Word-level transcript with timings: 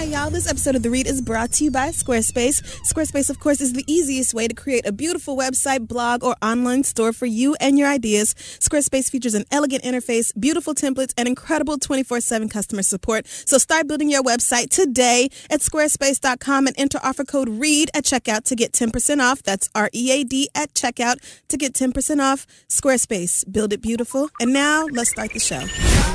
Okay, 0.00 0.12
y'all, 0.12 0.30
this 0.30 0.48
episode 0.48 0.76
of 0.76 0.82
The 0.82 0.88
Read 0.88 1.06
is 1.06 1.20
brought 1.20 1.52
to 1.52 1.64
you 1.64 1.70
by 1.70 1.90
Squarespace. 1.90 2.62
Squarespace, 2.90 3.28
of 3.28 3.38
course, 3.38 3.60
is 3.60 3.74
the 3.74 3.84
easiest 3.86 4.32
way 4.32 4.48
to 4.48 4.54
create 4.54 4.86
a 4.86 4.92
beautiful 4.92 5.36
website, 5.36 5.86
blog, 5.86 6.24
or 6.24 6.36
online 6.40 6.84
store 6.84 7.12
for 7.12 7.26
you 7.26 7.54
and 7.60 7.78
your 7.78 7.86
ideas. 7.86 8.32
Squarespace 8.32 9.10
features 9.10 9.34
an 9.34 9.44
elegant 9.50 9.84
interface, 9.84 10.32
beautiful 10.40 10.74
templates, 10.74 11.12
and 11.18 11.28
incredible 11.28 11.76
24 11.76 12.22
7 12.22 12.48
customer 12.48 12.82
support. 12.82 13.26
So 13.26 13.58
start 13.58 13.88
building 13.88 14.08
your 14.08 14.22
website 14.22 14.70
today 14.70 15.28
at 15.50 15.60
squarespace.com 15.60 16.66
and 16.66 16.80
enter 16.80 16.98
offer 17.02 17.24
code 17.24 17.50
READ 17.50 17.90
at 17.92 18.04
checkout 18.04 18.44
to 18.44 18.56
get 18.56 18.72
10% 18.72 19.20
off. 19.20 19.42
That's 19.42 19.68
R 19.74 19.90
E 19.92 20.10
A 20.12 20.24
D 20.24 20.48
at 20.54 20.72
checkout 20.72 21.16
to 21.48 21.58
get 21.58 21.74
10% 21.74 22.22
off. 22.22 22.46
Squarespace, 22.70 23.44
build 23.52 23.74
it 23.74 23.82
beautiful. 23.82 24.30
And 24.40 24.54
now 24.54 24.86
let's 24.86 25.10
start 25.10 25.34
the 25.34 25.40
show. 25.40 25.60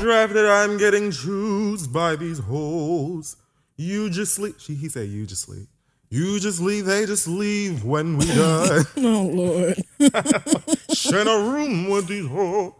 Drafted, 0.00 0.44
I'm 0.44 0.76
getting 0.76 1.12
choosed 1.12 1.92
by 1.92 2.16
these 2.16 2.40
hoes. 2.40 3.36
You 3.76 4.08
just 4.10 4.34
sleep. 4.34 4.56
She, 4.58 4.74
he 4.74 4.88
said, 4.88 5.08
you 5.08 5.26
just 5.26 5.42
sleep. 5.42 5.68
You 6.08 6.38
just 6.38 6.60
leave, 6.60 6.86
they 6.86 7.04
just 7.04 7.26
leave 7.26 7.84
when 7.84 8.16
we 8.16 8.26
die. 8.26 8.80
Oh, 8.96 9.30
Lord. 9.32 9.76
Share 10.92 11.26
a 11.28 11.42
room 11.50 11.90
with 11.90 12.06
these 12.06 12.26
hoes. 12.26 12.72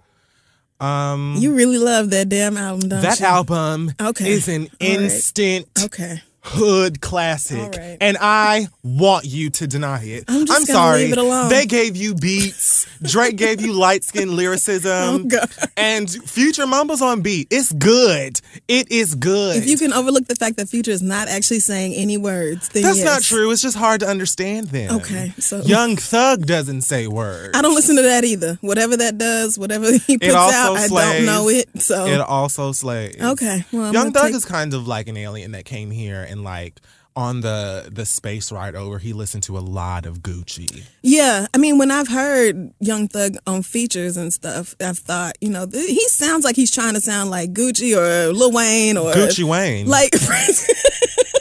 Um, 0.78 1.36
You 1.38 1.54
really 1.54 1.78
love 1.78 2.10
that 2.10 2.28
damn 2.28 2.56
album, 2.56 2.88
don't 2.88 3.00
that 3.02 3.18
you? 3.20 3.26
album 3.26 3.92
Okay. 4.00 4.30
is 4.32 4.46
an 4.48 4.62
All 4.62 4.66
right. 4.88 5.00
instant 5.00 5.66
Okay. 5.82 6.22
Hood 6.46 7.00
classic, 7.00 7.58
right. 7.76 7.96
and 8.00 8.16
I 8.20 8.68
want 8.82 9.24
you 9.24 9.50
to 9.50 9.66
deny 9.66 10.02
it. 10.04 10.24
I'm 10.28 10.46
just 10.46 10.66
gonna 10.68 10.78
sorry. 10.78 10.98
leave 11.04 11.12
it 11.12 11.18
alone. 11.18 11.48
They 11.48 11.66
gave 11.66 11.96
you 11.96 12.14
beats. 12.14 12.86
Drake 13.02 13.36
gave 13.36 13.60
you 13.60 13.72
light 13.72 14.04
skin 14.04 14.36
lyricism, 14.36 14.86
Oh, 14.92 15.18
God. 15.24 15.48
and 15.76 16.08
Future 16.10 16.66
mumbles 16.66 17.02
on 17.02 17.20
beat. 17.20 17.48
It's 17.50 17.72
good. 17.72 18.40
It 18.68 18.90
is 18.90 19.14
good. 19.14 19.56
If 19.56 19.66
you 19.68 19.76
can 19.76 19.92
overlook 19.92 20.26
the 20.28 20.34
fact 20.36 20.56
that 20.56 20.68
Future 20.68 20.92
is 20.92 21.02
not 21.02 21.28
actually 21.28 21.60
saying 21.60 21.94
any 21.94 22.16
words, 22.16 22.68
then 22.70 22.84
That's 22.84 22.98
yes. 22.98 23.04
not 23.04 23.22
true. 23.22 23.50
It's 23.50 23.60
just 23.62 23.76
hard 23.76 24.00
to 24.00 24.06
understand 24.06 24.68
them. 24.68 24.96
Okay, 24.96 25.32
so- 25.38 25.60
Young 25.62 25.96
Thug 25.96 26.46
doesn't 26.46 26.82
say 26.82 27.06
words. 27.06 27.56
I 27.56 27.62
don't 27.62 27.74
listen 27.74 27.96
to 27.96 28.02
that 28.02 28.24
either. 28.24 28.58
Whatever 28.60 28.96
that 28.98 29.18
does, 29.18 29.58
whatever 29.58 29.90
he 29.92 30.16
puts 30.18 30.32
out, 30.32 30.76
I 30.76 30.88
don't 30.88 31.26
know 31.26 31.48
it. 31.48 31.68
So 31.82 32.06
It 32.06 32.20
also 32.20 32.72
slays. 32.72 33.16
Okay, 33.20 33.64
well, 33.72 33.92
Young 33.92 34.12
Thug 34.12 34.26
take- 34.26 34.34
is 34.34 34.44
kind 34.44 34.72
of 34.74 34.86
like 34.88 35.08
an 35.08 35.16
alien 35.16 35.52
that 35.52 35.64
came 35.64 35.90
here 35.90 36.22
and 36.22 36.35
like 36.42 36.80
on 37.14 37.40
the 37.40 37.88
the 37.90 38.04
space 38.04 38.52
ride 38.52 38.74
over, 38.74 38.98
he 38.98 39.12
listened 39.14 39.42
to 39.44 39.56
a 39.56 39.60
lot 39.60 40.04
of 40.04 40.18
Gucci. 40.18 40.84
yeah, 41.02 41.46
I 41.54 41.58
mean, 41.58 41.78
when 41.78 41.90
I've 41.90 42.08
heard 42.08 42.72
Young 42.78 43.08
Thug 43.08 43.36
on 43.46 43.62
features 43.62 44.18
and 44.18 44.32
stuff, 44.32 44.74
I've 44.80 44.98
thought, 44.98 45.36
you 45.40 45.48
know, 45.48 45.64
th- 45.66 45.88
he 45.88 46.06
sounds 46.08 46.44
like 46.44 46.56
he's 46.56 46.70
trying 46.70 46.92
to 46.94 47.00
sound 47.00 47.30
like 47.30 47.52
Gucci 47.54 47.96
or 47.96 48.32
Lil 48.34 48.52
Wayne 48.52 48.98
or 48.98 49.12
Gucci 49.14 49.44
Wayne, 49.44 49.86
Like, 49.86 50.14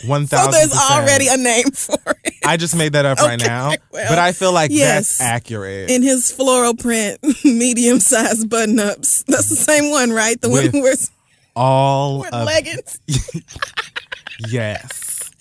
one 0.05 0.27
so 0.27 0.47
there's 0.49 0.73
already 0.73 1.27
a 1.27 1.35
name 1.37 1.71
for 1.71 1.97
it. 2.23 2.33
I 2.45 2.55
just 2.57 2.75
made 2.75 2.93
that 2.93 3.05
up 3.05 3.17
right 3.17 3.39
now, 3.39 3.73
well, 3.91 4.07
but 4.07 4.17
I 4.19 4.31
feel 4.31 4.53
like 4.53 4.71
yes. 4.71 5.17
that's 5.17 5.21
accurate. 5.21 5.89
In 5.89 6.03
his 6.03 6.31
floral 6.31 6.75
print, 6.75 7.19
medium 7.43 7.99
sized 7.99 8.49
button 8.49 8.79
ups. 8.79 9.23
That's 9.23 9.49
the 9.49 9.55
same 9.55 9.89
one, 9.91 10.11
right? 10.11 10.39
The 10.39 10.49
With 10.49 10.73
one 10.73 10.83
where's 10.83 11.11
All 11.55 12.19
with 12.19 12.33
of 12.33 12.45
leggings 12.45 12.99
yes, 14.39 15.31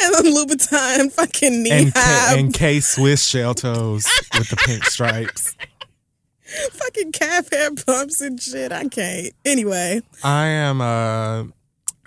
and 0.00 0.14
the 0.14 0.30
Louboutin 0.30 1.12
fucking 1.12 1.62
knee 1.62 1.70
and 1.70 1.94
K, 1.94 2.00
high 2.00 2.36
and 2.36 2.52
K 2.52 2.80
Swiss 2.80 3.24
shell 3.24 3.54
toes 3.54 4.06
with 4.36 4.48
the 4.48 4.56
pink 4.56 4.84
stripes. 4.84 5.56
fucking 6.72 7.12
calf 7.12 7.50
hair 7.52 7.70
pumps 7.74 8.20
and 8.20 8.40
shit. 8.40 8.72
I 8.72 8.88
can't. 8.88 9.32
Anyway, 9.44 10.02
I 10.22 10.46
am 10.46 10.80
uh 10.80 11.44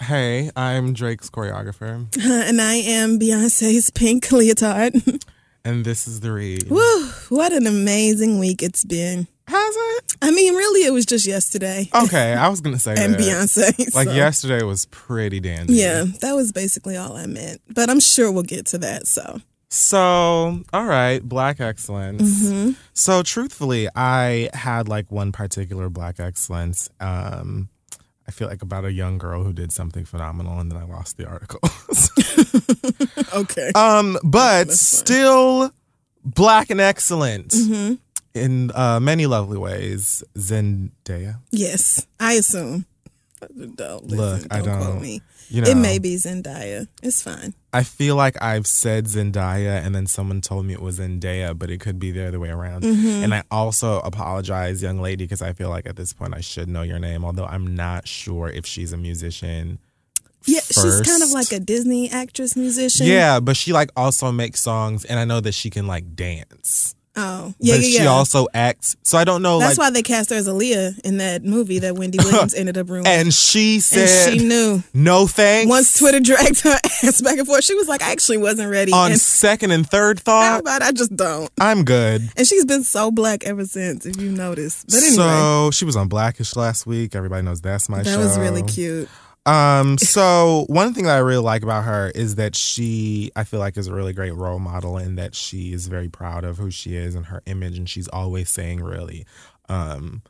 hey, 0.01 0.51
I'm 0.55 0.93
Drake's 0.93 1.29
choreographer 1.29 2.07
and 2.21 2.61
I 2.61 2.75
am 2.75 3.19
Beyonce's 3.19 3.89
pink 3.89 4.31
leotard. 4.31 4.95
and 5.65 5.85
this 5.85 6.07
is 6.07 6.19
the 6.19 6.31
read. 6.31 6.67
Whew, 6.69 7.09
what 7.29 7.53
an 7.53 7.67
amazing 7.67 8.39
week 8.39 8.61
it's 8.61 8.83
been. 8.83 9.27
I 10.21 10.31
mean, 10.31 10.53
really, 10.55 10.85
it 10.85 10.91
was 10.91 11.05
just 11.05 11.25
yesterday. 11.25 11.89
Okay, 11.93 12.33
I 12.33 12.47
was 12.49 12.61
gonna 12.61 12.79
say 12.79 12.91
and 12.97 13.13
that. 13.15 13.19
Beyonce. 13.19 13.93
Like 13.95 14.07
so- 14.07 14.13
yesterday 14.13 14.63
was 14.63 14.85
pretty 14.87 15.39
dandy. 15.39 15.73
Yeah, 15.73 16.05
that 16.21 16.33
was 16.33 16.51
basically 16.51 16.95
all 16.97 17.15
I 17.15 17.25
meant. 17.25 17.61
But 17.73 17.89
I'm 17.89 17.99
sure 17.99 18.31
we'll 18.31 18.43
get 18.43 18.65
to 18.67 18.77
that. 18.79 19.07
So, 19.07 19.41
So, 19.69 20.61
all 20.71 20.85
right, 20.85 21.21
black 21.21 21.59
excellence. 21.59 22.21
Mm-hmm. 22.43 22.71
So, 22.93 23.23
truthfully, 23.23 23.87
I 23.95 24.49
had 24.53 24.87
like 24.87 25.11
one 25.11 25.31
particular 25.31 25.89
black 25.89 26.19
excellence. 26.19 26.89
Um, 26.99 27.69
I 28.27 28.31
feel 28.31 28.47
like 28.47 28.61
about 28.61 28.85
a 28.85 28.91
young 28.93 29.17
girl 29.17 29.43
who 29.43 29.51
did 29.51 29.71
something 29.73 30.05
phenomenal, 30.05 30.59
and 30.59 30.71
then 30.71 30.77
I 30.79 30.85
lost 30.85 31.17
the 31.17 31.27
article. 31.27 31.59
okay. 33.35 33.71
um, 33.75 34.17
but 34.23 34.71
still 34.71 35.71
black 36.23 36.69
and 36.69 36.79
excellent 36.79 37.49
Mm-hmm. 37.49 37.95
In 38.33 38.71
uh, 38.73 38.99
many 38.99 39.25
lovely 39.25 39.57
ways. 39.57 40.23
Zendaya. 40.35 41.39
yes, 41.51 42.05
I 42.19 42.33
assume. 42.33 42.85
Don't 43.75 44.05
listen, 44.05 44.17
Look, 44.17 44.45
I 44.51 44.61
don't- 44.61 44.81
Quote 44.81 45.01
me. 45.01 45.21
You 45.49 45.61
know, 45.61 45.69
It 45.69 45.75
may 45.75 45.99
be 45.99 46.15
Zendaya. 46.15 46.87
It's 47.03 47.21
fine. 47.21 47.53
I 47.73 47.83
feel 47.83 48.15
like 48.15 48.41
I've 48.41 48.65
said 48.65 49.05
Zendaya 49.05 49.85
and 49.85 49.93
then 49.93 50.07
someone 50.07 50.39
told 50.41 50.65
me 50.65 50.73
it 50.73 50.81
was 50.81 50.97
Zendaya, 50.99 51.57
but 51.57 51.69
it 51.69 51.79
could 51.79 51.99
be 51.99 52.11
the 52.11 52.25
other 52.27 52.39
way 52.39 52.49
around. 52.49 52.83
Mm-hmm. 52.83 53.23
And 53.23 53.33
I 53.35 53.43
also 53.51 53.99
apologize, 53.99 54.81
young 54.81 54.99
lady, 54.99 55.25
because 55.25 55.41
I 55.41 55.51
feel 55.53 55.69
like 55.69 55.85
at 55.85 55.95
this 55.97 56.13
point 56.13 56.33
I 56.33 56.39
should 56.41 56.69
know 56.69 56.81
your 56.81 56.97
name, 56.97 57.23
although 57.25 57.45
I'm 57.45 57.75
not 57.75 58.07
sure 58.07 58.47
if 58.49 58.65
she's 58.65 58.93
a 58.93 58.97
musician. 58.97 59.77
Yeah, 60.45 60.61
she's 60.61 61.01
kind 61.01 61.21
of 61.21 61.31
like 61.31 61.51
a 61.51 61.59
Disney 61.59 62.09
actress 62.09 62.55
musician. 62.55 63.05
Yeah, 63.05 63.39
but 63.39 63.55
she 63.55 63.73
like 63.73 63.91
also 63.95 64.31
makes 64.31 64.61
songs, 64.61 65.05
and 65.05 65.19
I 65.19 65.25
know 65.25 65.39
that 65.41 65.53
she 65.53 65.69
can 65.69 65.85
like 65.85 66.15
dance. 66.15 66.95
Oh, 67.15 67.53
yeah, 67.59 67.75
but 67.75 67.81
yeah, 67.83 67.97
she 67.99 68.03
yeah. 68.05 68.09
also 68.09 68.47
acts. 68.55 68.95
So 69.03 69.19
I 69.19 69.23
don't 69.23 69.43
know, 69.43 69.59
That's 69.59 69.77
like, 69.77 69.85
why 69.87 69.89
they 69.91 70.01
cast 70.01 70.31
her 70.31 70.35
as 70.35 70.47
Aaliyah 70.47 70.99
in 71.01 71.17
that 71.17 71.43
movie 71.43 71.77
that 71.79 71.95
Wendy 71.95 72.17
Williams 72.17 72.53
ended 72.57 72.75
up 72.77 72.89
ruining. 72.89 73.05
and 73.05 73.31
she 73.31 73.75
And 73.75 73.83
said, 73.83 74.33
she 74.33 74.43
knew. 74.47 74.81
"No 74.95 75.27
thanks." 75.27 75.69
Once 75.69 75.97
Twitter 75.99 76.19
dragged 76.19 76.61
her 76.61 76.75
ass 77.03 77.21
back 77.21 77.37
and 77.37 77.45
forth, 77.47 77.63
she 77.63 77.75
was 77.75 77.87
like, 77.87 78.01
I 78.01 78.11
actually 78.11 78.37
wasn't 78.37 78.71
ready. 78.71 78.91
on 78.91 79.11
and 79.11 79.21
second 79.21 79.69
and 79.71 79.87
third 79.87 80.19
thought, 80.19 80.43
how 80.43 80.59
about 80.59 80.81
I 80.81 80.91
just 80.91 81.15
don't? 81.15 81.51
I'm 81.59 81.83
good. 81.85 82.21
And 82.35 82.47
she's 82.47 82.65
been 82.65 82.83
so 82.83 83.11
black 83.11 83.43
ever 83.45 83.65
since, 83.65 84.07
if 84.07 84.19
you 84.19 84.31
noticed. 84.31 84.87
But 84.87 84.95
anyway, 84.97 85.13
So 85.15 85.69
she 85.71 85.85
was 85.85 85.95
on 85.95 86.07
Blackish 86.07 86.55
last 86.55 86.87
week. 86.87 87.15
Everybody 87.15 87.43
knows 87.43 87.61
that's 87.61 87.89
my 87.89 87.99
that 87.99 88.05
show. 88.05 88.17
That 88.17 88.25
was 88.25 88.39
really 88.39 88.63
cute. 88.63 89.07
Um, 89.45 89.97
so 89.97 90.65
one 90.69 90.93
thing 90.93 91.03
that 91.05 91.15
I 91.15 91.19
really 91.19 91.43
like 91.43 91.63
about 91.63 91.83
her 91.83 92.11
is 92.15 92.35
that 92.35 92.55
she, 92.55 93.31
I 93.35 93.43
feel 93.43 93.59
like, 93.59 93.77
is 93.77 93.87
a 93.87 93.93
really 93.93 94.13
great 94.13 94.35
role 94.35 94.59
model, 94.59 94.97
and 94.97 95.17
that 95.17 95.35
she 95.35 95.73
is 95.73 95.87
very 95.87 96.09
proud 96.09 96.43
of 96.43 96.57
who 96.57 96.71
she 96.71 96.95
is 96.95 97.15
and 97.15 97.25
her 97.25 97.41
image, 97.45 97.77
and 97.77 97.89
she's 97.89 98.07
always 98.07 98.49
saying 98.49 98.81
really, 98.81 99.25
um, 99.67 100.21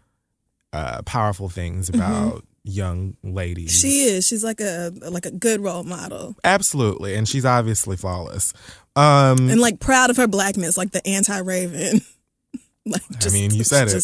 uh, 0.71 1.03
powerful 1.03 1.49
things 1.49 1.89
about 1.89 2.43
young 2.63 3.15
ladies. 3.23 3.71
Mm-hmm. 3.71 3.87
She 3.87 4.03
is. 4.03 4.25
She's 4.25 4.43
like 4.43 4.59
a 4.59 4.91
like 5.09 5.25
a 5.25 5.31
good 5.31 5.61
role 5.61 5.83
model. 5.83 6.35
absolutely, 6.43 7.15
and 7.15 7.27
she's 7.27 7.45
obviously 7.45 7.97
flawless. 7.97 8.53
Um, 8.95 9.49
And 9.49 9.59
like 9.59 9.79
proud 9.79 10.09
of 10.09 10.17
her 10.17 10.27
blackness, 10.27 10.77
like 10.77 10.91
the 10.91 11.05
anti 11.07 11.37
Raven. 11.37 12.01
like 12.85 13.01
just, 13.19 13.35
I 13.35 13.39
mean, 13.39 13.53
you 13.53 13.63
said 13.63 13.89
it. 13.89 14.03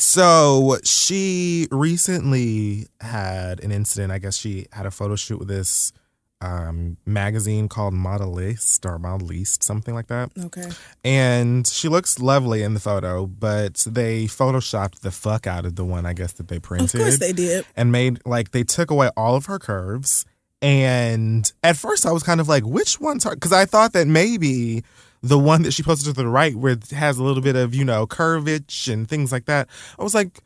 So 0.00 0.78
she 0.84 1.68
recently 1.70 2.88
had 3.00 3.60
an 3.60 3.72
incident. 3.72 4.12
I 4.12 4.18
guess 4.18 4.36
she 4.36 4.66
had 4.72 4.86
a 4.86 4.90
photo 4.90 5.16
shoot 5.16 5.38
with 5.38 5.48
this 5.48 5.92
um, 6.40 6.96
magazine 7.04 7.68
called 7.68 7.94
Modelist 7.94 8.86
or 8.86 8.98
Modelist, 8.98 9.62
something 9.62 9.94
like 9.94 10.06
that. 10.08 10.30
Okay. 10.38 10.68
And 11.04 11.66
she 11.66 11.88
looks 11.88 12.18
lovely 12.20 12.62
in 12.62 12.74
the 12.74 12.80
photo, 12.80 13.26
but 13.26 13.84
they 13.86 14.26
photoshopped 14.26 15.00
the 15.00 15.10
fuck 15.10 15.46
out 15.46 15.64
of 15.64 15.74
the 15.76 15.84
one 15.84 16.06
I 16.06 16.12
guess 16.12 16.32
that 16.34 16.48
they 16.48 16.58
printed. 16.60 17.00
Of 17.00 17.06
course 17.06 17.18
they 17.18 17.32
did. 17.32 17.66
and 17.76 17.90
made 17.90 18.20
like 18.24 18.52
they 18.52 18.62
took 18.62 18.90
away 18.90 19.10
all 19.16 19.34
of 19.34 19.46
her 19.46 19.58
curves. 19.58 20.24
And 20.60 21.50
at 21.62 21.76
first 21.76 22.04
I 22.06 22.12
was 22.12 22.22
kind 22.22 22.40
of 22.40 22.48
like, 22.48 22.64
which 22.64 23.00
one's 23.00 23.24
her? 23.24 23.30
Because 23.34 23.52
I 23.52 23.64
thought 23.64 23.92
that 23.92 24.06
maybe 24.06 24.82
the 25.22 25.38
one 25.38 25.62
that 25.62 25.72
she 25.72 25.82
posted 25.82 26.14
to 26.14 26.22
the 26.22 26.28
right, 26.28 26.54
where 26.54 26.72
it 26.72 26.90
has 26.90 27.18
a 27.18 27.22
little 27.24 27.42
bit 27.42 27.56
of, 27.56 27.74
you 27.74 27.84
know, 27.84 28.06
curvage 28.06 28.92
and 28.92 29.08
things 29.08 29.32
like 29.32 29.46
that. 29.46 29.68
I 29.98 30.02
was 30.02 30.14
like, 30.14 30.40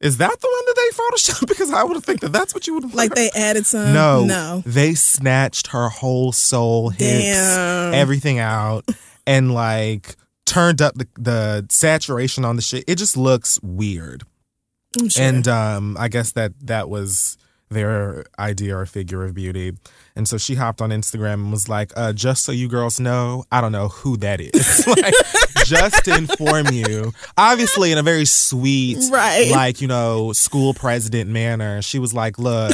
is 0.00 0.18
that 0.18 0.40
the 0.40 0.48
one 0.48 0.66
that 0.66 0.74
they 0.76 0.96
photoshopped? 0.96 1.48
Because 1.56 1.70
I 1.70 1.82
would 1.84 1.94
have 1.94 2.04
think 2.04 2.20
that 2.20 2.32
that's 2.32 2.54
what 2.54 2.66
you 2.66 2.74
would 2.74 2.94
Like 2.94 3.14
they 3.14 3.30
added 3.34 3.66
some. 3.66 3.92
No, 3.94 4.24
No. 4.24 4.62
They 4.66 4.94
snatched 4.94 5.68
her 5.68 5.88
whole 5.88 6.32
soul, 6.32 6.90
hips, 6.90 7.24
Damn. 7.24 7.94
everything 7.94 8.38
out, 8.38 8.84
and 9.26 9.54
like 9.54 10.16
turned 10.44 10.82
up 10.82 10.94
the, 10.94 11.08
the 11.18 11.66
saturation 11.70 12.44
on 12.44 12.56
the 12.56 12.62
shit. 12.62 12.84
It 12.86 12.96
just 12.96 13.16
looks 13.16 13.60
weird. 13.62 14.24
Sure. 15.08 15.22
And 15.22 15.46
um, 15.48 15.96
I 15.98 16.08
guess 16.08 16.32
that 16.32 16.52
that 16.62 16.88
was 16.88 17.36
their 17.68 18.24
idea 18.38 18.76
or 18.76 18.86
figure 18.86 19.24
of 19.24 19.34
beauty. 19.34 19.72
And 20.14 20.28
so 20.28 20.38
she 20.38 20.54
hopped 20.54 20.80
on 20.80 20.90
Instagram 20.90 21.34
and 21.34 21.50
was 21.52 21.68
like, 21.68 21.92
uh, 21.96 22.12
just 22.12 22.44
so 22.44 22.52
you 22.52 22.68
girls 22.68 23.00
know, 23.00 23.44
I 23.50 23.60
don't 23.60 23.72
know 23.72 23.88
who 23.88 24.16
that 24.18 24.40
is. 24.40 24.86
like, 24.86 25.14
just 25.66 26.04
to 26.04 26.16
inform 26.16 26.68
you, 26.68 27.12
obviously 27.36 27.92
in 27.92 27.98
a 27.98 28.02
very 28.02 28.24
sweet, 28.24 28.98
Right. 29.10 29.50
like, 29.50 29.80
you 29.80 29.88
know, 29.88 30.32
school 30.32 30.74
president 30.74 31.30
manner, 31.30 31.82
she 31.82 31.98
was 31.98 32.14
like, 32.14 32.38
look, 32.38 32.72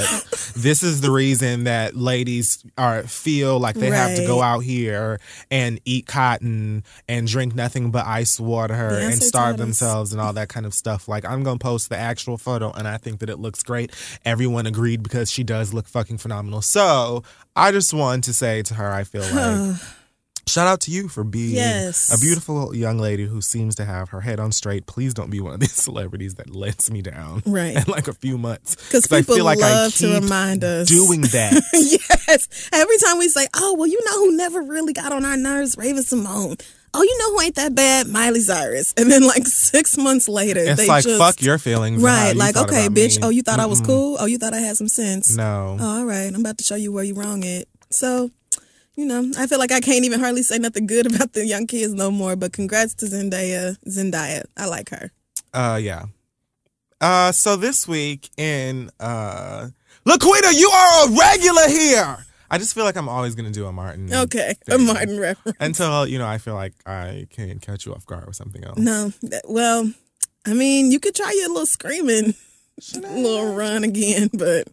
this 0.55 0.83
is 0.83 1.00
the 1.00 1.11
reason 1.11 1.65
that 1.65 1.97
ladies 1.97 2.65
are 2.77 3.03
feel 3.05 3.59
like 3.59 3.77
they 3.77 3.91
have 3.91 4.17
to 4.17 4.27
go 4.27 4.43
out 4.43 4.61
here 4.61 5.19
and 5.50 5.81
eat 5.85 6.06
cotton 6.06 6.85
and 7.09 7.27
drink 7.27 7.55
nothing 7.55 7.91
but 7.91 8.06
ice 8.06 8.39
water 8.39 8.75
and 8.75 9.23
starve 9.23 9.56
themselves 9.56 10.12
and 10.12 10.21
all 10.21 10.33
that 10.33 10.49
kind 10.49 10.67
of 10.67 10.75
stuff. 10.75 11.09
Like, 11.09 11.25
I'm 11.25 11.43
going 11.43 11.59
to 11.59 11.62
post 11.62 11.88
the 11.88 11.97
actual 11.97 12.37
photo 12.38 12.71
and 12.73 12.87
I 12.87 12.99
think 12.99 13.21
that 13.21 13.31
it 13.31 13.38
looks 13.38 13.62
great. 13.62 13.93
Everyone 14.25 14.67
agreed 14.67 15.03
because 15.03 15.31
she 15.31 15.43
does 15.43 15.73
look 15.73 15.87
fucking 15.88 16.19
phenomenal. 16.19 16.62
So 16.62 17.23
I 17.56 17.73
just 17.73 17.93
wanted 17.95 18.25
to 18.25 18.35
say 18.35 18.62
to 18.62 18.75
her, 18.75 18.93
I 18.93 19.05
feel 19.05 19.23
like. 19.23 19.77
Shout 20.49 20.67
out 20.67 20.81
to 20.83 20.91
you 20.91 21.09
for 21.09 21.23
being 21.25 21.55
Yes. 21.55 22.12
a 22.12 22.19
beautiful 22.19 22.75
young 22.75 22.99
lady 22.99 23.27
who 23.27 23.41
seems 23.41 23.77
to 23.77 23.85
have 23.85 24.09
her 24.11 24.21
head 24.21 24.41
on 24.41 24.50
straight. 24.53 24.87
Please 24.87 25.15
don't 25.15 25.31
be 25.31 25.41
one 25.41 25.55
of 25.55 25.61
these 25.61 25.73
celebrities 25.89 26.35
that 26.35 26.50
lets 26.55 26.91
me 26.91 27.00
down 27.00 27.43
Right. 27.47 27.77
in 27.77 27.85
like 27.87 28.09
a 28.09 28.12
few 28.12 28.37
months. 28.37 28.75
Because 28.75 29.11
I 29.11 29.21
people 29.21 29.37
feel 29.37 29.44
like 29.44 29.62
I 29.62 29.71
love 29.71 29.94
to 29.97 30.15
remind 30.21 30.65
us. 30.65 30.89
doing 30.89 31.21
that. 31.33 31.62
yes. 31.73 32.69
Every 32.73 32.99
time 32.99 33.19
we 33.19 33.29
say, 33.29 33.47
oh, 33.55 33.75
well, 33.79 33.87
you 33.87 34.00
know 34.05 34.19
who 34.19 34.37
never 34.37 34.62
really 34.62 34.93
got 34.93 35.12
on 35.12 35.25
our 35.25 35.37
nerves? 35.37 35.77
Raven-Symoné. 35.79 36.61
Oh, 36.95 37.03
you 37.03 37.19
know 37.21 37.33
who 37.35 37.41
ain't 37.41 37.55
that 37.55 37.75
bad? 37.75 38.06
Miley 38.09 38.41
Cyrus. 38.41 38.93
And 38.99 39.11
then 39.11 39.23
like 39.27 39.47
six 39.47 39.97
months 39.97 40.29
later, 40.29 40.61
It's 40.61 40.77
they 40.81 40.87
like 40.88 41.05
just. 41.05 41.19
fuck 41.19 41.41
your 41.41 41.56
feelings. 41.59 42.03
Right. 42.03 42.33
you 42.33 42.38
Like, 42.38 42.56
okay, 42.56 42.88
bitch. 42.88 43.19
me. 43.21 43.27
Oh, 43.27 43.29
you 43.31 43.43
thought 43.43 43.61
I 43.61 43.67
was 43.67 43.81
cool? 43.81 44.17
Oh, 44.21 44.27
you 44.27 44.37
thought 44.38 44.53
I 44.53 44.59
had 44.59 44.77
some 44.77 44.88
sense? 44.88 45.35
no. 45.37 45.79
Oh, 45.81 45.99
all 46.00 46.05
right. 46.05 46.27
I'm 46.27 46.41
about 46.41 46.59
to 46.59 46.65
show 46.65 46.75
you 46.75 46.93
where 46.93 47.05
you 47.05 47.15
wrong 47.15 47.45
it. 47.45 47.69
So, 47.91 48.31
you 49.02 49.08
know, 49.08 49.32
I 49.37 49.49
feel 49.49 49.58
like 49.58 49.72
I 49.72 49.81
can't 49.81 50.04
even 50.04 50.20
hardly 50.20 50.44
say 50.44 50.58
nothing 50.58 50.87
good 50.87 51.06
about 51.14 51.32
the 51.32 51.44
young 51.44 51.66
kids 51.66 51.93
no 51.93 52.10
more. 52.10 52.37
But 52.37 52.52
congrats 52.52 52.94
to 52.94 53.06
Zendaya. 53.06 53.76
Zendaya. 53.88 54.44
I 54.56 54.66
like 54.66 54.90
her. 54.90 55.10
Uh, 55.52 55.78
yeah. 55.82 56.04
Uh, 57.00 57.32
so 57.32 57.56
this 57.56 57.88
week 57.88 58.31
in 58.37 58.90
uh, 59.00 59.69
Laquita, 60.06 60.52
you 60.56 60.70
are 60.70 61.08
a 61.08 61.10
regular 61.10 61.69
here. 61.69 62.26
I 62.49 62.58
just 62.58 62.75
feel 62.75 62.84
like 62.84 62.96
I'm 62.96 63.08
always 63.08 63.34
gonna 63.34 63.50
do 63.50 63.66
a 63.66 63.72
Martin. 63.72 64.12
Okay. 64.14 64.54
A. 64.70 64.78
Martin 64.78 65.19
reference. 65.19 65.56
Until 65.58 66.06
you 66.06 66.19
know, 66.19 66.26
I 66.26 66.38
feel 66.38 66.54
like 66.54 66.75
I 66.87 67.26
can 67.31 67.58
catch 67.58 67.87
you 67.87 67.94
off 67.94 68.06
guard 68.06 68.26
with 68.26 68.37
something 68.37 68.62
else. 68.62 68.78
No. 68.78 69.12
Well, 69.44 69.90
I 70.46 70.52
mean, 70.54 70.93
you 70.93 71.00
could 71.00 71.14
try 71.14 71.32
your 71.34 71.49
little 71.49 71.66
screaming 71.66 72.34
little 72.94 73.54
run 73.54 73.84
again, 73.84 74.31
but 74.32 74.69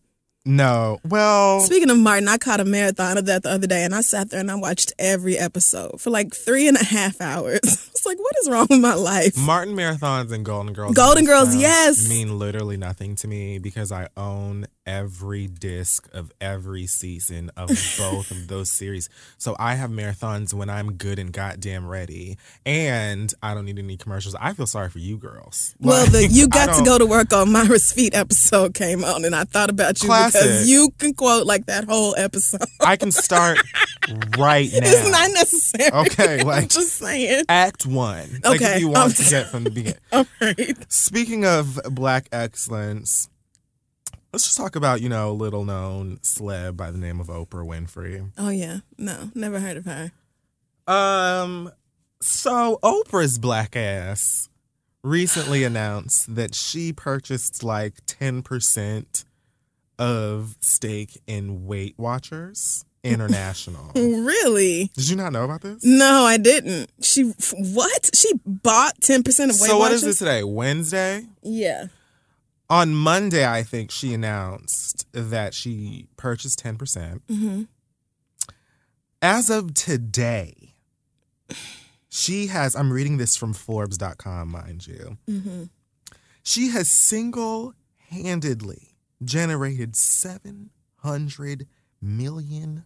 No. 0.49 0.99
Well, 1.07 1.59
speaking 1.59 1.91
of 1.91 1.97
Martin, 1.99 2.27
I 2.27 2.39
caught 2.39 2.59
a 2.59 2.65
marathon 2.65 3.19
of 3.19 3.27
that 3.27 3.43
the 3.43 3.51
other 3.51 3.67
day 3.67 3.83
and 3.83 3.93
I 3.93 4.01
sat 4.01 4.31
there 4.31 4.39
and 4.39 4.49
I 4.49 4.55
watched 4.55 4.91
every 4.97 5.37
episode 5.37 6.01
for 6.01 6.09
like 6.09 6.33
three 6.33 6.67
and 6.67 6.75
a 6.75 6.83
half 6.83 7.21
hours. 7.21 7.85
It's 7.99 8.05
like, 8.05 8.17
what 8.17 8.33
is 8.41 8.49
wrong 8.49 8.67
with 8.69 8.79
my 8.79 8.93
life? 8.93 9.37
Martin 9.37 9.75
marathons 9.75 10.31
and 10.31 10.45
Golden 10.45 10.71
Girls. 10.71 10.93
Golden 10.95 11.25
Girls, 11.25 11.53
yes. 11.53 12.07
mean 12.07 12.39
literally 12.39 12.77
nothing 12.77 13.15
to 13.15 13.27
me 13.27 13.59
because 13.59 13.91
I 13.91 14.07
own 14.15 14.67
every 14.85 15.47
disc 15.47 16.09
of 16.13 16.31
every 16.41 16.87
season 16.87 17.51
of 17.57 17.67
both 17.97 18.31
of 18.31 18.47
those 18.47 18.71
series. 18.71 19.09
So 19.37 19.53
I 19.59 19.75
have 19.75 19.91
marathons 19.91 20.53
when 20.53 20.69
I'm 20.69 20.93
good 20.93 21.19
and 21.19 21.33
goddamn 21.33 21.87
ready, 21.87 22.37
and 22.65 23.33
I 23.43 23.53
don't 23.53 23.65
need 23.65 23.77
any 23.77 23.97
commercials. 23.97 24.33
I 24.39 24.53
feel 24.53 24.65
sorry 24.65 24.89
for 24.89 24.99
you 24.99 25.17
girls. 25.17 25.75
Well, 25.79 26.05
the 26.09 26.25
You 26.25 26.47
Got 26.47 26.77
to 26.77 26.85
Go 26.85 26.97
to 26.97 27.05
Work 27.05 27.33
on 27.33 27.51
Myra's 27.51 27.91
Feet 27.91 28.15
episode 28.15 28.73
came 28.73 29.03
on, 29.03 29.25
and 29.25 29.35
I 29.35 29.43
thought 29.43 29.69
about 29.69 30.01
you 30.01 30.07
Classic. 30.07 30.38
Because 30.39 30.69
you 30.69 30.91
can 30.97 31.13
quote 31.13 31.45
like 31.45 31.65
that 31.67 31.85
whole 31.85 32.15
episode. 32.17 32.61
I 32.81 32.95
can 32.97 33.11
start 33.11 33.57
right 34.37 34.69
now. 34.71 34.79
It's 34.83 35.09
not 35.11 35.31
necessary. 35.31 35.91
Okay, 35.91 36.39
I'm 36.41 36.47
like- 36.47 36.69
just 36.69 36.93
saying. 36.97 37.43
Act 37.49 37.85
one. 37.85 38.39
Like 38.43 38.61
Okay, 38.61 38.75
if 38.75 38.79
you 38.81 38.89
want 38.89 39.05
I'm 39.05 39.11
to 39.11 39.29
get 39.29 39.47
from 39.47 39.63
the 39.65 39.69
beginning. 39.71 39.99
All 40.11 40.25
right. 40.41 40.91
Speaking 40.91 41.45
of 41.45 41.79
black 41.91 42.27
excellence, 42.31 43.29
let's 44.33 44.45
just 44.45 44.57
talk 44.57 44.75
about, 44.75 45.01
you 45.01 45.09
know, 45.09 45.33
little 45.33 45.65
known 45.65 46.17
celeb 46.23 46.75
by 46.77 46.91
the 46.91 46.97
name 46.97 47.19
of 47.19 47.27
Oprah 47.27 47.65
Winfrey. 47.65 48.31
Oh 48.37 48.49
yeah, 48.49 48.79
no, 48.97 49.31
never 49.35 49.59
heard 49.59 49.77
of 49.77 49.85
her. 49.85 50.11
Um 50.87 51.71
so 52.21 52.79
Oprah's 52.83 53.37
black 53.39 53.75
ass 53.75 54.49
recently 55.03 55.63
announced 55.63 56.35
that 56.35 56.53
she 56.53 56.91
purchased 56.91 57.63
like 57.63 58.05
10% 58.05 59.23
of 59.99 60.55
stake 60.61 61.21
in 61.27 61.65
Weight 61.67 61.93
Watchers 61.97 62.83
International. 63.03 63.91
Really? 63.95 64.89
Did 64.95 65.09
you 65.09 65.15
not 65.15 65.31
know 65.33 65.43
about 65.43 65.61
this? 65.61 65.83
No, 65.83 66.23
I 66.23 66.37
didn't. 66.37 66.89
She 67.01 67.33
what? 67.53 68.09
She 68.15 68.31
bought 68.45 68.99
ten 69.01 69.21
percent 69.23 69.51
of 69.51 69.59
Weight 69.59 69.67
Watchers. 69.67 69.71
So 69.71 69.77
what 69.79 69.91
is 69.91 70.01
this 70.01 70.17
today? 70.19 70.43
Wednesday? 70.43 71.25
Yeah. 71.43 71.87
On 72.69 72.93
Monday, 72.93 73.47
I 73.47 73.63
think 73.63 73.89
she 73.89 74.13
announced 74.13 75.07
that 75.11 75.55
she 75.55 76.05
purchased 76.17 76.63
10%. 76.63 76.77
percent 76.77 77.21
hmm 77.27 77.63
As 79.23 79.49
of 79.49 79.73
today, 79.73 80.75
she 82.09 82.45
has, 82.47 82.75
I'm 82.75 82.93
reading 82.93 83.17
this 83.17 83.35
from 83.35 83.53
Forbes.com, 83.53 84.51
mind 84.51 84.85
you. 84.85 85.17
hmm 85.27 85.63
She 86.43 86.67
has 86.69 86.87
single 86.87 87.73
handedly 88.09 88.88
generated 89.23 89.93
$700 89.93 91.65
million 92.01 92.85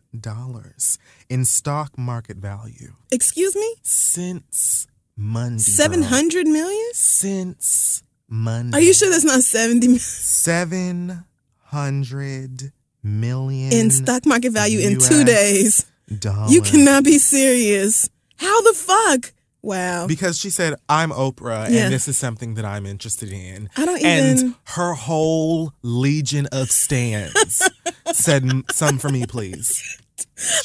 in 1.30 1.46
stock 1.46 1.98
market 1.98 2.38
value 2.38 2.94
Excuse 3.12 3.56
me. 3.56 3.76
since 3.84 4.88
Monday. 5.16 5.60
Seven 5.60 6.00
girl. 6.02 6.10
hundred 6.10 6.48
million? 6.48 6.90
Since 6.94 8.02
Monday. 8.28 8.78
Are 8.78 8.82
you 8.82 8.94
sure 8.94 9.12
that's 9.12 9.24
not 9.24 9.44
seventy 9.44 9.86
million 9.88 10.00
Seven 10.00 11.26
hundred 11.66 12.72
million 13.04 13.72
in 13.72 13.92
stock 13.92 14.26
market 14.26 14.52
value 14.54 14.80
in 14.80 14.98
two 15.00 15.24
days? 15.24 15.86
dollars. 16.20 16.52
You 16.54 16.62
cannot 16.62 17.04
be 17.04 17.20
serious. 17.20 18.10
How 18.38 18.62
the 18.62 18.74
fuck? 18.74 19.34
Wow. 19.64 20.08
because 20.08 20.38
she 20.38 20.50
said, 20.50 20.76
"I'm 20.90 21.10
Oprah, 21.12 21.70
Yeah. 21.70 21.86
and 21.86 21.94
this 21.94 22.08
is 22.10 22.18
something 22.18 22.56
that 22.56 22.66
I'm 22.66 22.86
interested 22.86 23.32
in." 23.32 23.70
I 23.78 23.86
don't 23.86 23.98
even. 24.00 24.10
and 24.12 24.56
her 24.66 24.94
whole 24.94 25.74
legion 25.82 26.48
of 26.52 26.70
stands 26.70 27.70
said, 28.12 28.44
"Some 28.72 28.98
for 29.00 29.10
me, 29.10 29.26
please." 29.26 29.98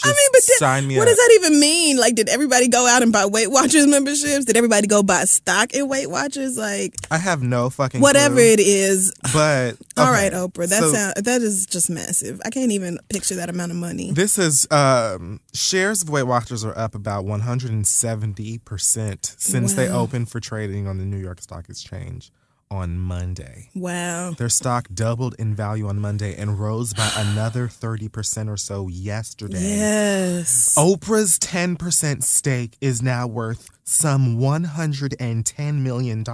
I 0.05 0.09
mean, 0.09 0.29
but 0.33 0.43
then, 0.61 0.97
what 0.97 1.03
up. 1.03 1.09
does 1.09 1.17
that 1.17 1.39
even 1.41 1.61
mean? 1.61 1.99
Like, 1.99 2.15
did 2.15 2.29
everybody 2.29 2.69
go 2.69 2.87
out 2.87 3.03
and 3.03 3.13
buy 3.13 3.27
Weight 3.27 3.51
Watchers 3.51 3.87
memberships? 3.87 4.45
Did 4.45 4.57
everybody 4.57 4.87
go 4.87 5.03
buy 5.03 5.25
stock 5.25 5.73
in 5.73 5.89
Weight 5.89 6.09
Watchers? 6.09 6.57
Like, 6.57 6.95
I 7.11 7.19
have 7.19 7.43
no 7.43 7.71
fucking 7.71 8.01
whatever 8.01 8.37
clue, 8.37 8.53
it 8.53 8.61
is. 8.61 9.15
But 9.33 9.77
All 9.97 10.13
okay, 10.13 10.31
right, 10.31 10.33
Oprah. 10.33 10.69
That 10.69 10.81
so 10.81 10.93
sound 10.93 11.15
that 11.17 11.43
is 11.43 11.67
just 11.67 11.91
massive. 11.91 12.41
I 12.45 12.51
can't 12.51 12.73
even 12.73 12.99
picture 13.09 13.37
that 13.37 13.49
amount 13.51 13.73
of 13.73 13.79
money. 13.79 14.11
This 14.13 14.39
is 14.39 14.67
um, 14.71 15.41
shares 15.55 16.03
of 16.03 16.09
Weight 16.09 16.25
Watchers 16.25 16.65
are 16.65 16.77
up 16.77 16.95
about 16.95 17.25
170 17.25 18.59
percent 18.59 19.35
since 19.39 19.75
they 19.75 19.89
opened 19.89 20.29
for 20.29 20.41
trading 20.41 20.87
on 20.87 20.99
the 20.99 21.05
New 21.05 21.19
York 21.19 21.41
Stock 21.41 21.69
Exchange 21.69 22.33
on 22.71 22.99
Monday. 22.99 23.71
Wow. 23.75 24.33
Their 24.33 24.49
stock 24.49 24.89
doubled 24.93 25.35
in 25.39 25.55
value 25.55 25.89
on 25.89 26.01
Monday 26.01 26.37
and 26.37 26.59
rose 26.59 26.93
by 26.95 27.11
another 27.17 27.69
30% 27.69 28.49
or 28.49 28.57
so 28.57 28.89
yesterday. 28.89 29.61
Yes. 29.61 30.75
Oprah's 30.77 31.39
10% 31.39 32.23
stake 32.23 32.77
is 32.81 33.03
now 33.03 33.27
worth 33.27 33.69
some 33.85 34.39
$110 34.39 35.75
million, 35.81 36.25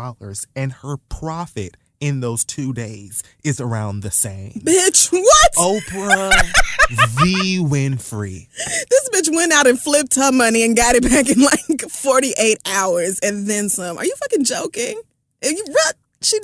and 0.57 0.73
her 0.73 0.97
profit 1.09 1.77
in 2.01 2.21
those 2.21 2.45
two 2.45 2.73
days 2.73 3.23
is 3.45 3.61
around 3.61 4.01
the 4.01 4.11
same. 4.11 4.53
Bitch, 4.65 5.11
what? 5.13 5.53
Oprah 5.57 6.31
the 6.91 7.59
Winfrey. 7.63 8.49
This 8.91 9.09
bitch 9.11 9.35
went 9.35 9.53
out 9.53 9.67
and 9.67 9.81
flipped 9.81 10.15
her 10.17 10.33
money 10.33 10.65
and 10.65 10.77
got 10.77 10.97
it 10.97 11.03
back 11.03 11.31
in 11.31 11.41
like 11.41 11.91
48 11.91 12.59
hours 12.67 13.19
and 13.21 13.47
then 13.47 13.69
some. 13.69 13.97
Are 13.97 14.05
you 14.05 14.15
fucking 14.17 14.45
joking? 14.45 15.01
Are 15.43 15.51
you 15.51 15.65
what? 15.69 15.95
She 16.25 16.39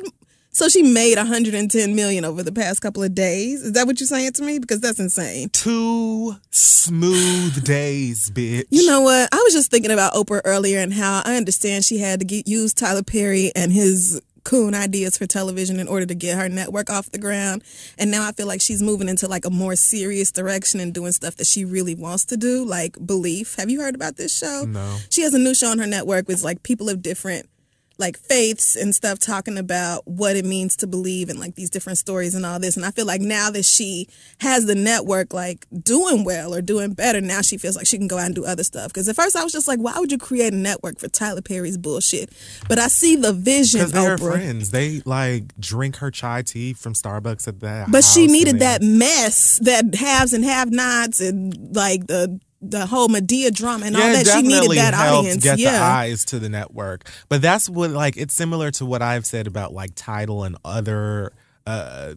so 0.53 0.69
she 0.69 0.83
made 0.83 1.17
110 1.17 1.95
million 1.95 2.25
over 2.25 2.43
the 2.43 2.51
past 2.51 2.81
couple 2.83 3.05
of 3.05 3.15
days. 3.15 3.63
Is 3.63 3.73
that 3.73 3.87
what 3.87 4.01
you're 4.01 4.07
saying 4.07 4.33
to 4.33 4.43
me? 4.43 4.59
Because 4.59 4.81
that's 4.81 4.99
insane. 4.99 5.49
Two 5.51 6.37
smooth 6.51 7.65
days, 7.65 8.31
bitch. 8.31 8.65
You 8.69 8.87
know 8.87 9.01
what? 9.01 9.29
I 9.33 9.37
was 9.37 9.53
just 9.53 9.71
thinking 9.71 9.93
about 9.93 10.15
Oprah 10.15 10.41
earlier 10.45 10.81
and 10.81 10.93
how 10.93 11.23
I 11.25 11.37
understand 11.37 11.85
she 11.85 11.99
had 11.99 12.19
to 12.19 12.27
get, 12.27 12.49
use 12.49 12.75
Tyler 12.75 13.05
Perry 13.05 13.53
and 13.55 13.73
his 13.73 14.21
coon 14.43 14.75
ideas 14.75 15.19
for 15.19 15.27
television 15.27 15.79
in 15.79 15.87
order 15.87 16.07
to 16.07 16.15
get 16.15 16.37
her 16.37 16.49
network 16.49 16.91
off 16.91 17.11
the 17.11 17.19
ground. 17.19 17.63
And 17.99 18.11
now 18.11 18.27
I 18.27 18.33
feel 18.33 18.47
like 18.47 18.61
she's 18.61 18.83
moving 18.83 19.09
into 19.09 19.29
like 19.29 19.45
a 19.45 19.51
more 19.51 19.77
serious 19.77 20.33
direction 20.33 20.81
and 20.81 20.93
doing 20.93 21.13
stuff 21.13 21.37
that 21.37 21.47
she 21.47 21.65
really 21.65 21.95
wants 21.95 22.25
to 22.27 22.37
do, 22.37 22.65
like 22.65 22.97
Belief. 23.05 23.55
Have 23.57 23.71
you 23.71 23.81
heard 23.81 23.95
about 23.95 24.17
this 24.17 24.37
show? 24.37 24.65
No. 24.67 24.97
She 25.11 25.23
has 25.23 25.35
a 25.35 25.39
new 25.39 25.55
show 25.55 25.69
on 25.71 25.79
her 25.79 25.87
network 25.87 26.27
with 26.27 26.43
like 26.43 26.63
people 26.63 26.89
of 26.89 27.03
different 27.03 27.49
like 28.01 28.17
faiths 28.19 28.75
and 28.75 28.95
stuff 28.95 29.19
talking 29.19 29.57
about 29.59 30.07
what 30.09 30.35
it 30.35 30.45
means 30.45 30.75
to 30.77 30.87
believe 30.87 31.29
and 31.29 31.39
like 31.39 31.55
these 31.55 31.71
different 31.71 31.99
stories 31.99 32.35
and 32.35 32.45
all 32.45 32.59
this 32.59 32.77
and 32.77 32.85
i 32.85 32.91
feel 32.91 33.07
like 33.07 33.21
now 33.21 33.51
that 33.51 33.65
she 33.65 34.09
has 34.41 34.67
the 34.67 34.75
network 34.75 35.33
like 35.33 35.67
doing 35.83 36.25
well 36.25 36.53
or 36.55 36.61
doing 36.61 36.93
better 36.93 37.21
now 37.21 37.41
she 37.43 37.57
feels 37.57 37.77
like 37.77 37.87
she 37.87 37.99
can 37.99 38.09
go 38.09 38.19
out 38.19 38.27
and 38.27 38.35
do 38.35 38.45
other 38.45 38.65
stuff 38.65 38.89
because 38.89 39.09
at 39.09 39.15
first 39.15 39.37
i 39.37 39.45
was 39.45 39.53
just 39.53 39.69
like 39.69 39.79
why 39.79 39.93
would 39.99 40.11
you 40.11 40.19
create 40.19 40.53
a 40.53 40.57
network 40.57 40.99
for 40.99 41.09
tyler 41.09 41.43
perry's 41.43 41.79
bullshit 41.79 42.31
but 42.69 42.79
i 42.79 42.89
see 42.89 43.15
the 43.15 43.33
vision 43.33 43.81
Because 43.81 43.93
they're 43.93 44.19
friends. 44.19 44.71
They 44.71 45.01
like 45.05 45.57
drink 45.59 45.97
her 45.97 46.11
chai 46.11 46.43
tea 46.43 46.73
from 46.73 46.95
Starbucks 46.95 47.47
at 47.47 47.61
that. 47.61 47.91
but 47.93 48.03
she 48.05 48.27
needed 48.27 48.61
that 48.61 48.83
mess 48.83 49.59
that 49.63 49.95
haves 49.95 50.33
and 50.33 50.45
have 50.45 50.71
nots 50.71 51.21
and 51.21 51.75
like 51.77 52.07
the 52.07 52.41
the 52.63 52.87
whole 52.87 53.09
Madea 53.09 53.53
drama 53.55 53.87
and 53.87 53.97
all 53.97 54.03
yeah, 54.03 54.21
it 54.21 54.27
that 54.27 54.37
she 54.37 54.43
needed 54.43 54.77
that 54.77 54.95
audience 54.95 55.43
get 55.43 55.57
the 55.57 55.63
yeah 55.63 55.83
eyes 55.83 56.25
to 56.27 56.39
the 56.39 56.49
network. 56.49 57.09
But 57.29 57.43
that's 57.43 57.69
what 57.69 57.91
like 57.91 58.17
it's 58.17 58.35
similar 58.35 58.71
to 58.73 58.87
what 58.87 59.03
I've 59.03 59.27
said 59.27 59.47
about 59.47 59.73
like 59.73 59.93
Tidal 59.95 60.45
and 60.45 60.57
other 60.65 61.33
uh 61.67 62.15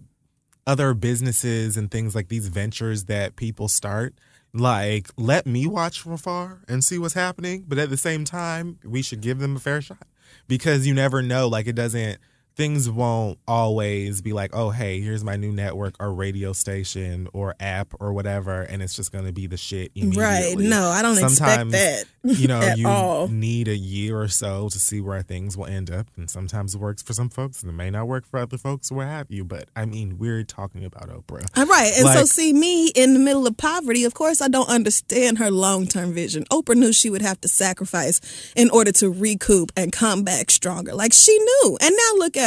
other 0.66 0.94
businesses 0.94 1.78
and 1.78 1.90
things 1.92 2.16
like 2.16 2.30
these 2.30 2.48
ventures 2.48 3.06
that 3.06 3.36
people 3.36 3.68
start. 3.68 4.16
Like, 4.54 5.10
let 5.18 5.46
me 5.48 5.66
watch 5.66 6.00
from 6.00 6.14
afar 6.14 6.62
and 6.68 6.84
see 6.84 7.00
what's 7.00 7.16
happening, 7.16 7.66
but 7.68 7.80
at 7.80 7.90
the 7.90 7.98
same 7.98 8.24
time, 8.24 8.78
we 8.84 9.02
should 9.02 9.22
give 9.22 9.40
them 9.40 9.56
a 9.56 9.60
fair 9.60 9.82
shot 9.82 10.08
because 10.48 10.86
you 10.86 10.94
never 10.94 11.22
know. 11.24 11.48
Like, 11.48 11.68
it 11.68 11.74
doesn't. 11.74 12.20
Things 12.56 12.90
won't 12.90 13.40
always 13.48 14.22
be 14.22 14.34
like, 14.34 14.52
oh, 14.54 14.70
hey, 14.70 15.02
here's 15.02 15.24
my 15.24 15.36
new 15.36 15.52
network 15.52 15.96
or 16.00 16.14
radio 16.14 16.54
station 16.54 17.28
or 17.34 17.56
app 17.60 17.94
or 18.00 18.14
whatever, 18.14 18.62
and 18.62 18.82
it's 18.82 18.96
just 18.96 19.12
going 19.12 19.26
to 19.26 19.34
be 19.34 19.48
the 19.48 19.58
shit 19.58 19.92
immediately. 19.96 20.24
right 20.24 20.56
no 20.58 20.90
i 20.90 21.02
don't 21.02 21.18
expect 21.18 21.72
that 21.72 22.04
you 22.24 22.48
know 22.48 22.62
you 22.76 22.88
all. 22.88 23.28
need 23.28 23.68
a 23.68 23.76
year 23.76 24.20
or 24.20 24.28
so 24.28 24.70
to 24.70 24.80
see 24.80 25.02
where 25.02 25.22
things 25.22 25.58
will 25.58 25.66
end 25.66 25.90
up 25.92 26.08
and 26.16 26.30
sometimes 26.30 26.76
it 26.76 26.80
works 26.82 27.02
for 27.02 27.14
some 27.14 27.30
folks 27.30 27.62
and 27.62 27.70
it 27.70 27.74
may 27.74 27.90
not 27.90 28.08
work 28.08 28.26
for 28.26 28.40
other 28.40 28.58
folks 28.58 28.92
or 28.92 28.96
what 28.96 29.08
have 29.08 29.30
you 29.30 29.44
but 29.44 29.68
i 29.76 29.86
mean 29.86 30.18
we're 30.18 30.44
talking 30.44 30.84
about 30.86 31.10
oprah 31.10 31.46
All 31.58 31.66
right. 31.66 31.92
And 31.98 32.08
so, 32.08 32.26
see, 32.26 32.54
me 32.54 32.90
in 32.90 33.14
the 33.14 33.20
middle 33.20 33.46
of 33.48 33.58
poverty, 33.58 34.04
of 34.04 34.14
course, 34.14 34.42
I 34.42 34.48
don't 34.48 34.70
understand 34.70 35.38
her 35.40 35.50
long 35.52 35.88
term 35.88 36.14
vision. 36.14 36.44
Oprah 36.52 36.76
knew 36.76 36.94
she 36.94 37.10
would 37.10 37.22
have 37.22 37.40
to 37.42 37.48
sacrifice 37.48 38.20
in 38.56 38.70
order 38.70 38.92
to 38.94 39.10
recoup 39.10 39.72
and 39.76 39.92
come 39.92 40.24
back 40.24 40.52
stronger. 40.52 40.94
Like, 40.94 41.14
she 41.14 41.38
knew. 41.38 41.78
And 41.82 41.96
now 41.96 42.12
look 42.18 42.36
at 42.38 42.43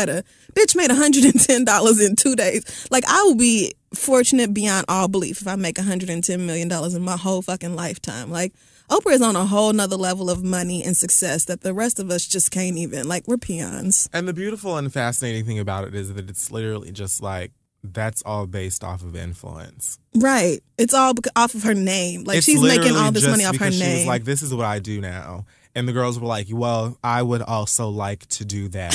Bitch 0.55 0.77
made 0.77 0.91
$110 0.91 2.07
in 2.07 2.17
two 2.17 2.37
days. 2.37 2.87
Like, 2.91 3.05
I 3.07 3.23
will 3.25 3.35
be 3.37 3.75
fortunate 3.95 4.53
beyond 4.53 4.85
all 4.89 5.09
belief 5.09 5.41
if 5.41 5.49
I 5.49 5.57
make 5.57 5.77
$110 5.77 6.41
million 6.41 6.71
in 6.71 7.03
my 7.03 7.17
whole 7.17 7.43
fucking 7.43 7.75
lifetime. 7.77 8.31
Like, 8.31 8.53
Oprah 8.91 9.13
is 9.13 9.23
on 9.23 9.35
a 9.37 9.45
whole 9.47 9.73
nother 9.73 9.97
level 9.97 10.31
of 10.31 10.45
money 10.45 10.85
and 10.85 10.97
success 10.97 11.47
that 11.47 11.63
the 11.63 11.75
rest 11.75 11.99
of 11.99 12.11
us 12.11 12.27
just 12.27 12.51
can't 12.51 12.77
even. 12.79 13.09
Like, 13.09 13.27
we're 13.27 13.37
peons. 13.39 14.09
and 14.13 14.29
the 14.29 14.33
beautiful 14.33 14.77
and 14.77 14.93
fascinating 14.93 15.45
thing 15.45 15.59
about 15.59 15.85
it 15.89 15.95
is 15.95 16.15
that 16.15 16.29
it's 16.31 16.51
literally 16.53 16.93
just 16.93 17.23
like 17.23 17.53
that's 17.83 18.21
all 18.23 18.47
based 18.47 18.83
off 18.83 19.03
of 19.03 19.15
influence 19.15 19.99
Right. 20.17 20.61
It's 20.77 20.93
all 20.95 21.13
off 21.37 21.55
of 21.55 21.63
her 21.63 21.75
name. 21.75 22.25
Like, 22.25 22.39
It's 22.39 22.47
she's 22.47 22.61
making 22.61 22.97
all 22.97 23.13
this 23.13 23.27
money 23.29 23.45
off 23.45 23.57
her 23.59 23.71
name. 23.71 23.81
she 23.81 23.93
was 23.99 24.07
like 24.07 24.25
this 24.25 24.43
is 24.43 24.53
what 24.55 24.67
i 24.67 24.79
do 24.81 25.01
now 25.01 25.45
and 25.75 25.87
the 25.87 25.93
girls 25.93 26.19
were 26.19 26.27
like 26.27 26.47
well 26.51 26.97
i 27.05 27.23
would 27.23 27.43
also 27.43 27.89
like 27.89 28.27
to 28.29 28.45
do 28.45 28.67
that 28.69 28.93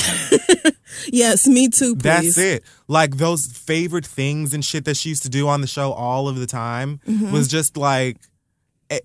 yes, 1.08 1.46
me 1.46 1.68
too, 1.68 1.94
please. 1.96 2.02
That's 2.34 2.38
it. 2.38 2.64
Like 2.88 3.16
those 3.16 3.46
favorite 3.46 4.06
things 4.06 4.52
and 4.54 4.64
shit 4.64 4.84
that 4.84 4.96
she 4.96 5.08
used 5.10 5.22
to 5.24 5.28
do 5.28 5.48
on 5.48 5.60
the 5.60 5.66
show 5.66 5.92
all 5.92 6.28
of 6.28 6.36
the 6.36 6.46
time 6.46 7.00
Mm-hmm. 7.06 7.32
was 7.32 7.48
just 7.48 7.76
like, 7.76 8.16
eh, 8.90 9.00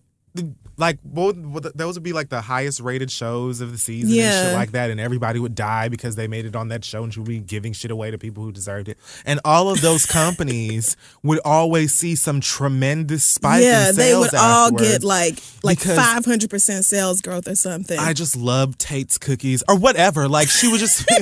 like 0.77 0.99
what- 1.01 1.35
those 1.75 1.95
would 1.95 2.03
be 2.03 2.13
like 2.13 2.29
the 2.29 2.41
highest 2.41 2.79
rated 2.79 3.11
shows 3.11 3.61
of 3.61 3.71
the 3.71 3.77
season 3.77 4.11
and 4.11 4.47
shit 4.47 4.53
like 4.53 4.71
that, 4.71 4.89
and 4.89 4.99
everybody 4.99 5.39
would 5.39 5.55
die 5.55 5.89
because 5.89 6.15
they 6.15 6.27
made 6.27 6.45
it 6.45 6.55
on 6.55 6.67
that 6.69 6.85
show, 6.85 7.03
and 7.03 7.13
she 7.13 7.19
would 7.19 7.27
be 7.27 7.39
giving 7.39 7.73
shit 7.73 7.91
away 7.91 8.11
to 8.11 8.17
people 8.17 8.43
who 8.43 8.51
deserved 8.51 8.87
it. 8.87 8.97
And 9.25 9.39
all 9.43 9.69
of 9.69 9.81
those 9.81 10.05
companies 10.05 10.95
would 11.23 11.39
always 11.43 11.93
see 11.93 12.15
some 12.15 12.39
tremendous 12.41 13.23
spike. 13.23 13.63
yeah, 13.63 13.91
they 13.91 14.15
would 14.15 14.33
all 14.35 14.71
get 14.71 15.03
like 15.03 15.39
like 15.63 15.79
five 15.79 16.25
hundred 16.25 16.49
percent 16.49 16.85
sales 16.85 17.21
growth 17.21 17.47
or 17.47 17.55
something. 17.55 17.97
I 17.99 18.13
just 18.13 18.35
love 18.35 18.77
Tate's 18.77 19.17
cookies 19.17 19.63
or 19.67 19.75
whatever. 19.77 20.27
Like 20.27 20.47
she 20.49 20.67
would 20.71 20.79
just. 20.79 21.03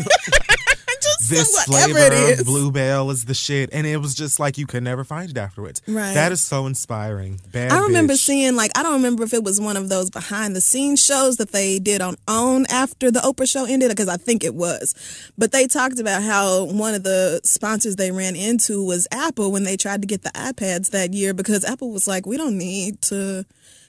this 1.30 1.64
flavor 1.66 2.14
of 2.40 2.46
bluebell 2.46 3.10
is 3.12 3.26
the 3.26 3.34
shit 3.34 3.70
and 3.74 3.86
it 3.88 3.98
was 3.98 4.14
just 4.16 4.40
like 4.40 4.58
you 4.58 4.66
could 4.68 4.84
never 4.84 5.04
find 5.04 5.30
it 5.30 5.38
afterwards 5.38 5.82
Right. 5.88 6.14
that 6.14 6.32
is 6.32 6.42
so 6.42 6.66
inspiring 6.66 7.40
bad 7.52 7.72
I 7.72 7.80
remember 7.84 8.14
bitch. 8.14 8.20
seeing 8.26 8.56
like 8.56 8.72
I 8.78 8.84
don't 8.84 8.94
remember 8.94 9.24
if 9.24 9.34
it 9.34 9.44
was 9.44 9.60
one 9.62 9.78
of 9.78 9.90
those 9.90 10.10
behind 10.10 10.56
the 10.56 10.62
scenes 10.62 11.04
shows 11.04 11.38
that 11.38 11.52
they 11.52 11.80
did 11.80 12.02
on 12.02 12.16
OWN 12.28 12.66
after 12.70 13.12
the 13.12 13.20
Oprah 13.20 13.50
show 13.50 13.66
ended 13.66 13.90
because 13.90 14.08
I 14.08 14.18
think 14.18 14.44
it 14.44 14.56
was. 14.56 14.94
But 15.38 15.52
they 15.52 15.68
talked 15.68 16.00
about 16.00 16.24
how 16.24 16.66
one 16.66 16.94
of 16.94 17.04
the 17.04 17.42
sponsors 17.44 17.96
they 17.96 18.12
ran 18.12 18.36
into 18.36 18.84
was 18.84 19.08
Apple 19.12 19.52
when 19.52 19.64
they 19.64 19.78
tried 19.78 20.02
to 20.02 20.08
get 20.08 20.24
the 20.24 20.30
iPads 20.32 20.92
that 20.92 21.14
year 21.14 21.34
because 21.34 21.64
Apple 21.66 21.92
was 21.92 22.08
like, 22.08 22.26
we 22.26 22.38
don't 22.38 22.58
need 22.58 23.02
to 23.04 23.46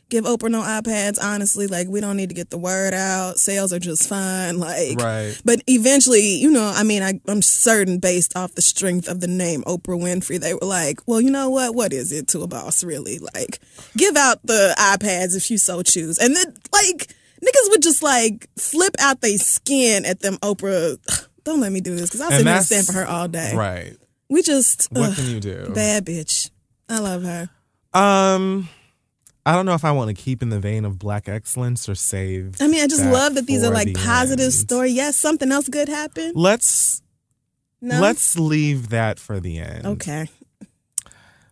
give 0.08 0.24
Oprah 0.24 0.50
no 0.50 0.62
iPads. 0.62 1.18
Honestly, 1.22 1.66
like 1.66 1.88
we 1.88 2.00
don't 2.00 2.16
need 2.16 2.28
to 2.28 2.34
get 2.34 2.50
the 2.50 2.58
word 2.58 2.94
out. 2.94 3.38
Sales 3.38 3.72
are 3.72 3.78
just 3.78 4.08
fine. 4.08 4.58
Like, 4.66 5.00
Right. 5.00 5.40
But 5.44 5.62
eventually, 5.66 6.36
you 6.36 6.50
know, 6.50 6.72
I 6.74 6.82
mean, 6.82 7.02
I, 7.02 7.20
I'm 7.28 7.42
certain 7.42 7.98
based 7.98 8.36
off 8.36 8.54
the 8.54 8.62
strength 8.62 9.06
of 9.08 9.20
the 9.20 9.26
name 9.26 9.62
Oprah 9.64 10.00
Winfrey, 10.00 10.40
they 10.40 10.54
were 10.54 10.60
like, 10.66 11.00
well, 11.06 11.20
you 11.20 11.30
know 11.30 11.50
what? 11.50 11.74
What 11.74 11.92
is 11.92 12.10
it 12.12 12.26
to 12.28 12.40
a 12.42 12.46
boss, 12.46 12.82
really? 12.82 13.18
Like, 13.18 13.60
give 13.96 14.16
out 14.16 14.38
the 14.44 14.74
iPads 14.78 15.36
if 15.36 15.50
you 15.50 15.58
so 15.58 15.82
choose. 15.82 16.18
And 16.18 16.34
then, 16.34 16.46
like, 16.72 17.08
niggas 17.42 17.70
would 17.70 17.82
just, 17.82 18.02
like, 18.02 18.48
flip 18.58 18.94
out 18.98 19.20
their 19.20 19.38
skin 19.38 20.04
at 20.04 20.20
them 20.20 20.36
Oprah. 20.38 20.98
Don't 21.44 21.60
let 21.60 21.70
me 21.70 21.80
do 21.80 21.94
this 21.94 22.08
because 22.10 22.22
I'll 22.22 22.30
sit 22.30 22.44
here 22.46 22.56
and 22.56 22.64
stand 22.64 22.86
for 22.86 22.92
her 22.94 23.06
all 23.06 23.28
day. 23.28 23.52
right 23.54 23.96
We 24.28 24.42
just, 24.42 24.88
what 24.90 25.10
ugh, 25.10 25.16
can 25.16 25.26
you 25.26 25.38
do 25.40 25.70
bad 25.74 26.04
bitch. 26.06 26.50
I 26.88 26.98
love 26.98 27.22
her. 27.22 27.48
um 27.94 28.68
i 29.46 29.52
don't 29.54 29.64
know 29.64 29.72
if 29.74 29.84
i 29.84 29.90
want 29.92 30.08
to 30.14 30.14
keep 30.22 30.42
in 30.42 30.50
the 30.50 30.60
vein 30.60 30.84
of 30.84 30.98
black 30.98 31.26
excellence 31.28 31.88
or 31.88 31.94
save 31.94 32.56
I 32.60 32.66
mean, 32.68 32.82
I 32.82 32.86
just 32.86 33.02
that 33.04 33.12
love 33.12 33.34
that 33.36 33.46
these 33.46 33.64
are 33.64 33.72
like 33.72 33.86
the 33.88 33.94
positive 33.94 34.44
end. 34.46 34.52
story. 34.52 34.90
Yes, 34.90 35.16
something 35.16 35.50
else 35.50 35.68
good 35.68 35.88
happened. 35.88 36.32
let's 36.36 37.00
No. 37.80 38.00
let's 38.00 38.38
leave 38.38 38.90
that 38.90 39.18
for 39.18 39.40
the 39.40 39.58
end 39.58 39.86
Okay. 39.86 40.28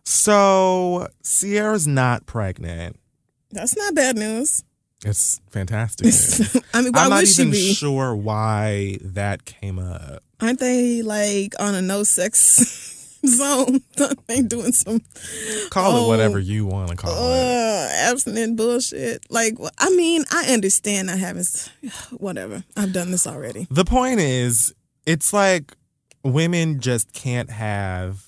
so 0.03 1.07
Ciara's 1.23 1.87
not 1.87 2.25
pregnant 2.25 2.97
That's 3.51 3.75
not 3.77 3.95
bad 3.95 4.17
news. 4.17 4.63
it's 5.05 5.39
fantastic. 5.49 6.07
I 6.73 6.81
mean, 6.81 6.91
why 6.93 7.03
i'm 7.03 7.09
not 7.09 7.19
would 7.21 7.27
she 7.27 7.41
even 7.41 7.51
be? 7.51 7.73
sure 7.73 8.15
why 8.15 8.97
that 9.01 9.45
came 9.45 9.79
up 9.79 10.21
Aren't 10.41 10.59
they 10.59 11.01
like 11.01 11.53
on 11.59 11.75
a 11.75 11.81
no 11.81 12.03
sex 12.03 12.91
zone? 13.37 13.81
they 14.27 14.41
doing 14.41 14.71
some 14.71 15.01
call 15.69 15.91
Oh, 15.97 16.05
it 16.05 16.07
whatever 16.07 16.39
you 16.39 16.65
want 16.65 16.89
to 16.89 16.95
call 16.95 17.11
it 17.11 17.17
uh, 17.17 17.89
abstinent 18.11 18.57
bullshit. 18.57 19.25
Like, 19.29 19.55
I 19.77 19.89
mean, 19.91 20.23
I 20.31 20.51
understand 20.53 21.09
having 21.09 21.39
s- 21.41 21.69
whatever. 22.11 22.63
I've 22.75 22.93
done 22.93 23.11
this 23.11 23.27
already. 23.27 23.67
The 23.69 23.85
point 23.85 24.19
is, 24.19 24.73
it's 25.05 25.33
like 25.33 25.75
women 26.23 26.79
just 26.79 27.13
can't 27.13 27.49
have 27.51 28.23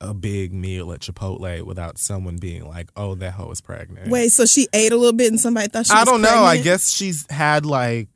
a 0.00 0.12
big 0.12 0.52
meal 0.52 0.92
at 0.92 1.00
Chipotle 1.00 1.62
without 1.62 1.96
someone 1.96 2.36
being 2.36 2.66
like, 2.66 2.90
"Oh, 2.96 3.14
that 3.16 3.34
hoe 3.34 3.50
is 3.52 3.60
pregnant." 3.60 4.08
Wait, 4.10 4.30
so 4.32 4.46
she 4.46 4.66
ate 4.72 4.90
a 4.90 4.96
little 4.96 5.12
bit 5.12 5.30
and 5.30 5.38
somebody 5.38 5.68
thought 5.68 5.86
she 5.86 5.92
I 5.92 6.04
don't 6.04 6.22
know. 6.22 6.42
I 6.42 6.60
guess 6.60 6.90
she's 6.90 7.24
had 7.30 7.64
like. 7.64 8.08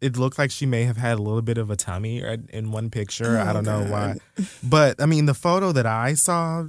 It 0.00 0.16
looked 0.16 0.38
like 0.38 0.50
she 0.50 0.66
may 0.66 0.84
have 0.84 0.96
had 0.98 1.18
a 1.18 1.22
little 1.22 1.40
bit 1.42 1.56
of 1.56 1.70
a 1.70 1.76
tummy 1.76 2.22
in 2.50 2.72
one 2.72 2.90
picture. 2.90 3.38
I 3.38 3.50
Oh, 3.50 3.52
don't 3.54 3.64
know 3.64 3.84
why, 3.84 4.16
but 4.62 5.00
I 5.00 5.06
mean, 5.06 5.26
the 5.26 5.34
photo 5.34 5.72
that 5.72 5.86
I 5.86 6.14
saw, 6.14 6.64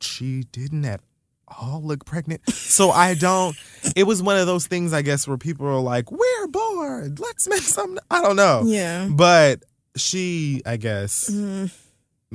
she 0.00 0.44
didn't 0.52 0.84
at 0.84 1.00
all 1.48 1.82
look 1.82 2.04
pregnant. 2.06 2.48
So 2.50 2.90
I 2.90 3.14
don't. 3.14 3.56
It 3.96 4.04
was 4.04 4.22
one 4.22 4.36
of 4.36 4.46
those 4.46 4.66
things, 4.66 4.92
I 4.92 5.02
guess, 5.02 5.26
where 5.28 5.36
people 5.36 5.66
are 5.66 5.80
like, 5.80 6.10
"We're 6.10 6.46
bored. 6.48 7.18
Let's 7.20 7.48
make 7.48 7.62
some." 7.62 7.98
I 8.10 8.22
don't 8.22 8.36
know. 8.36 8.62
Yeah. 8.64 9.08
But 9.10 9.64
she, 9.96 10.62
I 10.64 10.76
guess, 10.76 11.28
Mm. 11.28 11.70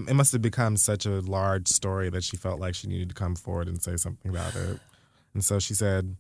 it 0.10 0.14
must 0.14 0.34
have 0.34 0.42
become 0.42 0.76
such 0.76 1.06
a 1.06 1.22
large 1.22 1.70
story 1.70 2.10
that 2.10 2.24
she 2.26 2.36
felt 2.38 2.60
like 2.60 2.76
she 2.76 2.88
needed 2.88 3.08
to 3.10 3.16
come 3.16 3.36
forward 3.36 3.68
and 3.70 3.82
say 3.82 3.96
something 3.96 4.30
about 4.30 4.54
it. 4.56 4.80
And 5.34 5.44
so 5.44 5.58
she 5.60 5.74
said, 5.74 6.18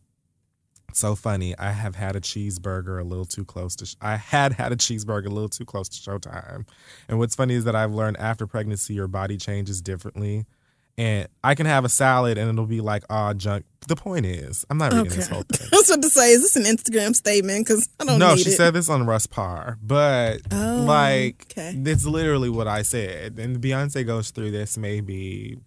"So 0.95 1.15
funny. 1.15 1.57
I 1.57 1.71
have 1.71 1.95
had 1.95 2.15
a 2.15 2.21
cheeseburger 2.21 2.99
a 2.99 3.03
little 3.03 3.25
too 3.25 3.45
close 3.45 3.75
to. 3.77 3.85
Sh- 3.85 3.95
I 4.01 4.15
had 4.17 4.53
had 4.53 4.71
a 4.71 4.75
cheeseburger 4.75 5.27
a 5.27 5.29
little 5.29 5.49
too 5.49 5.65
close 5.65 5.89
to 5.89 5.97
showtime. 5.97 6.65
And 7.07 7.19
what's 7.19 7.35
funny 7.35 7.53
is 7.55 7.63
that 7.65 7.75
I've 7.75 7.93
learned 7.93 8.17
after 8.17 8.47
pregnancy, 8.47 8.93
your 8.93 9.07
body 9.07 9.37
changes 9.37 9.81
differently." 9.81 10.45
And 10.97 11.27
I 11.43 11.55
can 11.55 11.65
have 11.65 11.83
a 11.83 11.89
salad 11.89 12.37
and 12.37 12.49
it'll 12.49 12.65
be 12.65 12.79
like, 12.79 13.03
ah, 13.09 13.33
junk. 13.33 13.65
The 13.89 13.97
point 13.97 14.25
is, 14.25 14.65
I'm 14.69 14.77
not 14.77 14.93
reading 14.93 15.07
Okay. 15.07 15.17
this 15.17 15.27
whole 15.27 15.41
thing. 15.51 15.67
I 15.73 15.75
was 15.75 15.89
about 15.89 16.03
to 16.03 16.09
say, 16.09 16.31
is 16.31 16.41
this 16.41 16.55
an 16.55 16.63
Instagram 16.63 17.13
statement? 17.13 17.65
Because 17.67 17.89
I 17.99 18.05
don't 18.05 18.17
know. 18.17 18.29
no, 18.29 18.35
she 18.37 18.51
it. 18.51 18.55
said 18.55 18.73
this 18.73 18.87
on 18.89 19.05
Russ 19.05 19.27
Parr, 19.27 19.77
but 19.83 20.39
Oh, 20.53 20.85
like 20.87 21.47
okay. 21.51 21.75
it's 21.85 22.05
literally 22.05 22.47
what 22.49 22.69
I 22.69 22.81
said. 22.83 23.37
And 23.39 23.57
Beyonce 23.59 24.07
goes 24.07 24.29
through 24.31 24.51
this 24.51 24.77
maybe 24.77 25.57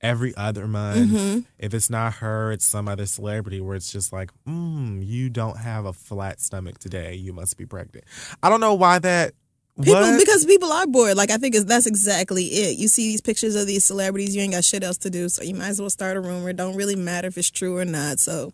every 0.00 0.34
other 0.36 0.66
month. 0.66 1.10
Mm-hmm. 1.10 1.40
If 1.58 1.74
it's 1.74 1.90
not 1.90 2.14
her, 2.14 2.52
it's 2.52 2.64
some 2.64 2.88
other 2.88 3.06
celebrity 3.06 3.60
where 3.60 3.76
it's 3.76 3.90
just 3.90 4.12
like, 4.12 4.30
mm, 4.46 5.04
you 5.04 5.30
don't 5.30 5.58
have 5.58 5.84
a 5.84 5.92
flat 5.92 6.40
stomach 6.40 6.78
today. 6.78 7.14
You 7.14 7.32
must 7.32 7.56
be 7.56 7.66
pregnant. 7.66 8.04
I 8.42 8.48
don't 8.48 8.60
know 8.60 8.74
why 8.74 8.98
that. 9.00 9.34
People, 9.80 10.00
what? 10.00 10.18
because 10.18 10.44
people 10.44 10.72
are 10.72 10.88
bored. 10.88 11.16
Like 11.16 11.30
I 11.30 11.36
think 11.36 11.54
it's, 11.54 11.64
that's 11.64 11.86
exactly 11.86 12.44
it. 12.46 12.78
You 12.78 12.88
see 12.88 13.10
these 13.10 13.20
pictures 13.20 13.54
of 13.54 13.68
these 13.68 13.84
celebrities, 13.84 14.34
you 14.34 14.42
ain't 14.42 14.52
got 14.52 14.64
shit 14.64 14.82
else 14.82 14.98
to 14.98 15.10
do, 15.10 15.28
so 15.28 15.44
you 15.44 15.54
might 15.54 15.68
as 15.68 15.80
well 15.80 15.88
start 15.88 16.16
a 16.16 16.20
rumor. 16.20 16.48
It 16.50 16.56
don't 16.56 16.74
really 16.74 16.96
matter 16.96 17.28
if 17.28 17.38
it's 17.38 17.50
true 17.50 17.76
or 17.76 17.84
not. 17.84 18.18
So 18.18 18.52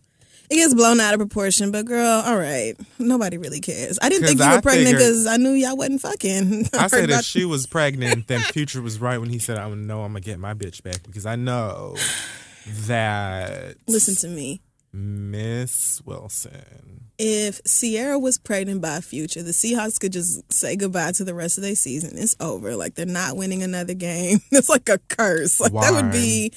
it 0.54 0.58
gets 0.58 0.74
blown 0.74 1.00
out 1.00 1.14
of 1.14 1.20
proportion. 1.20 1.70
But 1.70 1.86
girl, 1.86 2.22
all 2.24 2.36
right, 2.36 2.74
nobody 2.98 3.38
really 3.38 3.60
cares. 3.60 3.98
I 4.00 4.08
didn't 4.08 4.26
think 4.26 4.38
you 4.38 4.44
I 4.44 4.56
were 4.56 4.62
pregnant 4.62 4.96
because 4.96 5.26
I 5.26 5.36
knew 5.36 5.50
y'all 5.50 5.76
wasn't 5.76 6.00
fucking. 6.00 6.68
I 6.74 6.86
said 6.86 7.10
if 7.10 7.24
she 7.24 7.44
was 7.44 7.66
pregnant, 7.66 8.28
then 8.28 8.40
Future 8.40 8.80
was 8.80 9.00
right 9.00 9.18
when 9.18 9.30
he 9.30 9.38
said, 9.38 9.58
"I 9.58 9.68
know 9.70 10.02
I'm 10.02 10.12
gonna 10.12 10.20
get 10.20 10.38
my 10.38 10.54
bitch 10.54 10.82
back," 10.82 11.02
because 11.02 11.26
I 11.26 11.36
know 11.36 11.96
that 12.86 13.76
Listen 13.88 14.14
to 14.16 14.28
me. 14.28 14.60
Miss 14.92 16.00
Wilson. 16.04 17.10
If 17.18 17.60
Ciara 17.64 18.16
was 18.16 18.38
pregnant 18.38 18.80
by 18.80 19.00
Future, 19.00 19.42
the 19.42 19.50
Seahawks 19.50 19.98
could 19.98 20.12
just 20.12 20.52
say 20.52 20.76
goodbye 20.76 21.12
to 21.12 21.24
the 21.24 21.34
rest 21.34 21.58
of 21.58 21.62
their 21.62 21.74
season. 21.74 22.16
It's 22.16 22.36
over. 22.38 22.76
Like 22.76 22.94
they're 22.94 23.06
not 23.06 23.36
winning 23.36 23.62
another 23.64 23.94
game. 23.94 24.38
It's 24.52 24.68
like 24.68 24.88
a 24.88 24.98
curse. 24.98 25.58
Like 25.58 25.72
that 25.72 25.92
would 25.92 26.12
be 26.12 26.52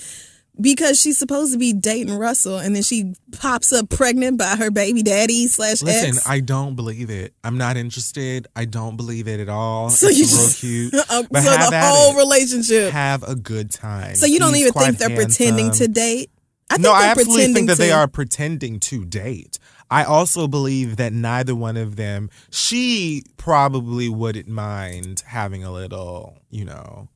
because 0.59 0.99
she's 0.99 1.17
supposed 1.17 1.53
to 1.53 1.59
be 1.59 1.73
dating 1.73 2.15
Russell, 2.17 2.57
and 2.57 2.75
then 2.75 2.83
she 2.83 3.13
pops 3.31 3.71
up 3.73 3.89
pregnant 3.89 4.37
by 4.39 4.55
her 4.55 4.71
baby 4.71 5.03
daddy 5.03 5.47
slash 5.47 5.81
Listen, 5.81 6.09
ex. 6.15 6.27
I 6.27 6.39
don't 6.39 6.75
believe 6.75 7.09
it. 7.09 7.33
I'm 7.43 7.57
not 7.57 7.77
interested. 7.77 8.47
I 8.55 8.65
don't 8.65 8.97
believe 8.97 9.27
it 9.27 9.39
at 9.39 9.49
all. 9.49 9.89
So 9.89 10.07
it's 10.07 10.17
you 10.17 10.25
real 10.25 10.45
just- 10.47 10.59
cute. 10.59 10.93
Um, 11.11 11.27
But 11.31 11.43
so 11.43 11.51
have 11.51 11.69
the 11.71 11.79
whole 11.81 12.15
it. 12.15 12.17
relationship. 12.17 12.91
Have 12.91 13.23
a 13.23 13.35
good 13.35 13.71
time. 13.71 14.15
So 14.15 14.25
you 14.25 14.39
don't 14.39 14.53
He's 14.53 14.63
even 14.67 14.73
think 14.73 14.97
they're 14.97 15.15
pretending 15.15 15.71
to 15.71 15.87
date? 15.87 16.29
I 16.69 16.75
think 16.75 16.83
no, 16.83 16.91
I 16.91 17.05
absolutely 17.05 17.53
think 17.53 17.67
that 17.69 17.75
to. 17.75 17.81
they 17.81 17.91
are 17.91 18.07
pretending 18.07 18.79
to 18.81 19.05
date. 19.05 19.57
I 19.89 20.03
also 20.03 20.47
believe 20.49 20.97
that 20.97 21.13
neither 21.13 21.55
one 21.55 21.77
of 21.77 21.95
them, 21.95 22.29
she 22.49 23.23
probably 23.37 24.09
wouldn't 24.09 24.49
mind 24.49 25.23
having 25.27 25.63
a 25.63 25.71
little, 25.71 26.39
you 26.49 26.65
know, 26.65 27.07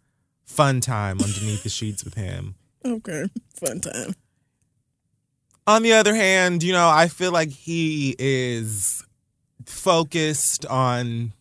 fun 0.45 0.79
time 0.79 1.19
underneath 1.19 1.63
the 1.63 1.69
sheets 1.69 2.05
with 2.05 2.13
him. 2.13 2.55
Okay, 2.85 3.25
fun 3.59 3.79
time. 3.81 4.15
On 5.67 5.83
the 5.83 5.93
other 5.93 6.15
hand, 6.15 6.63
you 6.63 6.73
know, 6.73 6.89
I 6.89 7.07
feel 7.07 7.31
like 7.31 7.49
he 7.49 8.15
is 8.17 9.05
focused 9.65 10.65
on 10.65 11.33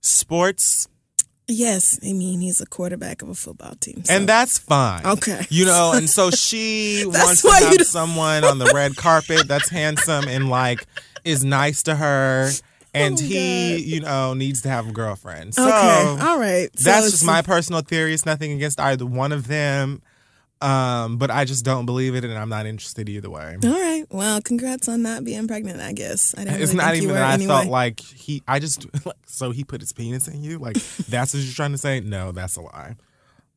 sports, 0.00 0.88
Yes, 1.48 2.00
I 2.02 2.12
mean 2.12 2.40
he's 2.40 2.60
a 2.60 2.66
quarterback 2.66 3.22
of 3.22 3.28
a 3.28 3.34
football 3.34 3.76
team. 3.76 4.02
so- 4.04 4.12
and 4.12 4.28
that's 4.28 4.58
fine. 4.58 5.06
Okay. 5.06 5.46
You 5.48 5.64
know, 5.64 5.92
and 5.94 6.10
so 6.10 6.32
she 6.32 7.04
wants 7.06 7.42
to 7.42 7.50
have 7.52 7.82
someone 7.86 8.42
on 8.42 8.58
the 8.58 8.72
red 8.74 8.96
carpet 8.96 9.46
that's 9.46 9.68
handsome 9.68 10.26
and 10.26 10.50
like 10.50 10.84
is 11.24 11.44
nice 11.44 11.82
to 11.84 11.94
her. 11.94 12.50
And 12.94 13.18
Oh, 13.20 13.22
he, 13.22 13.72
God. 13.76 13.80
you 13.84 14.00
know, 14.00 14.32
needs 14.34 14.62
to 14.62 14.70
have 14.70 14.88
a 14.88 14.92
girlfriend. 14.92 15.54
So 15.54 15.68
okay, 15.68 16.16
all 16.26 16.38
right. 16.40 16.70
So 16.78 16.88
that's 16.90 17.10
just 17.10 17.26
my 17.26 17.42
personal 17.42 17.82
theory. 17.82 18.14
It's 18.14 18.24
nothing 18.24 18.52
against 18.52 18.80
either 18.80 19.04
one 19.04 19.32
of 19.32 19.48
them. 19.48 20.00
Um, 20.60 21.18
but 21.18 21.30
I 21.30 21.44
just 21.44 21.64
don't 21.64 21.84
believe 21.84 22.14
it 22.14 22.24
and 22.24 22.32
I'm 22.32 22.48
not 22.48 22.64
interested 22.64 23.08
either 23.08 23.28
way. 23.28 23.56
All 23.62 23.70
right. 23.70 24.04
Well, 24.10 24.40
congrats 24.40 24.88
on 24.88 25.02
not 25.02 25.22
being 25.24 25.46
pregnant. 25.46 25.80
I 25.80 25.92
guess 25.92 26.34
I 26.36 26.44
didn't. 26.44 26.62
It's 26.62 26.72
really 26.72 26.84
not 26.84 26.94
even 26.96 27.14
that 27.14 27.24
I 27.30 27.34
anyway. 27.34 27.48
felt 27.54 27.66
like 27.66 28.00
he. 28.00 28.42
I 28.48 28.58
just 28.58 28.86
like 29.06 29.16
so 29.26 29.50
he 29.50 29.64
put 29.64 29.80
his 29.82 29.92
penis 29.92 30.28
in 30.28 30.42
you. 30.42 30.58
Like 30.58 30.76
that's 31.08 31.34
what 31.34 31.42
you're 31.42 31.52
trying 31.52 31.72
to 31.72 31.78
say. 31.78 32.00
No, 32.00 32.32
that's 32.32 32.56
a 32.56 32.62
lie. 32.62 32.96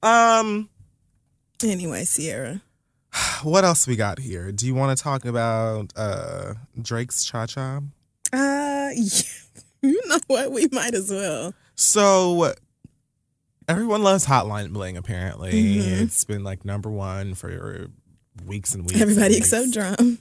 Um, 0.04 0.70
Anyway, 1.64 2.06
Ciara. 2.06 2.62
what 3.44 3.64
else 3.66 3.88
we 3.88 3.96
got 3.96 4.20
here? 4.20 4.52
Do 4.52 4.66
you 4.66 4.74
want 4.76 4.98
to 4.98 5.04
talk 5.04 5.26
about 5.26 5.92
uh 5.96 6.54
Drake's 6.82 7.24
Cha 7.24 7.46
Cha? 7.46 7.82
Uh, 8.32 8.90
you 9.82 10.02
know 10.08 10.20
what? 10.28 10.52
We 10.52 10.68
might 10.72 10.94
as 10.94 11.10
well. 11.10 11.54
So 11.76 12.54
everyone 13.70 14.04
loves 14.04 14.26
Hotline 14.26 14.74
Bling. 14.74 14.98
Apparently, 14.98 15.52
Mhm. 15.54 16.02
it's 16.02 16.26
been 16.26 16.44
like 16.44 16.66
number 16.66 16.90
one 16.90 17.36
for 17.36 17.88
weeks 18.46 18.74
and 18.74 18.84
weeks. 18.84 18.94
and 18.96 19.02
Everybody 19.04 19.36
weeks. 19.36 19.48
except 19.54 19.72
Drum. 19.72 20.18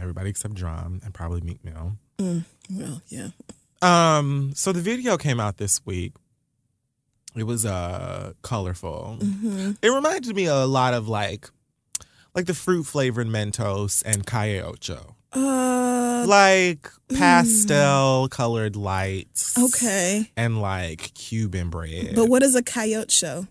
everybody 0.00 0.30
except 0.30 0.54
D.R.A.M. 0.54 1.00
and 1.04 1.14
probably 1.14 1.40
Meek 1.40 1.64
Mill. 1.64 1.96
Well, 2.70 3.02
yeah. 3.08 3.28
Um, 3.80 4.52
so 4.54 4.72
the 4.72 4.80
video 4.80 5.16
came 5.16 5.40
out 5.40 5.56
this 5.56 5.84
week. 5.86 6.12
It 7.34 7.44
was 7.44 7.64
uh 7.64 8.34
colorful. 8.42 9.16
hmm 9.20 9.72
It 9.80 9.88
reminded 9.88 10.36
me 10.36 10.44
a 10.46 10.66
lot 10.66 10.92
of 10.94 11.08
like 11.08 11.50
like 12.34 12.46
the 12.46 12.54
fruit 12.54 12.84
flavored 12.84 13.26
Mentos 13.26 14.02
and 14.04 14.26
Calle 14.26 14.60
Ocho. 14.64 15.16
Uh, 15.32 16.24
Like 16.28 16.88
pastel 17.14 18.28
colored 18.28 18.76
lights. 18.76 19.56
okay. 19.58 20.30
And 20.36 20.60
like 20.60 21.14
Cuban 21.14 21.70
bread. 21.70 22.14
But 22.14 22.28
what 22.28 22.42
is 22.42 22.54
a 22.54 22.62
coyote 22.62 23.10
show? 23.10 23.46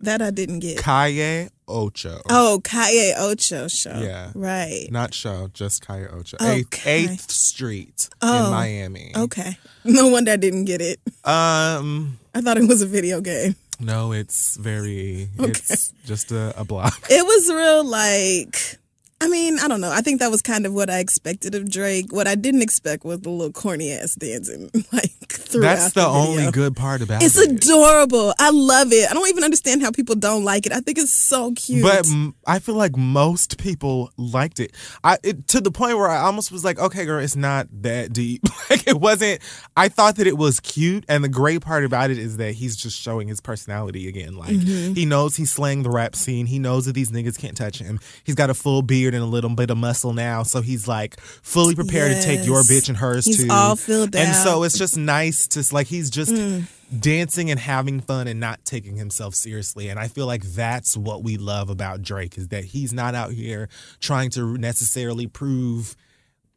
That 0.00 0.20
I 0.20 0.30
didn't 0.30 0.58
get. 0.58 0.78
Calle 0.78 1.48
Ocho. 1.66 2.20
Oh, 2.28 2.60
Calle 2.62 3.14
Ocho 3.16 3.68
show. 3.68 3.98
Yeah. 3.98 4.32
Right. 4.34 4.88
Not 4.90 5.14
show, 5.14 5.48
just 5.54 5.86
Calle 5.86 6.08
Ocho. 6.12 6.36
Okay. 6.36 6.58
Eighth, 6.58 6.86
Eighth 6.86 7.30
Street 7.30 8.08
Oh. 8.20 8.46
in 8.46 8.50
Miami. 8.50 9.12
Okay. 9.16 9.56
No 9.86 10.08
wonder 10.08 10.32
I 10.32 10.36
didn't 10.36 10.64
get 10.64 10.80
it. 10.80 10.98
Um 11.24 12.18
I 12.34 12.40
thought 12.40 12.56
it 12.58 12.66
was 12.66 12.80
a 12.82 12.86
video 12.86 13.20
game. 13.20 13.54
no, 13.78 14.12
it's 14.12 14.56
very 14.56 15.28
Okay. 15.38 15.50
it's 15.50 15.92
just 16.06 16.32
a, 16.32 16.58
a 16.58 16.64
block. 16.64 17.06
It 17.10 17.24
was 17.24 17.48
real 17.52 17.84
like 17.84 18.78
I 19.24 19.28
mean, 19.28 19.58
I 19.58 19.68
don't 19.68 19.80
know. 19.80 19.90
I 19.90 20.00
think 20.02 20.20
that 20.20 20.30
was 20.30 20.42
kind 20.42 20.66
of 20.66 20.74
what 20.74 20.90
I 20.90 20.98
expected 20.98 21.54
of 21.54 21.70
Drake. 21.70 22.12
What 22.12 22.26
I 22.26 22.34
didn't 22.34 22.62
expect 22.62 23.04
was 23.04 23.20
the 23.20 23.30
little 23.30 23.52
corny 23.52 23.90
ass 23.92 24.14
dancing, 24.14 24.70
like 24.92 25.10
throughout. 25.28 25.76
That's 25.76 25.92
the, 25.92 26.04
only 26.06 26.36
video. 26.36 26.50
good 26.52 26.76
part 26.76 27.00
about 27.00 27.22
It's 27.22 27.38
it. 27.38 27.50
It's 27.52 27.66
adorable. 27.66 28.34
I 28.38 28.50
love 28.50 28.92
it. 28.92 29.10
I 29.10 29.14
don't 29.14 29.28
even 29.28 29.42
understand 29.44 29.82
how 29.82 29.90
people 29.90 30.14
don't 30.14 30.44
like 30.44 30.66
it. 30.66 30.72
I 30.72 30.80
think 30.80 30.98
it's 30.98 31.12
so 31.12 31.52
cute. 31.52 31.82
But 31.82 32.06
m- 32.08 32.34
I 32.46 32.58
feel 32.58 32.74
like 32.74 32.96
most 32.96 33.56
people 33.58 34.10
liked 34.16 34.60
it. 34.60 34.72
I 35.02 35.18
it, 35.22 35.48
to 35.48 35.60
the 35.60 35.70
point 35.70 35.96
where 35.96 36.08
I 36.08 36.18
almost 36.18 36.52
was 36.52 36.64
like, 36.64 36.78
okay, 36.78 37.04
girl, 37.06 37.20
it's 37.22 37.36
not 37.36 37.66
that 37.82 38.12
deep. 38.12 38.42
like 38.70 38.86
it 38.86 39.00
wasn't. 39.00 39.40
I 39.76 39.88
thought 39.88 40.16
that 40.16 40.26
it 40.26 40.36
was 40.36 40.60
cute, 40.60 41.04
and 41.08 41.24
the 41.24 41.28
great 41.28 41.62
part 41.62 41.84
about 41.84 42.10
it 42.10 42.18
is 42.18 42.36
that 42.36 42.52
he's 42.54 42.76
just 42.76 43.00
showing 43.00 43.28
his 43.28 43.40
personality 43.40 44.08
again. 44.08 44.36
Like 44.36 44.54
Mm-hmm. 44.54 44.92
he 44.94 45.04
knows 45.06 45.36
he's 45.36 45.50
slaying 45.50 45.82
the 45.82 45.90
rap 45.90 46.14
scene. 46.14 46.46
He 46.46 46.58
knows 46.58 46.84
that 46.86 46.92
these 46.92 47.10
niggas 47.10 47.38
can't 47.38 47.56
touch 47.56 47.78
him. 47.78 47.98
He's 48.24 48.34
got 48.34 48.50
a 48.50 48.54
full 48.54 48.82
beard 48.82 49.13
a 49.22 49.26
little 49.26 49.50
bit 49.50 49.70
of 49.70 49.76
muscle 49.76 50.12
now, 50.12 50.42
so 50.42 50.60
he's 50.62 50.86
like 50.88 51.20
fully 51.20 51.74
prepared 51.74 52.12
to 52.16 52.22
take 52.22 52.44
your 52.46 52.60
bitch 52.62 52.88
and 52.88 52.96
hers 52.98 53.24
He's 53.24 53.44
too. 53.44 53.48
all 53.50 53.76
filled 53.76 54.14
and 54.14 54.28
out. 54.30 54.44
so 54.44 54.62
it's 54.64 54.78
just 54.78 54.96
nice 54.96 55.46
to 55.48 55.64
like 55.74 55.86
he's 55.86 56.10
just 56.10 56.32
Mm. 56.32 56.66
dancing 57.00 57.50
and 57.50 57.58
having 57.60 58.00
fun 58.00 58.28
and 58.28 58.38
not 58.40 58.64
taking 58.64 58.96
himself 58.96 59.34
seriously. 59.34 59.88
And 59.88 59.98
I 59.98 60.08
feel 60.08 60.26
like 60.26 60.42
that's 60.42 60.96
what 60.96 61.22
we 61.22 61.36
love 61.36 61.70
about 61.70 62.02
Drake 62.02 62.36
is 62.38 62.48
that 62.48 62.64
he's 62.64 62.92
not 62.92 63.14
out 63.14 63.32
here 63.32 63.68
trying 64.00 64.30
to 64.30 64.56
necessarily 64.58 65.26
prove 65.26 65.96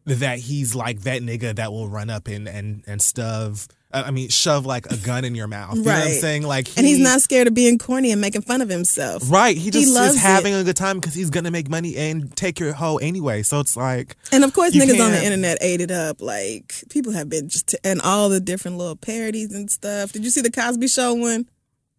that 0.05 0.39
he's 0.39 0.73
like 0.75 1.01
that 1.01 1.21
nigga 1.21 1.55
that 1.55 1.71
will 1.71 1.87
run 1.89 2.09
up 2.09 2.27
and 2.27 2.47
and 2.47 2.83
and 2.87 3.01
stuff. 3.01 3.67
I 3.91 4.11
mean, 4.11 4.27
shove 4.27 4.65
like 4.65 4.85
a 4.91 4.97
gun 4.97 5.23
in 5.23 5.33
your 5.33 5.47
mouth. 5.47 5.75
You 5.77 5.83
know 5.83 5.91
what 5.91 5.97
I'm 6.01 6.07
Right. 6.07 6.19
saying? 6.19 6.43
Like, 6.43 6.67
and 6.77 6.85
he's 6.85 6.99
not 6.99 7.21
scared 7.21 7.47
of 7.47 7.53
being 7.53 7.77
corny 7.77 8.11
and 8.11 8.19
making 8.19 8.41
fun 8.41 8.61
of 8.61 8.67
himself. 8.67 9.23
right. 9.31 9.55
He 9.55 9.71
just 9.71 9.87
loves 9.93 10.09
is 10.11 10.15
it. 10.17 10.19
having 10.19 10.53
a 10.53 10.63
good 10.63 10.75
time 10.75 10.99
because 10.99 11.13
he's 11.13 11.29
gonna 11.29 11.51
make 11.51 11.69
money 11.69 11.95
and 11.95 12.35
take 12.35 12.59
your 12.59 12.73
hoe 12.73 12.97
anyway. 12.97 13.43
So 13.43 13.61
it's 13.61 13.77
like, 13.77 14.17
And 14.31 14.43
of 14.43 14.51
course, 14.53 14.73
niggas 14.73 14.99
on 15.03 15.11
the 15.11 15.23
internet 15.23 15.57
ate 15.61 15.79
it 15.79 15.89
up. 15.91 16.21
Like 16.21 16.83
people 16.89 17.13
have 17.13 17.29
been 17.29 17.47
just 17.47 17.75
and 17.85 18.01
all 18.01 18.27
the 18.27 18.41
different 18.41 18.77
little 18.77 18.97
parodies 18.97 19.53
and 19.53 19.71
stuff. 19.71 20.11
Did 20.11 20.25
you 20.25 20.31
see 20.31 20.41
the 20.41 20.51
Cosby 20.51 20.87
Show 20.89 21.13
one? 21.13 21.47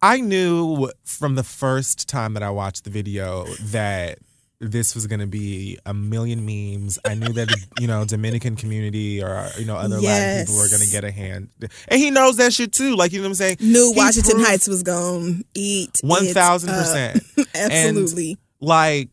I 0.01 0.21
knew 0.21 0.91
from 1.03 1.35
the 1.35 1.43
first 1.43 2.07
time 2.07 2.33
that 2.35 2.43
I 2.43 2.51
watched 2.51 2.83
the 2.85 2.89
video 2.91 3.45
that 3.71 4.19
this 4.61 4.93
was 4.93 5.07
going 5.07 5.21
to 5.21 5.27
be 5.27 5.79
a 5.85 5.93
million 5.93 6.45
memes. 6.45 6.99
I 7.05 7.15
knew 7.15 7.31
that 7.33 7.49
you 7.79 7.87
know 7.87 8.03
Dominican 8.05 8.55
community 8.55 9.23
or 9.23 9.47
you 9.57 9.65
know 9.65 9.75
other 9.77 9.99
Latin 10.01 10.45
people 10.45 10.57
were 10.57 10.67
going 10.69 10.81
to 10.81 10.89
get 10.91 11.03
a 11.03 11.11
hand, 11.11 11.49
and 11.87 11.99
he 11.99 12.11
knows 12.11 12.37
that 12.37 12.53
shit 12.53 12.73
too. 12.73 12.95
Like 12.95 13.11
you 13.13 13.19
know 13.19 13.23
what 13.23 13.29
I'm 13.29 13.35
saying? 13.35 13.57
Knew 13.61 13.91
He 13.93 13.97
Washington 13.97 14.39
Heights 14.39 14.67
was 14.67 14.83
gonna 14.83 15.37
eat 15.53 15.99
one 16.03 16.25
thousand 16.27 16.69
percent, 16.69 17.23
Absolutely. 17.55 18.37
Like 18.59 19.09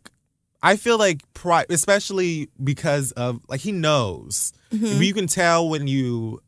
I 0.63 0.75
feel 0.77 0.99
like, 0.99 1.23
pri- 1.33 1.67
especially 1.71 2.49
because 2.63 3.13
of 3.13 3.41
like 3.49 3.61
he 3.61 3.71
knows. 3.73 4.53
Mhm. 4.73 5.05
You 5.05 5.15
can 5.15 5.29
tell 5.29 5.69
when 5.69 5.87
you 5.87 6.43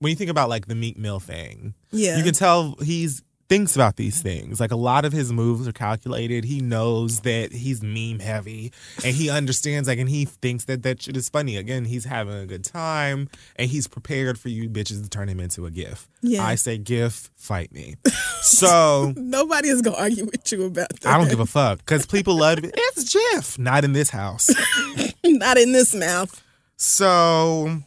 when 0.00 0.10
you 0.10 0.16
think 0.16 0.30
about 0.30 0.50
like 0.50 0.66
the 0.66 0.74
Meek 0.74 0.98
Mill 0.98 1.20
thing. 1.20 1.72
Yeah. 1.90 2.18
You 2.18 2.24
can 2.24 2.34
tell 2.34 2.74
he's 2.82 3.22
thinks 3.52 3.76
about 3.76 3.96
these 3.96 4.22
things. 4.22 4.60
Like 4.60 4.70
a 4.70 4.76
lot 4.76 5.04
of 5.04 5.12
his 5.12 5.30
moves 5.32 5.68
are 5.68 5.72
calculated. 5.72 6.44
He 6.44 6.60
knows 6.60 7.20
that 7.20 7.52
he's 7.52 7.82
meme 7.82 8.18
heavy 8.20 8.72
and 9.04 9.14
he 9.14 9.28
understands 9.28 9.88
like 9.88 9.98
and 9.98 10.08
he 10.08 10.24
thinks 10.24 10.64
that 10.64 10.82
that 10.84 11.02
shit 11.02 11.16
is 11.16 11.28
funny. 11.28 11.56
Again, 11.58 11.84
he's 11.84 12.04
having 12.06 12.34
a 12.34 12.46
good 12.46 12.64
time 12.64 13.28
and 13.56 13.68
he's 13.68 13.86
prepared 13.86 14.38
for 14.38 14.48
you 14.48 14.70
bitches 14.70 15.02
to 15.02 15.08
turn 15.10 15.28
him 15.28 15.38
into 15.40 15.66
a 15.66 15.70
gif. 15.70 16.08
Yeah. 16.22 16.44
I 16.46 16.54
say 16.54 16.78
gif, 16.78 17.30
fight 17.36 17.72
me. 17.72 17.96
So 18.44 19.12
Nobody 19.16 19.68
is 19.68 19.82
gonna 19.82 19.96
argue 19.96 20.24
with 20.24 20.50
you 20.50 20.64
about 20.64 20.88
that. 21.00 21.06
I 21.06 21.16
don't 21.16 21.30
give 21.30 21.38
a 21.38 21.46
fuck 21.46 21.78
because 21.78 22.06
people 22.06 22.34
love 22.38 22.58
it. 22.58 22.74
It's 22.76 23.04
Jiff, 23.04 23.56
not 23.56 23.84
in 23.84 23.92
this 23.92 24.10
house. 24.10 24.50
Not 25.24 25.56
in 25.58 25.70
this 25.70 25.94
mouth, 25.94 26.42
So, 26.76 27.78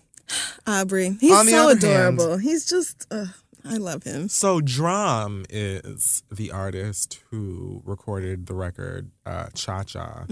Aubrey. 0.66 1.18
He's 1.20 1.32
so 1.32 1.38
other 1.38 1.52
hand- 1.52 1.84
adorable. 1.84 2.38
He's 2.38 2.66
just. 2.66 3.06
Uh, 3.12 3.26
I 3.68 3.78
love 3.78 4.04
him. 4.04 4.30
so 4.30 4.62
D.R.A.M. 4.62 5.46
is 5.50 6.24
the 6.32 6.52
artist 6.52 7.20
who 7.32 7.82
recorded 7.86 8.46
the 8.46 8.54
record 8.54 9.12
uh, 9.26 9.48
Cha 9.54 9.84
Cha, 9.84 10.26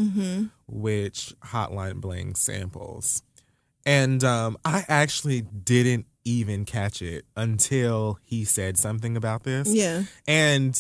which 0.68 1.34
Hotline 1.46 1.96
Bling 2.02 2.36
samples. 2.36 3.22
And 3.86 4.24
um, 4.24 4.58
I 4.64 4.86
actually 4.88 5.42
didn't 5.42 6.06
even 6.26 6.64
catch 6.64 7.02
it 7.02 7.26
until 7.36 8.18
he 8.24 8.46
said 8.46 8.78
something 8.78 9.18
about 9.18 9.44
this. 9.44 9.68
Yeah. 9.68 10.04
And 10.28 10.80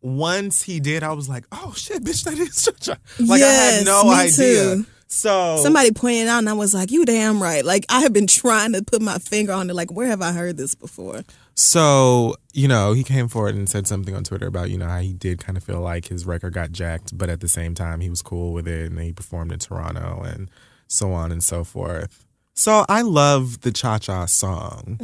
once 0.00 0.62
he 0.62 0.80
did, 0.80 1.02
I 1.02 1.12
was 1.12 1.28
like, 1.28 1.44
"Oh 1.52 1.74
shit, 1.76 2.02
bitch, 2.04 2.24
that 2.24 2.38
is 2.38 2.62
Cha 2.64 2.70
Cha." 2.80 2.96
Like 3.18 3.42
I 3.42 3.46
had 3.46 3.84
no 3.84 4.08
idea. 4.10 4.30
too. 4.76 4.86
So 5.10 5.60
Somebody 5.62 5.90
pointed 5.90 6.22
it 6.22 6.28
out, 6.28 6.38
and 6.38 6.48
I 6.48 6.52
was 6.52 6.72
like, 6.74 6.90
"You 6.90 7.04
damn 7.04 7.42
right!" 7.42 7.64
Like 7.64 7.84
I 7.88 8.00
have 8.00 8.12
been 8.12 8.26
trying 8.26 8.72
to 8.74 8.82
put 8.82 9.02
my 9.02 9.18
finger 9.18 9.52
on 9.52 9.68
it. 9.68 9.74
Like, 9.74 9.90
where 9.92 10.06
have 10.06 10.22
I 10.22 10.32
heard 10.32 10.56
this 10.56 10.74
before? 10.74 11.22
So, 11.58 12.36
you 12.52 12.68
know, 12.68 12.92
he 12.92 13.02
came 13.02 13.26
forward 13.26 13.56
and 13.56 13.68
said 13.68 13.88
something 13.88 14.14
on 14.14 14.22
Twitter 14.22 14.46
about, 14.46 14.70
you 14.70 14.78
know, 14.78 14.86
how 14.86 15.00
he 15.00 15.12
did 15.12 15.40
kind 15.40 15.56
of 15.56 15.64
feel 15.64 15.80
like 15.80 16.06
his 16.06 16.24
record 16.24 16.52
got 16.52 16.70
jacked, 16.70 17.18
but 17.18 17.28
at 17.28 17.40
the 17.40 17.48
same 17.48 17.74
time, 17.74 17.98
he 17.98 18.08
was 18.08 18.22
cool 18.22 18.52
with 18.52 18.68
it 18.68 18.92
and 18.92 19.00
he 19.00 19.12
performed 19.12 19.50
in 19.50 19.58
Toronto 19.58 20.22
and 20.22 20.48
so 20.86 21.12
on 21.12 21.32
and 21.32 21.42
so 21.42 21.64
forth. 21.64 22.24
So 22.54 22.86
I 22.88 23.02
love 23.02 23.62
the 23.62 23.72
Cha 23.72 23.98
Cha 23.98 24.26
song. 24.26 24.98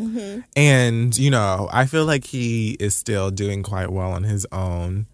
And, 0.55 1.19
you 1.19 1.29
know, 1.29 1.69
I 1.73 1.87
feel 1.87 2.05
like 2.05 2.25
he 2.25 2.77
is 2.79 2.95
still 2.95 3.33
doing 3.33 3.65
quite 3.65 3.91
well 3.91 4.13
on 4.13 4.23
his 4.23 4.47
own. 4.53 5.07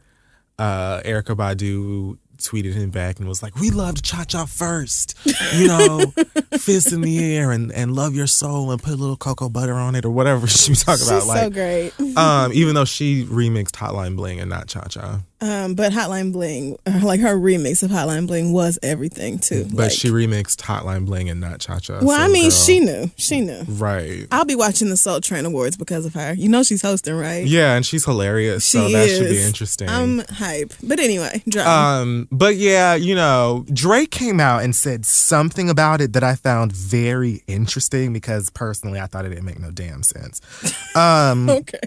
Uh, 0.59 1.00
Erykah 1.07 1.37
Badu 1.37 2.18
tweeted 2.40 2.72
him 2.74 2.90
back 2.90 3.18
and 3.18 3.29
was 3.29 3.42
like, 3.42 3.55
We 3.57 3.70
loved 3.70 4.05
Cha 4.05 4.24
Cha 4.24 4.46
first. 4.46 5.14
You 5.55 5.68
know, 5.68 6.12
fist 6.59 6.92
in 6.92 7.00
the 7.03 7.37
air 7.37 7.50
and, 7.53 7.70
and 7.72 7.94
love 7.94 8.14
your 8.14 8.26
soul 8.26 8.70
and 8.72 8.83
put 8.83 8.92
a 8.92 8.96
little 8.96 9.16
cocoa 9.16 9.48
butter 9.48 9.74
on 9.74 9.94
it 9.94 10.05
or 10.05 10.11
whatever 10.11 10.46
she 10.48 10.70
was 10.72 10.83
talking 10.85 11.07
about. 11.07 11.20
She's 11.20 11.29
Like, 11.29 11.42
so 11.42 11.50
great. 11.50 12.16
um, 12.16 12.53
even 12.53 12.74
though 12.74 12.85
she 12.85 13.24
remixed 13.24 13.72
Hotline 13.72 14.16
Bling 14.16 14.40
and 14.40 14.50
not 14.50 14.66
Cha 14.68 14.83
Cha. 14.88 15.20
Um, 15.42 15.74
but 15.74 15.92
Hotline 15.92 16.33
Bling, 16.33 16.79
like 17.03 17.20
her 17.20 17.35
remix 17.37 17.83
of 17.83 17.90
Hotline 17.90 18.26
Bling, 18.26 18.53
was 18.53 18.79
everything 18.83 19.38
too. 19.38 19.64
But 19.70 19.85
Like- 19.85 19.92
she 19.92 20.09
remixed 20.11 20.57
Hotline 20.59 21.07
Bling 21.07 21.31
and 21.31 21.40
not 21.40 21.61
Cha 21.61 21.79
Cha. 21.79 22.00
Well, 22.03 22.20
I 22.20 22.29
mean, 22.29 22.44
girl, 22.44 22.50
she 22.50 22.81
knew. 22.81 23.11
She 23.16 23.40
knew. 23.40 23.62
Right. 23.66 24.26
I'll 24.31 24.44
be 24.44 24.55
watching 24.55 24.90
the 24.90 24.96
Soul 24.96 25.20
Train 25.20 25.46
Awards 25.46 25.76
because 25.76 26.05
of 26.05 26.14
her. 26.14 26.35
You 26.35 26.48
know 26.50 26.62
she's 26.62 26.83
hosting, 26.83 27.14
right? 27.14 27.46
Yeah, 27.46 27.74
and 27.74 27.87
she's 27.87 28.05
hilarious. 28.05 28.64
so 28.64 28.87
She 28.87 28.92
that 28.92 29.09
should 29.09 29.29
be 29.31 29.42
interesting. 29.42 29.88
I'm 29.88 30.18
hype. 30.29 30.72
But 30.83 30.98
anyway, 31.00 31.42
drop. 31.48 31.66
Um, 31.66 32.29
but 32.31 32.57
yeah, 32.57 32.94
you 32.94 33.14
know, 33.14 33.64
Drake 33.72 34.11
came 34.11 34.40
out 34.40 34.62
and 34.62 34.76
said 34.76 35.07
something 35.07 35.70
about 35.70 36.00
it 36.00 36.12
that 36.12 36.22
I 36.24 36.35
found 36.35 36.72
very 36.72 37.42
interesting 37.46 38.12
because 38.12 38.50
personally 38.50 39.00
I 39.00 39.07
thought 39.07 39.24
it 39.24 39.31
didn't 39.31 39.44
make 39.46 39.59
no 39.59 39.70
damn 39.70 40.03
sense. 40.03 40.40
Um, 40.96 41.48
okay. 41.48 41.79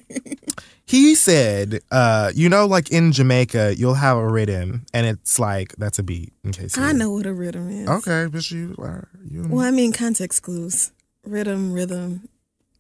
He 0.94 1.16
said, 1.16 1.80
uh, 1.90 2.32
you 2.36 2.50
know, 2.50 2.68
like 2.68 2.92
in 2.92 3.12
Jamaica, 3.12 3.74
you'll 3.76 3.96
have 3.96 4.16
a 4.16 4.28
rhythm 4.28 4.86
and 4.94 5.08
it's 5.08 5.40
like 5.40 5.76
that's 5.78 5.98
a 5.98 6.04
beat 6.04 6.34
in 6.44 6.52
case 6.52 6.78
I 6.78 6.92
know 6.92 7.10
what 7.10 7.26
a 7.26 7.34
rhythm 7.34 7.68
is. 7.72 7.90
Okay, 7.90 8.28
but 8.32 8.52
you 8.52 8.76
are 8.78 9.08
you 9.28 9.48
Well, 9.50 9.66
I 9.66 9.72
mean, 9.72 9.92
context 9.92 10.44
clues. 10.44 10.92
Rhythm, 11.26 11.74
rhythm. 11.74 12.30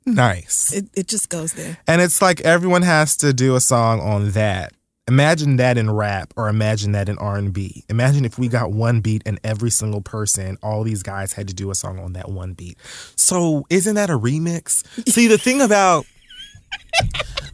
nice. 0.05 0.71
It, 0.71 0.89
it 0.93 1.07
just 1.07 1.29
goes 1.29 1.53
there. 1.53 1.79
And 1.87 2.03
it's 2.03 2.21
like 2.21 2.39
everyone 2.41 2.83
has 2.83 3.17
to 3.17 3.33
do 3.33 3.55
a 3.55 3.59
song 3.59 3.99
on 3.99 4.29
that. 4.33 4.73
Imagine 5.07 5.55
that 5.55 5.79
in 5.79 5.89
rap 5.89 6.33
or 6.37 6.49
imagine 6.49 6.91
that 6.91 7.09
in 7.09 7.17
R&B. 7.17 7.83
Imagine 7.89 8.25
if 8.25 8.37
we 8.37 8.47
got 8.47 8.71
one 8.71 9.01
beat 9.01 9.23
and 9.25 9.39
every 9.43 9.71
single 9.71 10.01
person, 10.01 10.59
all 10.61 10.83
these 10.83 11.01
guys 11.01 11.33
had 11.33 11.47
to 11.47 11.53
do 11.55 11.71
a 11.71 11.75
song 11.75 11.97
on 11.97 12.13
that 12.13 12.29
one 12.29 12.53
beat. 12.53 12.77
So, 13.15 13.65
isn't 13.71 13.95
that 13.95 14.11
a 14.11 14.19
remix? 14.19 14.85
See, 15.09 15.25
the 15.27 15.39
thing 15.39 15.61
about 15.61 16.05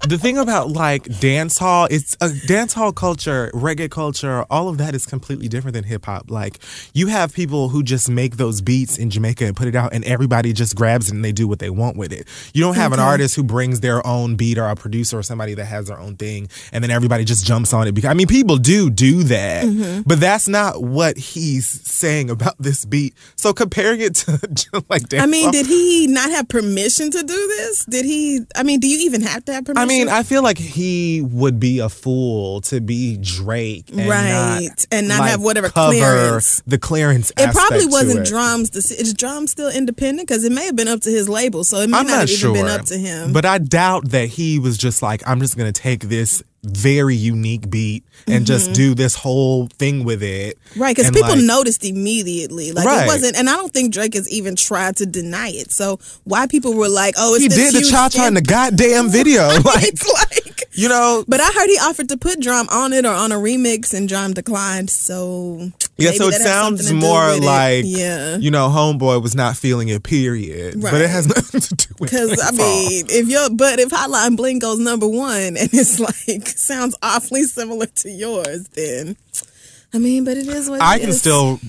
the 0.08 0.18
thing 0.18 0.38
about 0.38 0.70
like 0.70 1.04
dance 1.20 1.58
hall, 1.58 1.88
it's 1.92 2.16
a 2.22 2.30
dance 2.48 2.74
hall 2.74 2.92
culture, 2.92 3.52
reggae 3.54 3.92
culture, 3.92 4.46
all 4.50 4.70
of 4.70 4.78
that 4.78 4.96
is 4.96 5.06
completely 5.06 5.48
different 5.48 5.74
than 5.74 5.84
hip 5.84 6.06
hop. 6.06 6.32
Like 6.32 6.60
you 6.94 7.08
have 7.08 7.34
people 7.34 7.70
who 7.70 7.84
just 7.84 8.10
make 8.10 8.38
those 8.38 8.62
beats 8.62 8.98
in 8.98 9.10
Jamaica 9.10 9.46
and 9.46 9.56
put 9.56 9.68
it 9.68 9.76
out 9.76 9.94
and 9.94 10.04
everybody 10.06 10.54
just 10.54 10.76
grabs 10.76 11.10
it 11.10 11.16
and 11.16 11.24
they 11.24 11.32
do 11.32 11.48
what 11.48 11.60
they 11.60 11.70
want 11.70 11.98
with 11.98 12.14
it. 12.14 12.28
You 12.54 12.64
don't 12.64 12.76
have 12.76 12.94
an 12.94 13.00
artist 13.00 13.36
who 13.36 13.44
brings 13.44 13.82
their 13.82 14.06
own 14.06 14.36
beat 14.36 14.58
or 14.58 14.66
a 14.66 14.76
producer 14.76 15.20
or 15.20 15.24
somebody 15.24 15.54
that 15.56 15.66
has 15.66 15.88
their 15.88 16.00
own 16.00 16.16
thing 16.16 16.50
and 16.72 16.84
then 16.84 16.92
everybody 16.92 17.24
just 17.26 17.46
jumps 17.46 17.74
on 17.74 17.88
it 17.88 17.92
because 17.92 18.10
I 18.10 18.14
mean 18.14 18.28
people 18.28 18.58
do 18.58 18.90
do 18.90 19.24
that. 19.24 19.66
Mm-hmm. 19.66 20.02
But 20.06 20.20
that's 20.20 20.48
not 20.48 20.82
what 20.82 21.18
he's 21.18 21.68
saying 21.68 22.30
about 22.30 22.56
this 22.58 22.86
beat. 22.86 23.14
So 23.36 23.54
comparing 23.54 24.02
it 24.02 24.16
to 24.16 24.84
like 24.90 25.10
dance 25.10 25.24
I 25.24 25.28
mean, 25.28 25.44
hall- 25.44 25.52
did 25.52 25.66
he 25.66 26.08
not 26.08 26.32
have 26.32 26.48
permission 26.48 27.12
to 27.12 27.22
do 27.22 27.48
this? 27.48 27.86
Did 27.86 28.06
he? 28.06 28.42
I 28.56 28.64
mean, 28.64 28.80
do 28.80 28.88
you 28.88 28.98
even 29.00 29.22
have 29.30 29.46
to 29.46 29.54
have 29.54 29.66
permission? 29.66 29.82
I 29.82 29.86
mean, 29.86 30.10
I 30.10 30.24
feel 30.24 30.44
like 30.44 30.58
he 30.58 31.22
would 31.22 31.60
be 31.60 31.80
a 31.80 31.90
fool 31.90 32.62
to 32.62 32.82
be 32.82 33.18
Drake, 33.18 33.90
and 33.90 34.08
Right, 34.10 34.62
not, 34.70 34.86
and 34.92 35.08
not 35.08 35.20
like, 35.20 35.32
have 35.32 35.42
whatever 35.42 35.70
cover 35.70 35.92
clearance. 35.94 36.62
The 36.68 36.78
clearance. 36.78 37.32
it 37.38 37.52
probably 37.52 37.86
wasn't 37.86 38.22
it. 38.22 38.26
drums. 38.28 38.76
Is 38.76 39.14
drums 39.14 39.52
still 39.52 39.70
independent? 39.70 40.28
Because 40.28 40.44
it 40.44 40.52
may 40.52 40.66
have 40.66 40.76
been 40.76 40.88
up 40.88 41.02
to 41.02 41.10
his 41.10 41.28
label, 41.30 41.64
so 41.64 41.78
it 41.78 41.90
may 41.90 41.98
I'm 41.98 42.06
not, 42.06 42.12
not 42.14 42.20
have 42.22 42.30
sure, 42.30 42.52
even 42.52 42.66
been 42.66 42.80
up 42.80 42.86
to 42.88 42.98
him. 42.98 43.34
but 43.34 43.46
I 43.46 43.58
doubt 43.58 44.10
that 44.10 44.30
he 44.30 44.60
was 44.60 44.78
just 44.78 45.02
like, 45.02 45.22
I'm 45.28 45.40
just 45.40 45.58
gonna 45.58 45.72
take 45.72 46.04
this 46.04 46.44
very 46.64 47.16
unique 47.16 47.70
beat 47.70 48.04
and 48.28 48.46
just 48.46 48.66
mm-hmm. 48.68 48.74
do 48.74 48.96
this 48.96 49.16
whole 49.16 49.68
thing 49.68 50.04
with 50.04 50.22
it. 50.22 50.58
Right, 50.76 50.96
because 50.96 51.12
people 51.12 51.30
like, 51.30 51.44
noticed 51.44 51.86
immediately. 51.86 52.72
Like 52.72 52.86
Right. 52.86 53.04
it 53.04 53.08
wasn't, 53.08 53.38
and 53.38 53.50
I 53.50 53.56
don't 53.56 53.72
think 53.74 53.94
Drake 53.94 54.14
has 54.14 54.30
even 54.30 54.56
tried 54.56 54.98
to 54.98 55.06
deny 55.06 55.50
it. 55.50 55.72
So 55.72 56.00
why 56.26 56.48
people 56.48 56.74
were 56.74 56.90
like, 56.90 57.16
"Oh, 57.18 57.36
it's 57.36 57.44
He 57.44 57.50
did 57.50 57.74
the 57.74 57.90
cha 57.90 58.10
cha 58.10 58.28
in 58.28 58.34
the 58.34 58.42
goddamn 58.42 59.10
video. 59.12 59.48
Like, 59.48 59.84
it's 59.84 60.08
like, 60.08 60.64
you 60.74 60.90
know, 60.90 61.24
but 61.28 61.42
I 61.42 61.46
heard 61.46 61.70
he 61.70 61.78
offered 61.78 62.10
to 62.10 62.18
put 62.18 62.40
D.R.A.M. 62.40 62.68
on 62.70 62.94
it 62.94 63.06
or 63.06 63.14
on 63.14 63.32
a 63.32 63.36
remix, 63.36 63.94
and 63.94 64.10
D.R.A.M. 64.10 64.34
declined. 64.34 64.90
So 64.90 65.72
Yeah, 66.00 66.12
so 66.12 66.28
it 66.30 66.34
sounds 66.34 66.82
something 66.82 67.00
to 67.00 67.06
do 67.06 67.08
more 67.08 67.36
like 67.40 67.84
yeah. 67.86 68.38
you 68.38 68.52
know, 68.52 68.70
homeboy 68.70 69.22
was 69.22 69.36
not 69.36 69.58
feeling 69.58 69.90
it, 69.90 70.04
period. 70.04 70.82
But 70.82 71.02
it 71.02 71.10
has 71.10 71.28
nothing 71.28 71.62
to 71.62 71.76
do 71.76 71.96
with 72.00 72.12
Because 72.12 72.40
I 72.42 72.52
mean, 72.52 73.06
if 73.10 73.28
you're, 73.28 73.50
but 73.50 73.80
if 73.80 73.90
Hotline 73.90 74.36
Bling 74.38 74.60
goes 74.60 74.80
number 74.80 75.08
one 75.08 75.58
and 75.58 75.70
it's 75.74 76.00
like 76.00 76.48
sounds 76.58 76.96
awfully 77.02 77.44
similar 77.44 77.86
to 77.88 78.10
yours, 78.10 78.68
then 78.70 79.18
I 79.92 79.98
mean, 79.98 80.24
but 80.24 80.38
it 80.38 80.48
is 80.48 80.70
what 80.70 80.82
I 80.82 80.98
it 80.98 81.00
can 81.00 81.10
is. 81.10 81.20
still 81.20 81.60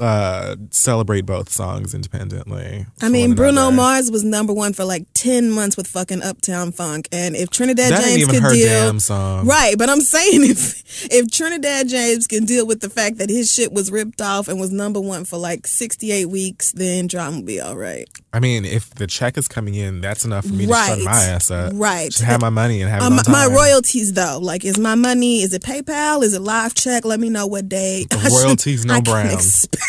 uh, 0.00 0.56
celebrate 0.70 1.22
both 1.22 1.48
songs 1.48 1.94
independently. 1.94 2.86
I 3.00 3.08
mean, 3.08 3.34
Bruno 3.34 3.68
another. 3.68 3.76
Mars 3.76 4.10
was 4.10 4.22
number 4.22 4.52
one 4.52 4.74
for 4.74 4.84
like 4.84 5.10
ten 5.20 5.50
months 5.50 5.76
with 5.76 5.86
fucking 5.86 6.22
Uptown 6.22 6.72
Funk, 6.72 7.08
and 7.12 7.36
if 7.36 7.50
Trinidad 7.50 7.92
That 7.92 8.02
James 8.04 8.22
even 8.22 8.34
could 8.36 8.42
her 8.42 8.52
deal, 8.54 8.66
damn 8.86 8.98
song. 9.00 9.46
right? 9.46 9.76
But 9.76 9.90
I'm 9.90 10.00
saying 10.00 10.44
if 10.50 11.04
if 11.12 11.30
Trinidad 11.30 11.88
James 11.88 12.26
can 12.26 12.44
deal 12.46 12.66
with 12.66 12.80
the 12.80 12.88
fact 12.88 13.18
that 13.18 13.28
his 13.28 13.52
shit 13.52 13.72
was 13.72 13.90
ripped 13.90 14.20
off 14.22 14.48
and 14.48 14.58
was 14.58 14.70
number 14.70 14.98
one 15.00 15.24
for 15.26 15.36
like 15.36 15.66
68 15.66 16.26
weeks, 16.26 16.72
then 16.72 17.06
D.R.A.M. 17.06 17.36
will 17.36 17.42
be 17.42 17.60
all 17.60 17.76
right. 17.76 18.08
I 18.32 18.40
mean, 18.40 18.64
if 18.64 18.90
the 18.94 19.06
check 19.06 19.36
is 19.36 19.46
coming 19.48 19.74
in, 19.74 20.00
that's 20.00 20.24
enough 20.24 20.46
for 20.46 20.52
me 20.54 20.66
Right. 20.66 20.90
to 20.94 20.96
shut 20.96 21.04
my 21.04 21.22
ass 21.24 21.50
up. 21.50 21.72
Right. 21.74 22.10
To 22.12 22.24
have 22.24 22.40
my 22.40 22.48
money 22.50 22.80
and 22.80 22.90
have 22.90 23.02
Um, 23.02 23.18
my 23.28 23.46
royalties 23.46 24.12
though, 24.14 24.38
like 24.40 24.64
is 24.64 24.78
my 24.78 24.94
money? 24.94 25.42
Is 25.42 25.52
it 25.52 25.62
PayPal? 25.62 26.22
Is 26.22 26.32
it 26.34 26.40
live 26.40 26.74
check? 26.74 27.04
Let 27.04 27.20
me 27.20 27.28
know 27.28 27.46
what 27.46 27.68
day. 27.68 28.06
I 28.12 28.16
should- 28.28 28.32
Royalties, 28.32 28.84
no 28.86 29.00
brown. 29.02 29.26
expect- 29.32 29.76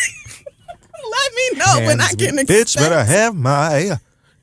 Let 1.12 1.34
me 1.34 1.60
know 1.60 1.86
when 1.88 2.00
I 2.00 2.04
Hands 2.06 2.16
can 2.16 2.40
expect. 2.40 2.50
Bitch, 2.50 2.76
better 2.78 3.04
have 3.04 3.36
my 3.36 3.98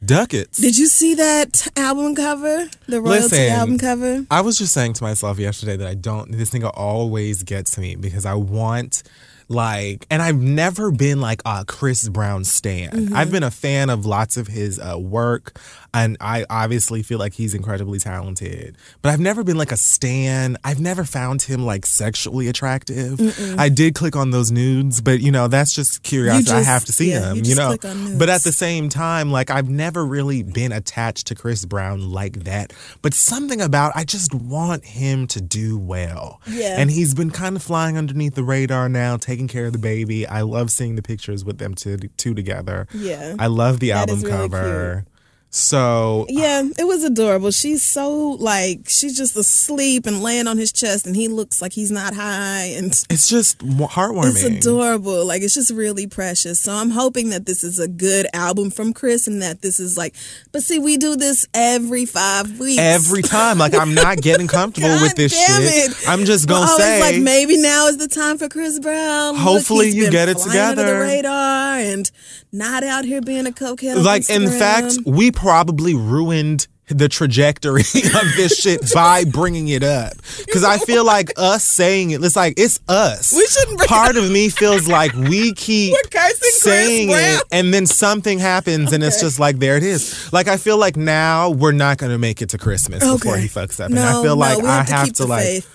ducats. 0.04 0.58
Did 0.58 0.76
you 0.78 0.86
see 0.86 1.14
that 1.14 1.68
album 1.76 2.14
cover? 2.14 2.68
The 2.86 3.00
royalty 3.00 3.22
Listen, 3.22 3.52
album 3.52 3.78
cover. 3.78 4.26
I 4.30 4.40
was 4.40 4.58
just 4.58 4.72
saying 4.72 4.94
to 4.94 5.04
myself 5.04 5.38
yesterday 5.38 5.76
that 5.76 5.88
I 5.88 5.94
don't. 5.94 6.32
This 6.32 6.50
thing 6.50 6.64
always 6.64 7.42
gets 7.42 7.72
to 7.72 7.80
me 7.80 7.96
because 7.96 8.26
I 8.26 8.34
want 8.34 9.02
like 9.48 10.06
and 10.10 10.20
I've 10.22 10.40
never 10.40 10.90
been 10.90 11.20
like 11.20 11.42
a 11.44 11.64
Chris 11.66 12.08
Brown 12.08 12.44
stan. 12.44 12.90
Mm-hmm. 12.90 13.16
I've 13.16 13.30
been 13.30 13.42
a 13.42 13.50
fan 13.50 13.90
of 13.90 14.04
lots 14.04 14.36
of 14.36 14.48
his 14.48 14.78
uh, 14.78 14.98
work 14.98 15.58
and 15.94 16.16
I 16.20 16.44
obviously 16.50 17.02
feel 17.02 17.18
like 17.18 17.32
he's 17.32 17.54
incredibly 17.54 17.98
talented. 17.98 18.76
But 19.00 19.10
I've 19.10 19.20
never 19.20 19.42
been 19.42 19.56
like 19.56 19.72
a 19.72 19.76
stan. 19.76 20.56
I've 20.64 20.80
never 20.80 21.04
found 21.04 21.42
him 21.42 21.64
like 21.64 21.86
sexually 21.86 22.48
attractive. 22.48 23.18
I 23.58 23.68
did 23.68 23.94
click 23.94 24.14
on 24.14 24.30
those 24.30 24.52
nudes, 24.52 25.00
but 25.00 25.20
you 25.20 25.32
know, 25.32 25.48
that's 25.48 25.72
just 25.72 26.02
curiosity. 26.02 26.52
I 26.52 26.62
have 26.62 26.84
to 26.86 26.92
see 26.92 27.10
yeah, 27.10 27.20
them, 27.20 27.36
you 27.38 27.42
you, 27.44 27.54
know. 27.54 27.68
click 27.68 27.84
on 27.84 28.04
nudes. 28.04 28.18
But 28.18 28.28
at 28.28 28.42
the 28.42 28.52
same 28.52 28.88
time, 28.88 29.32
like 29.32 29.50
I've 29.50 29.68
never 29.68 30.04
really 30.04 30.42
been 30.42 30.72
attached 30.72 31.28
to 31.28 31.34
Chris 31.34 31.64
Brown 31.64 32.10
like 32.10 32.44
that. 32.44 32.72
But 33.00 33.14
something 33.14 33.60
about 33.60 33.92
I 33.94 34.04
just 34.04 34.34
want 34.34 34.84
him 34.84 35.26
to 35.28 35.40
do 35.40 35.78
well. 35.78 36.40
Yeah. 36.46 36.76
And 36.78 36.90
he's 36.90 37.14
been 37.14 37.30
kind 37.30 37.56
of 37.56 37.62
flying 37.62 37.96
underneath 37.96 38.34
the 38.34 38.44
radar 38.44 38.88
now, 38.88 39.16
taking 39.16 39.37
care 39.46 39.66
of 39.66 39.72
the 39.72 39.78
baby. 39.78 40.26
I 40.26 40.40
love 40.40 40.70
seeing 40.70 40.96
the 40.96 41.02
pictures 41.02 41.44
with 41.44 41.58
them 41.58 41.74
two, 41.74 41.98
two 42.16 42.34
together. 42.34 42.88
Yeah. 42.92 43.36
I 43.38 43.46
love 43.46 43.78
the 43.78 43.90
That 43.90 44.08
album 44.08 44.22
really 44.22 44.36
cover. 44.48 45.06
So 45.50 46.26
Yeah, 46.28 46.62
it 46.78 46.86
was 46.86 47.02
adorable. 47.04 47.50
She's 47.50 47.82
so 47.82 48.32
like 48.32 48.86
she's 48.86 49.16
just 49.16 49.34
asleep 49.34 50.06
and 50.06 50.22
laying 50.22 50.46
on 50.46 50.58
his 50.58 50.72
chest, 50.72 51.06
and 51.06 51.16
he 51.16 51.26
looks 51.28 51.62
like 51.62 51.72
he's 51.72 51.90
not 51.90 52.14
high, 52.14 52.64
and 52.76 52.86
it's 53.10 53.28
just 53.28 53.58
heartwarming. 53.60 54.30
it's 54.30 54.42
adorable. 54.44 55.24
Like 55.24 55.42
it's 55.42 55.54
just 55.54 55.70
really 55.72 56.06
precious. 56.06 56.60
So 56.60 56.72
I'm 56.72 56.90
hoping 56.90 57.30
that 57.30 57.46
this 57.46 57.64
is 57.64 57.78
a 57.78 57.88
good 57.88 58.26
album 58.34 58.70
from 58.70 58.92
Chris, 58.92 59.26
and 59.26 59.40
that 59.40 59.62
this 59.62 59.80
is 59.80 59.96
like. 59.96 60.14
But 60.52 60.62
see, 60.62 60.78
we 60.78 60.98
do 60.98 61.16
this 61.16 61.46
every 61.54 62.04
five 62.04 62.58
weeks. 62.58 62.78
Every 62.78 63.22
time, 63.22 63.56
like 63.58 63.74
I'm 63.74 63.94
not 63.94 64.18
getting 64.18 64.48
comfortable 64.48 65.00
with 65.00 65.14
this 65.16 65.32
shit. 65.32 65.92
it. 65.92 66.08
I'm 66.08 66.26
just 66.26 66.46
gonna 66.46 66.70
always 66.70 66.84
say, 66.84 67.00
like 67.00 67.22
maybe 67.22 67.56
now 67.56 67.86
is 67.86 67.96
the 67.96 68.08
time 68.08 68.36
for 68.36 68.50
Chris 68.50 68.78
Brown. 68.78 69.36
Hopefully 69.36 69.86
he's 69.86 69.94
you 69.94 70.10
get 70.10 70.28
it 70.28 70.38
flying 70.38 70.58
under 70.58 70.82
together. 70.82 70.98
the 70.98 71.00
radar 71.00 71.78
and 71.78 72.10
not 72.52 72.82
out 72.82 73.04
here 73.04 73.20
being 73.20 73.46
a 73.46 73.50
cokehead. 73.50 74.02
like 74.04 74.28
in 74.30 74.48
fact, 74.48 74.94
we 75.04 75.30
probably 75.38 75.94
ruined 75.94 76.66
the 76.88 77.08
trajectory 77.08 77.82
of 78.14 78.26
this 78.36 78.58
shit 78.58 78.80
by 78.94 79.22
bringing 79.24 79.68
it 79.68 79.82
up 79.82 80.14
because 80.46 80.64
I 80.64 80.78
feel 80.78 81.04
like 81.04 81.30
us 81.36 81.62
saying 81.62 82.12
it, 82.12 82.24
it's 82.24 82.34
like 82.34 82.54
it's 82.56 82.80
us. 82.88 83.34
We 83.36 83.46
shouldn't 83.46 83.76
bring 83.76 83.84
it 83.84 83.88
Part 83.88 84.16
of 84.16 84.30
me 84.30 84.48
feels 84.48 84.88
like 84.88 85.12
we 85.12 85.52
keep 85.52 85.94
saying 86.40 87.10
it, 87.10 87.42
and 87.52 87.72
then 87.74 87.84
something 87.86 88.38
happens, 88.38 88.92
and 88.92 89.04
it's 89.04 89.20
just 89.20 89.38
like 89.38 89.58
there 89.58 89.76
it 89.76 89.82
is. 89.82 90.32
Like 90.32 90.48
I 90.48 90.56
feel 90.56 90.78
like 90.78 90.96
now 90.96 91.50
we're 91.50 91.72
not 91.72 91.98
gonna 91.98 92.18
make 92.18 92.40
it 92.42 92.48
to 92.50 92.58
Christmas 92.58 93.00
before 93.06 93.36
he 93.36 93.48
fucks 93.48 93.78
up, 93.84 93.90
No, 93.90 94.00
and 94.00 94.08
I 94.08 94.12
feel 94.22 94.34
no, 94.34 94.40
like 94.40 94.64
I 94.64 94.76
have 94.76 94.86
to 94.86 94.92
have 94.94 95.12
to 95.14 95.26
like. 95.26 95.42
faith. 95.44 95.74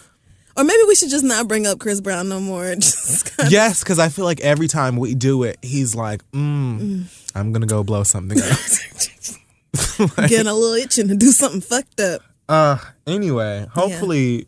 Or 0.58 0.64
maybe 0.64 0.84
we 0.88 0.94
should 0.96 1.10
just 1.10 1.24
not 1.24 1.48
bring 1.48 1.66
up 1.66 1.80
Chris 1.80 2.02
Brown 2.02 2.28
no 2.30 2.40
more. 2.40 2.74
Yes, 3.50 3.84
because 3.84 3.98
I 4.00 4.10
feel 4.10 4.26
like 4.26 4.40
every 4.42 4.68
time 4.68 4.98
we 4.98 5.16
do 5.16 5.44
it, 5.44 5.58
he's 5.62 5.96
like, 5.96 6.22
mm, 6.32 7.04
I'm 7.36 7.52
gonna 7.52 7.66
go 7.66 7.84
blow 7.84 8.04
something 8.04 8.40
up. 8.42 8.58
getting 10.28 10.48
a 10.48 10.54
little 10.54 10.76
itching 10.76 11.08
to 11.08 11.16
do 11.16 11.32
something 11.32 11.62
fucked 11.62 12.00
up. 12.00 12.22
Uh, 12.50 12.78
anyway, 13.08 13.66
hopefully, 13.74 14.48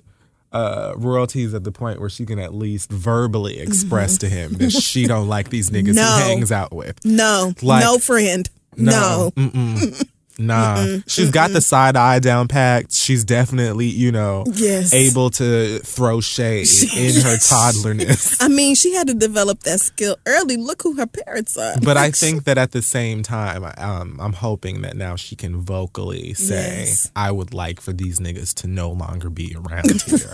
uh, 0.52 0.94
royalty's 0.98 1.54
at 1.54 1.64
the 1.64 1.72
point 1.72 2.00
where 2.00 2.10
she 2.10 2.26
can 2.26 2.40
at 2.40 2.54
least 2.54 2.92
verbally 2.92 3.60
express 3.60 4.18
to 4.20 4.30
him 4.30 4.54
that 4.54 4.72
she 4.72 5.08
don't 5.08 5.28
like 5.28 5.50
these 5.50 5.70
niggas 5.72 5.96
No. 5.96 6.16
he 6.18 6.22
hangs 6.30 6.52
out 6.52 6.74
with. 6.74 7.04
No, 7.06 7.54
Like- 7.62 7.84
no 7.84 7.98
friend. 8.00 8.50
No. 8.78 9.32
Mm-mm. 9.36 10.10
Nah, 10.38 10.98
she's 11.08 11.32
got 11.32 11.52
the 11.52 11.62
side 11.62 11.96
eye 11.96 12.20
down 12.20 12.48
packed. 12.48 12.92
She's 12.94 13.24
definitely, 13.24 13.88
you 13.88 14.12
know, 14.12 14.44
Yes. 14.54 14.94
able 14.94 15.30
to 15.32 15.80
throw 15.80 16.20
shade 16.22 16.68
in 16.96 17.22
her 17.22 17.38
toddlerness. 17.42 18.42
I 18.42 18.48
mean, 18.50 18.76
she 18.76 18.94
had 18.94 19.08
to 19.08 19.14
develop 19.14 19.62
that 19.64 19.80
skill 19.80 20.18
early. 20.26 20.58
Look 20.58 20.84
who 20.84 20.96
her 20.98 21.08
parents 21.08 21.58
are. 21.58 21.76
But 21.82 21.98
I 21.98 22.12
think 22.22 22.44
that 22.46 22.58
at 22.58 22.72
the 22.72 22.82
same 22.82 23.24
time, 23.24 23.64
I- 23.64 23.74
um, 23.76 24.20
I'm 24.20 24.34
hoping 24.34 24.82
that 24.82 24.98
now 24.98 25.16
she 25.16 25.36
can 25.36 25.62
vocally 25.62 26.34
say, 26.34 26.86
Yes. 26.86 27.12
"I 27.16 27.32
would 27.32 27.54
like 27.54 27.80
for 27.80 27.94
these 27.94 28.20
niggas 28.20 28.54
to 28.56 28.68
no 28.68 28.92
longer 28.92 29.30
be 29.30 29.56
around 29.56 30.02
here." 30.06 30.34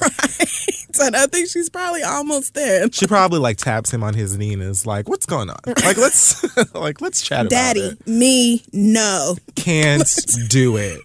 and 1.00 1.16
I 1.16 1.28
think 1.28 1.50
she's 1.50 1.70
probably 1.70 2.04
almost 2.04 2.54
there. 2.54 2.92
She 2.92 3.08
probably 3.08 3.40
like 3.40 3.58
taps 3.58 3.94
him 3.94 4.04
on 4.04 4.14
his 4.14 4.38
knee 4.38 4.54
and 4.54 4.62
is 4.62 4.86
like, 4.86 5.08
"What's 5.10 5.26
going 5.26 5.50
on? 5.50 5.60
Like, 5.66 5.98
let's 5.98 6.44
like 6.76 7.02
let's 7.02 7.22
chat 7.22 7.50
Daddy, 7.50 7.82
about 7.88 8.02
it." 8.02 8.08
me, 8.08 8.64
no. 8.74 9.36
Can't 9.56 10.10
do 10.50 10.78
it. 10.78 11.02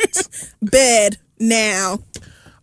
Bed 0.62 1.18
now. 1.38 2.01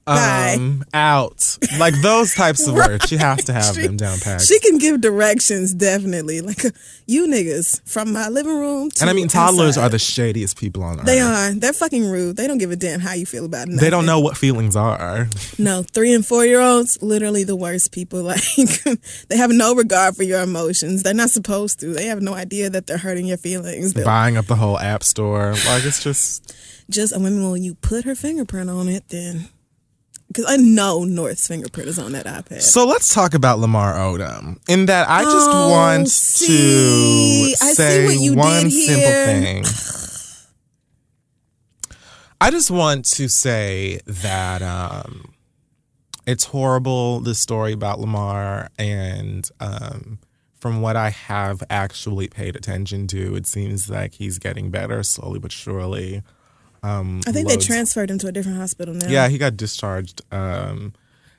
Bye. 0.06 0.56
Um, 0.58 0.84
out 0.94 1.58
like 1.80 1.94
those 2.02 2.36
types 2.36 2.68
of 2.68 2.74
words. 2.76 3.08
She 3.08 3.16
has 3.16 3.46
to 3.46 3.54
have 3.54 3.76
them 3.76 3.96
down 3.96 4.20
pat 4.20 4.42
She 4.42 4.60
can 4.60 4.78
give 4.78 5.00
directions, 5.00 5.74
definitely. 5.74 6.42
Like, 6.42 6.66
uh, 6.66 6.72
you 7.06 7.26
niggas 7.28 7.82
from 7.90 8.12
my 8.12 8.28
living 8.28 8.58
room 8.58 8.92
to 8.92 9.02
and 9.02 9.10
I 9.10 9.14
mean, 9.14 9.30
toddlers 9.30 9.78
inside. 9.78 9.86
are 9.86 9.90
the 9.90 10.00
shadiest 10.00 10.58
people 10.58 10.84
on 10.84 11.00
earth. 11.00 11.06
They 11.06 11.22
are. 11.22 11.54
They're 11.54 11.72
fucking 11.72 12.06
rude. 12.06 12.36
They 12.36 12.48
don't 12.48 12.58
give 12.58 12.72
a 12.72 12.76
damn 12.76 13.00
how 13.00 13.14
you 13.14 13.26
feel 13.26 13.46
about 13.46 13.70
it. 13.70 13.80
They 13.80 13.90
don't 13.90 14.06
know 14.06 14.20
what 14.20 14.36
feelings 14.36 14.76
are. 14.76 15.28
No, 15.58 15.84
three 15.84 16.14
and 16.14 16.26
four 16.26 16.46
year 16.46 16.60
olds, 16.60 17.02
literally 17.02 17.44
the 17.44 17.56
worst 17.56 17.92
people. 17.92 18.24
Like, 18.34 18.42
they 19.28 19.38
have 19.38 19.52
no 19.52 19.76
regard 19.76 20.16
for 20.16 20.24
your 20.24 20.42
emotions. 20.42 21.04
They're 21.04 21.14
not 21.14 21.30
supposed 21.30 21.80
to. 21.82 21.94
They 21.94 22.06
have 22.06 22.22
no 22.22 22.34
idea 22.34 22.70
that 22.70 22.88
they're 22.88 22.98
hurting 22.98 23.26
your 23.26 23.38
feelings. 23.38 23.94
They'll 23.94 24.06
Buying 24.06 24.38
up 24.38 24.46
the 24.46 24.56
whole 24.56 24.80
app 24.80 25.04
store. 25.04 25.52
Like 25.66 25.84
it's 25.84 26.02
just 26.02 26.56
just, 26.90 27.16
a 27.16 27.20
woman 27.20 27.50
when 27.52 27.64
you 27.64 27.76
put 27.76 28.06
her 28.06 28.16
fingerprint 28.16 28.70
on 28.70 28.88
it, 28.90 29.08
then. 29.10 29.50
Because 30.34 30.46
I 30.52 30.58
know 30.58 31.04
North's 31.04 31.48
fingerprint 31.48 31.88
is 31.90 32.00
on 32.00 32.14
that 32.14 32.26
iPad. 32.26 32.62
So 32.62 32.88
let's 32.88 33.14
talk 33.14 33.34
about 33.36 33.60
Lamar 33.60 33.94
Odom. 33.94 34.58
In 34.68 34.88
that 34.88 35.08
I 35.08 35.24
just 35.24 35.50
Oh, 35.52 35.70
want 35.70 36.10
see, 36.10 37.56
to 37.58 37.66
I 37.66 37.74
say 37.74 38.30
one 38.32 38.70
simple 38.72 39.12
thing. 39.26 39.64
I 42.42 42.50
just 42.52 42.72
want 42.72 43.06
to 43.06 43.30
say 43.30 44.00
that 44.06 44.62
um, 44.62 45.34
it's 46.26 46.46
horrible 46.46 47.20
the 47.22 47.36
story 47.36 47.72
about 47.72 48.00
Lamar 48.00 48.70
and 48.78 49.50
um, 49.60 50.20
from 50.60 50.82
what 50.82 50.96
I 50.96 51.10
have 51.10 51.62
actually 51.70 52.28
paid 52.28 52.56
attention 52.56 53.08
to, 53.08 53.36
it 53.36 53.46
seems 53.46 53.90
like 53.90 54.14
he's 54.16 54.40
getting 54.40 54.72
better 54.72 55.04
slowly 55.04 55.40
but 55.40 55.52
surely. 55.52 56.24
Um, 56.84 57.22
I 57.26 57.32
think 57.32 57.48
they 57.48 57.58
transferred 57.58 58.12
him 58.12 58.18
to 58.20 58.28
a 58.28 58.32
different 58.32 58.58
hospital 58.58 58.94
now. 58.94 59.08
yeah, 59.08 59.30
he 59.30 59.38
got 59.38 59.56
discharged. 59.56 60.22
Um, 60.32 60.94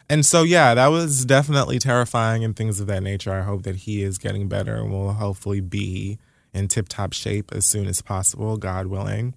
and 0.09 0.25
so, 0.25 0.43
yeah, 0.43 0.75
that 0.75 0.89
was 0.89 1.25
definitely 1.25 1.79
terrifying 1.79 2.43
and 2.45 2.57
things 2.57 2.81
of 2.81 2.87
that 2.87 3.03
nature. 3.03 3.33
I 3.33 3.43
hope 3.43 3.63
that 3.65 3.77
he 3.77 4.03
is 4.03 4.19
getting 4.19 4.49
better 4.49 4.77
and 4.77 4.91
will 4.91 5.13
hopefully 5.13 5.61
be 5.61 6.19
in 6.55 6.69
tip 6.69 6.89
top 6.89 7.13
shape 7.13 7.53
as 7.53 7.67
soon 7.67 7.87
as 7.87 8.01
possible, 8.01 8.57
God 8.57 8.87
willing. 8.87 9.35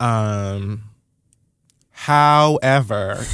Um, 0.00 0.84
however, 1.90 3.24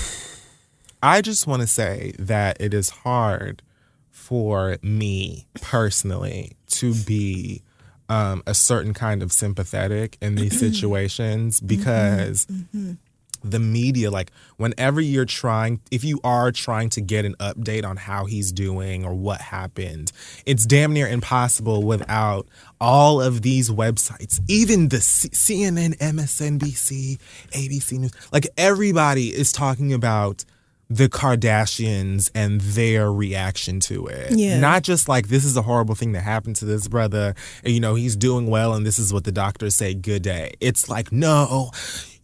I 1.03 1.23
just 1.23 1.47
want 1.47 1.63
to 1.63 1.69
say 1.69 2.13
that 2.19 2.61
it 2.61 2.75
is 2.75 2.91
hard 2.91 3.63
for 4.11 4.79
me 4.83 5.47
personally 5.61 6.57
to 6.69 6.93
be 6.95 7.63
um, 8.09 8.43
a 8.47 8.55
certain 8.55 8.95
kind 8.95 9.23
of 9.23 9.33
sympathetic 9.33 10.17
in 10.21 10.35
these 10.35 10.55
mm-hmm. 10.55 10.73
situations 10.73 11.59
mm-hmm. 11.59 11.67
because 11.67 12.47
mm-hmm. 12.47 12.93
the 13.45 13.59
media 13.59 14.11
like 14.11 14.33
whenever 14.57 15.01
you're 15.01 15.25
trying 15.25 15.81
if 15.91 16.05
you 16.05 16.19
are 16.25 16.51
trying 16.51 16.89
to 16.91 17.01
get 17.01 17.25
an 17.25 17.35
update 17.35 17.85
on 17.85 17.97
how 17.97 18.25
he's 18.25 18.51
doing 18.51 19.05
or 19.05 19.15
what 19.15 19.41
happened 19.41 20.11
it's 20.47 20.65
damn 20.65 20.93
near 20.93 21.07
impossible 21.07 21.83
without 21.83 22.49
all 22.81 23.21
of 23.21 23.43
these 23.43 23.71
websites 23.71 24.41
even 24.49 24.89
the 24.89 25.01
C- 25.01 25.29
CNN 25.29 25.97
MSNBC 25.99 27.19
ABC 27.51 27.99
news 27.99 28.13
like 28.33 28.49
everybody 28.57 29.29
is 29.29 29.53
talking 29.53 29.93
about 29.93 30.45
the 30.91 31.09
Kardashians 31.09 32.31
and 32.35 32.61
their 32.63 33.13
reaction 33.13 33.79
to 33.81 34.07
it. 34.07 34.33
Yeah. 34.33 34.59
Not 34.59 34.83
just 34.83 35.09
like 35.09 35.29
this 35.29 35.45
is 35.45 35.57
a 35.57 35.63
horrible 35.63 35.95
thing 35.95 36.13
that 36.13 36.23
happened 36.23 36.57
to 36.57 36.65
this 36.65 36.89
brother, 36.89 37.35
and, 37.63 37.75
you 37.75 37.81
know, 37.81 37.95
he's 37.95 38.17
doing 38.17 38.47
well 38.47 38.73
and 38.73 38.87
this 38.87 38.99
is 38.99 39.13
what 39.13 39.25
the 39.25 39.33
doctors 39.33 39.75
say, 39.75 39.93
good 39.93 40.23
day. 40.23 40.55
It's 40.61 40.89
like, 40.89 41.13
no, 41.13 41.71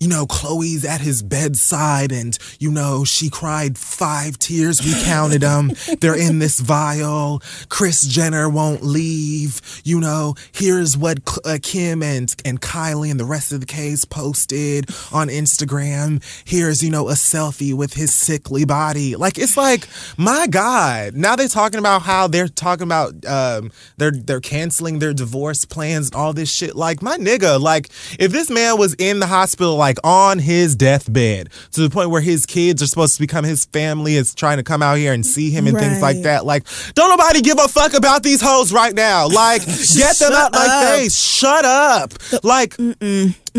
you 0.05 0.11
know, 0.11 0.27
Khloé's 0.27 0.85
at 0.85 1.01
his 1.01 1.23
bedside 1.23 2.13
and, 2.13 2.37
you 2.59 2.71
know, 2.71 3.05
she 3.05 3.31
cried 3.31 3.79
five 3.79 4.39
tears. 4.39 4.85
We 4.85 4.93
counted 5.03 5.41
them. 5.41 5.73
They're 6.01 6.15
in 6.15 6.41
this 6.41 6.61
vial. 6.61 7.41
Kris 7.71 8.03
Jenner 8.03 8.47
won't 8.47 8.83
leave. 8.83 9.63
You 9.83 10.01
know, 10.01 10.35
here's 10.53 10.95
what 10.95 11.21
uh, 11.47 11.57
Kim 11.63 12.03
and, 12.03 12.35
and 12.45 12.61
Kylie 12.61 13.11
and 13.11 13.19
the 13.19 13.25
rest 13.25 13.51
of 13.51 13.61
the 13.61 13.67
case 13.67 14.05
posted 14.05 14.91
on 15.11 15.29
Instagram. 15.29 16.23
Here's, 16.45 16.83
you 16.83 16.91
know, 16.91 17.09
a 17.09 17.15
selfie 17.15 17.73
with 17.73 17.95
his 17.95 18.15
sickly 18.15 18.67
body. 18.67 19.17
Like, 19.17 19.39
it's 19.39 19.57
like, 19.57 19.89
my 20.19 20.47
God. 20.47 21.15
Now 21.15 21.35
they're 21.35 21.49
talking 21.49 21.81
about 21.81 22.03
how 22.03 22.27
they're 22.27 22.49
talking 22.49 22.87
about, 22.87 23.25
um, 23.25 23.73
they're, 23.97 24.11
they're 24.11 24.43
canceling 24.43 24.99
their 24.99 25.15
divorce 25.15 25.65
plans 25.65 26.11
all 26.15 26.35
this 26.35 26.53
shit. 26.53 26.77
Like, 26.77 27.01
my 27.01 27.17
nigga, 27.17 27.59
like, 27.59 27.89
if 28.19 28.33
this 28.33 28.51
man 28.51 28.77
was 28.77 28.93
in 28.99 29.21
the 29.21 29.27
hospital, 29.27 29.77
like, 29.77 29.94
like 29.95 30.05
on 30.05 30.39
his 30.39 30.75
deathbed 30.75 31.51
to 31.73 31.81
the 31.81 31.91
point 31.91 32.11
where 32.11 32.21
his 32.21 32.47
kids 32.47 32.83
are 32.83 32.87
supposed 32.87 33.15
to 33.15 33.21
become 33.21 33.45
his 33.45 33.65
family 33.67 34.17
is 34.17 34.35
trying 34.35 34.57
to 34.57 34.63
come 34.63 34.83
out 34.83 34.99
here 34.99 35.13
and 35.13 35.25
see 35.25 35.51
him 35.51 35.67
and 35.67 35.79
things 35.79 36.03
like 36.03 36.23
that. 36.23 36.45
Like, 36.45 36.67
don't 36.95 37.11
nobody 37.11 37.41
give 37.41 37.59
a 37.59 37.69
fuck 37.69 37.95
about 37.95 38.23
these 38.23 38.41
hoes 38.41 38.73
right 38.73 38.95
now. 38.95 39.29
Like, 39.29 39.65
get 39.97 40.17
them 40.19 40.33
out 40.33 40.53
my 40.53 40.67
up. 40.67 40.97
face. 40.97 41.17
Shut 41.17 41.65
up. 41.65 42.13
Like, 42.43 42.77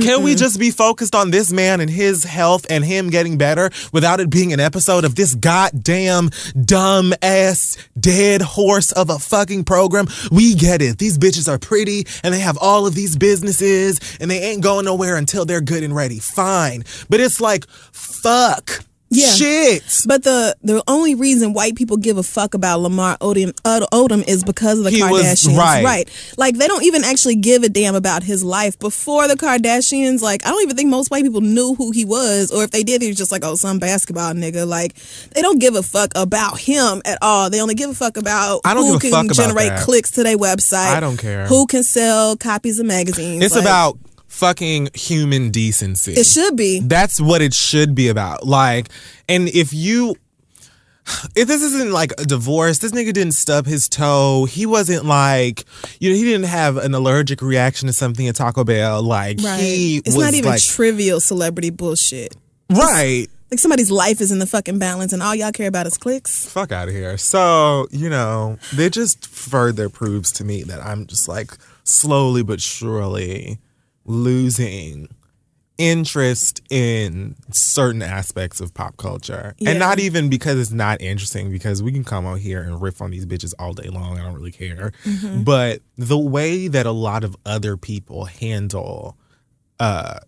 can 0.01 0.23
we 0.23 0.35
just 0.35 0.59
be 0.59 0.71
focused 0.71 1.15
on 1.15 1.31
this 1.31 1.51
man 1.51 1.79
and 1.79 1.89
his 1.89 2.23
health 2.23 2.65
and 2.69 2.83
him 2.83 3.09
getting 3.09 3.37
better 3.37 3.69
without 3.93 4.19
it 4.19 4.29
being 4.29 4.53
an 4.53 4.59
episode 4.59 5.05
of 5.05 5.15
this 5.15 5.35
goddamn 5.35 6.29
dumb 6.63 7.13
ass 7.21 7.77
dead 7.99 8.41
horse 8.41 8.91
of 8.91 9.09
a 9.09 9.19
fucking 9.19 9.63
program? 9.63 10.07
We 10.31 10.55
get 10.55 10.81
it. 10.81 10.97
These 10.97 11.17
bitches 11.17 11.47
are 11.51 11.59
pretty 11.59 12.05
and 12.23 12.33
they 12.33 12.39
have 12.39 12.57
all 12.59 12.85
of 12.85 12.95
these 12.95 13.15
businesses 13.15 13.99
and 14.19 14.29
they 14.29 14.39
ain't 14.39 14.61
going 14.61 14.85
nowhere 14.85 15.15
until 15.15 15.45
they're 15.45 15.61
good 15.61 15.83
and 15.83 15.95
ready. 15.95 16.19
Fine. 16.19 16.83
But 17.09 17.19
it's 17.19 17.39
like, 17.39 17.67
fuck. 17.91 18.83
Yeah. 19.15 19.33
Shit. 19.33 19.83
But 20.07 20.23
the 20.23 20.55
the 20.63 20.83
only 20.87 21.15
reason 21.15 21.53
white 21.53 21.75
people 21.75 21.97
give 21.97 22.17
a 22.17 22.23
fuck 22.23 22.53
about 22.53 22.79
Lamar 22.81 23.17
Odom, 23.19 23.51
Odom 23.63 24.27
is 24.27 24.43
because 24.43 24.79
of 24.79 24.85
the 24.85 24.91
He 24.91 25.01
Kardashians, 25.01 25.57
right. 25.83 26.09
Like 26.37 26.57
they 26.57 26.67
don't 26.67 26.83
even 26.83 27.03
actually 27.03 27.35
give 27.35 27.63
a 27.63 27.69
damn 27.69 27.95
about 27.95 28.23
his 28.23 28.43
life 28.43 28.77
before 28.79 29.27
the 29.27 29.35
Kardashians. 29.35 30.21
Like 30.21 30.45
I 30.45 30.49
don't 30.49 30.63
even 30.63 30.75
think 30.75 30.89
most 30.89 31.11
white 31.11 31.23
people 31.23 31.41
knew 31.41 31.75
who 31.75 31.91
he 31.91 32.05
was, 32.05 32.51
or 32.51 32.63
if 32.63 32.71
they 32.71 32.83
did, 32.83 33.01
he 33.01 33.07
was 33.07 33.17
just 33.17 33.31
like, 33.31 33.43
oh, 33.43 33.55
some 33.55 33.79
basketball 33.79 34.33
nigga. 34.33 34.67
Like 34.67 34.95
they 35.33 35.41
don't 35.41 35.59
give 35.59 35.75
a 35.75 35.83
fuck 35.83 36.11
about 36.15 36.59
him 36.59 37.01
at 37.05 37.17
all. 37.21 37.49
They 37.49 37.61
only 37.61 37.75
give 37.75 37.89
a 37.89 37.93
fuck 37.95 38.17
about 38.17 38.61
I 38.65 38.73
don't 38.73 38.85
who 38.85 38.99
give 38.99 39.13
a 39.13 39.15
can 39.23 39.29
generate 39.33 39.79
clicks 39.81 40.11
to 40.11 40.23
their 40.23 40.37
website. 40.37 40.95
I 40.95 40.99
don't 40.99 41.17
care. 41.17 41.45
who 41.47 41.65
can 41.67 41.83
sell 41.83 42.35
copies 42.35 42.79
of 42.79 42.85
magazines. 42.85 43.43
It's 43.43 43.55
Like, 43.55 43.63
about 43.63 43.97
fucking 44.35 44.89
human 44.93 45.49
decency. 45.51 46.13
it 46.13 46.25
should 46.25 46.55
be. 46.55 46.79
That's 46.81 47.19
what 47.21 47.41
it 47.41 47.53
should 47.53 47.95
be 47.95 48.09
about. 48.09 48.45
Like, 48.45 48.89
and 49.29 49.47
if 49.49 49.73
you. 49.73 50.15
If 51.35 51.47
this 51.47 51.61
isn't 51.61 51.91
like 51.91 52.13
a 52.19 52.25
divorce, 52.25 52.79
this 52.79 52.91
nigga 52.91 53.13
didn't 53.13 53.33
stub 53.33 53.67
his 53.67 53.87
toe. 53.87 54.45
He 54.45 54.65
wasn't 54.65 55.05
like, 55.05 55.63
you 55.99 56.09
know, 56.09 56.15
he 56.15 56.23
didn't 56.23 56.47
have 56.47 56.77
an 56.77 56.95
allergic 56.95 57.43
reaction 57.43 57.85
to 57.85 57.93
something 57.93 58.27
at 58.27 58.35
Taco 58.37 58.63
Bell. 58.63 59.03
Like, 59.03 59.37
Right. 59.39 59.59
he 59.59 59.97
it's 59.97 60.15
was 60.15 60.25
not 60.25 60.33
even 60.33 60.49
like, 60.49 60.63
trivial 60.63 61.19
celebrity 61.19 61.69
bullshit. 61.69 62.35
right. 62.71 63.27
Like 63.51 63.59
somebody's 63.59 63.91
life 63.91 64.19
is 64.19 64.31
in 64.31 64.39
the 64.39 64.47
fucking 64.47 64.79
balance, 64.79 65.13
and 65.13 65.21
all 65.21 65.35
y'all 65.35 65.51
care 65.51 65.67
about 65.67 65.85
is 65.85 65.95
clicks. 65.95 66.47
Fuck 66.47 66.71
out 66.71 66.87
of 66.87 66.95
here. 66.95 67.19
So, 67.19 67.85
you 67.91 68.09
know, 68.09 68.57
it 68.75 68.89
just 68.91 69.27
further 69.27 69.89
proves 69.89 70.31
to 70.33 70.43
me 70.43 70.63
that 70.63 70.83
I'm 70.83 71.05
just 71.05 71.27
like 71.27 71.51
slowly 71.83 72.41
but 72.41 72.59
surely 72.61 73.59
losing 74.05 75.09
interest 75.77 76.61
in 76.69 77.35
certain 77.51 78.01
aspects 78.01 78.61
of 78.61 78.73
pop 78.73 78.95
culture. 78.97 79.53
Yeah. 79.57 79.71
And 79.71 79.79
not 79.79 79.99
even 79.99 80.29
because 80.29 80.57
it's 80.57 80.71
not 80.71 81.01
interesting, 81.01 81.51
because 81.51 81.83
we 81.83 81.91
can 81.91 82.05
come 82.05 82.25
out 82.25 82.39
here 82.39 82.61
and 82.61 82.81
riff 82.81 83.01
on 83.01 83.11
these 83.11 83.25
bitches 83.25 83.53
all 83.59 83.73
day 83.73 83.89
long. 83.89 84.17
I 84.17 84.23
don't 84.23 84.35
really 84.35 84.51
care. 84.51 84.93
Mm-hmm. 85.03 85.43
But 85.43 85.81
the 85.97 86.17
way 86.17 86.69
that 86.69 86.85
a 86.85 86.91
lot 86.91 87.23
of 87.23 87.35
other 87.45 87.75
people 87.75 88.25
handle 88.25 89.17
uh 89.79 90.19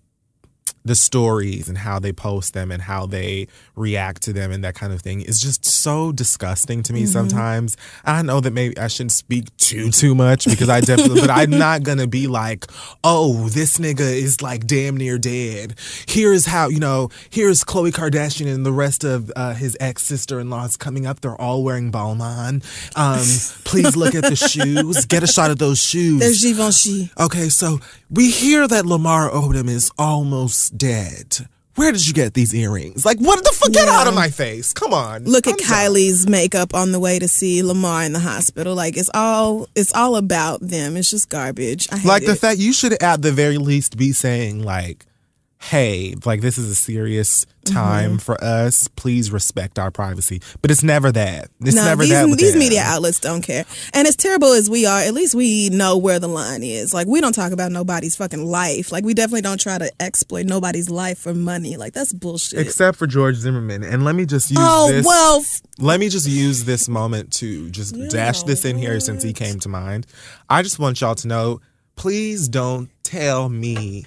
the 0.88 0.96
stories 0.96 1.70
and 1.70 1.78
how 1.78 2.00
they 2.00 2.12
post 2.12 2.54
them 2.54 2.72
and 2.72 2.82
how 2.82 3.06
they 3.06 3.48
react 3.76 4.24
to 4.24 4.34
them 4.34 4.52
and 4.52 4.64
that 4.64 4.76
kind 4.76 4.92
of 4.94 5.02
thing 5.02 5.22
is 5.22 5.40
just 5.40 5.66
so 5.66 6.12
disgusting 6.12 6.84
to 6.84 6.94
me 6.94 7.04
Mm-hmm. 7.04 7.12
sometimes. 7.12 7.78
I 8.06 8.22
know 8.24 8.40
that 8.40 8.52
maybe 8.52 8.78
I 8.78 8.88
shouldn't 8.88 9.12
speak 9.12 9.56
too 9.58 9.92
too 9.92 10.16
much 10.16 10.46
because 10.46 10.68
I 10.70 10.82
definitely 10.82 11.22
but 11.22 11.30
I'm 11.30 11.52
not 11.52 11.84
gonna 11.84 12.08
be 12.08 12.26
like, 12.28 12.66
oh, 13.04 13.50
this 13.50 13.78
nigga 13.78 14.00
is 14.00 14.42
like 14.42 14.66
damn 14.66 14.98
near 14.98 15.18
dead. 15.18 15.76
Here's 16.08 16.46
how, 16.48 16.70
you 16.70 16.80
know, 16.80 17.10
here's 17.30 17.64
Khloé 17.64 17.92
Kardashian 17.92 18.48
and 18.54 18.66
the 18.66 18.72
rest 18.72 19.04
of 19.04 19.32
uh, 19.36 19.54
his 19.54 19.78
ex 19.80 20.04
sister 20.04 20.40
in 20.40 20.50
laws 20.50 20.76
coming 20.78 21.06
up. 21.06 21.22
They're 21.22 21.40
all 21.40 21.64
wearing 21.64 21.92
Balmain. 21.92 22.64
Um, 22.96 23.26
please 23.66 23.96
look 23.96 24.16
at 24.16 24.24
the 24.24 24.36
shoes. 24.50 25.06
Get 25.06 25.22
a 25.24 25.28
shot 25.28 25.52
of 25.52 25.58
those 25.60 25.80
shoes. 25.82 26.20
There's 26.20 26.42
Givenchy. 26.42 27.12
Okay, 27.20 27.50
so 27.50 27.80
we 28.10 28.32
hear 28.32 28.68
that 28.68 28.86
Lamar 28.86 29.30
Odom 29.30 29.70
is 29.70 29.92
almost 29.98 30.77
dead. 30.78 31.48
Where 31.76 31.92
did 31.92 32.08
you 32.08 32.14
get 32.14 32.34
these 32.34 32.56
earrings? 32.56 33.06
Like, 33.06 33.20
what 33.20 33.44
the 33.44 33.52
fuck? 33.52 33.72
Get 33.72 33.88
out 33.88 34.08
of 34.08 34.16
my 34.16 34.30
face. 34.30 34.74
Come 34.74 34.94
on. 34.96 35.26
Look 35.26 35.46
at 35.46 35.54
I'm 35.54 35.58
done. 35.58 35.68
Kylie's 35.68 36.28
makeup 36.28 36.74
on 36.74 36.92
the 36.92 37.00
way 37.00 37.20
to 37.20 37.28
see 37.28 37.62
Lamar 37.62 38.02
in 38.04 38.14
the 38.14 38.20
hospital. 38.20 38.74
Like 38.74 38.98
it's 38.98 39.12
all 39.14 39.68
it's 39.76 39.94
all 39.94 40.16
about 40.16 40.60
them. 40.62 40.98
It's 40.98 41.12
just 41.12 41.30
garbage. 41.30 41.88
I 41.92 41.98
hate 41.98 42.08
Like 42.08 42.26
the 42.26 42.36
fact 42.36 42.60
you 42.60 42.74
should 42.74 43.02
at 43.04 43.22
the 43.22 43.32
very 43.32 43.60
least 43.60 43.96
be 43.96 44.12
saying 44.12 44.64
like, 44.64 45.06
"Hey, 45.60 46.16
like 46.26 46.42
this 46.42 46.58
is 46.58 46.70
a 46.70 46.76
serious 46.76 47.46
time 47.66 48.12
Mm-hmm. 48.12 48.18
for 48.20 48.42
us. 48.44 48.88
Please 48.90 49.32
respect 49.32 49.78
our 49.80 49.92
privacy." 49.92 50.42
But 50.62 50.72
it's 50.72 50.84
never 50.84 51.12
that. 51.12 51.50
It's 51.62 51.76
no, 51.76 51.84
never 51.86 52.04
these, 52.04 52.12
that. 52.12 52.38
These 52.38 52.52
them. 52.54 52.60
media 52.60 52.82
outlets 52.84 53.20
don't 53.20 53.42
care. 53.42 53.66
And 53.94 54.08
as 54.08 54.16
terrible 54.16 54.54
as 54.54 54.70
we 54.70 54.86
are, 54.86 55.00
at 55.02 55.14
least 55.14 55.36
we 55.36 55.70
know 55.70 55.98
where 55.98 56.20
the 56.20 56.28
line 56.30 56.64
is. 56.64 56.94
Like 56.94 57.08
we 57.08 57.20
don't 57.22 57.34
talk 57.34 57.52
about 57.52 57.72
nobody's 57.72 58.16
fucking 58.16 58.46
life. 58.46 58.92
Like 58.92 59.04
we 59.04 59.14
definitely 59.14 59.42
don't 59.42 59.60
try 59.60 59.78
to 59.78 59.92
exploit 60.02 60.46
nobody's 60.46 60.90
life 60.90 61.18
for 61.20 61.34
money. 61.34 61.76
Like 61.78 61.94
that's 61.94 62.14
bullshit. 62.14 62.60
Except 62.60 62.98
for 62.98 63.08
George 63.08 63.36
Zimmerman, 63.36 63.84
and 63.84 64.06
let 64.06 64.16
me 64.16 64.26
just 64.26 64.50
use 64.50 64.60
oh 64.62 64.92
this. 64.92 65.06
well, 65.06 65.40
f- 65.42 65.62
Let 65.80 66.00
me 66.00 66.10
just 66.10 66.28
use 66.28 66.64
this 66.66 66.88
moment 66.88 67.34
to 67.34 67.70
just 67.72 67.96
dash 68.10 68.44
this 68.44 68.64
in 68.66 68.78
here 68.78 69.00
since 69.00 69.24
he 69.24 69.34
came 69.34 69.60
to 69.60 69.70
mind. 69.70 70.06
I 70.50 70.62
just 70.62 70.80
want 70.80 71.02
y'all 71.02 71.16
to 71.16 71.28
know 71.28 71.60
please 71.96 72.48
don't 72.48 72.90
tell 73.04 73.50
me 73.50 74.06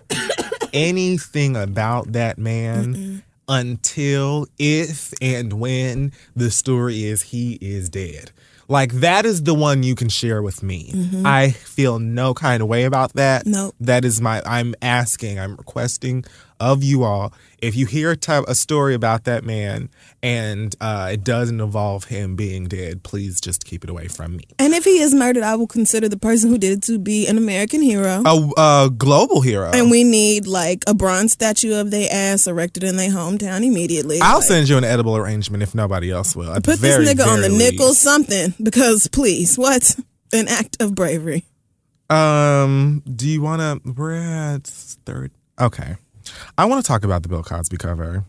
anything 0.73 1.57
about 1.57 2.13
that 2.13 2.39
man 2.39 3.23
until 3.49 4.47
if 4.59 5.13
and 5.21 5.55
when 5.55 6.13
the 6.37 6.51
story 6.51 7.05
is 7.05 7.23
he 7.23 7.55
is 7.61 7.89
dead. 7.89 8.31
Like 8.69 8.93
that 8.93 9.27
is 9.27 9.43
the 9.43 9.55
one 9.55 9.83
you 9.83 9.97
can 9.97 10.09
share 10.09 10.43
with 10.43 10.63
me. 10.63 10.93
Mm-hmm. 10.95 11.27
I 11.27 11.51
feel 11.51 11.99
no 11.99 12.35
kind 12.35 12.63
of 12.63 12.69
way 12.69 12.85
about 12.85 13.15
that. 13.15 13.45
Nope. 13.45 13.75
That 13.81 14.05
is 14.05 14.21
my 14.21 14.41
I'm 14.47 14.77
asking, 14.81 15.41
I'm 15.41 15.57
requesting 15.57 16.25
of 16.61 16.85
you 16.85 17.03
all 17.03 17.33
if 17.63 17.77
you 17.77 17.87
hear 17.87 18.11
a, 18.11 18.17
type, 18.17 18.45
a 18.49 18.55
story 18.55 18.95
about 18.95 19.25
that 19.25 19.45
man 19.45 19.91
and 20.23 20.75
uh, 20.81 21.11
it 21.13 21.25
doesn't 21.25 21.61
involve 21.61 22.05
him 22.05 22.37
being 22.37 22.67
dead, 22.67 23.03
please 23.03 23.41
just 23.41 23.65
keep 23.65 23.85
it 23.85 23.91
away 23.91 24.09
from 24.09 24.37
me. 24.37 24.45
and 24.59 24.75
if 24.75 24.85
he 24.85 24.99
is 25.01 25.15
murdered, 25.15 25.43
I 25.43 25.57
will 25.57 25.67
consider 25.67 26.09
the 26.09 26.19
person 26.19 26.51
who 26.51 26.59
did 26.59 26.79
it 26.79 26.83
to 26.85 26.99
be 26.99 27.27
an 27.27 27.37
American 27.37 27.83
hero. 27.83 28.23
A, 28.25 28.51
a 28.57 28.91
global 28.91 29.41
hero. 29.41 29.71
And 29.73 29.91
we 29.91 30.05
need 30.05 30.47
like 30.47 30.85
a 30.87 30.95
bronze 30.95 31.33
statue 31.33 31.75
of 31.75 31.91
their 31.91 32.09
ass 32.11 32.47
erected 32.47 32.85
in 32.85 32.97
their 32.97 33.11
hometown 33.11 33.65
immediately. 33.65 34.21
I'll 34.21 34.39
Like, 34.39 34.45
send 34.45 34.69
you 34.69 34.79
an 34.79 34.85
edible 34.85 35.17
arrangement 35.17 35.63
if 35.63 35.75
nobody 35.75 36.11
else 36.11 36.35
will. 36.35 36.53
At 36.53 36.65
put 36.65 36.79
this 36.81 36.97
nigga 36.97 37.27
on 37.27 37.41
the 37.41 37.49
very 37.49 37.59
nickel 37.59 37.95
something 37.95 38.55
because 38.63 39.07
please, 39.09 39.59
what 39.59 39.97
an 40.33 40.49
act 40.49 40.81
of 40.81 40.95
bravery. 40.95 41.45
Um, 42.09 43.03
do 43.07 43.29
you 43.29 43.41
want 43.43 43.85
to? 43.85 43.93
We're 43.93 44.15
at 44.15 44.65
third. 44.65 45.31
Okay, 45.61 45.97
I 46.59 46.65
want 46.65 46.85
to 46.85 46.89
talk 46.89 47.05
about 47.05 47.23
the 47.23 47.29
Bill 47.29 47.43
Cosby 47.43 47.77
cover. 47.77 48.25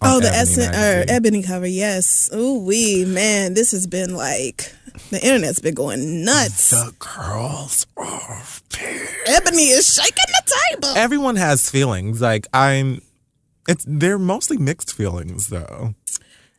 Oh, 0.00 0.20
the 0.20 0.30
Ebony 0.32 0.66
or 0.66 1.04
ebony 1.08 1.42
cover, 1.42 1.66
yes. 1.66 2.30
Ooh 2.32 2.60
wee, 2.60 3.04
man, 3.04 3.54
this 3.54 3.72
has 3.72 3.86
been 3.86 4.14
like 4.14 4.72
the 5.10 5.20
internet's 5.24 5.58
been 5.60 5.74
going 5.74 6.24
nuts. 6.24 6.70
The 6.70 6.94
girls 6.98 7.86
are 7.96 8.42
pissed. 8.70 9.14
Ebony 9.26 9.64
is 9.64 9.92
shaking 9.94 10.12
the 10.12 10.54
table. 10.70 10.88
Everyone 10.96 11.36
has 11.36 11.68
feelings. 11.68 12.20
Like 12.20 12.46
I'm, 12.52 13.00
it's 13.68 13.84
they're 13.88 14.18
mostly 14.18 14.56
mixed 14.56 14.94
feelings 14.94 15.48
though. 15.48 15.94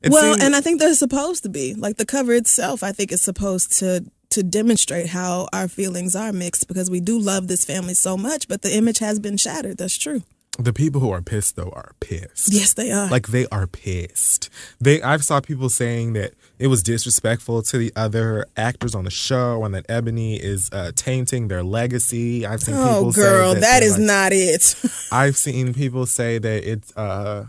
It 0.02 0.12
well, 0.12 0.34
seems- 0.34 0.44
and 0.44 0.56
I 0.56 0.62
think 0.62 0.80
they're 0.80 0.94
supposed 0.94 1.44
to 1.44 1.50
be 1.50 1.74
like 1.74 1.98
the 1.98 2.06
cover 2.06 2.34
itself. 2.34 2.84
I 2.84 2.92
think 2.92 3.12
is 3.12 3.22
supposed 3.22 3.72
to 3.80 4.06
to 4.32 4.44
demonstrate 4.44 5.08
how 5.08 5.48
our 5.52 5.68
feelings 5.68 6.16
are 6.16 6.32
mixed 6.32 6.68
because 6.68 6.90
we 6.90 7.00
do 7.00 7.18
love 7.18 7.48
this 7.48 7.66
family 7.66 7.96
so 7.96 8.16
much, 8.16 8.48
but 8.48 8.62
the 8.62 8.76
image 8.76 9.00
has 9.00 9.20
been 9.20 9.38
shattered. 9.38 9.78
That's 9.78 9.98
true. 9.98 10.22
The 10.60 10.74
people 10.74 11.00
who 11.00 11.10
are 11.10 11.22
pissed 11.22 11.56
though 11.56 11.72
are 11.74 11.94
pissed. 12.02 12.54
Yes, 12.54 12.74
they 12.74 12.92
are. 12.92 13.10
Like 13.10 13.28
they 13.28 13.48
are 13.48 13.66
pissed. 13.66 14.50
They 14.80 15.02
I've 15.02 15.24
saw 15.24 15.40
people 15.40 15.70
saying 15.70 16.14
that 16.14 16.34
it 16.60 16.68
was 16.68 16.84
disrespectful 16.84 17.62
to 17.64 17.78
the 17.78 17.94
other 17.96 18.46
actors 18.58 18.94
on 18.94 19.06
the 19.06 19.12
show 19.12 19.64
and 19.64 19.74
that 19.74 19.86
Ebony 19.88 20.36
is 20.36 20.70
uh, 20.74 20.92
tainting 20.96 21.48
their 21.48 21.64
legacy. 21.64 22.46
I've 22.46 22.62
seen 22.62 22.76
oh, 22.76 23.06
people 23.06 23.12
girl, 23.14 23.54
say 23.54 23.60
that 23.62 23.62
that 23.62 23.80
they're 23.80 23.92
like- 23.92 24.00
not 24.02 24.32
it. 24.34 24.76
I've 25.12 25.38
seen 25.38 25.74
people 25.74 26.06
say 26.06 26.38
that 26.38 26.70
it's 26.70 26.96
uh 26.98 27.46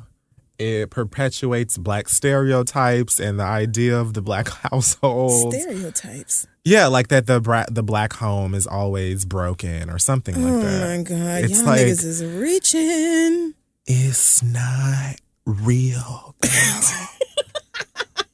it 0.61 0.91
perpetuates 0.91 1.79
black 1.79 2.09
stereotypes 2.09 3.19
and 3.19 3.41
the 3.41 3.45
idea 3.45 3.99
of 3.99 4.15
the 4.15 4.23
black 4.23 4.49
household. 4.71 5.53
Stereotypes. 5.55 6.47
Yeah, 6.65 6.87
like 6.87 7.09
that 7.09 7.27
the 7.27 7.41
bra- 7.41 7.65
the 7.71 7.83
black 7.83 8.13
home 8.15 8.55
is 8.55 8.67
always 8.67 9.25
broken 9.25 9.89
or 9.91 9.99
something 9.99 10.35
like 10.35 10.63
that. 10.63 10.83
Oh 10.83 10.97
my 10.99 11.03
god, 11.03 11.45
It's 11.45 11.59
y'all 11.59 11.67
like- 11.67 11.81
niggas 11.81 12.05
is 12.05 12.25
reaching. 12.25 13.55
It's 13.87 14.43
not 14.43 15.17
real. 15.47 16.35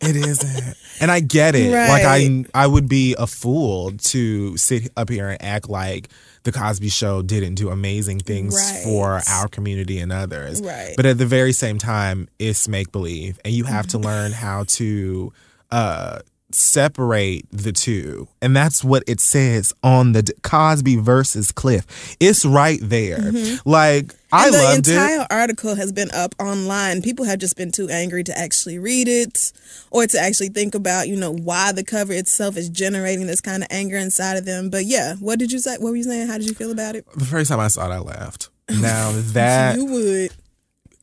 it 0.01 0.17
isn't. 0.17 0.77
And 1.01 1.11
I 1.11 1.21
get 1.21 1.55
it. 1.55 1.71
Like 1.73 2.05
I 2.05 2.45
I 2.55 2.67
would 2.67 2.89
be 2.89 3.15
a 3.19 3.27
fool 3.27 3.93
to 3.93 4.57
sit 4.57 4.91
up 4.97 5.09
here 5.09 5.29
and 5.31 5.43
act 5.43 5.69
like 5.69 6.09
the 6.45 6.53
Cosby 6.53 6.89
show 6.91 7.23
didn't 7.23 7.55
do 7.57 7.71
amazing 7.71 8.21
things 8.21 8.55
Right. 8.55 8.85
for 8.85 9.21
our 9.29 9.49
community 9.49 9.99
and 9.99 10.13
others. 10.13 10.61
Right. 10.63 10.93
But 10.97 11.07
at 11.07 11.19
the 11.19 11.27
very 11.27 11.53
same 11.53 11.79
time, 11.79 12.29
it's 12.39 12.69
make 12.69 12.93
believe 12.93 13.39
and 13.45 13.53
you 13.55 13.65
have 13.65 13.87
to 13.89 13.99
learn 13.99 14.33
how 14.33 14.65
to 14.69 15.33
uh 15.71 16.19
separate 16.57 17.45
the 17.53 17.73
two 17.73 18.27
and 18.41 18.57
that's 18.57 18.83
what 18.83 19.03
it 19.07 19.21
says 19.21 19.73
on 19.83 20.13
the 20.13 20.23
D- 20.23 20.33
cosby 20.43 20.97
versus 20.97 21.53
cliff 21.53 22.17
it's 22.21 22.45
right 22.45 22.79
there 22.83 23.31
like 23.65 24.15
i 24.33 24.47
and 24.47 24.55
the 24.55 24.59
loved 24.59 24.89
it 24.89 24.93
entire 24.93 25.27
article 25.31 25.75
has 25.75 25.93
been 25.93 26.11
up 26.11 26.35
online. 26.41 27.01
People 27.01 27.25
have 27.25 27.39
just 27.39 27.57
been 27.57 27.71
too 27.71 27.89
angry 27.89 28.25
to 28.25 28.37
actually 28.39 28.79
read 28.79 29.07
it 29.09 29.53
or 29.91 30.07
to 30.07 30.19
actually 30.19 30.49
think 30.49 30.75
about, 30.75 31.09
you 31.09 31.17
know, 31.17 31.31
why 31.33 31.73
the 31.73 31.85
cover 31.85 32.13
itself 32.13 32.57
is 32.57 32.69
generating 32.69 33.27
this 33.27 33.41
kind 33.41 33.63
of 33.63 33.69
anger 33.71 33.97
inside 33.97 34.37
of 34.37 34.45
them. 34.45 34.69
But 34.69 34.85
yeah, 34.85 35.15
what 35.17 35.39
did 35.39 35.53
you 35.53 35.59
say? 35.59 35.77
What 35.79 35.91
were 35.91 35.97
you 35.97 36.03
saying? 36.03 36.27
How 36.27 36.39
did 36.39 36.49
you 36.49 36.55
feel 36.55 36.73
about 36.73 36.97
it? 36.97 37.07
the 37.15 37.25
first 37.25 37.51
time 37.51 37.61
i 37.61 37.69
saw 37.69 37.87
it 37.87 37.95
i 37.95 37.99
laughed 37.99 38.51
now 38.69 39.13
that 39.33 39.77
you 39.77 39.87
would. 39.87 40.33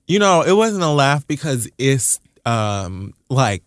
You 0.06 0.20
know, 0.20 0.42
it 0.42 0.54
wasn't 0.54 0.84
a 0.84 0.90
laugh 0.90 1.26
because 1.26 1.70
it's 1.78 2.20
um 2.46 3.14
like 3.30 3.64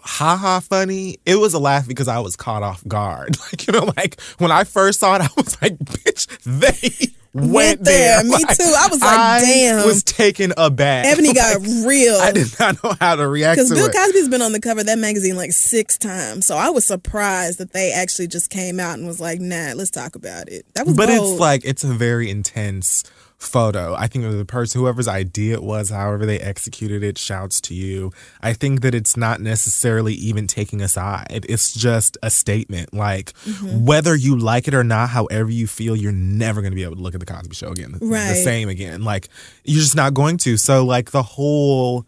haha 0.00 0.60
funny. 0.60 1.18
It 1.26 1.36
was 1.36 1.54
a 1.54 1.58
laugh 1.58 1.86
because 1.88 2.08
I 2.08 2.18
was 2.20 2.36
caught 2.36 2.62
off 2.62 2.86
guard. 2.86 3.36
Like, 3.50 3.66
you 3.66 3.72
know, 3.72 3.92
like 3.96 4.20
when 4.38 4.50
I 4.52 4.64
first 4.64 5.00
saw 5.00 5.16
it, 5.16 5.22
I 5.22 5.28
was 5.36 5.60
like, 5.62 5.78
bitch, 5.78 6.26
they 6.44 7.08
went, 7.32 7.52
Went 7.52 7.84
there. 7.84 8.22
there. 8.22 8.24
Me 8.24 8.36
too. 8.38 8.74
I 8.76 8.88
was 8.90 9.00
like, 9.00 9.18
I 9.18 9.40
damn. 9.40 9.86
was 9.86 10.02
taken 10.02 10.52
aback. 10.56 11.06
Ebony 11.06 11.32
got 11.32 11.60
Like, 11.60 11.86
real. 11.86 12.16
I 12.16 12.32
did 12.32 12.48
not 12.58 12.82
know 12.82 12.94
how 13.00 13.16
to 13.16 13.26
react 13.28 13.56
Because 13.56 13.68
to 13.70 13.74
Bill 13.74 13.86
it. 13.86 13.94
Cosby's 13.94 14.28
been 14.28 14.42
on 14.42 14.52
the 14.52 14.60
cover 14.60 14.80
of 14.80 14.86
that 14.86 14.98
magazine 14.98 15.36
like 15.36 15.52
six 15.52 15.96
times. 15.96 16.46
So 16.46 16.56
I 16.56 16.68
was 16.70 16.84
surprised 16.84 17.58
that 17.58 17.72
they 17.72 17.92
actually 17.92 18.26
just 18.28 18.50
came 18.50 18.80
out 18.80 18.98
and 18.98 19.06
was 19.06 19.20
like, 19.20 19.40
nah, 19.40 19.72
let's 19.76 19.90
talk 19.90 20.14
about 20.16 20.48
it. 20.48 20.66
That 20.74 20.86
was 20.86 20.94
but 20.96 21.08
bold. 21.08 21.32
it's 21.32 21.40
like 21.40 21.62
it's 21.64 21.84
a 21.84 21.92
very 21.92 22.28
intense 22.30 23.04
photo. 23.38 23.94
I 23.94 24.08
think 24.08 24.24
the 24.24 24.44
person, 24.44 24.80
whoever's 24.80 25.06
idea 25.08 25.54
it 25.54 25.62
was, 25.62 25.90
however 25.90 26.26
they 26.26 26.40
executed 26.40 27.02
it, 27.04 27.16
shouts 27.18 27.60
to 27.62 27.74
you. 27.74 28.12
I 28.42 28.52
think 28.52 28.80
that 28.80 28.94
it's 28.94 29.16
not 29.16 29.40
necessarily 29.40 30.12
even 30.14 30.46
taking 30.48 30.80
a 30.82 30.88
side. 30.88 31.46
It's 31.48 31.72
just 31.72 32.18
a 32.22 32.30
statement. 32.30 32.92
Like 32.92 33.32
Mm-hmm. 33.46 33.84
whether 33.86 34.14
you 34.14 34.36
like 34.36 34.68
it 34.68 34.74
or 34.74 34.84
not, 34.84 35.10
however 35.10 35.50
you 35.50 35.66
feel, 35.66 35.94
you're 35.96 36.12
never 36.12 36.60
going 36.60 36.72
to 36.72 36.76
be 36.76 36.82
able 36.82 36.96
to 36.96 37.02
look 37.02 37.14
at 37.14 37.20
the 37.20 37.26
Cosby 37.26 37.54
Show 37.54 37.70
again, 37.70 37.92
the, 37.92 37.98
the 38.00 38.34
same 38.34 38.68
again. 38.68 39.04
Like 39.04 39.28
you're 39.64 39.80
just 39.80 39.96
not 39.96 40.12
going 40.14 40.36
to. 40.38 40.56
So 40.56 40.84
like 40.84 41.12
the 41.12 41.22
whole. 41.22 42.06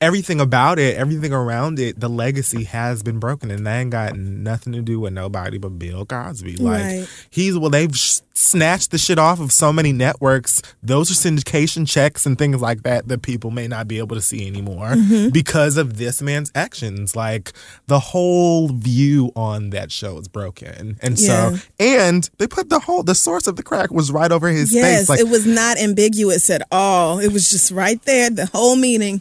Everything 0.00 0.40
about 0.40 0.78
it, 0.78 0.96
everything 0.96 1.32
around 1.34 1.78
it, 1.78 2.00
the 2.00 2.08
legacy 2.08 2.64
has 2.64 3.02
been 3.02 3.18
broken, 3.18 3.50
and 3.50 3.66
that 3.66 3.76
ain't 3.80 3.90
got 3.90 4.16
nothing 4.16 4.72
to 4.72 4.80
do 4.80 4.98
with 4.98 5.12
nobody 5.12 5.58
but 5.58 5.78
Bill 5.78 6.06
Cosby. 6.06 6.56
Like 6.56 6.82
Right. 6.84 7.08
he's 7.28 7.58
well 7.58 7.68
they've 7.68 7.94
sh- 7.94 8.20
snatched 8.32 8.90
the 8.92 8.96
shit 8.96 9.18
off 9.18 9.38
of 9.38 9.52
so 9.52 9.70
many 9.70 9.92
networks 9.92 10.62
those 10.82 11.10
are 11.10 11.14
syndication 11.30 11.86
checks 11.86 12.24
and 12.24 12.38
things 12.38 12.58
like 12.62 12.82
that 12.84 13.06
that 13.08 13.20
people 13.20 13.50
may 13.50 13.68
not 13.68 13.86
be 13.86 13.98
able 13.98 14.16
to 14.16 14.22
see 14.22 14.46
anymore 14.46 14.88
Mm-hmm. 14.92 15.28
because 15.28 15.76
of 15.76 15.98
this 15.98 16.22
man's 16.22 16.50
actions 16.54 17.14
like 17.14 17.52
the 17.86 17.98
whole 18.00 18.68
view 18.68 19.30
on 19.36 19.70
that 19.70 19.92
show 19.92 20.18
is 20.18 20.26
broken 20.26 20.96
and 21.02 21.18
Yeah. 21.20 21.50
so 21.56 21.58
and 21.78 22.30
they 22.38 22.46
put 22.46 22.70
the 22.70 22.78
whole 22.80 23.02
the 23.02 23.14
source 23.14 23.46
of 23.46 23.56
the 23.56 23.62
crack 23.62 23.90
was 23.90 24.10
right 24.10 24.32
over 24.32 24.48
his 24.48 24.72
yes, 24.72 25.00
face 25.00 25.08
like 25.10 25.20
it 25.20 25.28
was 25.28 25.44
not 25.46 25.76
ambiguous 25.78 26.48
at 26.48 26.62
all. 26.72 27.18
It 27.18 27.32
was 27.32 27.50
just 27.50 27.70
right 27.70 28.00
there, 28.04 28.30
the 28.30 28.46
whole 28.46 28.76
meaning, 28.76 29.20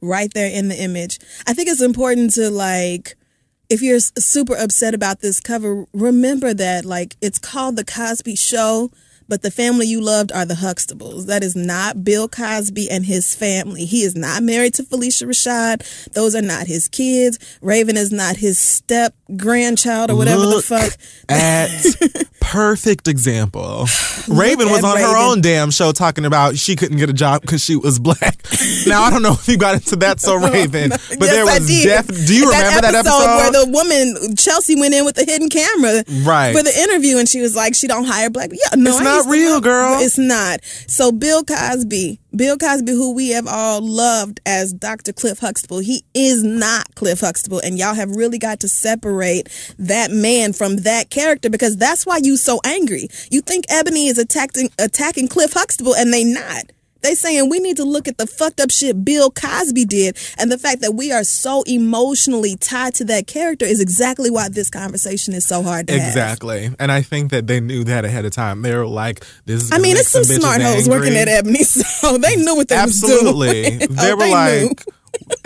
right 0.00 0.32
there 0.34 0.50
in 0.50 0.68
the 0.68 0.80
image. 0.80 1.18
I 1.46 1.54
think 1.54 1.68
it's 1.68 1.82
important 1.82 2.34
to 2.34 2.50
like, 2.50 3.16
if 3.68 3.82
you're 3.82 4.00
super 4.00 4.54
upset 4.54 4.94
about 4.94 5.20
this 5.20 5.40
cover, 5.40 5.86
remember 5.92 6.54
that 6.54 6.84
like 6.84 7.16
it's 7.20 7.38
called 7.38 7.76
the 7.76 7.84
Cosby 7.84 8.36
Show. 8.36 8.90
But 9.28 9.42
the 9.42 9.50
family 9.50 9.86
you 9.86 10.00
loved 10.00 10.32
are 10.32 10.46
the 10.46 10.54
Huxtables. 10.54 11.26
That 11.26 11.42
is 11.44 11.54
not 11.54 12.02
Bill 12.02 12.28
Cosby 12.28 12.90
and 12.90 13.04
his 13.04 13.34
family. 13.34 13.84
He 13.84 14.02
is 14.02 14.16
not 14.16 14.42
married 14.42 14.72
to 14.74 14.82
Phylicia 14.82 15.26
Rashad. 15.28 16.12
Those 16.14 16.34
are 16.34 16.40
not 16.42 16.66
his 16.66 16.88
kids. 16.88 17.38
Raven 17.60 17.96
is 17.96 18.10
not 18.10 18.36
his 18.36 18.58
step 18.58 19.14
grandchild 19.36 20.10
or 20.10 20.16
whatever 20.16 20.46
Look 20.46 20.64
the 20.64 20.78
fuck. 20.80 20.98
at 21.28 21.68
perfect 22.40 23.08
example. 23.08 23.86
Raven 24.28 24.70
was 24.70 24.82
on 24.82 24.96
her 24.96 25.16
own 25.16 25.40
damn 25.42 25.70
show 25.70 25.92
talking 25.92 26.24
about 26.24 26.56
she 26.56 26.76
couldn't 26.76 26.96
get 26.96 27.10
a 27.10 27.12
job 27.12 27.42
because 27.42 27.62
she 27.62 27.76
was 27.76 27.98
black. 27.98 28.38
now 28.86 29.02
I 29.02 29.10
don't 29.10 29.22
know 29.22 29.32
if 29.32 29.46
you 29.48 29.58
got 29.58 29.74
into 29.74 29.96
that 29.96 30.20
so 30.20 30.34
oh, 30.36 30.50
Raven, 30.50 30.88
but 30.90 31.00
Yes, 31.20 31.30
there 31.30 31.44
was 31.44 31.66
did. 31.66 31.84
def- 32.06 32.26
Do 32.26 32.34
you 32.34 32.46
remember 32.50 32.80
that 32.80 32.94
episode? 32.94 33.36
where 33.36 33.52
the 33.52 33.70
woman 33.70 34.36
Chelsea 34.36 34.74
went 34.80 34.94
in 34.94 35.04
with 35.04 35.18
a 35.18 35.24
hidden 35.24 35.48
camera 35.50 36.02
Right. 36.24 36.56
for 36.56 36.62
the 36.62 36.74
interview, 36.78 37.18
and 37.18 37.28
she 37.28 37.40
was 37.40 37.54
like, 37.54 37.74
"She 37.74 37.86
don't 37.86 38.04
hire 38.04 38.30
black." 38.30 38.50
Yeah, 38.52 38.74
no, 38.76 38.90
It's 38.90 39.00
I 39.00 39.04
not 39.04 39.17
to 39.24 39.30
real, 39.30 39.60
girl. 39.60 40.00
It's 40.00 40.18
not. 40.18 40.64
So 40.86 41.12
Bill 41.12 41.44
Cosby, 41.44 42.20
Bill 42.34 42.56
Cosby, 42.56 42.92
who 42.92 43.14
we 43.14 43.30
have 43.30 43.46
all 43.46 43.80
loved 43.80 44.40
as 44.46 44.72
Dr. 44.72 45.12
Cliff 45.12 45.38
Huxtable, 45.38 45.78
he 45.78 46.04
is 46.14 46.42
not 46.42 46.94
Cliff 46.94 47.20
Huxtable, 47.20 47.60
and 47.60 47.78
y'all 47.78 47.94
have 47.94 48.10
really 48.10 48.38
got 48.38 48.60
to 48.60 48.68
separate 48.68 49.48
that 49.78 50.10
man 50.10 50.52
from 50.52 50.76
that 50.78 51.10
character 51.10 51.50
because 51.50 51.76
that's 51.76 52.06
why 52.06 52.18
you 52.22 52.36
so 52.36 52.60
angry. 52.64 53.08
You 53.30 53.40
think 53.40 53.64
Ebony 53.68 54.08
is 54.08 54.18
attacking 54.18 54.70
attacking 54.78 55.28
Cliff 55.28 55.52
Huxtable, 55.52 55.94
and 55.94 56.12
they 56.12 56.24
not. 56.24 56.64
They 57.08 57.14
saying 57.14 57.48
we 57.48 57.58
need 57.58 57.78
to 57.78 57.84
look 57.84 58.06
at 58.06 58.18
the 58.18 58.26
fucked 58.26 58.60
up 58.60 58.70
shit 58.70 59.02
Bill 59.02 59.30
Cosby 59.30 59.86
did, 59.86 60.18
and 60.36 60.52
the 60.52 60.58
fact 60.58 60.82
that 60.82 60.92
we 60.92 61.10
are 61.10 61.24
so 61.24 61.62
emotionally 61.62 62.54
tied 62.56 62.94
to 62.96 63.04
that 63.06 63.26
character 63.26 63.64
is 63.64 63.80
exactly 63.80 64.30
why 64.30 64.50
this 64.50 64.68
conversation 64.68 65.32
is 65.32 65.46
so 65.46 65.62
hard 65.62 65.86
to 65.88 65.98
have. 65.98 66.06
Exactly. 66.06 66.70
And 66.78 66.92
I 66.92 67.00
think 67.00 67.30
that 67.30 67.46
they 67.46 67.60
knew 67.60 67.82
that 67.84 68.04
ahead 68.04 68.26
of 68.26 68.32
time. 68.32 68.60
They 68.60 68.74
were 68.76 68.86
like, 68.86 69.24
this 69.46 69.62
is 69.62 69.72
I 69.72 69.78
mean, 69.78 69.96
it's 69.96 70.08
some 70.10 70.22
bitches 70.22 70.40
smart 70.40 70.60
hoes 70.60 70.86
working 70.86 71.14
at 71.16 71.28
Ebony, 71.28 71.62
so 71.64 72.18
they 72.18 72.36
knew 72.36 72.54
what 72.56 72.68
they 72.68 72.76
Absolutely. 72.76 73.78
was 73.78 73.78
doing. 73.78 73.88
Oh, 73.98 74.02
they 74.02 74.12
Oh, 74.12 74.16
were 74.16 74.26
knew. 74.26 74.68
like, 74.68 74.84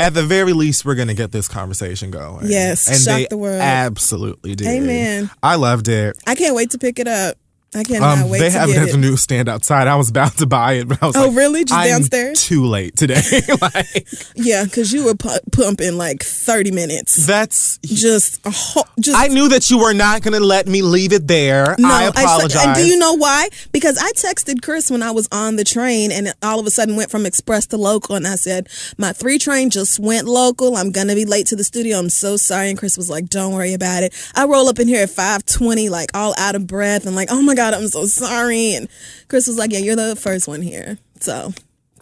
at 0.00 0.14
the 0.14 0.24
very 0.24 0.52
least, 0.52 0.84
we're 0.84 0.96
going 0.96 1.06
to 1.08 1.14
get 1.14 1.30
this 1.30 1.46
conversation 1.46 2.10
going. 2.10 2.46
Yes, 2.50 2.88
And 2.88 2.96
shock 3.00 3.16
they 3.18 3.26
the 3.30 3.38
world. 3.38 3.60
absolutely 3.60 4.56
did. 4.56 4.66
Amen. 4.66 5.30
I 5.44 5.54
loved 5.54 5.86
it. 5.86 6.16
I 6.26 6.34
can't 6.34 6.56
wait 6.56 6.70
to 6.70 6.78
pick 6.78 6.98
it 6.98 7.06
up. 7.06 7.36
I 7.75 7.83
cannot 7.85 8.18
Um, 8.18 8.29
wait 8.31 8.39
they 8.41 8.51
to 8.51 8.59
have 8.59 8.68
it 8.68 8.73
get 8.75 8.83
at 8.83 8.89
it. 8.89 8.93
the 8.93 8.99
newsstand 8.99 9.49
outside. 9.49 9.89
I 9.89 9.97
was 9.97 10.11
about 10.11 10.37
to 10.39 10.47
buy 10.47 10.75
it, 10.75 10.89
but 10.89 11.03
I 11.03 11.07
was 11.07 11.16
Oh, 11.16 11.29
like, 11.29 11.37
really? 11.37 11.64
Just 11.64 11.79
I'm 11.81 11.89
downstairs? 11.89 12.45
Too 12.45 12.66
late 12.66 12.97
today. 12.97 13.23
like 13.62 14.07
yeah, 14.35 14.64
because 14.64 14.93
you 14.93 15.05
were 15.05 15.14
pu- 15.14 15.39
pumping 15.53 15.97
like 15.97 16.23
thirty 16.23 16.70
minutes. 16.70 17.27
that's. 17.27 17.79
Just 17.85 18.45
a 18.47 18.51
whole, 18.51 18.85
just 19.01 19.16
I 19.18 19.29
knew 19.29 19.49
that 19.49 19.70
you 19.70 19.79
were 19.79 19.93
not 19.95 20.23
going 20.23 20.39
to 20.39 20.45
let 20.45 20.66
me 20.66 20.83
leave 20.83 21.12
it 21.12 21.27
there. 21.29 21.75
No, 21.79 21.89
I 21.89 22.05
apologize. 22.09 22.64
and 22.64 22.75
do 22.75 22.87
you 22.87 22.99
know 22.99 23.14
why? 23.14 23.49
Because 23.73 23.97
I 23.99 24.11
texted 24.12 24.62
Chris 24.62 24.91
when 24.91 25.03
I 25.03 25.11
was 25.11 25.29
on 25.33 25.57
the 25.57 25.64
train, 25.64 26.11
and 26.12 26.29
it 26.29 26.35
all 26.43 26.59
of 26.61 26.66
a 26.66 26.70
sudden 26.70 26.97
went 26.97 27.11
from 27.11 27.27
express 27.27 27.66
to 27.68 27.77
local, 27.77 28.14
and 28.16 28.27
I 28.27 28.35
said 28.37 28.68
my 28.99 29.12
three 29.12 29.39
train 29.39 29.70
just 29.70 29.99
went 29.99 30.27
local. 30.29 30.77
I'm 30.77 30.91
gonna 30.91 31.14
be 31.14 31.25
late 31.25 31.47
to 31.49 31.57
the 31.57 31.64
studio. 31.64 31.99
I'm 31.99 32.09
so 32.11 32.37
sorry. 32.37 32.68
And 32.70 32.79
Chris 32.79 32.97
was 32.97 33.09
like, 33.11 33.29
"Don't 33.29 33.53
worry 33.55 33.73
about 33.75 34.03
it." 34.03 34.12
I 34.35 34.45
roll 34.47 34.68
up 34.68 34.79
in 34.79 34.89
here 34.89 35.03
at 35.03 35.11
five 35.11 35.45
twenty, 35.47 35.89
like 35.89 36.11
all 36.14 36.35
out 36.39 36.55
of 36.55 36.66
breath, 36.66 37.07
and 37.07 37.14
like, 37.16 37.29
"Oh 37.31 37.43
my 37.43 37.55
god, 37.55 37.61
I'm 37.74 37.88
so 37.88 38.06
sorry." 38.06 38.74
And 38.74 38.88
Chris 39.28 39.46
was 39.46 39.56
like, 39.58 39.72
"Yeah, 39.72 39.78
you're 39.80 39.96
the 39.96 40.16
first 40.16 40.46
one 40.48 40.62
here." 40.62 40.98
So. 41.20 41.52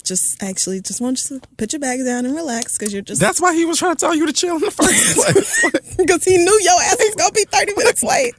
Just 0.03 0.41
actually, 0.41 0.81
just 0.81 0.99
want 0.99 1.21
you 1.29 1.39
to 1.39 1.47
put 1.57 1.71
your 1.73 1.79
bags 1.79 2.03
down 2.03 2.25
and 2.25 2.35
relax 2.35 2.75
because 2.75 2.91
you're 2.91 3.03
just 3.03 3.21
That's 3.21 3.39
why 3.39 3.53
he 3.53 3.65
was 3.65 3.77
trying 3.77 3.95
to 3.95 3.99
tell 3.99 4.15
you 4.15 4.25
to 4.25 4.33
chill 4.33 4.55
in 4.55 4.61
the 4.61 4.71
first 4.71 5.15
place. 5.15 5.95
because 5.97 6.23
he 6.23 6.37
knew 6.39 6.59
your 6.63 6.81
ass 6.81 6.97
was 6.97 7.13
gonna 7.15 7.31
be 7.31 7.45
thirty 7.45 7.75
minutes 7.75 8.01
late. 8.01 8.33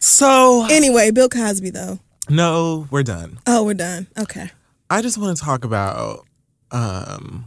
so, 0.00 0.66
Anyway, 0.70 1.10
Bill 1.10 1.30
Cosby 1.30 1.70
though. 1.70 1.98
no, 2.28 2.86
we're 2.90 3.02
done. 3.02 3.38
Oh, 3.46 3.64
we're 3.64 3.72
done. 3.72 4.06
Okay. 4.18 4.50
I 4.90 5.00
just 5.00 5.16
want 5.16 5.34
to 5.38 5.42
talk 5.42 5.64
about 5.64 6.26
um, 6.70 7.46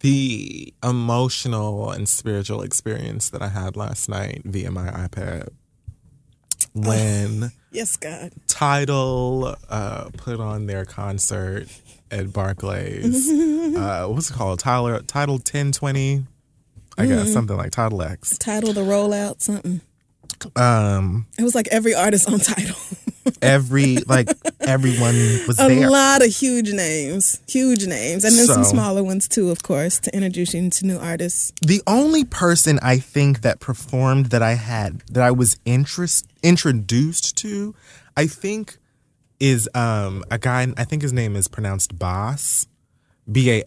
the 0.00 0.72
emotional 0.84 1.90
and 1.90 2.08
spiritual 2.08 2.62
experience 2.62 3.28
that 3.30 3.42
I 3.42 3.48
had 3.48 3.76
last 3.76 4.08
night 4.08 4.42
via 4.44 4.70
my 4.70 4.86
iPad 4.88 5.48
when 6.74 7.52
Yes, 7.70 7.96
God. 7.96 8.32
Tidal 8.46 9.56
uh, 9.68 10.08
put 10.16 10.38
on 10.38 10.66
their 10.66 10.84
concert 10.84 11.66
at 12.10 12.32
Barclays. 12.32 13.28
uh, 13.76 14.06
what's 14.06 14.30
it 14.30 14.34
called? 14.34 14.60
Tyler 14.60 15.00
Tidal 15.02 15.34
1020. 15.36 16.24
I 16.96 17.06
guess 17.06 17.32
something 17.32 17.56
like 17.56 17.72
Tidal 17.72 18.02
X. 18.02 18.38
Tidal 18.38 18.72
the 18.72 18.82
rollout 18.82 19.42
something. 19.42 19.80
Um, 20.54 21.26
It 21.36 21.42
was 21.42 21.54
like 21.56 21.66
every 21.72 21.94
artist 21.94 22.28
on 22.28 22.38
Tidal. 22.38 22.76
every 23.42 23.96
like 24.06 24.28
everyone 24.60 25.14
was 25.46 25.58
a 25.60 25.68
there. 25.68 25.88
A 25.88 25.90
lot 25.90 26.24
of 26.24 26.34
huge 26.34 26.72
names, 26.72 27.40
huge 27.48 27.86
names, 27.86 28.24
and 28.24 28.36
then 28.36 28.46
some 28.46 28.64
smaller 28.64 29.02
ones 29.02 29.28
too, 29.28 29.50
of 29.50 29.62
course, 29.62 29.98
to 30.00 30.14
introduce 30.14 30.54
you 30.54 30.68
to 30.70 30.86
new 30.86 30.98
artists. 30.98 31.52
The 31.62 31.82
only 31.86 32.24
person 32.24 32.78
I 32.82 32.98
think 32.98 33.42
that 33.42 33.60
performed 33.60 34.26
that 34.26 34.42
I 34.42 34.54
had 34.54 35.00
that 35.10 35.22
I 35.22 35.30
was 35.30 35.56
interest 35.64 36.26
introduced 36.42 37.36
to, 37.38 37.74
I 38.16 38.26
think, 38.26 38.78
is 39.40 39.68
um 39.74 40.24
a 40.30 40.38
guy. 40.38 40.66
I 40.76 40.84
think 40.84 41.02
his 41.02 41.12
name 41.12 41.36
is 41.36 41.48
pronounced 41.48 41.98
Boss, 41.98 42.66
BAS. 43.26 43.64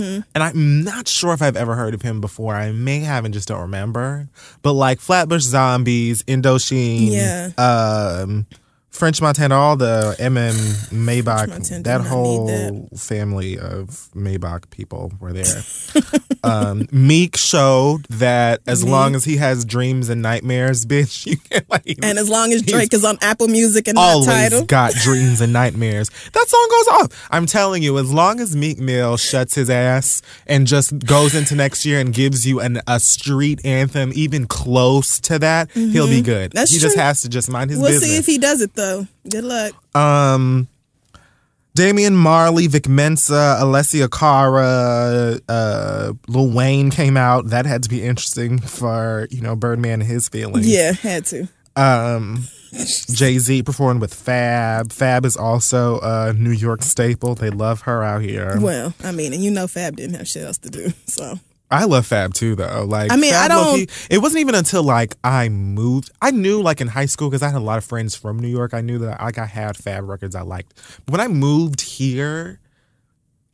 Mm-hmm. 0.00 0.20
And 0.34 0.42
I'm 0.44 0.82
not 0.84 1.08
sure 1.08 1.32
if 1.32 1.42
I've 1.42 1.56
ever 1.56 1.74
heard 1.74 1.94
of 1.94 2.02
him 2.02 2.20
before. 2.20 2.54
I 2.54 2.72
may 2.72 3.00
have 3.00 3.24
and 3.24 3.32
just 3.34 3.48
don't 3.48 3.60
remember. 3.60 4.28
But 4.62 4.72
like 4.72 5.00
Flatbush 5.00 5.42
Zombies, 5.42 6.22
Indochine, 6.24 7.10
Yeah. 7.10 7.50
um, 7.58 8.46
French 8.94 9.20
Montana, 9.20 9.56
all 9.56 9.76
the 9.76 10.14
MM 10.20 10.54
Maybach, 10.92 11.82
that 11.82 12.00
whole 12.02 12.46
that. 12.46 12.96
family 12.96 13.58
of 13.58 14.08
Maybach 14.14 14.70
people 14.70 15.12
were 15.18 15.32
there. 15.32 15.62
um, 16.44 16.86
Meek 16.92 17.36
showed 17.36 18.04
that 18.08 18.60
as 18.68 18.84
long 18.84 19.16
as 19.16 19.24
he 19.24 19.36
has 19.38 19.64
dreams 19.64 20.08
and 20.10 20.22
nightmares, 20.22 20.86
bitch, 20.86 21.26
you 21.26 21.38
can 21.38 21.62
like 21.68 21.98
And 22.04 22.18
as 22.20 22.28
long 22.28 22.52
as 22.52 22.62
Drake 22.62 22.94
is 22.94 23.04
on 23.04 23.18
Apple 23.20 23.48
Music 23.48 23.88
and 23.88 23.96
not 23.96 24.02
always 24.02 24.28
Tidal. 24.28 24.64
got 24.66 24.92
dreams 25.02 25.40
and 25.40 25.52
nightmares. 25.52 26.08
That 26.32 26.46
song 26.48 26.68
goes 26.70 26.88
off. 27.02 27.28
I'm 27.32 27.46
telling 27.46 27.82
you, 27.82 27.98
as 27.98 28.12
long 28.12 28.38
as 28.38 28.54
Meek 28.54 28.78
Mill 28.78 29.16
shuts 29.16 29.56
his 29.56 29.70
ass 29.70 30.22
and 30.46 30.68
just 30.68 30.96
goes 31.04 31.34
into 31.34 31.56
next 31.56 31.84
year 31.84 31.98
and 31.98 32.14
gives 32.14 32.46
you 32.46 32.60
an 32.60 32.80
a 32.86 33.00
street 33.00 33.60
anthem 33.64 34.12
even 34.14 34.46
close 34.46 35.18
to 35.20 35.40
that, 35.40 35.72
he'll 35.72 36.06
be 36.06 36.22
good. 36.22 36.50
Mm-hmm. 36.50 36.58
That's 36.58 36.70
he 36.70 36.78
just 36.78 36.96
has 36.96 37.22
to 37.22 37.28
just 37.28 37.50
mind 37.50 37.70
his 37.70 37.80
We'll 37.80 37.88
business. 37.90 38.08
see 38.10 38.16
if 38.18 38.26
he 38.26 38.38
does 38.38 38.60
it 38.60 38.72
though. 38.74 38.83
So 38.84 39.06
good 39.30 39.44
luck. 39.44 39.72
Um, 39.96 40.68
Damian 41.74 42.14
Marley, 42.14 42.66
Vic 42.66 42.86
Mensa, 42.86 43.58
Alessia 43.60 44.10
Cara, 44.10 45.40
uh, 45.48 46.12
Lil 46.28 46.50
Wayne 46.50 46.90
came 46.90 47.16
out. 47.16 47.46
That 47.46 47.64
had 47.64 47.82
to 47.84 47.88
be 47.88 48.02
interesting 48.02 48.58
for 48.58 49.26
you 49.30 49.40
know 49.40 49.56
Birdman 49.56 50.02
and 50.02 50.02
his 50.02 50.28
feelings. 50.28 50.68
Yeah, 50.68 50.92
had 50.92 51.24
to. 51.26 51.48
Um, 51.76 52.44
Jay 53.10 53.38
Z 53.38 53.62
performed 53.62 54.02
with 54.02 54.12
Fab. 54.12 54.92
Fab 54.92 55.24
is 55.24 55.36
also 55.36 55.98
a 56.02 56.34
New 56.34 56.50
York 56.50 56.82
staple. 56.82 57.34
They 57.34 57.50
love 57.50 57.82
her 57.82 58.02
out 58.02 58.20
here. 58.20 58.58
Well, 58.60 58.92
I 59.02 59.12
mean, 59.12 59.32
and 59.32 59.42
you 59.42 59.50
know 59.50 59.66
Fab 59.66 59.96
didn't 59.96 60.16
have 60.16 60.28
shit 60.28 60.44
else 60.44 60.58
to 60.58 60.68
do. 60.68 60.92
So 61.06 61.38
I 61.70 61.84
love 61.84 62.06
Fab 62.06 62.34
too, 62.34 62.54
though. 62.54 62.84
Like, 62.86 63.10
I 63.10 63.16
mean, 63.16 63.32
Fab 63.32 63.44
I 63.50 63.54
don't- 63.54 63.66
low-key- 63.66 63.88
It 64.10 64.18
wasn't 64.18 64.40
even 64.40 64.54
until 64.54 64.82
like 64.84 65.16
I 65.24 65.48
moved. 65.48 66.10
I 66.22 66.30
knew 66.30 66.62
like 66.62 66.80
in 66.80 66.86
high 66.88 67.06
school 67.06 67.28
because 67.30 67.42
I 67.42 67.48
had 67.48 67.56
a 67.56 67.60
lot 67.60 67.78
of 67.78 67.84
friends 67.84 68.14
from 68.14 68.38
New 68.38 68.48
York. 68.48 68.74
I 68.74 68.80
knew 68.80 68.98
that 68.98 69.20
like 69.20 69.38
I 69.38 69.46
had 69.46 69.76
Fab 69.76 70.08
records 70.08 70.34
I 70.36 70.42
liked. 70.42 70.74
But 71.06 71.12
when 71.12 71.20
I 71.20 71.28
moved 71.28 71.80
here, 71.80 72.60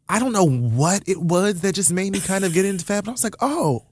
I 0.08 0.18
don't 0.18 0.32
know 0.32 0.44
what 0.46 1.02
it 1.06 1.20
was 1.22 1.60
that 1.62 1.74
just 1.74 1.92
made 1.92 2.12
me 2.12 2.20
kind 2.20 2.44
of 2.44 2.52
get 2.52 2.64
into 2.64 2.84
Fab. 2.84 3.04
But 3.04 3.12
I 3.12 3.12
was 3.12 3.24
like, 3.24 3.36
oh, 3.40 3.84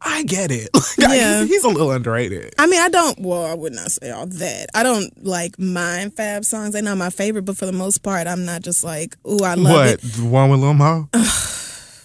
I 0.00 0.24
get 0.24 0.50
it. 0.50 0.68
Like, 0.98 1.08
I- 1.10 1.16
Yeah. 1.16 1.40
he's, 1.40 1.48
he's 1.50 1.64
a 1.64 1.68
little 1.68 1.90
underrated. 1.92 2.54
I 2.58 2.66
mean, 2.66 2.80
I 2.80 2.88
don't. 2.88 3.18
Well, 3.20 3.46
I 3.46 3.54
would 3.54 3.72
not 3.72 3.90
say 3.92 4.10
all 4.10 4.26
that. 4.26 4.66
I 4.74 4.82
don't 4.82 5.24
like 5.24 5.58
mind 5.58 6.16
Fab 6.16 6.44
songs. 6.44 6.72
They're 6.74 6.82
not 6.82 6.98
my 6.98 7.10
favorite, 7.10 7.42
but 7.46 7.56
for 7.56 7.66
the 7.66 7.72
most 7.72 8.02
part, 8.02 8.26
I'm 8.26 8.44
not 8.44 8.62
just 8.62 8.84
like, 8.84 9.16
ooh, 9.26 9.42
I 9.44 9.54
love 9.54 9.72
What 9.72 9.88
it. 9.88 10.00
the 10.02 10.24
one 10.24 10.50
with 10.50 10.60
Lil 10.60 10.74
Mo? 10.74 11.08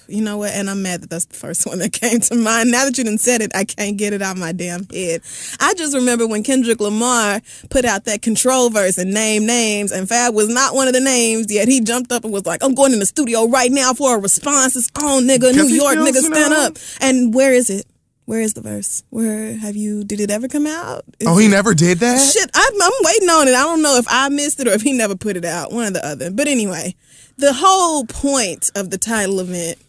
You 0.09 0.21
know 0.21 0.37
what? 0.37 0.51
And 0.53 0.69
I'm 0.69 0.81
mad 0.81 1.01
that 1.01 1.09
that's 1.09 1.25
the 1.25 1.35
first 1.35 1.65
one 1.67 1.79
that 1.79 1.93
came 1.93 2.19
to 2.19 2.35
mind. 2.35 2.71
Now 2.71 2.85
that 2.85 2.97
you 2.97 3.03
done 3.03 3.17
said 3.17 3.41
it, 3.41 3.51
I 3.55 3.63
can't 3.63 3.97
get 3.97 4.13
it 4.13 4.21
out 4.21 4.35
of 4.35 4.39
my 4.39 4.51
damn 4.51 4.85
head. 4.89 5.21
I 5.59 5.73
just 5.75 5.93
remember 5.95 6.27
when 6.27 6.43
Kendrick 6.43 6.79
Lamar 6.79 7.41
put 7.69 7.85
out 7.85 8.05
that 8.05 8.21
control 8.21 8.69
verse 8.69 8.97
and 8.97 9.13
name 9.13 9.45
names, 9.45 9.91
and 9.91 10.07
Fab 10.09 10.33
was 10.33 10.49
not 10.49 10.73
one 10.75 10.87
of 10.87 10.93
the 10.93 10.99
names, 10.99 11.51
yet 11.51 11.67
he 11.67 11.81
jumped 11.81 12.11
up 12.11 12.23
and 12.23 12.33
was 12.33 12.45
like, 12.45 12.63
I'm 12.63 12.75
going 12.75 12.93
in 12.93 12.99
the 12.99 13.05
studio 13.05 13.47
right 13.47 13.71
now 13.71 13.93
for 13.93 14.15
a 14.15 14.19
response. 14.19 14.75
It's 14.75 14.89
on, 15.01 15.23
nigga. 15.23 15.53
New 15.53 15.67
York, 15.67 15.95
nigga, 15.97 16.17
stand 16.21 16.53
up. 16.53 16.77
And 17.01 17.33
where 17.33 17.53
is 17.53 17.69
it? 17.69 17.85
Where 18.25 18.41
is 18.41 18.53
the 18.53 18.61
verse? 18.61 19.01
Where 19.09 19.57
have 19.57 19.75
you, 19.75 20.03
did 20.03 20.19
it 20.19 20.29
ever 20.29 20.47
come 20.47 20.67
out? 20.67 21.03
Is 21.19 21.27
Oh, 21.27 21.35
he 21.37 21.47
it- 21.47 21.49
never 21.49 21.73
did 21.73 21.97
that. 21.99 22.19
Shit, 22.19 22.49
I'm, 22.53 22.73
I'm 22.81 22.91
waiting 23.01 23.27
on 23.29 23.47
it. 23.47 23.55
I 23.55 23.63
don't 23.63 23.81
know 23.81 23.97
if 23.97 24.05
I 24.07 24.29
missed 24.29 24.59
it 24.59 24.67
or 24.67 24.71
if 24.71 24.83
he 24.83 24.93
never 24.93 25.15
put 25.15 25.35
it 25.35 25.45
out. 25.45 25.71
One 25.71 25.87
or 25.87 25.91
the 25.91 26.05
other. 26.05 26.29
But 26.29 26.47
anyway, 26.47 26.93
the 27.37 27.53
whole 27.53 28.05
point 28.05 28.69
of 28.75 28.91
the 28.91 28.99
Tidal 28.99 29.39
event 29.39 29.79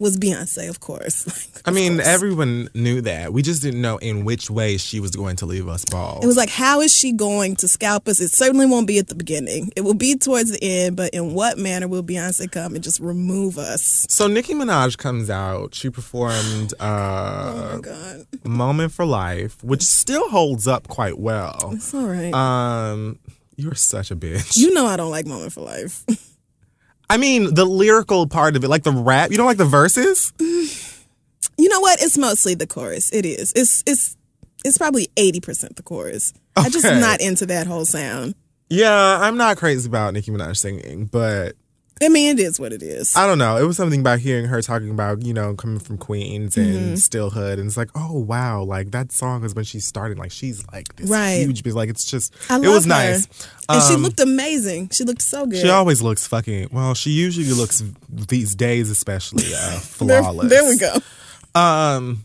was 0.00 0.16
Beyonce, 0.18 0.68
of 0.68 0.80
course. 0.80 1.26
Like, 1.60 1.68
I 1.68 1.72
mean, 1.72 1.96
course. 1.96 2.06
everyone 2.08 2.70
knew 2.74 3.02
that. 3.02 3.34
We 3.34 3.42
just 3.42 3.60
didn't 3.60 3.82
know 3.82 3.98
in 3.98 4.24
which 4.24 4.48
way 4.50 4.78
she 4.78 4.98
was 4.98 5.10
going 5.10 5.36
to 5.36 5.46
leave 5.46 5.68
us 5.68 5.84
bald. 5.84 6.24
It 6.24 6.26
was 6.26 6.38
like, 6.38 6.48
how 6.48 6.80
is 6.80 6.94
she 6.96 7.12
going 7.12 7.54
to 7.56 7.68
scalp 7.68 8.08
us? 8.08 8.18
It 8.18 8.30
certainly 8.30 8.64
won't 8.64 8.86
be 8.86 8.98
at 8.98 9.08
the 9.08 9.14
beginning. 9.14 9.70
It 9.76 9.82
will 9.82 9.92
be 9.94 10.16
towards 10.16 10.52
the 10.52 10.58
end, 10.64 10.96
but 10.96 11.12
in 11.12 11.34
what 11.34 11.58
manner 11.58 11.86
will 11.86 12.02
Beyonce 12.02 12.50
come 12.50 12.74
and 12.74 12.82
just 12.82 12.98
remove 12.98 13.58
us? 13.58 14.06
so 14.08 14.26
Nicki 14.26 14.54
Minaj 14.54 14.96
comes 14.96 15.28
out. 15.28 15.74
She 15.74 15.90
performed 15.90 16.72
Oh 16.80 16.86
uh, 16.86 17.72
my 17.76 17.80
God. 17.82 18.26
"Moment 18.44 18.92
for 18.92 19.04
Life," 19.04 19.62
which 19.62 19.82
still 19.82 20.30
holds 20.30 20.66
up 20.66 20.88
quite 20.88 21.18
well. 21.18 21.70
It's 21.74 21.92
all 21.92 22.06
right. 22.06 22.32
Um, 22.32 23.18
you're 23.56 23.74
such 23.74 24.10
a 24.10 24.16
bitch. 24.16 24.56
you 24.56 24.72
know 24.72 24.86
I 24.86 24.96
don't 24.96 25.10
like 25.10 25.26
Moment 25.26 25.52
for 25.52 25.60
Life. 25.60 26.04
I 27.10 27.16
mean, 27.16 27.52
the 27.54 27.64
lyrical 27.66 28.26
part 28.26 28.56
of 28.56 28.64
it, 28.64 28.68
like 28.68 28.84
the 28.84 28.92
rap. 28.92 29.30
You 29.30 29.36
don't 29.36 29.46
like 29.46 29.56
the 29.58 29.64
verses? 29.66 30.32
you 30.38 31.68
know 31.68 31.80
what? 31.80 32.00
It's 32.00 32.16
mostly 32.16 32.54
the 32.54 32.66
chorus. 32.66 33.12
It 33.12 33.26
is. 33.26 33.52
It's 33.54 33.82
it's 33.86 34.16
it's 34.64 34.78
probably 34.78 35.08
80% 35.16 35.76
the 35.76 35.82
chorus. 35.82 36.32
I 36.56 36.68
just 36.68 36.84
Okay. 36.84 37.00
not 37.00 37.20
into 37.20 37.46
that 37.46 37.66
whole 37.66 37.84
sound. 37.84 38.34
Yeah, 38.68 39.18
I'm 39.20 39.36
not 39.36 39.56
crazy 39.56 39.88
about 39.88 40.14
Nicki 40.14 40.30
Minaj 40.30 40.56
singing, 40.56 41.06
but 41.06 41.56
I 42.02 42.08
mean, 42.08 42.38
it 42.38 42.40
is 42.42 42.58
what 42.58 42.72
it 42.72 42.82
is. 42.82 43.14
I 43.14 43.26
don't 43.26 43.36
know. 43.38 43.56
It 43.58 43.64
was 43.64 43.76
something 43.76 44.00
about 44.00 44.20
hearing 44.20 44.46
her 44.46 44.62
talking 44.62 44.90
about, 44.90 45.22
you 45.22 45.34
know, 45.34 45.54
coming 45.54 45.78
from 45.78 45.98
Queens 45.98 46.56
Mm-hmm. 46.56 46.76
and 46.76 46.96
Stillhood. 46.96 47.54
And 47.58 47.66
it's 47.66 47.76
like, 47.76 47.90
oh, 47.94 48.18
wow. 48.18 48.62
Like 48.62 48.90
that 48.92 49.12
song 49.12 49.44
is 49.44 49.54
when 49.54 49.64
she 49.66 49.80
started. 49.80 50.18
Like 50.18 50.30
she's 50.32 50.64
like 50.72 50.96
this 50.96 51.10
Right. 51.10 51.40
huge, 51.46 51.66
like 51.66 51.90
it's 51.90 52.04
just, 52.10 52.34
I 52.48 52.56
it 52.56 52.62
love 52.62 52.74
was 52.74 52.84
her. 52.84 52.88
nice. 52.88 53.28
and 53.68 53.82
she 53.82 53.94
Um, 53.94 54.02
looked 54.02 54.18
amazing. 54.20 54.88
She 54.90 55.04
looked 55.04 55.22
so 55.22 55.44
good. 55.46 55.60
She 55.60 55.68
always 55.68 56.00
looks 56.00 56.26
fucking, 56.26 56.68
well, 56.72 56.94
she 56.94 57.10
usually 57.10 57.52
looks 57.52 57.82
these 58.08 58.54
days, 58.54 58.88
especially, 58.88 59.44
uh, 59.54 59.70
there, 60.00 60.22
flawless. 60.22 60.48
there 60.48 60.64
we 60.64 60.78
go. 60.78 60.96
Um, 61.54 62.24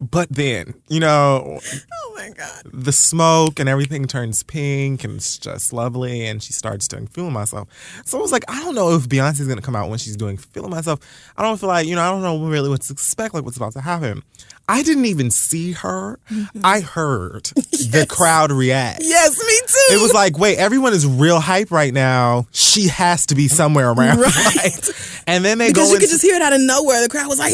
but 0.00 0.28
then, 0.30 0.74
you 0.88 1.00
know, 1.00 1.60
Oh 1.92 2.14
my 2.16 2.30
god. 2.30 2.62
the 2.72 2.92
smoke 2.92 3.58
and 3.60 3.68
everything 3.68 4.06
turns 4.06 4.42
pink 4.42 5.04
and 5.04 5.16
it's 5.16 5.38
just 5.38 5.72
lovely 5.72 6.26
and 6.26 6.42
she 6.42 6.52
starts 6.52 6.88
doing 6.88 7.06
feeling 7.06 7.32
myself. 7.32 7.68
So 8.04 8.18
i 8.18 8.20
was 8.20 8.32
like 8.32 8.44
i 8.48 8.62
don't 8.62 8.74
know 8.74 8.90
if 8.94 9.08
beyonce's 9.08 9.46
gonna 9.48 9.60
come 9.62 9.76
out 9.76 9.88
when 9.88 9.98
she's 9.98 10.16
doing 10.16 10.36
feeling 10.36 10.70
myself. 10.70 11.00
I 11.36 11.42
don't 11.42 11.58
feel 11.58 11.68
like 11.68 11.86
you 11.86 11.94
know 11.94 12.02
i 12.02 12.10
don't 12.10 12.22
know 12.22 12.38
really 12.46 12.68
what 12.68 12.82
to 12.82 12.92
expect 12.92 13.34
like 13.34 13.44
what's 13.44 13.56
about 13.56 13.72
to 13.74 13.80
happen 13.80 14.22
i 14.70 14.82
didn't 14.82 15.06
even 15.06 15.30
see 15.30 15.72
her 15.72 16.18
mm-hmm. 16.30 16.60
i 16.64 16.80
heard 16.80 17.44
the 17.90 18.06
crowd 18.08 18.52
react 18.52 19.00
Yes, 19.10 19.38
me 19.38 19.58
too. 19.66 19.96
it 19.96 20.02
was 20.02 20.12
like, 20.12 20.38
wait, 20.38 20.58
everyone 20.58 20.92
is 20.92 21.06
real 21.06 21.40
hype 21.40 21.70
right 21.70 21.92
now. 21.92 22.46
She 22.52 22.88
has 22.88 23.26
to 23.26 23.34
be 23.34 23.48
somewhere 23.48 23.90
around. 23.90 24.18
Right. 24.20 24.56
Like, 24.56 24.74
and 25.26 25.44
then 25.44 25.58
they 25.58 25.68
because 25.68 25.88
go 25.88 25.94
you 25.94 26.00
could 26.00 26.08
just 26.08 26.22
hear 26.22 26.36
it 26.36 26.42
out 26.42 26.52
of 26.52 26.60
nowhere. 26.60 27.02
The 27.02 27.08
crowd 27.08 27.28
was 27.28 27.38
like, 27.38 27.52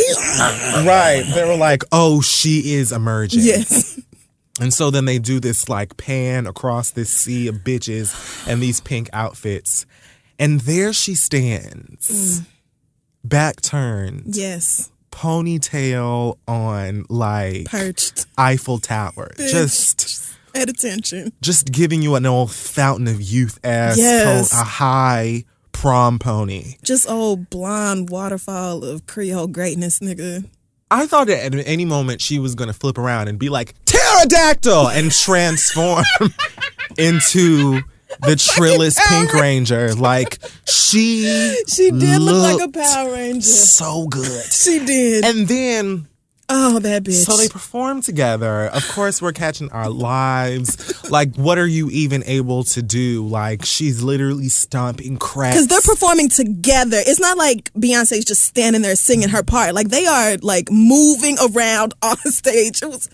right. 0.86 1.24
They 1.34 1.44
were 1.44 1.56
like, 1.56 1.82
oh, 1.92 2.20
she 2.20 2.74
is 2.74 2.92
emerging. 2.92 3.40
yes. 3.42 4.00
And 4.60 4.72
so 4.72 4.90
then 4.90 5.04
they 5.04 5.18
do 5.18 5.40
this 5.40 5.68
like 5.68 5.96
pan 5.96 6.46
across 6.46 6.90
this 6.90 7.10
sea 7.10 7.48
of 7.48 7.56
bitches 7.56 8.46
and 8.48 8.62
these 8.62 8.80
pink 8.80 9.08
outfits. 9.12 9.86
And 10.38 10.60
there 10.60 10.92
she 10.92 11.14
stands, 11.14 12.40
mm. 12.42 12.46
back 13.24 13.60
turned, 13.60 14.36
Yes. 14.36 14.90
Ponytail 15.16 16.38
on 16.46 17.04
like 17.08 17.66
Perched. 17.66 18.26
Eiffel 18.36 18.78
Tower. 18.78 19.32
Bitch. 19.36 19.50
Just 19.50 20.32
At 20.54 20.68
attention. 20.68 21.32
just 21.40 21.72
giving 21.72 22.02
you 22.02 22.14
an 22.16 22.26
old 22.26 22.50
fountain 22.52 23.08
of 23.08 23.20
youth 23.22 23.58
ass 23.64 23.96
Yes. 23.96 24.52
a 24.52 24.56
high 24.64 25.44
prom 25.72 26.18
pony. 26.18 26.74
Just 26.82 27.08
old 27.08 27.48
blonde 27.50 28.10
waterfall 28.10 28.84
of 28.84 29.06
Creole 29.06 29.46
greatness, 29.46 30.00
nigga. 30.00 30.44
I 30.90 31.06
thought 31.06 31.26
that 31.26 31.52
at 31.54 31.66
any 31.66 31.84
moment 31.84 32.20
she 32.20 32.38
was 32.38 32.54
gonna 32.54 32.72
flip 32.72 32.96
around 32.98 33.28
and 33.28 33.38
be 33.38 33.48
like 33.48 33.74
pterodactyl 33.86 34.88
and 34.88 35.10
transform 35.10 36.04
into 36.98 37.80
the 38.20 38.28
Trillis 38.36 38.98
Pink 39.08 39.32
Ranger. 39.32 39.94
Like 39.94 40.38
she 40.66 41.56
She 41.68 41.90
did 41.90 42.22
look 42.22 42.58
like 42.58 42.68
a 42.68 42.72
Power 42.72 43.12
Ranger. 43.12 43.42
so 43.42 44.06
good. 44.06 44.44
She 44.52 44.84
did. 44.84 45.24
And 45.24 45.48
then 45.48 46.08
oh, 46.48 46.78
that 46.80 47.04
bitch. 47.04 47.24
so 47.24 47.36
they 47.36 47.48
perform 47.48 48.00
together. 48.02 48.66
Of 48.66 48.88
course, 48.88 49.20
we're 49.20 49.32
catching 49.32 49.70
our 49.72 49.88
lives. 49.88 51.10
Like, 51.10 51.36
what 51.36 51.58
are 51.58 51.66
you 51.66 51.90
even 51.90 52.22
able 52.24 52.64
to 52.64 52.82
do? 52.82 53.26
Like, 53.26 53.64
she's 53.64 54.02
literally 54.02 54.48
stomping 54.48 55.16
cracks. 55.18 55.54
Because 55.56 55.68
they're 55.68 55.94
performing 55.94 56.28
together. 56.28 56.98
It's 57.04 57.20
not 57.20 57.36
like 57.36 57.72
Beyonce's 57.74 58.24
just 58.24 58.42
standing 58.42 58.82
there 58.82 58.96
singing 58.96 59.28
her 59.30 59.42
part. 59.42 59.74
Like 59.74 59.88
they 59.88 60.06
are 60.06 60.36
like 60.42 60.70
moving 60.70 61.36
around 61.40 61.94
on 62.02 62.16
stage. 62.16 62.82
It 62.82 62.86
was 62.86 63.08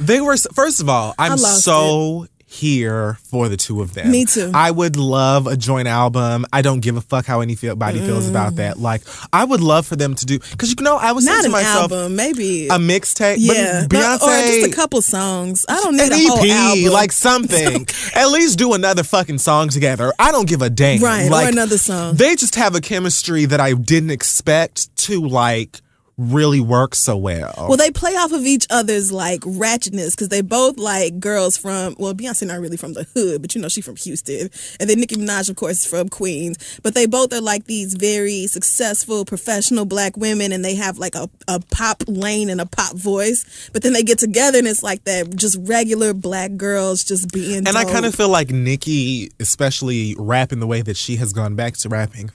They 0.00 0.20
were 0.20 0.36
first 0.36 0.80
of 0.80 0.88
all, 0.88 1.14
I'm 1.18 1.38
so 1.38 2.26
here 2.50 3.18
for 3.24 3.48
the 3.50 3.56
two 3.58 3.82
of 3.82 3.92
them. 3.92 4.10
Me 4.10 4.24
too. 4.24 4.50
I 4.54 4.70
would 4.70 4.96
love 4.96 5.46
a 5.46 5.54
joint 5.54 5.86
album. 5.86 6.46
I 6.50 6.62
don't 6.62 6.80
give 6.80 6.96
a 6.96 7.02
fuck 7.02 7.26
how 7.26 7.40
anybody 7.42 8.00
feels 8.00 8.26
about 8.28 8.56
that. 8.56 8.78
Like, 8.78 9.02
I 9.34 9.44
would 9.44 9.60
love 9.60 9.86
for 9.86 9.96
them 9.96 10.14
to 10.14 10.24
do 10.24 10.38
because 10.38 10.70
you 10.70 10.82
know 10.82 10.96
I 10.96 11.12
was 11.12 11.24
Mm. 11.24 11.26
Not 11.26 11.32
saying 11.42 11.44
an 11.44 11.50
to 11.50 11.50
myself 11.50 11.92
album, 11.92 12.16
maybe. 12.16 12.68
a 12.68 12.78
mixtape. 12.78 13.36
yeah, 13.38 13.84
Beyonce 13.86 14.22
or 14.22 14.46
just 14.46 14.72
a 14.72 14.74
couple 14.74 15.02
songs. 15.02 15.66
I 15.68 15.74
don't 15.82 15.96
need 15.96 16.06
an 16.10 16.12
a 16.14 16.26
whole 16.26 16.42
EP, 16.44 16.50
album. 16.50 16.92
like 16.92 17.12
something. 17.12 17.86
At 18.14 18.28
least 18.30 18.56
do 18.58 18.72
another 18.72 19.02
fucking 19.04 19.38
song 19.38 19.68
together. 19.68 20.10
I 20.18 20.32
don't 20.32 20.48
give 20.48 20.62
a 20.62 20.70
damn. 20.70 21.02
Right, 21.02 21.30
or 21.30 21.48
another 21.48 21.76
song. 21.76 22.14
They 22.16 22.34
just 22.34 22.54
have 22.54 22.74
a 22.74 22.80
chemistry 22.80 23.44
that 23.44 23.60
I 23.60 23.74
didn't 23.74 24.10
expect 24.10 24.96
to 25.08 25.20
like 25.20 25.82
really 26.18 26.60
work 26.60 26.94
so 26.94 27.16
well. 27.16 27.54
Well, 27.56 27.76
they 27.76 27.90
play 27.90 28.16
off 28.16 28.32
of 28.32 28.44
each 28.44 28.66
other's 28.68 29.12
like 29.12 29.40
ratchetness 29.42 30.10
because 30.10 30.28
they 30.28 30.40
both 30.40 30.76
like 30.76 31.20
girls 31.20 31.56
from. 31.56 31.94
Well, 31.98 32.12
Beyonce 32.12 32.46
not 32.46 32.60
really 32.60 32.76
from 32.76 32.92
the 32.92 33.04
hood, 33.14 33.40
but 33.40 33.54
you 33.54 33.62
know 33.62 33.68
she 33.68 33.80
from 33.80 33.96
Houston, 33.96 34.50
and 34.80 34.90
then 34.90 35.00
Nicki 35.00 35.16
Minaj, 35.16 35.48
of 35.48 35.56
course, 35.56 35.84
is 35.84 35.86
from 35.86 36.08
Queens. 36.08 36.80
But 36.82 36.94
they 36.94 37.06
both 37.06 37.32
are 37.32 37.40
like 37.40 37.64
these 37.64 37.94
very 37.94 38.46
successful, 38.48 39.24
professional 39.24 39.84
black 39.84 40.16
women, 40.16 40.52
and 40.52 40.64
they 40.64 40.74
have 40.74 40.98
like 40.98 41.14
a, 41.14 41.30
a 41.46 41.60
pop 41.60 42.02
lane 42.08 42.50
and 42.50 42.60
a 42.60 42.66
pop 42.66 42.96
voice. 42.96 43.70
But 43.72 43.82
then 43.82 43.92
they 43.92 44.02
get 44.02 44.18
together, 44.18 44.58
and 44.58 44.66
it's 44.66 44.82
like 44.82 45.04
that 45.04 45.36
just 45.36 45.56
regular 45.62 46.12
black 46.12 46.56
girls 46.56 47.04
just 47.04 47.32
being. 47.32 47.66
and 47.66 47.76
I 47.76 47.84
kind 47.84 48.04
of 48.04 48.14
feel 48.14 48.28
like 48.28 48.50
Nicki, 48.50 49.30
especially 49.38 50.16
rapping 50.18 50.58
the 50.58 50.66
way 50.66 50.82
that 50.82 50.96
she 50.96 51.16
has 51.16 51.32
gone 51.32 51.54
back 51.54 51.76
to 51.78 51.88
rapping. 51.88 52.30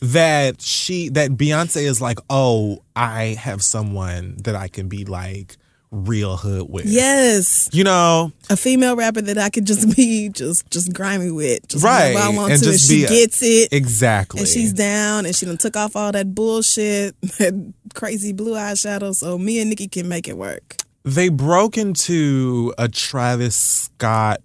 Thank 0.00 0.12
you, 0.12 0.12
Jesus. 0.12 0.14
That 0.14 0.62
she, 0.62 1.08
that 1.10 1.30
Beyonce 1.32 1.82
is 1.82 2.00
like, 2.00 2.18
oh, 2.28 2.82
I 2.96 3.36
have 3.38 3.62
someone 3.62 4.36
that 4.44 4.56
I 4.56 4.68
can 4.68 4.88
be 4.88 5.04
like 5.04 5.56
real 5.92 6.36
hood 6.36 6.66
with. 6.70 6.86
yes, 6.86 7.68
You 7.72 7.82
know, 7.82 8.30
a 8.48 8.56
female 8.56 8.94
rapper 8.94 9.22
that 9.22 9.38
I 9.38 9.50
could 9.50 9.66
just 9.66 9.96
be 9.96 10.28
just 10.28 10.70
just 10.70 10.92
grimy 10.92 11.32
with, 11.32 11.66
just 11.66 11.82
Right, 11.84 12.14
I 12.16 12.28
want 12.28 12.52
and 12.52 12.62
to, 12.62 12.70
and 12.70 12.78
she 12.78 13.04
a- 13.04 13.08
gets 13.08 13.42
it. 13.42 13.72
exactly. 13.72 14.38
And 14.40 14.48
she's 14.48 14.72
down 14.72 15.26
and 15.26 15.34
she 15.34 15.46
done 15.46 15.56
took 15.58 15.76
off 15.76 15.96
all 15.96 16.12
that 16.12 16.32
bullshit, 16.32 17.20
that 17.38 17.72
crazy 17.94 18.32
blue 18.32 18.54
eyeshadow. 18.54 19.12
So 19.14 19.36
me 19.36 19.58
and 19.60 19.68
Nicki 19.68 19.88
can 19.88 20.08
make 20.08 20.28
it 20.28 20.36
work. 20.38 20.76
they 21.04 21.28
broke 21.28 21.76
into 21.76 22.72
a 22.78 22.86
Travis 22.88 23.56
Scott 23.56 24.40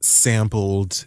sampled 0.00 1.04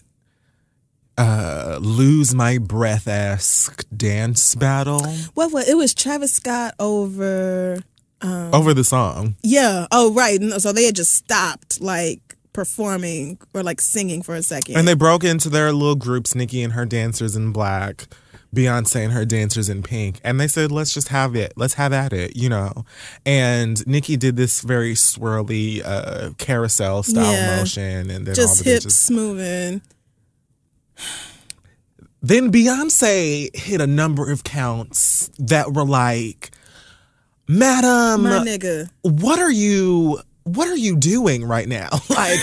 uh 1.18 1.78
lose 1.82 2.34
my 2.34 2.57
breath 2.57 3.07
esque 3.07 3.86
dance 3.95 4.55
battle 4.55 5.05
What 5.36 5.51
what 5.51 5.68
it 5.68 5.76
was 5.78 5.93
Travis 5.93 6.34
Scott 6.34 6.74
over 6.80 7.80
over 8.22 8.74
the 8.74 8.84
song. 8.86 9.36
Yeah. 9.43 9.86
Oh 9.91 10.14
right. 10.14 10.39
So 10.59 10.72
they 10.72 10.86
had 10.86 10.95
just 10.95 11.14
stopped 11.14 11.82
like 11.82 12.38
performing 12.53 13.38
or 13.53 13.64
like 13.64 13.82
singing 13.82 14.24
for 14.24 14.34
a 14.34 14.41
second. 14.43 14.78
And 14.78 14.88
they 14.88 14.93
broke 14.93 15.24
into 15.26 15.49
their 15.49 15.74
little 15.74 15.95
groups, 15.95 16.34
Nicki 16.34 16.64
and 16.64 16.72
her 16.74 16.86
dancers 16.86 17.36
in 17.36 17.51
black, 17.51 18.07
Beyonce 18.55 19.03
and 19.03 19.11
her 19.11 19.26
dancers 19.26 19.68
in 19.68 19.84
pink. 19.84 20.22
And 20.24 20.39
they 20.39 20.47
said, 20.47 20.72
let's 20.72 20.93
just 20.93 21.09
have 21.09 21.36
it. 21.36 21.51
Let's 21.57 21.74
have 21.74 21.91
at 21.91 22.14
it, 22.14 22.38
you 22.38 22.47
know. 22.47 22.86
And 23.26 23.86
Nicki 23.86 24.16
did 24.16 24.38
this 24.38 24.61
very 24.61 24.93
swirly 24.93 25.82
uh, 25.84 26.30
carousel 26.38 27.03
style 27.03 27.30
Yeah. 27.30 27.57
motion. 27.57 28.09
And 28.09 28.26
then 28.26 28.36
just 28.36 28.59
all 28.59 28.64
the 28.64 28.70
hips 28.70 28.86
bitches. 28.86 29.11
moving. 29.11 29.82
Then 32.22 32.51
Beyonce 32.51 33.54
hit 33.56 33.82
a 33.82 33.88
number 33.88 34.32
of 34.32 34.43
counts 34.43 35.30
that 35.39 35.74
were 35.74 35.86
like, 35.86 36.51
Madam, 37.47 38.24
My 38.24 38.39
nigga. 38.39 38.89
what 39.01 39.39
are 39.39 39.51
you 39.51 40.22
what 40.44 40.68
are 40.68 40.76
you 40.76 40.96
doing 40.96 41.44
right 41.46 41.68
now? 41.68 41.89
Like 42.10 42.39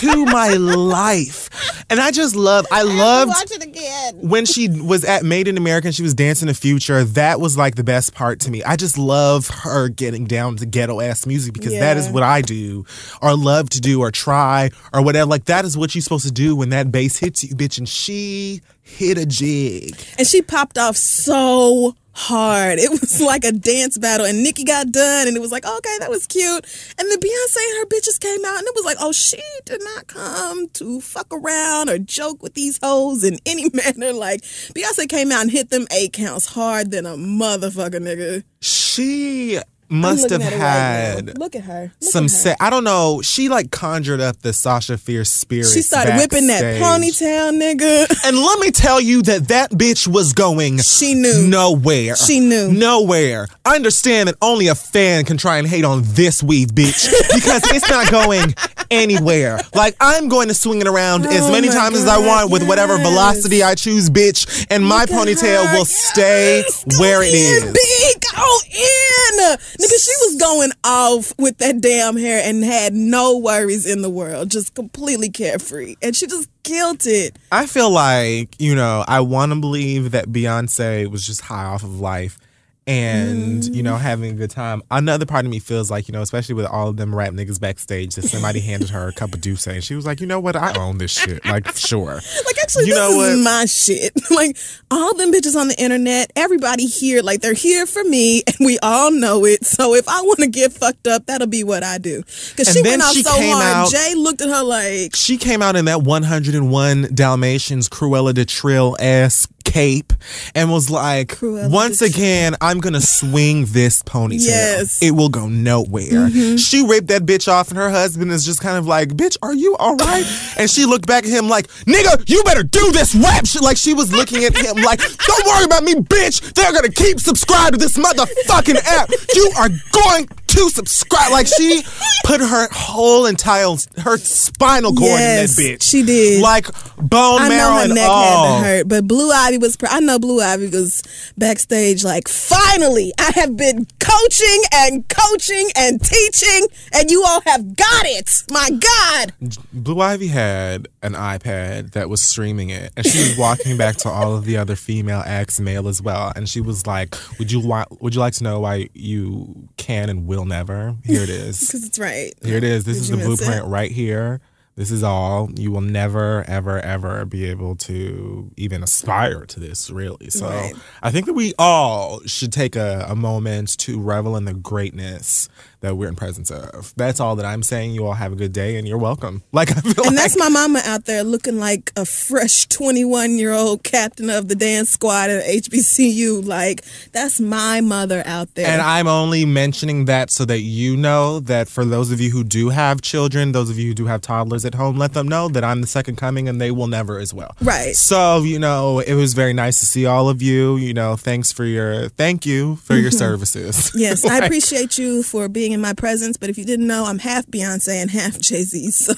to 0.00 0.24
my 0.26 0.54
life. 0.54 1.48
And 1.88 1.98
I 2.00 2.10
just 2.10 2.34
love 2.36 2.66
I 2.70 2.82
loved 2.82 3.52
it 3.52 3.62
again. 3.62 4.28
when 4.28 4.44
she 4.44 4.68
was 4.68 5.04
at 5.04 5.24
Made 5.24 5.48
in 5.48 5.56
America 5.56 5.88
and 5.88 5.94
she 5.94 6.02
was 6.02 6.12
dancing 6.14 6.48
the 6.48 6.54
future, 6.54 7.04
that 7.04 7.40
was 7.40 7.56
like 7.56 7.76
the 7.76 7.84
best 7.84 8.14
part 8.14 8.40
to 8.40 8.50
me. 8.50 8.62
I 8.64 8.76
just 8.76 8.98
love 8.98 9.48
her 9.48 9.88
getting 9.88 10.26
down 10.26 10.56
to 10.56 10.66
ghetto 10.66 11.00
ass 11.00 11.24
music 11.26 11.54
because 11.54 11.72
that 11.72 11.96
is 11.96 12.08
what 12.10 12.22
I 12.22 12.42
do 12.42 12.84
or 13.22 13.34
love 13.34 13.70
to 13.70 13.80
do 13.80 14.00
or 14.00 14.10
try 14.10 14.70
or 14.92 15.02
whatever. 15.02 15.26
Like 15.30 15.44
that 15.46 15.64
is 15.64 15.76
what 15.76 15.94
you're 15.94 16.02
supposed 16.02 16.26
to 16.26 16.32
do 16.32 16.54
when 16.56 16.70
that 16.70 16.92
bass 16.92 17.16
hits 17.16 17.44
you, 17.44 17.54
bitch. 17.54 17.78
And 17.78 17.88
she 17.88 18.60
hit 18.92 19.18
a 19.18 19.26
jig. 19.26 19.96
And 20.18 20.26
she 20.26 20.42
popped 20.42 20.78
off 20.78 20.96
so 20.96 21.94
hard. 22.14 22.78
It 22.78 22.90
was 22.90 23.20
like 23.32 23.44
a 23.44 23.52
dance 23.52 23.98
battle, 23.98 24.26
and 24.26 24.42
Nicki 24.42 24.64
got 24.64 24.92
done, 24.92 25.28
and 25.28 25.36
it 25.36 25.40
was 25.40 25.52
like, 25.52 25.64
okay, 25.64 25.96
that 26.00 26.10
was 26.10 26.26
cute. 26.26 26.94
And 26.98 27.10
then 27.10 27.18
Beyonce 27.18 27.56
and 27.56 27.78
her 27.78 27.86
bitches 27.86 28.20
came 28.20 28.44
out, 28.44 28.58
and 28.58 28.66
it 28.66 28.74
was 28.74 28.84
like, 28.84 28.98
oh, 29.00 29.12
she 29.12 29.42
did 29.64 29.82
not 29.82 30.06
come 30.06 30.68
to 30.70 31.00
fuck 31.00 31.32
around 31.32 31.88
or 31.88 31.98
joke 31.98 32.42
with 32.42 32.54
these 32.54 32.78
hoes 32.82 33.24
in 33.24 33.38
any 33.46 33.70
manner. 33.74 34.12
Like 34.12 34.42
Beyonce 34.42 35.08
came 35.08 35.32
out 35.32 35.42
and 35.42 35.50
hit 35.50 35.70
them 35.70 35.86
eight 35.90 36.12
counts 36.12 36.46
hard 36.46 36.90
than 36.90 37.06
a 37.06 37.16
motherfucker, 37.16 38.00
nigga. 38.00 38.44
She 38.60 39.58
must 39.92 40.30
have 40.30 40.42
her 40.42 40.50
right 40.50 40.56
had. 40.58 41.38
Look 41.38 41.54
at 41.54 41.64
her. 41.64 41.92
Look 42.00 42.10
some 42.12 42.24
at 42.24 42.30
her. 42.30 42.36
se- 42.36 42.56
I 42.60 42.70
don't 42.70 42.84
know. 42.84 43.20
She 43.22 43.48
like 43.48 43.70
conjured 43.70 44.20
up 44.20 44.40
the 44.42 44.52
Sasha 44.52 44.96
Fierce 44.98 45.30
spirit. 45.30 45.68
She 45.72 45.82
started 45.82 46.16
whipping 46.16 46.46
that 46.48 46.62
ponytail, 46.80 47.52
nigga. 47.60 48.06
And 48.24 48.36
let 48.38 48.58
me 48.60 48.70
tell 48.70 49.00
you 49.00 49.22
that 49.22 49.48
that 49.48 49.70
bitch 49.72 50.06
was 50.06 50.32
going 50.32 50.78
She 50.78 51.14
knew. 51.14 51.46
nowhere. 51.48 52.14
She 52.16 52.40
knew. 52.40 52.70
Nowhere. 52.72 53.48
I 53.64 53.74
understand 53.76 54.28
that 54.28 54.36
only 54.40 54.68
a 54.68 54.74
fan 54.74 55.24
can 55.24 55.36
try 55.36 55.58
and 55.58 55.66
hate 55.66 55.84
on 55.84 56.02
this 56.04 56.42
weave, 56.42 56.68
bitch, 56.68 57.10
because 57.34 57.62
it's 57.72 57.88
not 57.90 58.10
going 58.10 58.54
anywhere. 58.90 59.58
Like, 59.74 59.96
I'm 60.00 60.28
going 60.28 60.48
to 60.48 60.54
swing 60.54 60.80
it 60.80 60.86
around 60.86 61.26
as 61.26 61.42
Oh 61.42 61.52
many 61.52 61.68
my 61.68 61.74
times 61.74 61.96
as 61.96 62.06
I 62.06 62.18
God, 62.18 62.26
want 62.26 62.50
with 62.52 62.66
whatever 62.68 62.96
velocity 62.98 63.62
I 63.62 63.74
choose, 63.74 64.08
bitch, 64.10 64.66
and 64.70 64.84
my 64.84 65.00
Look 65.02 65.10
at 65.10 65.26
ponytail 65.28 65.66
her. 65.66 65.76
will 65.78 65.84
stay 65.84 66.62
go 66.88 66.98
where 67.00 67.22
it 67.22 67.34
in, 67.34 67.68
is. 67.68 67.72
B, 67.72 68.14
go 68.36 68.58
in. 68.70 69.56
Nigga, 69.82 70.04
she 70.04 70.12
was 70.20 70.36
going 70.36 70.70
off 70.84 71.32
with 71.38 71.58
that 71.58 71.80
damn 71.80 72.16
hair 72.16 72.40
and 72.44 72.62
had 72.62 72.94
no 72.94 73.36
worries 73.36 73.84
in 73.84 74.02
the 74.02 74.10
world, 74.10 74.48
just 74.48 74.74
completely 74.74 75.28
carefree. 75.28 75.96
And 76.00 76.14
she 76.14 76.28
just 76.28 76.48
killed 76.62 77.04
it. 77.04 77.36
I 77.50 77.66
feel 77.66 77.90
like, 77.90 78.54
you 78.60 78.76
know, 78.76 79.04
I 79.08 79.22
want 79.22 79.50
to 79.50 79.58
believe 79.58 80.12
that 80.12 80.28
Beyonce 80.28 81.10
was 81.10 81.26
just 81.26 81.40
high 81.40 81.64
off 81.64 81.82
of 81.82 81.98
life 81.98 82.38
and, 82.86 83.64
you 83.74 83.82
know, 83.82 83.94
mm. 83.94 84.00
having 84.00 84.30
a 84.32 84.34
good 84.34 84.50
time. 84.50 84.82
Another 84.90 85.24
part 85.24 85.44
of 85.44 85.50
me 85.50 85.58
feels 85.58 85.90
like, 85.90 86.08
you 86.08 86.12
know, 86.12 86.22
especially 86.22 86.54
with 86.56 86.66
all 86.66 86.88
of 86.88 86.96
them 86.96 87.14
rap 87.14 87.32
niggas 87.32 87.60
backstage, 87.60 88.14
that 88.16 88.22
somebody 88.22 88.60
handed 88.60 88.90
her 88.90 89.08
a 89.08 89.12
cup 89.12 89.32
of 89.34 89.40
Douce 89.40 89.66
and 89.66 89.84
she 89.84 89.94
was 89.94 90.04
like, 90.04 90.20
you 90.20 90.26
know 90.26 90.40
what, 90.40 90.56
I 90.56 90.76
own 90.78 90.98
this 90.98 91.12
shit. 91.12 91.44
Like, 91.44 91.68
sure. 91.76 92.20
Like, 92.44 92.58
actually, 92.60 92.86
You 92.86 92.94
this 92.94 92.98
know 92.98 93.20
is 93.22 93.36
what? 93.36 93.44
my 93.44 93.64
shit. 93.66 94.12
like, 94.30 94.56
all 94.90 95.14
them 95.14 95.32
bitches 95.32 95.54
on 95.54 95.68
the 95.68 95.80
internet, 95.80 96.32
everybody 96.34 96.86
here, 96.86 97.22
like, 97.22 97.40
they're 97.40 97.52
here 97.54 97.86
for 97.86 98.02
me, 98.04 98.42
and 98.46 98.56
we 98.60 98.78
all 98.82 99.10
know 99.12 99.44
it. 99.44 99.64
So 99.64 99.94
if 99.94 100.08
I 100.08 100.20
want 100.22 100.40
to 100.40 100.48
get 100.48 100.72
fucked 100.72 101.06
up, 101.06 101.26
that'll 101.26 101.46
be 101.46 101.62
what 101.62 101.84
I 101.84 101.98
do. 101.98 102.22
Because 102.50 102.72
she 102.72 102.82
went 102.82 103.02
off 103.02 103.12
she 103.12 103.22
so 103.22 103.30
hard. 103.30 103.86
out- 103.86 103.90
Jay 103.90 104.14
looked 104.16 104.40
at 104.40 104.48
her 104.48 104.62
like, 104.62 105.14
She 105.14 105.36
came 105.36 105.62
out 105.62 105.76
in 105.76 105.84
that 105.84 106.02
101 106.02 107.14
Dalmatians 107.14 107.88
Cruella 107.88 108.34
de 108.34 108.44
Trill 108.44 108.96
ass 108.98 109.46
cape 109.72 110.12
and 110.54 110.70
was 110.70 110.90
like, 110.90 111.28
Cruella 111.28 111.70
once 111.70 112.02
again, 112.02 112.54
I'm 112.60 112.78
going 112.78 112.92
to 112.92 113.00
swing 113.00 113.64
this 113.66 114.02
ponytail. 114.02 114.40
Yes. 114.40 114.98
Mm-hmm. 114.98 115.06
It 115.06 115.10
will 115.18 115.28
go 115.30 115.48
nowhere. 115.48 116.28
She 116.58 116.86
ripped 116.86 117.08
that 117.08 117.22
bitch 117.22 117.50
off 117.50 117.70
and 117.70 117.78
her 117.78 117.90
husband 117.90 118.30
is 118.30 118.44
just 118.44 118.60
kind 118.60 118.76
of 118.76 118.86
like, 118.86 119.08
bitch, 119.10 119.36
are 119.42 119.54
you 119.54 119.76
all 119.76 119.96
right? 119.96 120.24
and 120.58 120.68
she 120.68 120.84
looked 120.84 121.06
back 121.06 121.24
at 121.24 121.30
him 121.30 121.48
like, 121.48 121.68
nigga, 121.86 122.28
you 122.28 122.42
better 122.44 122.62
do 122.62 122.92
this 122.92 123.14
rap 123.14 123.46
shit. 123.46 123.62
Like 123.62 123.76
she 123.76 123.94
was 123.94 124.12
looking 124.12 124.44
at 124.44 124.54
him 124.54 124.76
like, 124.76 125.00
don't 125.26 125.46
worry 125.46 125.64
about 125.64 125.84
me, 125.84 125.94
bitch. 125.94 126.52
They're 126.52 126.72
going 126.72 126.90
to 126.90 126.92
keep 126.92 127.18
subscribed 127.18 127.72
to 127.72 127.78
this 127.78 127.96
motherfucking 127.96 128.76
app. 128.84 129.10
You 129.34 129.50
are 129.56 129.68
going 129.92 130.28
to 130.52 130.70
subscribe. 130.70 131.30
Like 131.32 131.46
she 131.46 131.82
put 132.24 132.40
her 132.40 132.68
whole 132.72 133.26
entire, 133.26 133.66
her 133.98 134.16
spinal 134.18 134.92
cord 134.94 135.10
Yes, 135.20 135.58
in 135.58 135.64
that 135.64 135.78
bitch. 135.80 135.82
she 135.82 136.02
did. 136.02 136.42
Like 136.42 136.66
bone 136.98 137.40
I 137.42 137.48
know 137.48 137.54
marrow 137.54 137.74
her 137.76 137.84
and 137.84 137.94
neck 137.94 138.08
all. 138.08 138.22
had 138.58 138.60
to 138.62 138.64
hurt, 138.68 138.88
but 138.88 139.06
Blue 139.08 139.30
Ivy 139.30 139.58
was. 139.58 139.76
Pr- 139.76 139.86
I 139.90 140.00
know 140.00 140.18
Blue 140.18 140.40
Ivy 140.40 140.68
was 140.68 141.02
backstage. 141.36 142.04
Like, 142.04 142.28
finally, 142.28 143.12
I 143.18 143.32
have 143.34 143.56
been 143.56 143.86
coaching 144.00 144.62
and 144.74 145.08
coaching 145.08 145.68
and 145.76 146.02
teaching, 146.02 146.66
and 146.92 147.10
you 147.10 147.22
all 147.24 147.40
have 147.46 147.76
got 147.76 148.04
it. 148.06 148.44
My 148.50 148.70
God, 148.70 149.32
Blue 149.72 150.00
Ivy 150.00 150.28
had 150.28 150.88
an 151.02 151.14
iPad 151.14 151.92
that 151.92 152.08
was 152.08 152.20
streaming 152.22 152.70
it, 152.70 152.92
and 152.96 153.06
she 153.06 153.18
was 153.18 153.36
walking 153.38 153.76
back 153.76 153.96
to 153.98 154.08
all 154.08 154.34
of 154.36 154.44
the 154.44 154.56
other 154.56 154.76
female 154.76 155.22
acts, 155.26 155.58
male 155.60 155.88
as 155.88 156.00
well, 156.02 156.32
and 156.36 156.48
she 156.48 156.60
was 156.60 156.86
like, 156.86 157.16
"Would 157.38 157.50
you 157.50 157.60
want? 157.60 158.00
Would 158.02 158.14
you 158.14 158.20
like 158.20 158.34
to 158.34 158.44
know 158.44 158.60
why 158.60 158.88
you 158.94 159.68
can 159.76 160.08
and 160.10 160.26
will 160.26 160.41
never? 160.44 160.96
Here 161.04 161.22
it 161.22 161.28
is. 161.30 161.60
because 161.60 161.84
it's 161.86 161.98
right. 161.98 162.32
Here 162.42 162.56
it 162.56 162.64
is. 162.64 162.84
This 162.84 162.96
Did 162.96 163.02
is 163.02 163.10
the 163.10 163.16
miss 163.16 163.24
it? 163.24 163.44
blueprint 163.44 163.66
right 163.66 163.90
here. 163.90 164.40
This 164.74 164.90
is 164.90 165.02
all. 165.02 165.50
You 165.54 165.70
will 165.70 165.82
never, 165.82 166.44
ever, 166.48 166.80
ever 166.80 167.26
be 167.26 167.44
able 167.44 167.76
to 167.76 168.50
even 168.56 168.82
aspire 168.82 169.44
to 169.44 169.60
this, 169.60 169.90
really. 169.90 170.30
So 170.30 170.46
Right. 170.48 170.72
I 171.02 171.10
think 171.10 171.26
that 171.26 171.34
we 171.34 171.52
all 171.58 172.20
should 172.24 172.52
take 172.54 172.74
a, 172.74 173.04
a 173.06 173.14
moment 173.14 173.76
to 173.80 174.00
revel 174.00 174.34
in 174.34 174.46
the 174.46 174.54
greatness 174.54 175.50
that 175.82 175.96
we're 175.96 176.08
in 176.08 176.16
presence 176.16 176.50
of. 176.50 176.94
That's 176.96 177.20
all 177.20 177.36
that 177.36 177.44
I'm 177.44 177.62
saying. 177.62 177.92
You 177.92 178.06
all 178.06 178.14
have 178.14 178.32
a 178.32 178.36
good 178.36 178.52
day 178.52 178.76
and 178.76 178.88
you're 178.88 178.98
welcome. 178.98 179.42
Like 179.54 179.70
I 179.70 179.80
feel 179.80 180.06
And 180.06 180.06
like 180.06 180.16
that's 180.16 180.38
my 180.38 180.48
mama 180.48 180.80
out 180.84 181.04
there 181.04 181.22
looking 181.22 181.58
like 181.58 181.92
a 181.94 182.06
fresh 182.06 182.66
21 182.68 183.36
year 183.36 183.52
old 183.52 183.82
captain 183.82 184.30
of 184.30 184.48
the 184.48 184.54
dance 184.54 184.90
squad 184.90 185.28
at 185.28 185.44
HBCU. 185.44 186.44
Like, 186.44 186.82
that's 187.12 187.38
my 187.38 187.82
mother 187.82 188.22
out 188.24 188.54
there. 188.54 188.66
And 188.66 188.80
I'm 188.80 189.06
only 189.06 189.44
mentioning 189.44 190.06
that 190.06 190.30
so 190.30 190.46
that 190.46 190.60
you 190.60 190.96
know 190.96 191.38
that 191.40 191.68
for 191.68 191.84
those 191.84 192.10
of 192.10 192.20
you 192.20 192.30
who 192.30 192.44
do 192.44 192.70
have 192.70 193.02
children, 193.02 193.52
those 193.52 193.68
of 193.68 193.78
you 193.78 193.88
who 193.88 193.94
do 193.94 194.06
have 194.06 194.22
toddlers 194.22 194.64
at 194.64 194.74
home, 194.74 194.96
let 194.96 195.12
them 195.12 195.28
know 195.28 195.48
that 195.48 195.64
I'm 195.64 195.82
the 195.82 195.86
second 195.86 196.16
coming 196.16 196.48
and 196.48 196.60
they 196.60 196.70
will 196.70 196.86
never 196.86 197.18
as 197.18 197.34
well. 197.34 197.54
Right. 197.60 197.94
So, 197.94 198.42
you 198.42 198.58
know, 198.58 199.00
it 199.00 199.14
was 199.14 199.34
very 199.34 199.52
nice 199.52 199.80
to 199.80 199.86
see 199.86 200.06
all 200.06 200.30
of 200.30 200.40
you. 200.40 200.76
You 200.76 200.94
know, 200.94 201.16
thanks 201.16 201.52
for 201.52 201.64
your 201.64 202.08
thank 202.08 202.46
you 202.46 202.76
for 202.76 202.94
your 202.94 203.10
mm-hmm. 203.10 203.18
services. 203.18 203.92
Yes, 203.94 204.24
I 204.28 204.38
appreciate 204.38 204.96
you 204.96 205.22
for 205.22 205.48
being 205.48 205.71
in 205.72 205.80
my 205.80 205.92
presence. 205.94 206.36
But 206.36 206.50
if 206.50 206.58
you 206.58 206.64
didn't 206.64 206.86
know, 206.86 207.04
I'm 207.06 207.18
half 207.18 207.46
Beyonce 207.46 208.00
and 208.00 208.10
half 208.10 208.38
Jay 208.38 208.62
Z. 208.62 208.90
So 209.02 209.14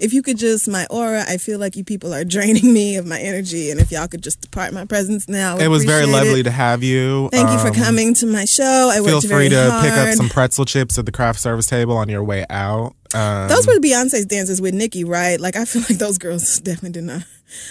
if 0.00 0.12
you 0.12 0.22
could 0.22 0.38
just, 0.38 0.68
my 0.68 0.86
aura, 0.90 1.24
I 1.26 1.38
feel 1.38 1.58
like 1.58 1.74
you 1.76 1.82
people 1.84 2.12
are 2.14 2.24
draining 2.24 2.72
me 2.72 2.96
of 2.96 3.06
my 3.06 3.18
energy. 3.18 3.70
And 3.70 3.80
if 3.80 3.90
y'all 3.90 4.06
could 4.08 4.22
just 4.22 4.40
depart 4.40 4.72
my 4.72 4.84
presence 4.84 5.28
now, 5.28 5.56
It 5.58 5.68
was 5.68 5.84
very 5.84 6.06
lovely 6.06 6.40
it. 6.40 6.44
to 6.44 6.50
have 6.50 6.82
you. 6.82 7.28
Thank 7.30 7.50
you 7.50 7.58
for 7.58 7.68
Um, 7.68 7.74
coming 7.74 8.14
to 8.14 8.26
my 8.26 8.44
show. 8.44 8.90
I 8.92 9.00
Feel 9.04 9.20
free 9.20 9.48
to 9.48 9.70
hard. 9.70 9.84
pick 9.84 9.92
up 9.94 10.14
some 10.14 10.28
pretzel 10.28 10.64
chips 10.64 10.98
at 10.98 11.06
the 11.06 11.12
craft 11.12 11.40
service 11.40 11.66
table 11.66 11.96
on 11.96 12.08
your 12.08 12.22
way 12.22 12.44
out. 12.50 12.94
Um, 13.14 13.48
Those 13.48 13.66
were 13.66 13.74
Beyonce's 13.74 14.26
dances 14.26 14.60
with 14.60 14.74
Nicki, 14.74 15.04
right? 15.04 15.40
Like 15.40 15.56
I 15.56 15.64
feel 15.64 15.82
like 15.88 15.98
those 15.98 16.18
girls 16.18 16.60
definitely 16.64 16.90
did 16.90 17.04
not 17.04 17.22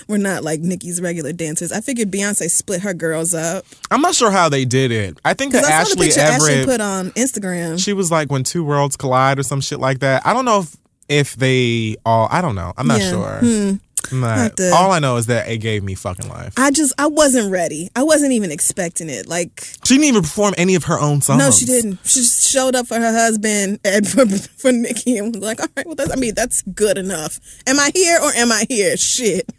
were 0.07 0.17
not 0.17 0.43
like 0.43 0.59
Nicki's 0.61 0.99
regular 0.99 1.31
dancers. 1.33 1.71
I 1.71 1.81
figured 1.81 2.09
Beyonce 2.09 2.49
split 2.49 2.81
her 2.81 2.93
girls 2.95 3.35
up. 3.35 3.63
I'm 3.91 4.01
not 4.01 4.15
sure 4.15 4.31
how 4.31 4.49
they 4.49 4.65
did 4.65 4.91
it. 4.91 5.19
I 5.23 5.35
think 5.35 5.51
that 5.53 5.63
I 5.63 5.67
saw 5.67 5.67
the 5.67 5.91
Ashley 5.91 6.05
picture 6.07 6.19
Everett. 6.21 6.51
Ashley 6.51 6.65
put 6.65 6.81
on 6.81 7.11
Instagram. 7.11 7.83
she 7.83 7.93
was 7.93 8.09
like 8.09 8.31
when 8.31 8.43
two 8.43 8.63
worlds 8.63 8.95
collide 8.97 9.37
or 9.37 9.43
some 9.43 9.61
shit 9.61 9.79
like 9.79 9.99
that. 9.99 10.25
I 10.25 10.33
don't 10.33 10.45
know 10.45 10.61
if 10.61 10.75
if 11.09 11.35
they 11.35 11.95
all. 12.05 12.27
I 12.31 12.41
don't 12.41 12.55
know. 12.55 12.73
I'm 12.77 12.87
not 12.87 12.99
Yeah. 12.99 13.09
sure. 13.09 13.37
Hmm. 13.39 13.73
I'm 14.11 14.19
not- 14.21 14.61
all 14.73 14.91
I 14.91 14.99
know 14.99 15.17
is 15.17 15.25
that 15.25 15.49
it 15.49 15.57
gave 15.57 15.83
me 15.83 15.93
fucking 15.95 16.29
life. 16.29 16.53
I 16.55 16.71
just 16.71 16.93
I 16.97 17.07
wasn't 17.07 17.51
ready. 17.51 17.89
I 17.95 18.03
wasn't 18.03 18.31
even 18.31 18.51
expecting 18.51 19.09
it. 19.09 19.27
Like 19.27 19.61
She 19.83 19.95
didn't 19.95 20.05
even 20.05 20.21
perform 20.21 20.53
any 20.57 20.75
of 20.75 20.85
her 20.85 20.97
own 20.97 21.19
songs. 21.21 21.39
no, 21.39 21.51
she 21.51 21.65
didn't. 21.65 21.99
She 22.05 22.21
just 22.21 22.47
showed 22.49 22.73
up 22.75 22.87
for 22.87 22.95
her 22.95 23.11
husband 23.11 23.79
and 23.83 24.07
for, 24.09 24.25
for 24.27 24.71
Nicki 24.71 25.17
and 25.17 25.33
was 25.35 25.43
like, 25.43 25.59
all 25.59 25.67
right, 25.75 25.85
well, 25.85 25.95
that's, 25.95 26.11
I 26.11 26.15
mean, 26.15 26.35
that's 26.35 26.61
good 26.61 26.97
enough. 26.97 27.39
Am 27.65 27.79
I 27.79 27.91
here 27.93 28.17
or 28.21 28.31
am 28.33 28.49
I 28.51 28.65
here? 28.69 28.95
Shit. 28.95 29.51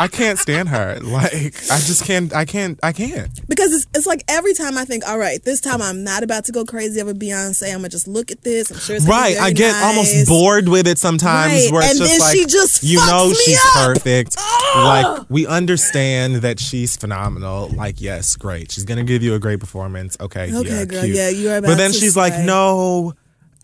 I 0.00 0.06
can't 0.06 0.38
stand 0.38 0.68
her. 0.68 1.00
Like 1.02 1.34
I 1.72 1.78
just 1.80 2.04
can't. 2.04 2.32
I 2.32 2.44
can't. 2.44 2.78
I 2.84 2.92
can't. 2.92 3.28
Because 3.48 3.72
it's, 3.72 3.86
it's 3.94 4.06
like 4.06 4.22
every 4.28 4.54
time 4.54 4.78
I 4.78 4.84
think, 4.84 5.06
all 5.08 5.18
right, 5.18 5.42
this 5.42 5.60
time 5.60 5.82
I'm 5.82 6.04
not 6.04 6.22
about 6.22 6.44
to 6.44 6.52
go 6.52 6.64
crazy 6.64 7.00
over 7.00 7.14
Beyonce. 7.14 7.70
I'm 7.72 7.78
gonna 7.78 7.88
just 7.88 8.06
look 8.06 8.30
at 8.30 8.42
this. 8.42 8.70
I'm 8.70 8.78
sure 8.78 8.94
it's 8.94 9.08
Right. 9.08 9.36
I 9.36 9.50
get 9.52 9.72
nice. 9.72 9.84
almost 9.84 10.28
bored 10.28 10.68
with 10.68 10.86
it 10.86 10.98
sometimes. 10.98 11.64
Right, 11.64 11.72
Where 11.72 11.82
it's 11.82 11.90
and 11.92 11.98
just 11.98 12.12
then 12.12 12.20
like 12.20 12.36
she 12.36 12.44
just 12.46 12.82
you 12.84 13.00
fucks 13.00 13.08
know 13.08 13.28
me 13.30 13.34
she's 13.34 13.58
up. 13.76 13.86
perfect. 13.86 14.36
Ah! 14.38 15.14
Like 15.18 15.30
we 15.30 15.46
understand 15.48 16.36
that 16.36 16.60
she's 16.60 16.96
phenomenal. 16.96 17.68
Like 17.70 18.00
yes, 18.00 18.36
great. 18.36 18.70
She's 18.70 18.84
gonna 18.84 19.02
give 19.04 19.24
you 19.24 19.34
a 19.34 19.40
great 19.40 19.58
performance. 19.58 20.16
Okay. 20.20 20.54
Okay, 20.54 20.68
yeah, 20.78 20.84
girl, 20.84 21.02
cute. 21.02 21.16
yeah, 21.16 21.28
you 21.30 21.50
are 21.50 21.56
about 21.56 21.68
But 21.68 21.76
then 21.78 21.92
she's 21.92 22.16
like, 22.16 22.38
no. 22.44 23.14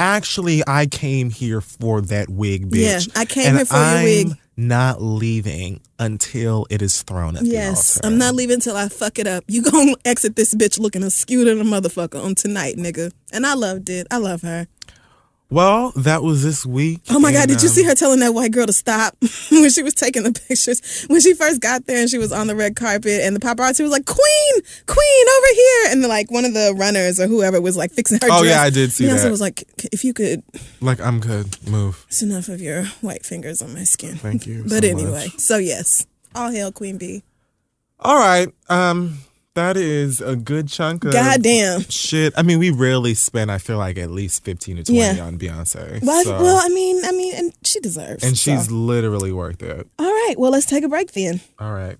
Actually, 0.00 0.64
I 0.66 0.86
came 0.86 1.30
here 1.30 1.60
for 1.60 2.00
that 2.00 2.28
wig, 2.28 2.68
bitch. 2.70 3.06
Yeah, 3.06 3.12
I 3.20 3.24
came 3.24 3.46
and 3.46 3.56
here 3.58 3.64
for 3.66 3.74
your 3.76 3.84
I'm 3.84 4.04
wig. 4.04 4.28
Not 4.56 5.02
leaving 5.02 5.80
until 5.98 6.66
it 6.70 6.80
is 6.80 7.02
thrown 7.02 7.36
at 7.36 7.44
Yes. 7.44 8.00
I'm 8.04 8.18
not 8.18 8.34
leaving 8.34 8.54
until 8.54 8.76
I 8.76 8.88
fuck 8.88 9.18
it 9.18 9.26
up. 9.26 9.44
You 9.48 9.62
gonna 9.62 9.94
exit 10.04 10.36
this 10.36 10.54
bitch 10.54 10.78
looking 10.78 11.02
askew 11.02 11.44
to 11.44 11.54
the 11.54 11.64
motherfucker 11.64 12.22
on 12.22 12.34
tonight, 12.34 12.76
nigga. 12.76 13.12
And 13.32 13.46
I 13.46 13.54
loved 13.54 13.90
it. 13.90 14.06
I 14.10 14.18
love 14.18 14.42
her. 14.42 14.68
Well, 15.54 15.92
that 15.94 16.24
was 16.24 16.42
this 16.42 16.66
week. 16.66 17.02
Oh 17.10 17.20
my 17.20 17.30
god, 17.30 17.42
and, 17.42 17.50
did 17.50 17.62
you 17.62 17.68
um, 17.68 17.74
see 17.76 17.84
her 17.84 17.94
telling 17.94 18.18
that 18.18 18.34
white 18.34 18.50
girl 18.50 18.66
to 18.66 18.72
stop 18.72 19.16
when 19.52 19.70
she 19.70 19.84
was 19.84 19.94
taking 19.94 20.24
the 20.24 20.32
pictures? 20.32 21.04
When 21.06 21.20
she 21.20 21.32
first 21.32 21.60
got 21.60 21.86
there 21.86 22.00
and 22.00 22.10
she 22.10 22.18
was 22.18 22.32
on 22.32 22.48
the 22.48 22.56
red 22.56 22.74
carpet 22.74 23.20
and 23.22 23.36
the 23.36 23.40
paparazzi 23.40 23.82
was 23.82 23.92
like, 23.92 24.04
"Queen, 24.04 24.52
Queen, 24.86 25.26
over 25.38 25.54
here!" 25.54 25.92
And 25.92 26.02
like 26.02 26.28
one 26.32 26.44
of 26.44 26.54
the 26.54 26.74
runners 26.76 27.20
or 27.20 27.28
whoever 27.28 27.60
was 27.60 27.76
like 27.76 27.92
fixing 27.92 28.18
her. 28.20 28.26
Oh, 28.32 28.42
dress. 28.42 28.52
yeah, 28.52 28.62
I 28.62 28.70
did 28.70 28.90
see 28.90 29.04
Beyonce 29.04 29.22
that. 29.22 29.30
was 29.30 29.40
like, 29.40 29.62
"If 29.92 30.02
you 30.02 30.12
could, 30.12 30.42
Like 30.80 31.00
I'm 31.00 31.20
good. 31.20 31.56
Move. 31.70 32.04
it's 32.08 32.20
enough 32.20 32.48
of 32.48 32.60
your 32.60 32.86
white 33.00 33.24
fingers 33.24 33.62
on 33.62 33.74
my 33.74 33.84
skin." 33.84 34.16
Thank 34.16 34.48
you. 34.48 34.64
But 34.68 34.82
so 34.82 34.90
anyway, 34.90 35.26
much. 35.28 35.38
so 35.38 35.58
yes, 35.58 36.04
all 36.34 36.50
hail 36.50 36.72
Queen 36.72 36.98
Bee. 36.98 37.22
All 38.00 38.16
right. 38.18 38.48
Um, 38.68 39.18
that 39.54 39.76
is 39.76 40.20
a 40.20 40.34
good 40.36 40.68
chunk 40.68 41.04
of 41.04 41.12
Goddamn. 41.12 41.82
shit. 41.88 42.32
I 42.36 42.42
mean, 42.42 42.58
we 42.58 42.70
rarely 42.70 43.14
spend. 43.14 43.50
I 43.52 43.58
feel 43.58 43.78
like 43.78 43.96
at 43.98 44.10
least 44.10 44.44
fifteen 44.44 44.76
to 44.76 44.84
twenty 44.84 44.98
Yeah. 44.98 45.24
on 45.24 45.38
Beyonce. 45.38 46.02
Well, 46.02 46.18
I- 46.20 46.22
so- 46.24 46.42
well, 46.42 46.60
I 46.62 46.68
mean, 46.68 47.04
I 47.04 47.12
mean, 47.12 47.34
and 47.36 47.52
she 47.64 47.80
deserves. 47.80 48.24
and 48.24 48.36
so. 48.36 48.50
she's 48.52 48.70
literally 48.70 49.32
worth 49.32 49.62
it. 49.62 49.86
all 49.98 50.06
right. 50.06 50.34
Well, 50.36 50.50
let's 50.50 50.66
take 50.66 50.84
a 50.84 50.88
break 50.88 51.12
then. 51.12 51.40
All 51.58 51.72
right. 51.72 51.96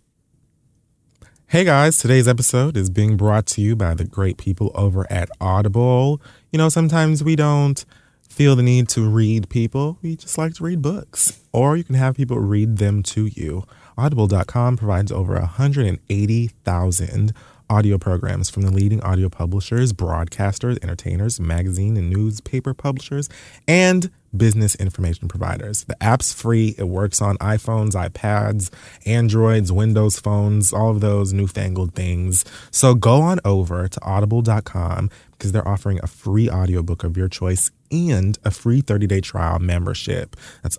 Hey 1.46 1.62
guys, 1.64 1.98
today's 1.98 2.26
episode 2.26 2.76
is 2.76 2.90
being 2.90 3.16
brought 3.16 3.46
to 3.46 3.60
you 3.60 3.76
by 3.76 3.94
the 3.94 4.04
great 4.04 4.38
people 4.38 4.72
over 4.74 5.06
at 5.10 5.28
Audible. 5.40 6.20
You 6.50 6.58
know, 6.58 6.68
sometimes 6.68 7.22
we 7.22 7.36
don't 7.36 7.84
feel 8.28 8.56
the 8.56 8.62
need 8.64 8.88
to 8.88 9.08
read 9.08 9.48
people, 9.48 9.96
we 10.02 10.16
just 10.16 10.36
like 10.36 10.54
to 10.54 10.64
read 10.64 10.82
books. 10.82 11.38
Or 11.52 11.76
you 11.76 11.84
can 11.84 11.94
have 11.94 12.16
people 12.16 12.40
read 12.40 12.78
them 12.78 13.04
to 13.04 13.26
you. 13.26 13.62
Audible.com 13.96 14.76
provides 14.76 15.12
over 15.12 15.34
180,000 15.34 17.32
audio 17.70 17.96
programs 17.96 18.50
from 18.50 18.62
the 18.62 18.70
leading 18.70 19.00
audio 19.02 19.28
publishers, 19.28 19.92
broadcasters, 19.92 20.82
entertainers, 20.82 21.40
magazine 21.40 21.96
and 21.96 22.10
newspaper 22.10 22.74
publishers, 22.74 23.28
and 23.66 24.10
business 24.36 24.74
information 24.76 25.28
providers. 25.28 25.84
The 25.84 26.00
app's 26.02 26.32
free. 26.32 26.74
It 26.76 26.88
works 26.88 27.22
on 27.22 27.38
iPhones, 27.38 27.92
iPads, 27.92 28.70
Androids, 29.06 29.72
Windows 29.72 30.18
phones, 30.18 30.72
all 30.72 30.90
of 30.90 31.00
those 31.00 31.32
newfangled 31.32 31.94
things. 31.94 32.44
So 32.70 32.94
go 32.94 33.22
on 33.22 33.38
over 33.44 33.88
to 33.88 34.04
audible.com 34.04 35.10
because 35.32 35.52
they're 35.52 35.66
offering 35.66 36.00
a 36.02 36.06
free 36.06 36.50
audiobook 36.50 37.04
of 37.04 37.16
your 37.16 37.28
choice 37.28 37.70
and 37.90 38.38
a 38.44 38.50
free 38.50 38.82
30-day 38.82 39.20
trial 39.20 39.58
membership. 39.58 40.36
That's 40.62 40.78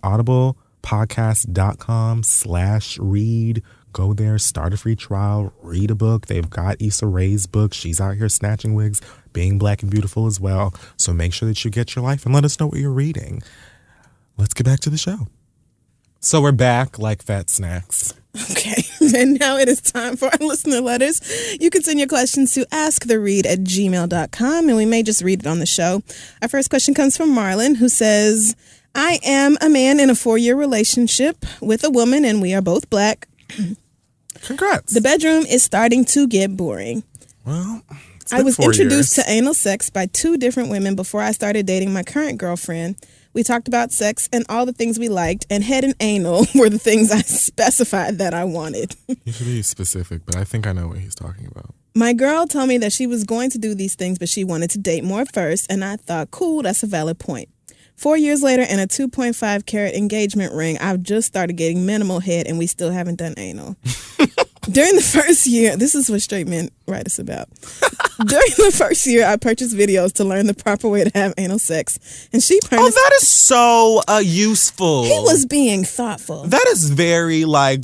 audiblepodcast.com 0.86 2.24
slash 2.24 2.98
read. 3.00 3.64
Go 3.94 4.14
there, 4.14 4.38
start 4.38 4.74
a 4.74 4.78
free 4.78 4.96
trial, 4.96 5.54
read 5.62 5.90
a 5.90 5.96
book. 5.96 6.28
They've 6.28 6.50
got 6.50 6.82
Issa 6.82 7.08
Rae's 7.08 7.48
book. 7.48 7.74
She's 7.74 8.02
out 8.02 8.18
here 8.18 8.28
snatching 8.28 8.76
wigs, 8.76 9.02
being 9.32 9.58
black 9.58 9.82
and 9.82 9.92
beautiful 9.92 10.28
as 10.28 10.40
well. 10.40 10.74
So 10.98 11.14
make 11.14 11.34
sure 11.34 11.48
that 11.48 11.64
you 11.64 11.72
get 11.72 11.96
your 11.96 12.04
life 12.04 12.26
and 12.26 12.36
let 12.36 12.44
us 12.44 12.60
know 12.60 12.68
what 12.68 12.80
you're 12.80 12.92
reading. 12.92 13.42
Let's 14.38 14.54
get 14.54 14.66
back 14.66 14.82
to 14.82 14.90
the 14.90 14.98
show. 14.98 15.28
So 16.20 16.42
we're 16.42 16.52
back 16.52 17.00
like 17.00 17.24
fat 17.24 17.50
snacks. 17.50 18.14
Okay. 18.52 18.84
And 19.16 19.40
now 19.40 19.56
it 19.58 19.70
is 19.70 19.82
time 19.82 20.18
for 20.18 20.26
our 20.26 20.48
listener 20.48 20.82
letters. 20.82 21.22
You 21.62 21.70
can 21.70 21.84
send 21.84 22.00
your 22.00 22.08
questions 22.08 22.54
to 22.56 22.66
asktheread 22.66 23.46
at 23.46 23.60
gmail.com 23.60 24.68
and 24.68 24.76
we 24.76 24.86
may 24.86 25.04
just 25.04 25.22
read 25.22 25.42
it 25.42 25.48
on 25.48 25.60
the 25.60 25.66
show. 25.68 26.02
Our 26.42 26.48
first 26.50 26.72
question 26.72 26.96
comes 26.96 27.16
from 27.16 27.30
Marlon, 27.30 27.78
who 27.78 27.88
says, 27.88 28.56
I 28.96 29.20
am 29.24 29.58
a 29.62 29.70
man 29.70 30.00
in 30.00 30.10
a 30.10 30.16
four 30.16 30.38
year 30.38 30.56
relationship 30.56 31.46
with 31.62 31.84
a 31.84 31.90
woman 31.90 32.24
and 32.24 32.42
we 32.42 32.54
are 32.54 32.62
both 32.62 32.90
black. 32.90 33.28
Congrats. 34.42 34.94
The 34.94 35.02
bedroom 35.02 35.46
is 35.46 35.64
starting 35.64 36.06
to 36.06 36.28
get 36.28 36.56
boring. 36.56 37.04
well, 37.46 37.82
it's 38.22 38.32
I 38.34 38.42
was 38.42 38.58
introduced 38.58 39.18
years. 39.18 39.26
to 39.28 39.32
anal 39.32 39.54
sex 39.54 39.90
by 39.90 40.06
two 40.08 40.38
different 40.38 40.70
women 40.70 40.96
before 40.96 41.22
I 41.22 41.32
started 41.32 41.66
dating 41.66 41.94
my 41.94 42.04
current 42.04 42.38
girlfriend. 42.38 42.96
We 43.34 43.44
talked 43.44 43.68
about 43.68 43.92
sex 43.92 44.30
and 44.32 44.46
all 44.48 44.66
the 44.66 44.72
things 44.72 44.98
we 44.98 45.10
liked, 45.10 45.46
and 45.50 45.62
head 45.62 45.84
and 45.84 45.94
anal 46.00 46.48
were 46.56 46.70
the 46.70 46.80
things 46.80 47.12
I 47.12 47.20
specified 47.22 48.18
that 48.20 48.34
I 48.34 48.46
wanted. 48.46 48.96
You 49.26 49.34
should 49.34 49.46
be 49.48 49.62
specific, 49.62 50.26
but 50.26 50.36
I 50.38 50.44
think 50.44 50.66
I 50.68 50.72
know 50.72 50.88
what 50.88 51.00
he's 51.00 51.16
talking 51.16 51.48
about. 51.48 51.74
My 51.96 52.14
girl 52.14 52.48
told 52.48 52.70
me 52.70 52.78
that 52.78 52.94
she 52.94 53.08
was 53.08 53.24
going 53.24 53.50
to 53.52 53.58
do 53.58 53.76
these 53.76 53.96
things, 53.96 54.20
but 54.20 54.30
she 54.30 54.44
wanted 54.44 54.70
to 54.72 54.78
date 54.78 55.04
more 55.04 55.26
first, 55.26 55.66
and 55.70 55.84
I 55.84 55.98
thought, 55.98 56.32
cool, 56.32 56.62
that's 56.62 56.84
a 56.84 56.88
valid 56.88 57.20
point. 57.20 57.50
Four 57.96 58.18
years 58.18 58.44
later, 58.44 58.64
and 58.64 58.82
a 58.82 58.88
2.5 58.88 59.66
carat 59.66 59.96
engagement 59.96 60.54
ring, 60.54 60.78
I've 60.80 61.02
just 61.02 61.28
started 61.28 61.54
getting 61.54 61.86
minimal 61.86 62.20
head, 62.20 62.46
and 62.48 62.58
we 62.58 62.68
still 62.68 62.92
haven't 62.92 63.16
done 63.16 63.34
anal. 63.38 63.78
During 64.72 64.96
the 64.96 65.02
first 65.02 65.46
year, 65.46 65.78
this 65.78 65.94
is 65.96 66.10
what 66.10 66.22
straight 66.22 66.48
men 66.48 66.70
write 66.88 67.06
us 67.06 67.20
about. 67.20 67.48
During 68.26 68.52
the 68.58 68.74
first 68.76 69.06
year, 69.06 69.26
I 69.28 69.36
purchased 69.38 69.76
videos 69.76 70.14
to 70.14 70.24
learn 70.24 70.48
the 70.48 70.54
proper 70.54 70.88
way 70.88 71.04
to 71.04 71.12
have 71.14 71.34
anal 71.38 71.60
sex, 71.60 72.28
and 72.34 72.42
she 72.42 72.60
Purchased- 72.62 72.80
Oh, 72.82 72.90
that 72.90 73.12
is 73.22 73.28
so 73.28 74.02
uh, 74.08 74.22
useful. 74.24 75.04
he 75.04 75.12
was 75.20 75.46
being 75.46 75.84
thoughtful. 75.84 76.44
That 76.48 76.66
is 76.70 76.90
very 76.90 77.46
like 77.46 77.84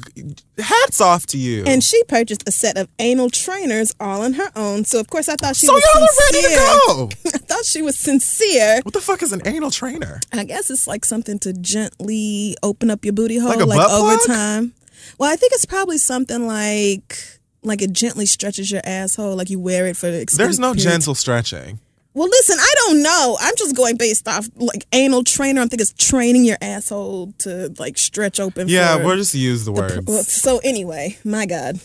hats 0.58 1.02
off 1.02 1.26
to 1.28 1.38
you. 1.38 1.64
and 1.66 1.84
she 1.84 2.04
purchased 2.06 2.48
a 2.48 2.52
set 2.52 2.78
of 2.78 2.88
anal 3.00 3.30
trainers 3.30 3.94
all 4.00 4.22
on 4.22 4.34
her 4.34 4.52
own. 4.56 4.84
So 4.86 5.00
of 5.00 5.08
course 5.10 5.28
I 5.30 5.36
thought 5.36 5.56
she 5.56 5.66
so 5.68 5.74
was 5.74 5.84
y'all 5.94 6.04
are 6.04 6.08
ready 6.26 6.42
sincere. 6.42 6.60
to 6.60 6.82
go. 6.88 7.10
I 7.36 7.38
thought 7.40 7.66
she 7.66 7.82
was 7.82 7.98
sincere. 7.98 8.80
What 8.84 8.94
the 8.94 9.02
fuck 9.02 9.22
is 9.24 9.34
an 9.34 9.42
anal 9.46 9.72
trainer? 9.72 10.20
I 10.34 10.44
guess 10.46 10.70
it's 10.72 10.88
like 10.88 11.04
something 11.06 11.38
to 11.40 11.54
gently 11.54 12.56
open 12.64 12.90
up 12.90 13.04
your 13.06 13.14
booty 13.14 13.38
hole, 13.38 13.50
Like 13.50 13.66
like, 13.66 13.90
over 13.92 14.18
time. 14.26 14.74
Well, 15.22 15.32
I 15.32 15.36
think 15.36 15.54
it's 15.54 15.66
probably 15.66 16.00
something 16.00 16.48
like 16.48 17.16
like 17.62 17.84
it 17.84 17.94
gently 17.94 18.26
stretches 18.26 18.72
your 18.72 18.82
asshole, 18.84 19.36
like 19.36 19.52
you 19.52 19.60
wear 19.60 19.86
it 19.86 19.96
for 19.96 20.10
the 20.10 20.28
There's 20.36 20.58
no 20.58 20.74
period. 20.74 20.90
gentle 20.90 21.14
stretching. 21.14 21.80
Well, 22.16 22.28
listen, 22.28 22.58
I 22.60 22.74
don't 22.78 23.04
know. 23.04 23.38
I'm 23.40 23.56
just 23.56 23.76
going 23.76 23.98
based 23.98 24.28
off 24.28 24.50
like 24.56 24.88
anal 24.92 25.24
trainer. 25.24 25.62
I'm 25.62 25.70
thinking 25.70 25.84
it's 25.84 25.94
training 25.94 26.44
your 26.44 26.58
asshole 26.60 27.34
to 27.38 27.72
like 27.78 28.00
stretch 28.00 28.40
open. 28.40 28.68
Yeah, 28.68 28.96
we'll 28.96 29.16
just 29.16 29.36
use 29.36 29.64
the 29.64 29.72
words. 29.72 30.34
So 30.34 30.60
anyway, 30.64 31.20
my 31.24 31.46
God. 31.46 31.80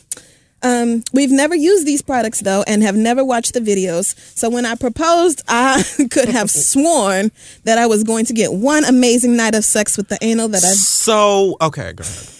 Um, 0.62 1.02
we've 1.12 1.30
never 1.30 1.54
used 1.54 1.86
these 1.86 2.00
products 2.00 2.40
though, 2.40 2.64
and 2.66 2.82
have 2.82 2.96
never 2.96 3.22
watched 3.22 3.52
the 3.52 3.60
videos. 3.60 4.16
So 4.34 4.48
when 4.48 4.64
I 4.64 4.76
proposed, 4.76 5.42
I 5.46 5.84
could 6.10 6.30
have 6.30 6.50
sworn 6.50 7.32
that 7.64 7.76
I 7.76 7.84
was 7.84 8.02
going 8.02 8.24
to 8.24 8.32
get 8.32 8.54
one 8.54 8.86
amazing 8.86 9.36
night 9.36 9.54
of 9.54 9.66
sex 9.66 9.98
with 9.98 10.08
the 10.08 10.16
anal 10.22 10.48
that 10.48 10.64
I've 10.64 10.74
So 10.76 11.58
okay, 11.60 11.92
go 11.92 12.00
ahead. 12.00 12.32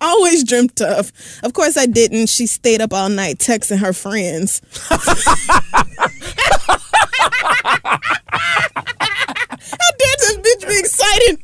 Always 0.00 0.44
dreamt 0.44 0.80
of. 0.80 1.12
Of 1.42 1.52
course, 1.52 1.76
I 1.76 1.86
didn't. 1.86 2.28
She 2.28 2.46
stayed 2.46 2.80
up 2.80 2.92
all 2.92 3.08
night 3.08 3.38
texting 3.38 3.78
her 3.78 3.92
friends. 3.92 4.60
How 9.70 9.90
dare 9.98 10.16
this 10.18 10.36
bitch 10.38 10.68
be 10.68 10.78
excited? 10.78 11.38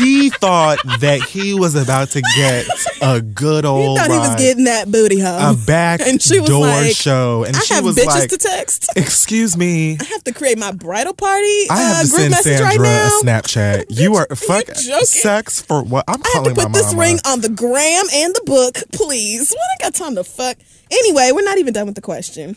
He 0.00 0.30
thought 0.30 0.78
that 1.00 1.20
he 1.22 1.54
was 1.54 1.74
about 1.74 2.08
to 2.10 2.22
get 2.36 2.66
a 3.02 3.20
good 3.20 3.64
old. 3.64 3.98
He 3.98 4.04
thought 4.04 4.10
he 4.10 4.18
was 4.18 4.36
getting 4.36 4.64
that 4.64 4.90
booty 4.90 5.20
hug, 5.20 5.54
a 5.56 5.66
back 5.66 6.00
And 6.00 6.20
she 6.20 6.40
was 6.40 6.48
door 6.48 6.66
like, 6.66 6.96
show, 6.96 7.44
and 7.44 7.56
I 7.56 7.60
she 7.60 7.74
have 7.74 7.84
was 7.84 7.96
bitches 7.96 8.06
like, 8.06 8.30
to 8.30 8.38
text. 8.38 8.90
"Excuse 8.96 9.56
me, 9.56 9.98
I 10.00 10.04
have 10.04 10.24
to 10.24 10.32
create 10.32 10.58
my 10.58 10.72
bridal 10.72 11.14
party 11.14 11.66
I 11.70 11.76
have 11.80 11.96
uh, 11.96 12.00
to 12.00 12.06
send 12.06 12.34
Sandra 12.34 12.66
right 12.66 12.78
a 12.78 13.24
Snapchat. 13.24 13.86
You 14.00 14.14
are 14.16 14.26
fuck 14.34 14.66
joking? 14.66 15.04
sex 15.04 15.60
for 15.60 15.82
what? 15.82 16.04
I'm 16.08 16.22
I 16.24 16.30
have 16.34 16.44
to 16.44 16.54
put 16.54 16.72
this 16.72 16.94
ring 16.94 17.18
on 17.26 17.40
the 17.42 17.50
gram 17.50 18.04
and 18.12 18.34
the 18.34 18.42
book, 18.46 18.76
please. 18.92 19.50
What 19.50 19.60
I 19.80 19.84
got 19.84 19.94
time 19.94 20.14
to 20.14 20.24
fuck. 20.24 20.56
Anyway, 20.90 21.30
we're 21.32 21.42
not 21.44 21.58
even 21.58 21.74
done 21.74 21.86
with 21.86 21.94
the 21.94 22.00
question. 22.00 22.56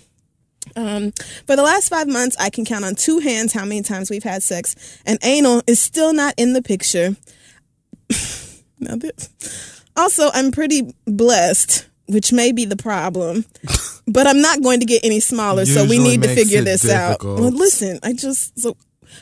Um, 0.76 1.12
for 1.46 1.56
the 1.56 1.64
last 1.64 1.90
five 1.90 2.08
months, 2.08 2.36
I 2.40 2.50
can 2.50 2.66
count 2.66 2.86
on 2.86 2.96
two 2.96 3.20
hands 3.20 3.54
how 3.54 3.66
many 3.66 3.82
times 3.82 4.10
we've 4.10 4.24
had 4.24 4.44
sex, 4.44 4.76
and 5.06 5.20
anal 5.24 5.62
is 5.68 5.80
still 5.80 6.14
not 6.14 6.34
in 6.38 6.54
the 6.54 6.62
picture. 6.62 7.16
now 8.80 8.96
this. 8.96 9.84
Also, 9.96 10.30
I'm 10.34 10.52
pretty 10.52 10.94
blessed, 11.06 11.88
which 12.08 12.34
may 12.34 12.52
be 12.52 12.66
the 12.66 12.76
problem, 12.78 13.46
but 14.08 14.28
I'm 14.28 14.42
not 14.42 14.62
going 14.64 14.80
to 14.80 14.86
get 14.86 15.06
any 15.06 15.20
smaller, 15.20 15.66
so 15.66 15.86
we 15.86 16.00
need 16.00 16.24
to 16.24 16.30
figure 16.30 16.62
this 16.62 16.90
out. 16.90 17.24
Well, 17.24 17.52
listen, 17.52 18.00
I 18.04 18.14
just 18.14 18.60
so 18.60 18.76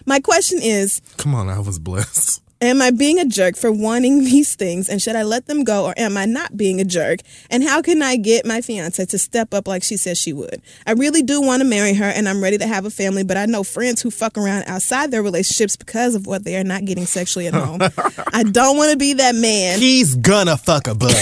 my 0.06 0.20
question 0.20 0.60
is 0.62 1.02
Come 1.18 1.36
on, 1.36 1.50
I 1.50 1.60
was 1.60 1.80
blessed. 1.80 2.41
Am 2.64 2.80
I 2.80 2.92
being 2.92 3.18
a 3.18 3.26
jerk 3.26 3.56
for 3.56 3.72
wanting 3.72 4.20
these 4.24 4.56
things 4.56 4.88
and 4.88 5.02
should 5.02 5.16
I 5.16 5.24
let 5.24 5.48
them 5.48 5.64
go 5.64 5.86
or 5.86 5.94
am 5.98 6.16
I 6.16 6.26
not 6.26 6.56
being 6.56 6.80
a 6.80 6.86
jerk? 6.86 7.22
And 7.50 7.64
how 7.64 7.82
can 7.82 8.04
I 8.04 8.18
get 8.18 8.46
my 8.46 8.62
fiance 8.62 9.04
to 9.04 9.18
step 9.18 9.54
up 9.54 9.68
like 9.68 9.84
she 9.84 9.98
says 9.98 10.20
she 10.20 10.32
would? 10.32 10.62
I 10.86 10.92
really 10.92 11.24
do 11.24 11.42
want 11.42 11.62
to 11.62 11.68
marry 11.68 11.96
her 11.96 12.06
and 12.06 12.30
I'm 12.30 12.42
ready 12.42 12.60
to 12.60 12.68
have 12.68 12.86
a 12.86 12.92
family, 12.92 13.24
but 13.24 13.36
I 13.36 13.48
know 13.48 13.64
friends 13.64 14.02
who 14.02 14.12
fuck 14.12 14.38
around 14.38 14.66
outside 14.68 15.10
their 15.10 15.24
relationships 15.24 15.76
because 15.76 16.14
of 16.14 16.28
what 16.28 16.44
they 16.44 16.56
are 16.56 16.64
not 16.64 16.86
getting 16.86 17.06
sexually 17.06 17.48
at 17.48 17.56
home. 17.56 17.82
I 18.34 18.44
don't 18.44 18.78
want 18.78 18.92
to 18.92 18.98
be 18.98 19.14
that 19.14 19.34
man. 19.34 19.80
He's 19.80 20.16
gonna 20.16 20.58
fuck 20.58 20.88
a 20.88 20.94
butt. 20.94 21.18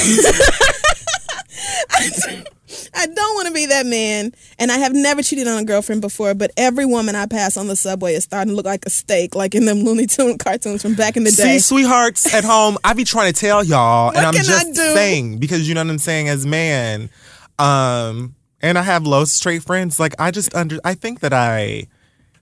I 2.94 3.06
don't 3.08 3.36
want 3.36 3.48
to 3.48 3.54
be 3.54 3.66
that 3.68 3.86
man. 3.86 4.34
And 4.58 4.72
I 4.72 4.78
have 4.78 4.94
never 4.94 5.22
cheated 5.22 5.48
on 5.48 5.58
a 5.60 5.66
girlfriend 5.66 6.02
before, 6.02 6.34
but 6.34 6.52
every 6.58 6.86
woman 6.86 7.16
I 7.16 7.26
pass 7.26 7.58
on 7.58 7.68
the 7.68 7.76
subway 7.76 8.14
is 8.16 8.24
starting 8.24 8.52
to 8.52 8.56
look 8.56 8.66
like 8.66 8.86
a 8.86 8.90
steak, 8.90 9.36
like 9.36 9.56
in 9.56 9.66
them 9.66 9.80
Looney 9.84 10.06
Tune 10.08 10.38
cartoons 10.40 10.82
from 10.82 10.96
back 10.96 11.18
in 11.18 11.24
the 11.24 11.32
day. 11.32 11.58
See, 11.58 11.60
sweethearts 11.60 12.34
at 12.34 12.44
home, 12.44 12.78
I 12.84 12.94
be 12.94 13.04
trying 13.04 13.32
to 13.34 13.40
tell 13.40 13.64
y'all, 13.64 14.10
and 14.10 14.26
I'm 14.26 14.34
just 14.34 14.76
saying 14.76 15.38
because 15.38 15.68
you 15.68 15.76
know 15.76 15.82
what 15.84 15.90
I'm 15.92 15.98
saying 16.00 16.30
as 16.30 16.46
man, 16.46 17.10
um, 17.58 18.36
and 18.62 18.78
I 18.78 18.82
have 18.82 19.06
low 19.06 19.26
straight 19.26 19.64
friends. 19.64 20.00
Like 20.00 20.16
I 20.20 20.32
just 20.32 20.54
under, 20.56 20.80
I 20.84 20.94
think 20.94 21.22
that 21.22 21.34
I 21.34 21.88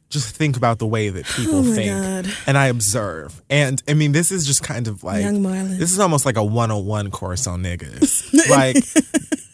just 0.09 0.35
think 0.35 0.55
about 0.55 0.79
the 0.79 0.87
way 0.87 1.09
that 1.09 1.25
people 1.25 1.55
Oh 1.57 1.63
think, 1.73 1.91
God. 1.91 2.33
and 2.47 2.57
I 2.57 2.67
observe. 2.67 3.41
And 3.49 3.81
I 3.87 3.93
mean, 3.93 4.13
this 4.13 4.31
is 4.31 4.45
just 4.47 4.63
kind 4.63 4.87
of 4.87 5.03
like 5.03 5.21
Young 5.21 5.43
this 5.43 5.91
is 5.91 5.99
almost 5.99 6.25
like 6.25 6.37
a 6.37 6.43
101 6.43 7.11
course 7.11 7.45
on 7.47 7.61
niggas. 7.61 8.33
like 8.49 8.77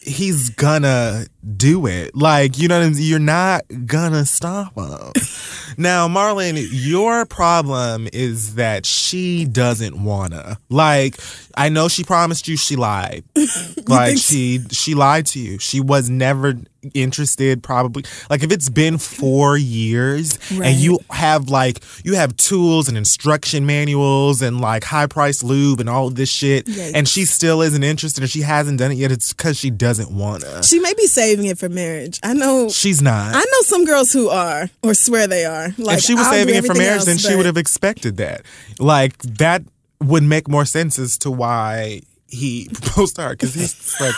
he's 0.04 0.50
gonna 0.50 1.26
do 1.56 1.86
it. 1.86 2.14
Like, 2.14 2.58
you 2.58 2.68
know 2.68 2.78
what 2.78 2.86
I'm 2.86 2.94
You're 2.96 3.18
not 3.18 3.64
gonna 3.86 4.24
stop 4.26 4.74
him. 4.76 5.12
now, 5.76 6.08
Marlon, 6.08 6.56
your 6.70 7.26
problem 7.26 8.08
is 8.12 8.54
that 8.56 8.86
she 8.86 9.44
doesn't 9.44 10.02
wanna. 10.02 10.58
Like, 10.68 11.16
I 11.56 11.68
know 11.68 11.88
she 11.88 12.04
promised 12.04 12.48
you 12.48 12.56
she 12.56 12.76
lied. 12.76 13.24
like 13.86 14.18
she 14.18 14.60
she 14.70 14.94
lied 14.94 15.26
to 15.26 15.38
you. 15.40 15.58
She 15.58 15.80
was 15.80 16.08
never 16.10 16.54
interested 16.92 17.62
probably 17.62 18.04
like 18.28 18.42
if 18.42 18.52
it's 18.52 18.68
been 18.68 18.98
four 18.98 19.56
years 19.56 20.38
Right. 20.52 20.66
and 20.68 20.76
you 20.76 20.98
have 21.08 21.48
like 21.48 21.82
you 22.04 22.14
have 22.14 22.36
tools 22.36 22.88
and 22.88 22.98
instruction 22.98 23.64
manuals 23.64 24.42
and 24.42 24.60
like 24.60 24.84
high 24.84 25.06
price 25.06 25.42
lube 25.42 25.80
and 25.80 25.88
all 25.88 26.08
of 26.08 26.14
this 26.14 26.28
shit 26.28 26.66
Yikes. 26.66 26.92
and 26.94 27.08
she 27.08 27.24
still 27.24 27.62
isn't 27.62 27.82
interested 27.82 28.22
and 28.22 28.30
she 28.30 28.42
hasn't 28.42 28.78
done 28.78 28.92
it 28.92 28.96
yet 28.96 29.10
it's 29.10 29.32
because 29.32 29.56
she 29.58 29.70
doesn't 29.70 30.10
wanna 30.10 30.62
She 30.62 30.78
may 30.78 30.92
be 30.92 31.06
saving 31.06 31.46
it 31.46 31.56
for 31.58 31.70
marriage. 31.70 32.20
I 32.22 32.34
know. 32.34 32.68
she's 32.68 33.00
not 33.00 33.34
I 33.34 33.38
know 33.40 33.60
some 33.62 33.86
girls 33.86 34.12
who 34.12 34.28
are 34.28 34.68
or 34.82 34.92
swear 34.92 35.26
they 35.26 35.46
are. 35.46 35.63
Like 35.78 35.98
if 35.98 36.04
she 36.04 36.14
was 36.14 36.26
I'll 36.26 36.32
saving 36.32 36.54
it 36.54 36.64
for 36.64 36.74
marriage 36.74 36.98
else, 36.98 37.04
then 37.06 37.18
she 37.18 37.34
would 37.34 37.46
have 37.46 37.56
expected 37.56 38.16
that. 38.18 38.42
Like 38.78 39.18
that 39.22 39.62
would 40.00 40.22
make 40.22 40.48
more 40.48 40.64
sense 40.64 40.98
as 40.98 41.18
to 41.18 41.30
why 41.30 42.02
he 42.28 42.68
proposed 42.72 43.16
to 43.16 43.22
her 43.22 43.30
because 43.30 43.54
he's 43.54 44.00
like, 44.00 44.14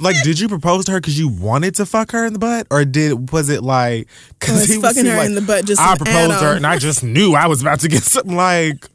like, 0.00 0.22
did 0.24 0.40
you 0.40 0.48
propose 0.48 0.86
to 0.86 0.92
her 0.92 1.00
because 1.00 1.18
you 1.18 1.28
wanted 1.28 1.74
to 1.76 1.86
fuck 1.86 2.12
her 2.12 2.24
in 2.24 2.32
the 2.32 2.38
butt, 2.38 2.66
or 2.70 2.84
did 2.84 3.30
was 3.30 3.48
it 3.48 3.62
like 3.62 4.08
because 4.40 4.66
he 4.66 4.78
was 4.78 4.94
fucking 4.94 5.08
her 5.10 5.16
like, 5.16 5.26
in 5.26 5.34
the 5.34 5.42
butt 5.42 5.64
just 5.64 5.80
I 5.80 5.96
proposed 5.96 6.38
to 6.38 6.44
her 6.44 6.56
and 6.56 6.66
I 6.66 6.78
just 6.78 7.04
knew 7.04 7.34
I 7.34 7.46
was 7.46 7.60
about 7.60 7.80
to 7.80 7.88
get 7.88 8.02
something 8.02 8.36
like. 8.36 8.86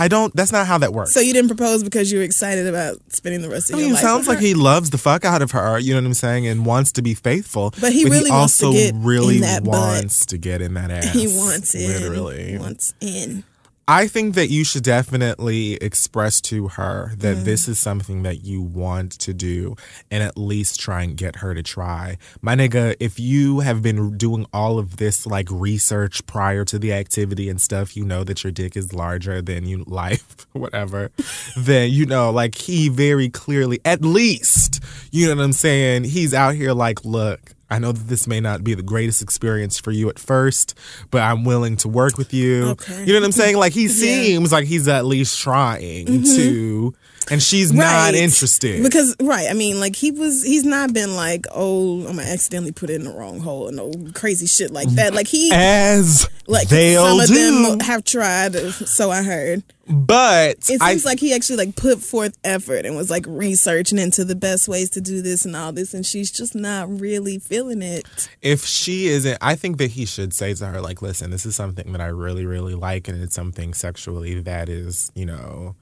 I 0.00 0.08
don't. 0.08 0.34
That's 0.34 0.50
not 0.50 0.66
how 0.66 0.78
that 0.78 0.92
works. 0.94 1.12
So 1.12 1.20
you 1.20 1.32
didn't 1.34 1.48
propose 1.48 1.84
because 1.84 2.10
you 2.10 2.18
were 2.18 2.24
excited 2.24 2.66
about 2.66 2.96
spending 3.12 3.42
the 3.42 3.50
rest 3.50 3.68
of 3.70 3.76
I 3.76 3.80
your 3.80 3.88
mean, 3.88 3.90
it 3.92 3.94
life. 3.96 4.02
sounds 4.02 4.20
with 4.26 4.36
like 4.36 4.44
he 4.44 4.54
loves 4.54 4.88
the 4.90 4.96
fuck 4.98 5.26
out 5.26 5.42
of 5.42 5.50
her. 5.50 5.78
You 5.78 5.92
know 5.92 6.00
what 6.00 6.06
I'm 6.06 6.14
saying, 6.14 6.46
and 6.46 6.64
wants 6.64 6.92
to 6.92 7.02
be 7.02 7.12
faithful. 7.12 7.74
But 7.80 7.92
he 7.92 8.04
really 8.04 8.30
wants 8.30 8.56
to 8.58 8.66
also 8.66 8.78
get 8.78 8.94
really 8.96 9.36
in 9.36 9.40
that 9.42 9.62
butt. 9.62 9.72
wants 9.74 10.24
to 10.26 10.38
get 10.38 10.62
in 10.62 10.72
that 10.74 10.90
ass. 10.90 11.12
He 11.12 11.26
wants 11.28 11.74
in. 11.74 11.86
literally. 11.86 12.52
He 12.52 12.58
wants 12.58 12.94
in. 13.00 13.44
I 13.92 14.06
think 14.06 14.36
that 14.36 14.50
you 14.50 14.62
should 14.62 14.84
definitely 14.84 15.74
express 15.74 16.40
to 16.42 16.68
her 16.68 17.12
that 17.18 17.38
Mm. 17.38 17.44
this 17.44 17.66
is 17.66 17.80
something 17.80 18.22
that 18.22 18.44
you 18.44 18.62
want 18.62 19.10
to 19.18 19.34
do 19.34 19.74
and 20.12 20.22
at 20.22 20.38
least 20.38 20.78
try 20.78 21.02
and 21.02 21.16
get 21.16 21.36
her 21.42 21.54
to 21.54 21.62
try. 21.64 22.16
My 22.40 22.54
nigga, 22.54 22.94
if 23.00 23.18
you 23.18 23.60
have 23.60 23.82
been 23.82 24.16
doing 24.16 24.46
all 24.52 24.78
of 24.78 24.98
this 24.98 25.26
like 25.26 25.48
research 25.50 26.24
prior 26.26 26.64
to 26.66 26.78
the 26.78 26.92
activity 26.92 27.48
and 27.48 27.60
stuff, 27.60 27.96
you 27.96 28.04
know 28.04 28.22
that 28.22 28.44
your 28.44 28.52
dick 28.52 28.76
is 28.76 28.92
larger 28.92 29.42
than 29.42 29.66
you 29.66 29.82
life, 29.88 30.46
whatever, 30.52 31.10
then 31.56 31.90
you 31.90 32.06
know, 32.06 32.30
like 32.30 32.54
he 32.54 32.88
very 32.88 33.28
clearly, 33.28 33.80
at 33.84 34.02
least, 34.02 34.80
you 35.10 35.26
know 35.26 35.34
what 35.34 35.42
I'm 35.42 35.52
saying? 35.52 36.04
He's 36.04 36.32
out 36.32 36.54
here 36.54 36.72
like, 36.74 37.04
look, 37.04 37.40
I 37.70 37.78
know 37.78 37.92
that 37.92 38.08
this 38.08 38.26
may 38.26 38.40
not 38.40 38.64
be 38.64 38.74
the 38.74 38.82
greatest 38.82 39.22
experience 39.22 39.78
for 39.78 39.92
you 39.92 40.08
at 40.08 40.18
first, 40.18 40.74
but 41.10 41.22
I'm 41.22 41.44
willing 41.44 41.76
to 41.78 41.88
work 41.88 42.18
with 42.18 42.34
you. 42.34 42.70
Okay. 42.70 43.00
You 43.04 43.12
know 43.12 43.20
what 43.20 43.26
I'm 43.26 43.32
saying? 43.32 43.56
Like 43.56 43.72
he 43.72 43.86
seems 44.00 44.52
like 44.52 44.66
he's 44.66 44.88
at 44.88 45.04
least 45.04 45.38
trying 45.40 46.24
to, 46.24 46.94
and 47.30 47.42
she's 47.42 47.72
not 47.72 48.14
Mm-hmm. 48.14 48.24
Interested. 48.24 48.82
Because 48.82 49.14
right, 49.20 49.46
I 49.48 49.52
mean, 49.52 49.78
like 49.78 49.94
he 49.94 50.10
was, 50.10 50.42
he's 50.42 50.64
not 50.64 50.92
been 50.92 51.14
like, 51.14 51.46
oh, 51.54 52.00
I'm 52.06 52.16
gonna 52.16 52.22
accidentally 52.22 52.72
put 52.72 52.90
it 52.90 52.94
in 52.94 53.04
the 53.04 53.12
wrong 53.12 53.38
hole 53.40 53.68
and 53.68 53.76
no 53.76 53.92
crazy 54.14 54.46
shit 54.46 54.70
like 54.72 54.88
that. 54.90 55.14
Like 55.14 55.28
he, 55.28 55.50
As 55.52 56.28
like 56.46 56.68
some 56.68 57.20
of 57.20 57.26
do, 57.28 57.34
them 57.68 57.80
have 57.80 58.04
tried, 58.04 58.54
so 58.56 59.10
I 59.10 59.22
heard. 59.22 59.62
But 59.90 60.70
It 60.70 60.80
I 60.80 60.90
seems 60.90 61.04
like 61.04 61.18
he 61.18 61.34
actually 61.34 61.56
like 61.56 61.74
put 61.74 61.98
forth 61.98 62.38
effort 62.44 62.86
and 62.86 62.96
was 62.96 63.10
like 63.10 63.24
researching 63.26 63.98
into 63.98 64.24
the 64.24 64.36
best 64.36 64.68
ways 64.68 64.88
to 64.90 65.00
do 65.00 65.20
this 65.20 65.44
and 65.44 65.56
all 65.56 65.72
this, 65.72 65.92
and 65.94 66.06
she's 66.06 66.30
just 66.30 66.54
not 66.54 66.88
really 67.00 67.38
feeling 67.38 67.82
it. 67.82 68.28
if 68.40 68.64
she 68.64 69.08
isn't, 69.08 69.38
I 69.40 69.56
think 69.56 69.78
that 69.78 69.90
he 69.90 70.06
should 70.06 70.32
say 70.32 70.54
to 70.54 70.66
her, 70.66 70.80
like, 70.80 71.02
listen, 71.02 71.30
this 71.30 71.44
is 71.44 71.56
something 71.56 71.92
that 71.92 72.00
I 72.00 72.06
really, 72.06 72.46
really 72.46 72.74
like, 72.74 73.08
and 73.08 73.20
it's 73.20 73.34
something 73.34 73.74
sexually 73.74 74.40
that 74.40 74.68
is, 74.68 75.10
you 75.14 75.26
know, 75.26 75.74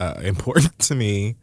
uh, 0.00 0.14
important 0.22 0.78
to 0.80 0.94
me. 0.94 1.36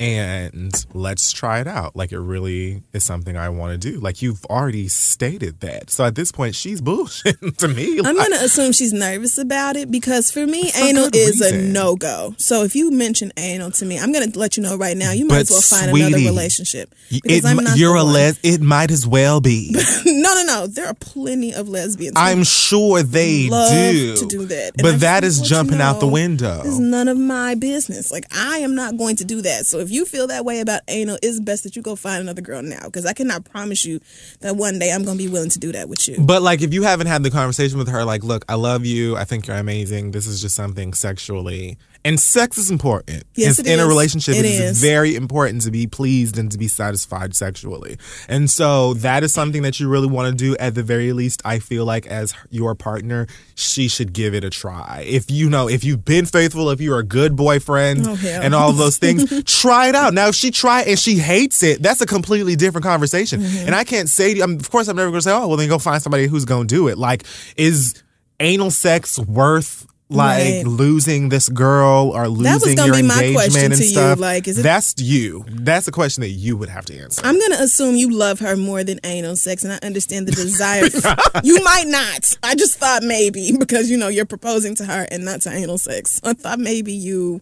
And 0.00 0.72
let's 0.94 1.30
try 1.30 1.60
it 1.60 1.66
out. 1.66 1.94
Like, 1.94 2.10
it 2.10 2.18
really 2.18 2.82
is 2.94 3.04
something 3.04 3.36
I 3.36 3.50
want 3.50 3.80
to 3.80 3.92
do. 3.92 4.00
Like, 4.00 4.22
you've 4.22 4.42
already 4.46 4.88
stated 4.88 5.60
that. 5.60 5.90
So 5.90 6.04
at 6.06 6.14
this 6.14 6.32
point, 6.32 6.54
she's 6.54 6.80
bullshitting 6.90 7.56
to 7.58 7.68
me. 7.68 7.98
I'm 7.98 8.16
Like, 8.16 8.30
gonna 8.30 8.42
assume 8.42 8.72
she's 8.72 8.94
nervous 8.94 9.36
about 9.36 9.76
it 9.76 9.90
because 9.90 10.30
for 10.30 10.46
me, 10.46 10.70
For 10.70 10.78
anal 10.78 11.10
is 11.12 11.42
a 11.42 11.56
no 11.56 11.96
go. 11.96 12.34
So 12.38 12.64
if 12.64 12.74
you 12.74 12.90
mention 12.90 13.30
anal 13.36 13.70
to 13.72 13.84
me, 13.84 13.98
I'm 13.98 14.10
gonna 14.10 14.32
let 14.34 14.56
you 14.56 14.62
know 14.62 14.76
right 14.76 14.96
now. 14.96 15.12
You 15.12 15.26
might 15.26 15.34
But 15.34 15.40
as 15.42 15.50
well 15.50 15.60
find 15.60 15.90
another 15.90 16.12
sweetie, 16.12 16.26
relationship 16.26 16.94
it, 17.10 17.44
I'm 17.44 17.56
not 17.58 17.76
you're 17.76 17.96
a 17.96 18.02
les. 18.02 18.38
It 18.42 18.60
might 18.60 18.90
as 18.90 19.06
well 19.06 19.40
be. 19.40 19.74
no, 20.06 20.34
no, 20.34 20.44
no. 20.44 20.66
There 20.66 20.86
are 20.86 20.94
plenty 20.94 21.52
of 21.52 21.68
lesbians. 21.68 22.14
I'm 22.16 22.44
sure 22.44 23.02
they 23.02 23.48
love 23.48 23.70
do. 23.92 24.16
to 24.16 24.26
do 24.26 24.46
that. 24.46 24.72
But 24.80 25.00
that 25.00 25.24
you 25.24 25.30
to 25.30 25.42
jumping 25.42 25.80
out 25.80 26.00
the 26.00 26.06
window. 26.06 26.62
It's 26.64 26.78
none 26.78 27.08
of 27.08 27.18
my 27.18 27.54
business. 27.54 28.10
Like 28.10 28.24
I 28.34 28.58
am 28.58 28.74
not 28.74 28.96
going 28.96 29.16
to 29.16 29.24
do 29.24 29.42
that. 29.42 29.66
So 29.66 29.78
if 29.78 29.89
if 29.90 29.94
you 29.94 30.04
feel 30.04 30.28
that 30.28 30.44
way 30.44 30.60
about 30.60 30.82
anal, 30.86 31.18
it's 31.20 31.40
best 31.40 31.64
that 31.64 31.74
you 31.74 31.82
go 31.82 31.96
find 31.96 32.20
another 32.20 32.40
girl 32.40 32.62
now 32.62 32.84
because 32.84 33.04
I 33.04 33.12
cannot 33.12 33.44
promise 33.44 33.84
you 33.84 34.00
that 34.38 34.54
one 34.54 34.78
day 34.78 34.92
I'm 34.92 35.04
going 35.04 35.18
to 35.18 35.24
be 35.24 35.28
willing 35.28 35.50
to 35.50 35.58
do 35.58 35.72
that 35.72 35.88
with 35.88 36.06
you. 36.06 36.16
But 36.20 36.42
like, 36.42 36.62
if 36.62 36.72
you 36.72 36.84
haven't 36.84 37.08
had 37.08 37.24
the 37.24 37.30
conversation 37.30 37.76
with 37.76 37.88
her, 37.88 38.04
like, 38.04 38.22
look, 38.22 38.44
I 38.48 38.54
love 38.54 38.86
you. 38.86 39.16
I 39.16 39.24
think 39.24 39.48
you're 39.48 39.56
amazing. 39.56 40.12
This 40.12 40.28
is 40.28 40.40
just 40.40 40.54
something 40.54 40.94
sexually, 40.94 41.76
and 42.04 42.18
sex 42.18 42.56
is 42.56 42.70
important. 42.70 43.24
Yes, 43.34 43.58
It's- 43.58 43.68
it 43.68 43.72
in 43.74 43.80
a 43.80 43.86
relationship, 43.86 44.34
It 44.36 44.46
it 44.46 44.48
is, 44.48 44.60
is. 44.76 44.80
very 44.80 45.14
important 45.14 45.62
to 45.62 45.70
be 45.70 45.86
pleased 45.86 46.38
and 46.38 46.50
to 46.50 46.56
be 46.56 46.66
satisfied 46.68 47.34
sexually. 47.36 47.98
And 48.28 48.48
so 48.50 48.94
that 48.94 49.22
is 49.22 49.32
something 49.32 49.62
that 49.62 49.78
you 49.80 49.88
really 49.88 50.06
want 50.08 50.30
to 50.30 50.44
do. 50.44 50.56
At 50.56 50.74
the 50.74 50.82
very 50.82 51.12
least, 51.12 51.42
I 51.44 51.58
feel 51.58 51.84
like 51.84 52.06
as 52.06 52.32
your 52.50 52.74
partner, 52.74 53.26
she 53.54 53.86
should 53.88 54.12
give 54.14 54.34
it 54.34 54.44
a 54.44 54.50
try. 54.50 55.04
If 55.06 55.30
you 55.30 55.50
know, 55.50 55.68
if 55.68 55.84
you've 55.84 56.04
been 56.04 56.24
faithful, 56.26 56.70
if 56.70 56.80
you're 56.80 56.98
a 56.98 57.04
good 57.04 57.36
boyfriend, 57.36 58.06
Oh, 58.06 58.16
and 58.26 58.54
all 58.54 58.70
of 58.70 58.76
those 58.78 58.96
things, 58.96 59.30
try 59.44 59.88
it 59.88 59.94
out. 59.94 60.14
Now, 60.14 60.28
if 60.28 60.34
she 60.34 60.50
try 60.50 60.82
and 60.82 60.98
she 60.98 61.16
hates 61.18 61.62
it, 61.62 61.82
that's 61.82 62.00
a 62.00 62.06
completely 62.06 62.56
different 62.56 62.84
conversation. 62.84 63.42
Mm-hmm. 63.42 63.66
And 63.66 63.74
I 63.74 63.84
can't 63.84 64.08
say, 64.08 64.34
you- 64.34 64.42
I'm, 64.42 64.54
of 64.56 64.70
course, 64.70 64.88
I'm 64.88 64.96
never 64.96 65.10
going 65.10 65.18
to 65.20 65.22
say, 65.24 65.32
oh, 65.32 65.48
well, 65.48 65.56
then 65.58 65.68
go 65.68 65.78
find 65.78 66.02
somebody 66.02 66.26
who's 66.28 66.44
going 66.46 66.66
to 66.66 66.74
do 66.74 66.88
it. 66.88 66.96
Like, 66.96 67.24
is 67.56 68.02
anal 68.40 68.70
sex 68.70 69.18
worth? 69.18 69.86
Like 70.12 70.38
Right. 70.42 70.66
losing 70.66 71.28
this 71.28 71.48
girl 71.48 72.10
or 72.12 72.22
was 72.22 72.32
losing 72.32 72.74
gonna 72.74 72.86
your 72.88 72.96
be 72.96 73.02
my 73.02 73.14
engagement 73.14 73.34
question 73.36 73.64
and 73.66 73.74
to 73.80 73.84
you, 73.84 73.90
stuff. 73.92 74.18
like, 74.18 74.48
is 74.48 74.58
it- 74.58 74.62
That's 74.62 74.94
you. 74.98 75.44
That's 75.48 75.86
a 75.86 75.92
question 75.92 76.22
that 76.22 76.30
you 76.30 76.56
would 76.56 76.68
have 76.68 76.84
to 76.86 76.98
answer. 76.98 77.22
I'm 77.24 77.38
gonna 77.38 77.62
assume 77.62 77.94
you 77.94 78.10
love 78.10 78.40
her 78.40 78.56
more 78.56 78.82
than 78.82 78.98
anal 79.04 79.36
sex, 79.36 79.62
and 79.62 79.72
I 79.72 79.78
understand 79.86 80.26
the 80.26 80.32
desire. 80.32 80.86
you 81.44 81.62
might 81.62 81.86
not. 81.86 82.36
I 82.42 82.56
just 82.56 82.76
thought 82.76 83.04
maybe 83.04 83.52
because 83.56 83.88
you 83.88 83.96
know 83.96 84.08
you're 84.08 84.26
proposing 84.26 84.74
to 84.76 84.84
her 84.84 85.06
and 85.12 85.24
not 85.24 85.42
to 85.42 85.50
anal 85.52 85.78
sex. 85.78 86.20
I 86.24 86.32
thought 86.32 86.58
maybe 86.58 86.92
you, 86.92 87.40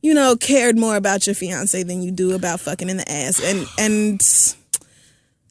you 0.00 0.14
know, 0.14 0.34
cared 0.34 0.78
more 0.78 0.96
about 0.96 1.26
your 1.26 1.34
fiance 1.34 1.82
than 1.82 2.02
you 2.02 2.10
do 2.10 2.32
about 2.34 2.60
fucking 2.60 2.88
in 2.88 2.96
the 2.96 3.12
ass. 3.12 3.38
And 3.38 3.66
and 3.78 4.22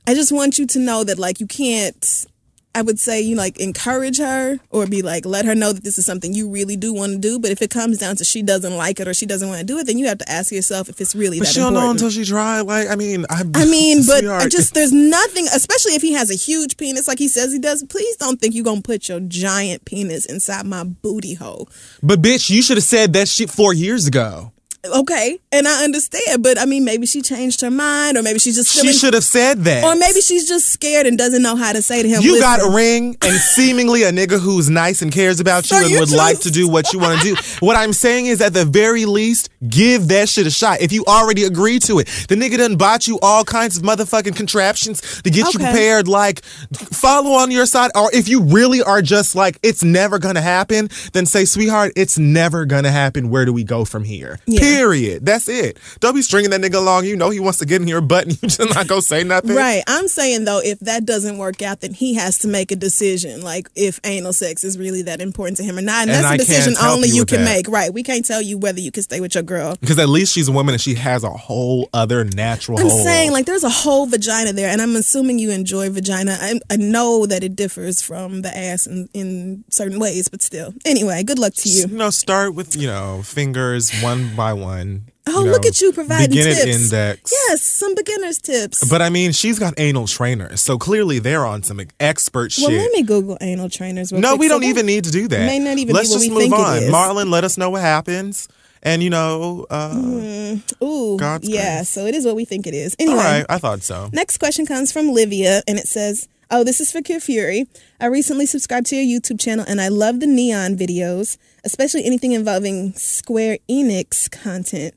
I 0.07 0.15
just 0.15 0.31
want 0.31 0.57
you 0.57 0.65
to 0.65 0.79
know 0.79 1.03
that 1.03 1.19
like 1.19 1.39
you 1.39 1.45
can't. 1.45 2.25
I 2.73 2.81
would 2.81 2.99
say 2.99 3.21
you 3.21 3.35
like 3.35 3.59
encourage 3.59 4.17
her 4.19 4.59
or 4.69 4.87
be 4.87 5.01
like 5.01 5.25
let 5.25 5.45
her 5.45 5.55
know 5.55 5.73
that 5.73 5.83
this 5.83 5.97
is 5.97 6.05
something 6.05 6.33
you 6.33 6.49
really 6.49 6.77
do 6.77 6.93
want 6.93 7.11
to 7.11 7.17
do. 7.17 7.37
But 7.39 7.51
if 7.51 7.61
it 7.61 7.69
comes 7.69 7.97
down 7.97 8.15
to 8.17 8.23
she 8.23 8.41
doesn't 8.41 8.75
like 8.75 8.99
it 8.99 9.07
or 9.07 9.13
she 9.13 9.25
doesn't 9.25 9.47
want 9.47 9.59
to 9.59 9.65
do 9.65 9.77
it, 9.77 9.87
then 9.87 9.97
you 9.97 10.07
have 10.07 10.19
to 10.19 10.31
ask 10.31 10.51
yourself 10.51 10.87
if 10.87 11.01
it's 11.01 11.13
really 11.13 11.39
but 11.39 11.47
that 11.47 11.53
she 11.53 11.59
don't 11.59 11.73
know 11.73 11.91
until 11.91 12.09
she 12.09 12.23
tried. 12.23 12.61
Like, 12.61 12.87
I 12.87 12.95
mean, 12.95 13.25
I, 13.29 13.43
I 13.55 13.65
mean, 13.65 14.03
but 14.07 14.25
I 14.25 14.47
just 14.47 14.73
there's 14.73 14.93
nothing, 14.93 15.47
especially 15.53 15.93
if 15.93 16.01
he 16.01 16.13
has 16.13 16.31
a 16.31 16.35
huge 16.35 16.77
penis 16.77 17.07
like 17.07 17.19
he 17.19 17.27
says 17.27 17.51
he 17.51 17.59
does. 17.59 17.83
Please 17.83 18.15
don't 18.17 18.39
think 18.39 18.55
you're 18.55 18.63
gonna 18.63 18.81
put 18.81 19.09
your 19.09 19.19
giant 19.19 19.83
penis 19.85 20.25
inside 20.25 20.65
my 20.65 20.83
booty 20.83 21.33
hole. 21.33 21.67
But 22.01 22.21
bitch, 22.21 22.49
you 22.49 22.61
should 22.61 22.77
have 22.77 22.83
said 22.83 23.13
that 23.13 23.27
shit 23.27 23.49
four 23.49 23.73
years 23.73 24.07
ago. 24.07 24.53
Okay, 24.83 25.37
and 25.51 25.67
I 25.67 25.83
understand, 25.83 26.41
but 26.41 26.57
I 26.59 26.65
mean, 26.65 26.83
maybe 26.83 27.05
she 27.05 27.21
changed 27.21 27.61
her 27.61 27.69
mind, 27.69 28.17
or 28.17 28.23
maybe 28.23 28.39
she's 28.39 28.55
just 28.55 28.71
She 28.73 28.91
should 28.93 29.13
have 29.13 29.23
said 29.23 29.59
that. 29.65 29.83
or 29.83 29.95
maybe 29.95 30.21
she's 30.21 30.47
just 30.47 30.69
scared 30.69 31.05
and 31.05 31.17
doesn't 31.17 31.43
know 31.43 31.55
how 31.55 31.71
to 31.71 31.83
say 31.83 32.01
to 32.01 32.09
him. 32.09 32.21
You 32.23 32.39
got 32.39 32.61
a 32.61 32.69
ring 32.69 33.15
and 33.21 33.33
seemingly 33.55 34.01
a 34.03 34.11
nigga 34.11 34.39
who's 34.39 34.71
nice 34.71 35.03
and 35.03 35.11
cares 35.11 35.39
about 35.39 35.69
you 35.69 35.77
So 35.77 35.83
and 35.83 35.89
you 35.91 35.99
would 35.99 36.11
like 36.11 36.39
to 36.39 36.51
do 36.51 36.67
what 36.67 36.91
you 36.93 36.99
want 36.99 37.21
to 37.21 37.35
do. 37.35 37.35
What 37.59 37.75
I'm 37.75 37.93
saying 37.93 38.25
is, 38.25 38.41
at 38.41 38.53
the 38.53 38.65
very 38.65 39.05
least, 39.05 39.49
give 39.67 40.07
that 40.07 40.27
shit 40.29 40.47
a 40.47 40.51
shot. 40.51 40.81
If 40.81 40.91
you 40.91 41.03
already 41.05 41.43
agreed 41.43 41.83
to 41.83 41.99
it, 41.99 42.07
the 42.27 42.35
nigga 42.35 42.57
done 42.57 42.75
bought 42.75 43.07
you 43.07 43.19
all 43.21 43.43
kinds 43.43 43.77
of 43.77 43.83
motherfucking 43.83 44.35
contraptions 44.35 44.99
to 45.21 45.29
get 45.29 45.53
you 45.53 45.59
prepared. 45.59 46.07
Like, 46.07 46.43
follow 46.43 47.31
on 47.33 47.51
your 47.51 47.67
side. 47.67 47.91
Or 47.93 48.09
if 48.13 48.27
you 48.27 48.41
really 48.41 48.81
are 48.81 49.01
just 49.03 49.35
like, 49.35 49.59
it's 49.61 49.83
never 49.83 50.17
gonna 50.17 50.41
happen, 50.41 50.89
then 51.13 51.25
say, 51.27 51.45
sweetheart, 51.45 51.93
it's 51.95 52.17
never 52.17 52.65
gonna 52.65 52.91
happen. 52.91 53.29
Where 53.29 53.45
do 53.45 53.53
we 53.53 53.63
go 53.63 53.85
from 53.85 54.03
here? 54.05 54.39
Yeah. 54.47 54.70
Period. 54.75 55.25
That's 55.25 55.47
it. 55.49 55.77
Don't 55.99 56.15
be 56.15 56.21
stringing 56.21 56.49
that 56.51 56.61
nigga 56.61 56.75
along. 56.75 57.05
You 57.05 57.15
know 57.15 57.29
he 57.29 57.39
wants 57.39 57.59
to 57.59 57.65
get 57.65 57.81
in 57.81 57.87
your 57.87 58.01
butt 58.01 58.23
and 58.25 58.41
you 58.41 58.47
just 58.49 58.73
not 58.73 58.87
go 58.87 58.99
say 58.99 59.23
nothing. 59.23 59.55
Right. 59.55 59.83
I'm 59.87 60.07
saying 60.07 60.45
though, 60.45 60.61
if 60.63 60.79
that 60.81 61.05
doesn't 61.05 61.37
work 61.37 61.61
out, 61.61 61.81
then 61.81 61.93
he 61.93 62.13
has 62.15 62.37
to 62.39 62.47
make 62.47 62.71
a 62.71 62.75
decision, 62.75 63.41
like 63.41 63.69
if 63.75 63.99
anal 64.03 64.33
sex 64.33 64.63
is 64.63 64.77
really 64.77 65.01
that 65.03 65.21
important 65.21 65.57
to 65.57 65.63
him 65.63 65.77
or 65.77 65.81
not. 65.81 66.03
And, 66.03 66.11
And 66.11 66.23
that's 66.23 66.31
I 66.31 66.35
a 66.35 66.37
decision 66.37 66.73
only 66.81 67.09
you 67.09 67.15
you 67.15 67.25
can 67.25 67.43
that. 67.43 67.55
make. 67.55 67.67
Right. 67.67 67.93
We 67.93 68.03
can't 68.03 68.25
tell 68.25 68.41
you 68.41 68.57
whether 68.57 68.79
you 68.79 68.91
can 68.91 69.03
stay 69.03 69.19
with 69.19 69.35
your 69.35 69.43
girl. 69.43 69.77
Because 69.79 69.99
at 69.99 70.09
least 70.09 70.33
she's 70.33 70.47
a 70.47 70.51
woman 70.51 70.73
and 70.73 70.81
she 70.81 70.95
has 70.95 71.23
a 71.23 71.29
whole 71.29 71.89
other 71.93 72.23
natural 72.23 72.79
I'm 72.79 72.87
hole. 72.87 73.03
saying 73.03 73.31
like 73.31 73.45
there's 73.45 73.63
a 73.63 73.69
whole 73.69 74.05
vagina 74.05 74.53
there, 74.53 74.69
and 74.69 74.81
I'm 74.81 74.95
assuming 74.95 75.39
you 75.39 75.51
enjoy 75.51 75.89
vagina. 75.89 76.37
I, 76.39 76.59
I 76.69 76.77
know 76.77 77.25
that 77.25 77.43
it 77.43 77.55
differs 77.55 78.01
from 78.01 78.41
the 78.41 78.55
ass 78.55 78.87
in, 78.87 79.09
in 79.13 79.63
certain 79.69 79.99
ways, 79.99 80.27
but 80.27 80.41
still. 80.41 80.73
Anyway, 80.85 81.23
good 81.23 81.39
luck 81.39 81.53
to 81.55 81.69
you. 81.69 81.87
you 81.87 81.97
know, 81.97 82.09
start 82.09 82.53
with 82.55 82.75
you 82.75 82.87
know 82.87 83.21
fingers 83.23 83.91
one 84.01 84.35
by 84.35 84.53
one. 84.53 84.60
Oh, 84.63 85.45
you 85.45 85.51
look 85.51 85.63
know, 85.63 85.69
at 85.69 85.81
you 85.81 85.91
providing 85.93 86.29
beginner 86.29 86.55
tips. 86.55 86.83
index. 86.91 87.31
Yes, 87.31 87.61
some 87.61 87.95
beginners 87.95 88.39
tips. 88.39 88.89
But 88.89 89.01
I 89.01 89.09
mean, 89.09 89.31
she's 89.31 89.59
got 89.59 89.73
anal 89.77 90.07
trainers, 90.07 90.61
so 90.61 90.77
clearly 90.77 91.19
they're 91.19 91.45
on 91.45 91.63
some 91.63 91.79
expert 91.99 92.53
well, 92.59 92.69
shit. 92.69 92.79
let 92.79 92.91
me 92.91 93.03
Google 93.03 93.37
anal 93.41 93.69
trainers. 93.69 94.11
No, 94.11 94.29
quick. 94.31 94.39
we 94.39 94.47
don't 94.47 94.61
that- 94.61 94.67
even 94.67 94.85
need 94.85 95.03
to 95.05 95.11
do 95.11 95.27
that. 95.27 95.45
may 95.45 95.59
not 95.59 95.77
even 95.77 95.87
be 95.87 95.93
Let's 95.93 96.11
just 96.11 96.29
move 96.29 96.51
on. 96.53 96.79
Marlon, 96.83 97.29
let 97.29 97.43
us 97.43 97.57
know 97.57 97.69
what 97.69 97.81
happens. 97.81 98.47
And 98.83 99.03
you 99.03 99.11
know, 99.11 99.67
uh, 99.69 100.55
Ooh, 100.83 101.17
God's 101.17 101.47
yeah. 101.47 101.77
grace. 101.77 101.89
So 101.89 102.05
it 102.07 102.15
is 102.15 102.25
what 102.25 102.35
we 102.35 102.45
think 102.45 102.65
it 102.65 102.73
is. 102.73 102.95
Anyway, 102.97 103.15
all 103.17 103.23
right, 103.23 103.45
I 103.47 103.57
thought 103.59 103.83
so. 103.83 104.09
Next 104.11 104.37
question 104.39 104.65
comes 104.65 104.91
from 104.91 105.09
Livia, 105.13 105.61
and 105.67 105.77
it 105.77 105.87
says, 105.87 106.27
Oh, 106.49 106.63
this 106.65 106.81
is 106.81 106.91
for 106.91 107.01
Kid 107.01 107.23
Fury. 107.23 107.65
I 107.99 108.07
recently 108.07 108.45
subscribed 108.45 108.87
to 108.87 108.95
your 108.97 109.21
YouTube 109.21 109.39
channel, 109.39 109.63
and 109.67 109.79
I 109.79 109.87
love 109.87 110.19
the 110.19 110.27
neon 110.27 110.75
videos, 110.75 111.37
especially 111.63 112.05
anything 112.05 112.31
involving 112.31 112.93
Square 112.93 113.59
Enix 113.69 114.29
content. 114.29 114.93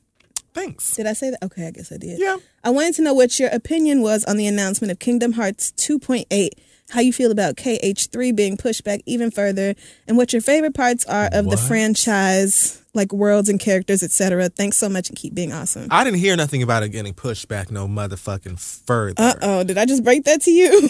Thanks. 0.53 0.91
Did 0.91 1.05
I 1.05 1.13
say 1.13 1.31
that? 1.31 1.43
Okay, 1.43 1.67
I 1.67 1.71
guess 1.71 1.91
I 1.91 1.97
did. 1.97 2.17
Yeah. 2.19 2.37
I 2.63 2.69
wanted 2.69 2.95
to 2.95 3.01
know 3.01 3.13
what 3.13 3.39
your 3.39 3.49
opinion 3.49 4.01
was 4.01 4.23
on 4.23 4.37
the 4.37 4.47
announcement 4.47 4.89
of 4.89 4.99
Kingdom 4.99 5.33
Hearts 5.33 5.73
2.8, 5.73 6.49
how 6.91 7.01
you 7.01 7.11
feel 7.11 7.29
about 7.29 7.55
KH3 7.55 8.33
being 8.33 8.55
pushed 8.55 8.83
back 8.85 9.01
even 9.05 9.31
further, 9.31 9.75
and 10.07 10.15
what 10.15 10.31
your 10.31 10.41
favorite 10.41 10.73
parts 10.73 11.05
are 11.05 11.29
of 11.33 11.49
the 11.49 11.57
franchise, 11.57 12.81
like 12.95 13.11
worlds 13.13 13.49
and 13.49 13.59
characters, 13.59 14.01
etc. 14.03 14.49
Thanks 14.49 14.77
so 14.77 14.87
much 14.89 15.09
and 15.09 15.17
keep 15.17 15.33
being 15.35 15.51
awesome. 15.51 15.87
I 15.91 16.03
didn't 16.03 16.19
hear 16.19 16.35
nothing 16.35 16.63
about 16.63 16.83
it 16.83 16.89
getting 16.89 17.13
pushed 17.13 17.47
back 17.47 17.69
no 17.71 17.87
motherfucking 17.87 18.59
further. 18.59 19.15
Uh 19.21 19.33
oh, 19.41 19.63
did 19.63 19.77
I 19.77 19.85
just 19.85 20.03
break 20.03 20.23
that 20.25 20.41
to 20.43 20.51
you? 20.51 20.89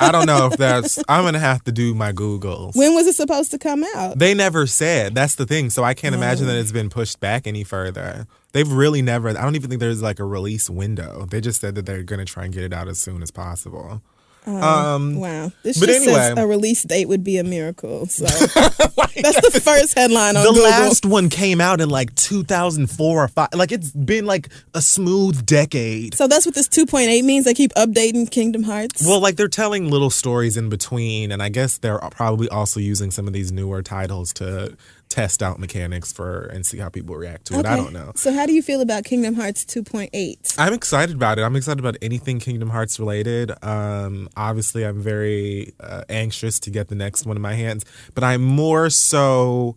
I 0.00 0.10
don't 0.12 0.26
know 0.26 0.46
if 0.46 0.56
that's. 0.58 0.98
I'm 1.08 1.24
gonna 1.24 1.38
have 1.38 1.62
to 1.64 1.72
do 1.72 1.94
my 1.94 2.12
Googles. 2.12 2.74
when 2.76 2.94
was 2.94 3.06
it 3.06 3.14
supposed 3.14 3.50
to 3.52 3.58
come 3.58 3.84
out? 3.94 4.18
They 4.18 4.34
never 4.34 4.66
said. 4.66 5.14
That's 5.14 5.34
the 5.36 5.46
thing. 5.46 5.70
So 5.70 5.84
I 5.84 5.94
can't 5.94 6.14
imagine 6.14 6.44
Oh. 6.46 6.48
that 6.48 6.58
it's 6.58 6.72
been 6.72 6.90
pushed 6.90 7.20
back 7.20 7.46
any 7.46 7.64
further. 7.64 8.26
They've 8.52 8.70
really 8.70 9.02
never. 9.02 9.28
I 9.30 9.32
don't 9.42 9.56
even 9.56 9.68
think 9.70 9.80
there's 9.80 10.02
like 10.02 10.18
a 10.20 10.24
release 10.24 10.70
window. 10.70 11.26
They 11.30 11.40
just 11.40 11.60
said 11.60 11.74
that 11.74 11.86
they're 11.86 12.02
to 12.04 12.24
try 12.24 12.44
and 12.44 12.52
get 12.54 12.62
it 12.64 12.72
out 12.72 12.88
as 12.88 12.98
soon 12.98 13.22
as 13.22 13.30
possible. 13.30 14.02
Um, 14.46 15.16
Wow. 15.16 15.52
This 15.62 15.78
But 15.80 15.86
just 15.86 16.04
says 16.04 16.16
anyway. 16.16 16.42
a 16.42 16.46
release 16.46 16.82
date 16.82 17.06
would 17.08 17.24
be 17.24 17.38
a 17.38 17.44
miracle. 17.44 18.06
So 18.06 18.24
that's 18.26 19.52
the 19.52 19.60
first 19.62 19.96
headline 19.96 20.36
on 20.36 20.44
the 20.44 20.50
Google. 20.50 20.64
last 20.64 21.06
one 21.06 21.28
came 21.28 21.60
out 21.60 21.80
in 21.80 21.88
like 21.88 22.14
2004 22.14 23.24
or 23.24 23.28
five. 23.28 23.48
Like 23.54 23.72
it's 23.72 23.90
been 23.90 24.26
like 24.26 24.48
a 24.74 24.82
smooth 24.82 25.46
decade. 25.46 26.14
so 26.14 26.26
that's 26.28 26.44
what 26.46 26.54
this 26.54 26.68
2.8 26.68 27.22
means. 27.24 27.44
They 27.44 27.54
keep 27.54 27.72
updating 27.74 28.30
Kingdom 28.30 28.64
Hearts. 28.64 29.06
Well, 29.06 29.20
like 29.20 29.36
they're 29.36 29.48
telling 29.48 29.90
little 29.90 30.10
stories 30.10 30.56
in 30.56 30.68
between, 30.68 31.32
and 31.32 31.42
I 31.42 31.48
guess 31.48 31.78
they're 31.78 31.98
probably 32.10 32.48
also 32.48 32.80
using 32.80 33.10
some 33.10 33.26
of 33.26 33.32
these 33.32 33.50
newer 33.52 33.82
titles 33.82 34.32
to 34.34 34.76
test 35.08 35.42
out 35.42 35.58
mechanics 35.58 36.12
for 36.12 36.46
and 36.46 36.66
see 36.66 36.78
how 36.78 36.88
people 36.88 37.16
react 37.16 37.46
to 37.46 37.58
it. 37.58 37.66
I 37.66 37.76
don't 37.76 37.92
know. 37.92 38.12
So 38.16 38.32
how 38.32 38.46
do 38.46 38.52
you 38.52 38.62
feel 38.62 38.80
about 38.80 39.04
Kingdom 39.04 39.34
Hearts 39.34 39.64
2.8? 39.64 40.56
I'm 40.58 40.72
excited 40.72 41.14
about 41.14 41.38
it. 41.38 41.42
I'm 41.42 41.54
excited 41.56 41.78
about 41.78 41.96
anything 42.02 42.40
Kingdom 42.40 42.70
Hearts 42.70 42.98
related. 42.98 43.52
Um, 43.62 44.28
obviously, 44.36 44.84
I'm 44.84 45.00
very 45.00 45.72
uh, 45.78 46.02
anxious 46.08 46.58
to 46.60 46.70
get 46.70 46.88
the 46.88 46.94
next 46.94 47.26
one 47.26 47.36
in 47.36 47.42
my 47.42 47.54
hands, 47.54 47.84
but 48.14 48.24
I'm 48.24 48.42
more 48.42 48.90
so 48.90 49.76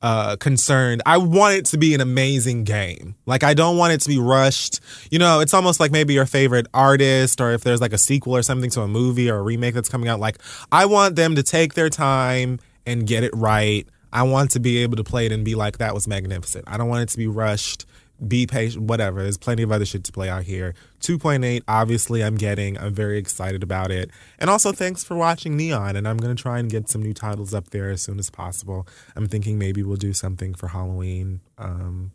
uh, 0.00 0.36
concerned. 0.36 1.02
I 1.04 1.18
want 1.18 1.56
it 1.56 1.64
to 1.66 1.78
be 1.78 1.94
an 1.94 2.00
amazing 2.00 2.64
game. 2.64 3.16
Like, 3.26 3.42
I 3.42 3.54
don't 3.54 3.76
want 3.76 3.92
it 3.92 4.00
to 4.02 4.08
be 4.08 4.18
rushed. 4.18 4.80
You 5.10 5.18
know, 5.18 5.40
it's 5.40 5.54
almost 5.54 5.80
like 5.80 5.90
maybe 5.90 6.14
your 6.14 6.26
favorite 6.26 6.66
artist, 6.72 7.40
or 7.40 7.52
if 7.52 7.62
there's 7.62 7.80
like 7.80 7.92
a 7.92 7.98
sequel 7.98 8.36
or 8.36 8.42
something 8.42 8.70
to 8.70 8.82
a 8.82 8.88
movie 8.88 9.30
or 9.30 9.38
a 9.38 9.42
remake 9.42 9.74
that's 9.74 9.88
coming 9.88 10.08
out. 10.08 10.20
Like, 10.20 10.38
I 10.70 10.86
want 10.86 11.16
them 11.16 11.34
to 11.34 11.42
take 11.42 11.74
their 11.74 11.90
time 11.90 12.60
and 12.86 13.06
get 13.06 13.24
it 13.24 13.32
right. 13.34 13.86
I 14.12 14.22
want 14.22 14.50
to 14.52 14.60
be 14.60 14.78
able 14.78 14.96
to 14.96 15.04
play 15.04 15.26
it 15.26 15.32
and 15.32 15.44
be 15.44 15.54
like, 15.54 15.78
that 15.78 15.94
was 15.94 16.08
magnificent. 16.08 16.64
I 16.66 16.76
don't 16.76 16.88
want 16.88 17.02
it 17.02 17.08
to 17.10 17.18
be 17.18 17.26
rushed 17.26 17.86
be 18.26 18.48
patient, 18.48 18.82
whatever. 18.84 19.22
There's 19.22 19.38
plenty 19.38 19.62
of 19.62 19.70
other 19.70 19.84
shit 19.84 20.02
to 20.02 20.10
play 20.10 20.28
out 20.28 20.42
here. 20.42 20.74
2.8, 21.02 21.62
obviously, 21.68 22.24
I'm 22.24 22.34
getting. 22.36 22.76
I'm 22.76 22.92
very 22.92 23.16
excited 23.16 23.62
about 23.62 23.92
it. 23.92 24.10
And 24.40 24.50
also, 24.50 24.72
thanks 24.72 25.04
for 25.04 25.16
watching 25.16 25.56
Neon. 25.56 25.94
And 25.94 26.08
I'm 26.08 26.16
going 26.16 26.34
to 26.34 26.42
try 26.42 26.58
and 26.58 26.68
get 26.68 26.88
some 26.88 27.00
new 27.00 27.14
titles 27.14 27.54
up 27.54 27.70
there 27.70 27.90
as 27.90 28.02
soon 28.02 28.18
as 28.18 28.28
possible. 28.28 28.88
I'm 29.14 29.28
thinking 29.28 29.56
maybe 29.56 29.84
we'll 29.84 29.96
do 29.96 30.12
something 30.12 30.54
for 30.54 30.66
Halloween. 30.66 31.40
Um, 31.58 32.10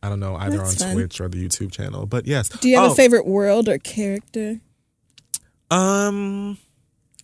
I 0.00 0.08
don't 0.08 0.20
know, 0.20 0.36
either 0.36 0.58
That's 0.58 0.80
on 0.80 0.88
fun. 0.90 0.94
Twitch 0.94 1.20
or 1.20 1.28
the 1.28 1.44
YouTube 1.44 1.72
channel. 1.72 2.06
But 2.06 2.28
yes. 2.28 2.48
Do 2.48 2.68
you 2.68 2.76
have 2.76 2.90
Oh, 2.90 2.92
a 2.92 2.94
favorite 2.94 3.26
world 3.26 3.68
or 3.68 3.78
character? 3.78 4.60
Um, 5.72 6.56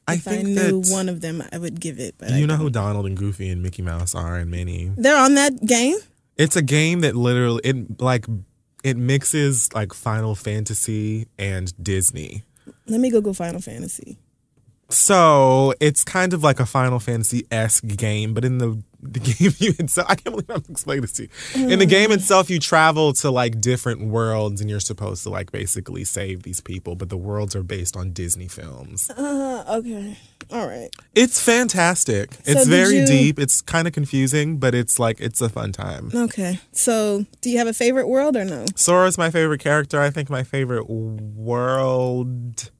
I 0.09 0.15
if 0.15 0.29
I 0.29 0.43
knew 0.43 0.83
that. 0.83 0.93
one 0.93 1.09
of 1.09 1.21
them, 1.21 1.43
I 1.53 1.59
would 1.59 1.81
give 1.81 1.99
it. 1.99 2.15
But 2.19 2.31
I 2.33 2.39
you 2.39 2.47
know 2.47 2.55
don't. 2.55 2.63
who 2.63 2.71
Donald 2.71 3.07
and 3.07 3.17
Goofy 3.17 3.49
and 3.49 3.63
Mickey 3.63 3.83
Mouse 3.83 4.15
are 4.15 4.37
and 4.37 4.51
Minnie. 4.51 4.93
They're 4.97 5.17
on 5.17 5.35
that 5.35 5.65
game. 5.67 5.97
It's 6.37 6.57
a 6.57 6.63
game 6.63 7.01
that 7.01 7.17
literally 7.17 7.61
it 7.65 8.01
like 8.01 8.27
it 8.85 8.97
mixes 8.97 9.73
like 9.73 9.93
Final 9.93 10.35
Fantasy 10.35 11.27
and 11.39 11.73
Disney. 11.83 12.45
Let 12.87 13.01
me 13.01 13.11
Google 13.11 13.35
Final 13.35 13.61
Fantasy. 13.61 14.19
So 14.89 15.75
it's 15.81 16.05
kind 16.05 16.33
of 16.33 16.45
like 16.45 16.61
a 16.61 16.67
Final 16.67 17.01
Fantasy 17.01 17.45
esque 17.51 17.87
game, 17.87 18.35
but 18.35 18.45
in 18.45 18.59
the 18.59 18.81
the 19.01 19.21
game 19.39 19.53
you 19.59 19.75
itself, 19.79 20.07
I 20.11 20.15
can't 20.15 20.35
believe 20.37 20.51
I'm 20.51 20.63
explaining 20.69 21.03
this 21.03 21.13
to 21.13 21.23
you. 21.55 21.69
In 21.69 21.79
the 21.79 21.87
game 21.87 22.13
itself, 22.13 22.51
you 22.51 22.59
travel 22.59 23.13
to 23.15 23.31
like 23.31 23.61
different 23.61 24.03
worlds, 24.09 24.61
and 24.61 24.69
you're 24.71 24.81
supposed 24.81 25.23
to 25.25 25.31
like 25.31 25.53
basically 25.53 26.05
save 26.05 26.43
these 26.43 26.61
people. 26.61 26.95
But 26.97 27.09
the 27.09 27.17
worlds 27.17 27.55
are 27.57 27.63
based 27.63 27.97
on 27.97 28.13
Disney 28.13 28.49
films. 28.49 29.11
Uh, 29.11 29.65
okay. 29.79 30.19
All 30.53 30.67
right. 30.67 30.91
It's 31.15 31.41
fantastic. 31.41 32.37
it's 32.45 32.67
very 32.67 32.99
you- 33.01 33.07
deep. 33.07 33.39
It's 33.39 33.61
kind 33.63 33.87
of 33.89 33.95
confusing, 33.95 34.59
but 34.59 34.75
it's 34.75 34.99
like 34.99 35.21
it's 35.21 35.41
a 35.41 35.49
fun 35.49 35.73
time. 35.73 36.11
Okay. 36.15 36.61
So, 36.73 37.27
do 37.41 37.51
you 37.51 37.59
have 37.59 37.67
a 37.67 37.73
favorite 37.75 38.09
world 38.09 38.37
or 38.37 38.45
no? 38.45 38.67
Sora's 38.77 39.19
my 39.19 39.31
favorite 39.31 39.61
character. 39.61 40.01
I 40.01 40.11
think 40.11 40.31
my 40.31 40.43
favorite 40.43 40.89
world. 40.89 42.71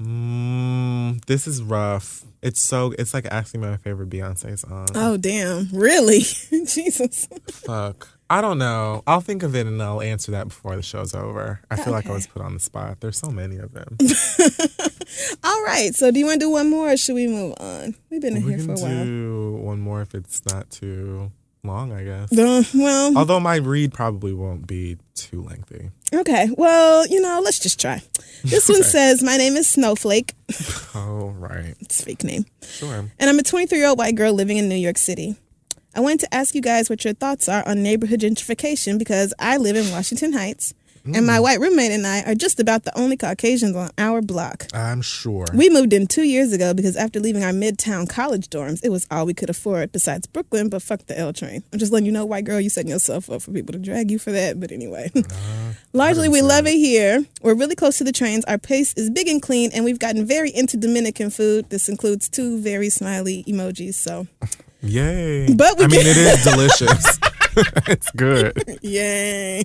Mm, 0.00 1.24
this 1.26 1.46
is 1.48 1.62
rough. 1.62 2.24
It's 2.40 2.60
so. 2.60 2.94
It's 2.98 3.12
like 3.12 3.26
asking 3.26 3.62
me 3.62 3.68
my 3.68 3.76
favorite 3.76 4.08
Beyonce 4.08 4.58
song. 4.58 4.86
Oh, 4.94 5.16
damn. 5.16 5.68
Really? 5.72 6.20
Jesus. 6.50 7.26
Fuck. 7.50 8.08
I 8.30 8.40
don't 8.40 8.58
know. 8.58 9.02
I'll 9.06 9.22
think 9.22 9.42
of 9.42 9.56
it 9.56 9.66
and 9.66 9.82
I'll 9.82 10.02
answer 10.02 10.32
that 10.32 10.48
before 10.48 10.76
the 10.76 10.82
show's 10.82 11.14
over. 11.14 11.60
I 11.70 11.76
feel 11.76 11.94
like 11.94 12.06
I 12.06 12.12
was 12.12 12.26
put 12.26 12.42
on 12.42 12.54
the 12.54 12.60
spot. 12.60 13.00
There's 13.00 13.16
so 13.18 13.30
many 13.30 13.56
of 13.56 13.72
them. 13.72 13.96
All 15.44 15.62
right. 15.64 15.94
So, 15.94 16.10
do 16.10 16.18
you 16.18 16.26
want 16.26 16.40
to 16.40 16.46
do 16.46 16.50
one 16.50 16.68
more 16.68 16.92
or 16.92 16.96
should 16.98 17.14
we 17.14 17.26
move 17.26 17.54
on? 17.58 17.94
We've 18.10 18.20
been 18.20 18.36
in 18.36 18.44
we 18.44 18.50
here 18.52 18.60
for 18.60 18.72
a 18.72 18.76
while. 18.76 19.04
do 19.04 19.52
one 19.62 19.80
more 19.80 20.02
if 20.02 20.14
it's 20.14 20.44
not 20.44 20.70
too 20.70 21.32
long. 21.68 21.92
I 21.92 22.02
guess. 22.02 22.36
Uh, 22.36 22.64
well, 22.74 23.16
Although 23.16 23.38
my 23.40 23.56
read 23.56 23.92
probably 23.92 24.32
won't 24.32 24.66
be 24.66 24.96
too 25.14 25.42
lengthy. 25.42 25.90
okay. 26.12 26.48
Well, 26.56 27.06
you 27.06 27.20
know, 27.20 27.40
let's 27.44 27.58
just 27.60 27.80
try. 27.80 28.02
This 28.42 28.68
one 28.74 28.82
says, 28.82 29.22
My 29.22 29.36
name 29.36 29.54
is 29.56 29.68
Snowflake. 29.68 30.32
Oh 30.94 31.28
right, 31.38 31.74
It's 31.80 32.00
a 32.00 32.04
fake 32.04 32.24
name. 32.24 32.44
sure. 32.62 33.10
And 33.20 33.30
I'm 33.30 33.38
a 33.38 33.42
23 33.42 33.78
year 33.78 33.86
old 33.88 33.98
white 33.98 34.16
girl 34.16 34.32
living 34.32 34.56
in 34.56 34.68
New 34.68 34.74
York 34.74 34.98
City. 34.98 35.36
I 35.94 36.00
wanted 36.00 36.20
to 36.20 36.34
ask 36.34 36.54
you 36.54 36.60
guys 36.62 36.88
what 36.90 37.04
your 37.04 37.14
thoughts 37.14 37.48
are 37.48 37.66
on 37.68 37.82
neighborhood 37.82 38.20
gentrification 38.20 38.98
because 38.98 39.32
I 39.38 39.56
live 39.58 39.76
in 39.76 39.90
Washington 39.92 40.32
Heights 40.32 40.74
and 41.14 41.26
my 41.26 41.38
mm. 41.38 41.42
white 41.42 41.60
roommate 41.60 41.92
and 41.92 42.06
I 42.06 42.22
are 42.22 42.34
just 42.34 42.60
about 42.60 42.84
the 42.84 42.96
only 42.98 43.16
Caucasians 43.16 43.76
on 43.76 43.90
our 43.98 44.20
block. 44.20 44.66
I'm 44.72 45.02
sure. 45.02 45.46
We 45.54 45.70
moved 45.70 45.92
in 45.92 46.06
two 46.06 46.22
years 46.22 46.52
ago 46.52 46.74
because 46.74 46.96
after 46.96 47.20
leaving 47.20 47.44
our 47.44 47.52
midtown 47.52 48.08
college 48.08 48.48
dorms, 48.48 48.84
it 48.84 48.90
was 48.90 49.06
all 49.10 49.26
we 49.26 49.34
could 49.34 49.50
afford 49.50 49.92
besides 49.92 50.26
Brooklyn, 50.26 50.68
but 50.68 50.82
fuck 50.82 51.06
the 51.06 51.18
L 51.18 51.32
train. 51.32 51.62
I'm 51.72 51.78
just 51.78 51.92
letting 51.92 52.06
you 52.06 52.12
know, 52.12 52.24
white 52.24 52.44
girl, 52.44 52.60
you 52.60 52.70
setting 52.70 52.90
yourself 52.90 53.30
up 53.30 53.42
for 53.42 53.52
people 53.52 53.72
to 53.72 53.78
drag 53.78 54.10
you 54.10 54.18
for 54.18 54.32
that. 54.32 54.60
But 54.60 54.72
anyway, 54.72 55.10
largely 55.92 56.28
we 56.28 56.42
love 56.42 56.66
it 56.66 56.76
here. 56.76 57.24
We're 57.42 57.54
really 57.54 57.76
close 57.76 57.98
to 57.98 58.04
the 58.04 58.12
trains. 58.12 58.44
Our 58.46 58.58
place 58.58 58.92
is 58.94 59.10
big 59.10 59.28
and 59.28 59.42
clean, 59.42 59.70
and 59.72 59.84
we've 59.84 59.98
gotten 59.98 60.26
very 60.26 60.50
into 60.54 60.76
Dominican 60.76 61.30
food. 61.30 61.70
This 61.70 61.88
includes 61.88 62.28
two 62.28 62.60
very 62.60 62.90
smiley 62.90 63.44
emojis. 63.44 63.94
So, 63.94 64.26
Yay! 64.82 65.52
But 65.54 65.76
we 65.78 65.84
I 65.84 65.88
mean, 65.88 66.00
it 66.00 66.16
is 66.16 66.44
delicious. 66.44 67.18
it's 67.86 68.10
good. 68.12 68.78
yay. 68.82 69.64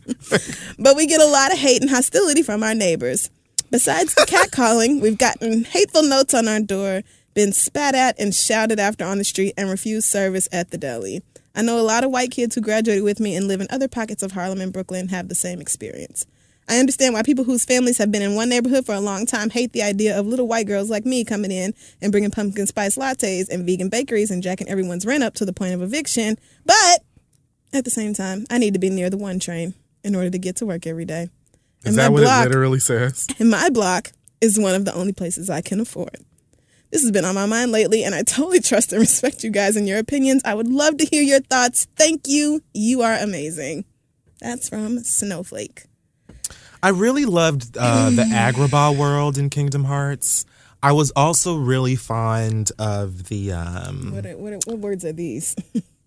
but 0.80 0.96
we 0.96 1.06
get 1.06 1.22
a 1.22 1.26
lot 1.26 1.52
of 1.52 1.60
hate 1.60 1.82
and 1.82 1.90
hostility 1.90 2.42
from 2.42 2.64
our 2.64 2.74
neighbors. 2.74 3.30
Besides 3.72 4.14
the 4.16 4.22
catcalling, 4.22 5.02
we've 5.02 5.18
gotten 5.18 5.64
hateful 5.64 6.04
notes 6.04 6.34
on 6.34 6.48
our 6.48 6.60
door, 6.60 7.02
been 7.34 7.52
spat 7.52 7.96
at 7.96 8.20
and 8.20 8.34
shouted 8.34 8.80
after 8.80 9.04
on 9.06 9.18
the 9.18 9.24
street, 9.24 9.54
and 9.58 9.70
refused 9.70 10.08
service 10.08 10.48
at 10.52 10.72
the 10.72 10.78
deli. 10.78 11.22
I 11.56 11.62
know 11.62 11.80
a 11.80 11.82
lot 11.82 12.04
of 12.04 12.12
white 12.12 12.32
kids 12.32 12.56
who 12.56 12.62
graduated 12.62 13.04
with 13.04 13.20
me 13.20 13.36
and 13.36 13.48
live 13.48 13.62
in 13.62 13.68
other 13.70 13.88
pockets 13.88 14.24
of 14.24 14.32
Harlem 14.32 14.62
and 14.62 14.74
Brooklyn 14.74 15.10
have 15.10 15.28
the 15.28 15.36
same 15.36 15.62
experience. 15.62 16.26
I 16.68 16.80
understand 16.80 17.14
why 17.14 17.24
people 17.24 17.44
whose 17.44 17.66
families 17.66 17.98
have 17.98 18.12
been 18.12 18.22
in 18.22 18.36
one 18.36 18.50
neighborhood 18.50 18.86
for 18.86 18.96
a 18.96 19.02
long 19.02 19.26
time 19.26 19.50
hate 19.50 19.74
the 19.74 19.84
idea 19.84 20.18
of 20.18 20.26
little 20.26 20.48
white 20.48 20.66
girls 20.66 20.90
like 20.90 21.06
me 21.06 21.26
coming 21.26 21.52
in 21.52 21.74
and 22.02 22.12
bringing 22.12 22.32
pumpkin 22.32 22.68
spice 22.68 22.96
lattes 22.96 23.50
and 23.50 23.66
vegan 23.66 23.90
bakeries 23.90 24.32
and 24.32 24.42
jacking 24.42 24.70
everyone's 24.70 25.06
rent 25.06 25.24
up 25.24 25.34
to 25.36 25.46
the 25.46 25.54
point 25.54 25.74
of 25.74 25.82
eviction. 25.82 26.38
But 26.66 27.04
at 27.74 27.86
the 27.86 27.92
same 27.92 28.14
time, 28.14 28.46
I 28.50 28.58
need 28.58 28.74
to 28.74 28.80
be 28.80 28.90
near 28.90 29.10
the 29.10 29.18
one 29.18 29.40
train 29.40 29.74
in 30.04 30.16
order 30.16 30.30
to 30.30 30.38
get 30.38 30.56
to 30.58 30.66
work 30.66 30.86
every 30.88 31.06
day. 31.06 31.24
Is 31.84 31.88
And 31.90 31.98
that 31.98 32.12
what 32.12 32.22
block- 32.24 32.46
it 32.46 32.50
literally 32.50 32.80
says? 32.80 33.28
And 33.40 33.50
my 33.50 33.70
block 33.70 34.12
is 34.42 34.60
one 34.60 34.76
of 34.76 34.86
the 34.86 34.94
only 34.94 35.14
places 35.14 35.50
I 35.50 35.62
can 35.62 35.80
afford. 35.80 36.18
This 36.92 37.02
has 37.02 37.12
been 37.12 37.26
on 37.26 37.34
my 37.36 37.46
mind 37.48 37.72
lately, 37.72 38.04
and 38.04 38.14
I 38.14 38.22
totally 38.24 38.60
trust 38.70 38.92
and 38.94 39.00
respect 39.02 39.44
you 39.44 39.50
guys 39.50 39.76
and 39.76 39.88
your 39.88 39.98
opinions. 39.98 40.42
I 40.46 40.54
would 40.54 40.68
love 40.68 40.98
to 40.98 41.06
hear 41.06 41.24
your 41.24 41.40
thoughts. 41.40 41.88
Thank 41.98 42.28
you. 42.28 42.62
You 42.74 43.02
are 43.02 43.16
amazing. 43.16 43.86
That's 44.40 44.70
from 44.70 45.00
Snowflake. 45.00 45.84
I 46.84 46.90
really 46.90 47.26
loved 47.26 47.78
uh, 47.78 48.10
the 48.12 48.24
Agrabah 48.24 48.98
world 48.98 49.38
in 49.38 49.50
Kingdom 49.50 49.86
Hearts. 49.86 50.46
I 50.84 50.92
was 50.92 51.12
also 51.16 51.56
really 51.56 51.96
fond 51.96 52.72
of 52.78 53.30
the 53.30 53.54
um, 53.54 54.12
What, 54.14 54.26
are- 54.26 54.38
what, 54.38 54.54
are- 54.54 54.60
what 54.66 54.80
words 54.80 55.06
are 55.06 55.14
these? 55.14 55.56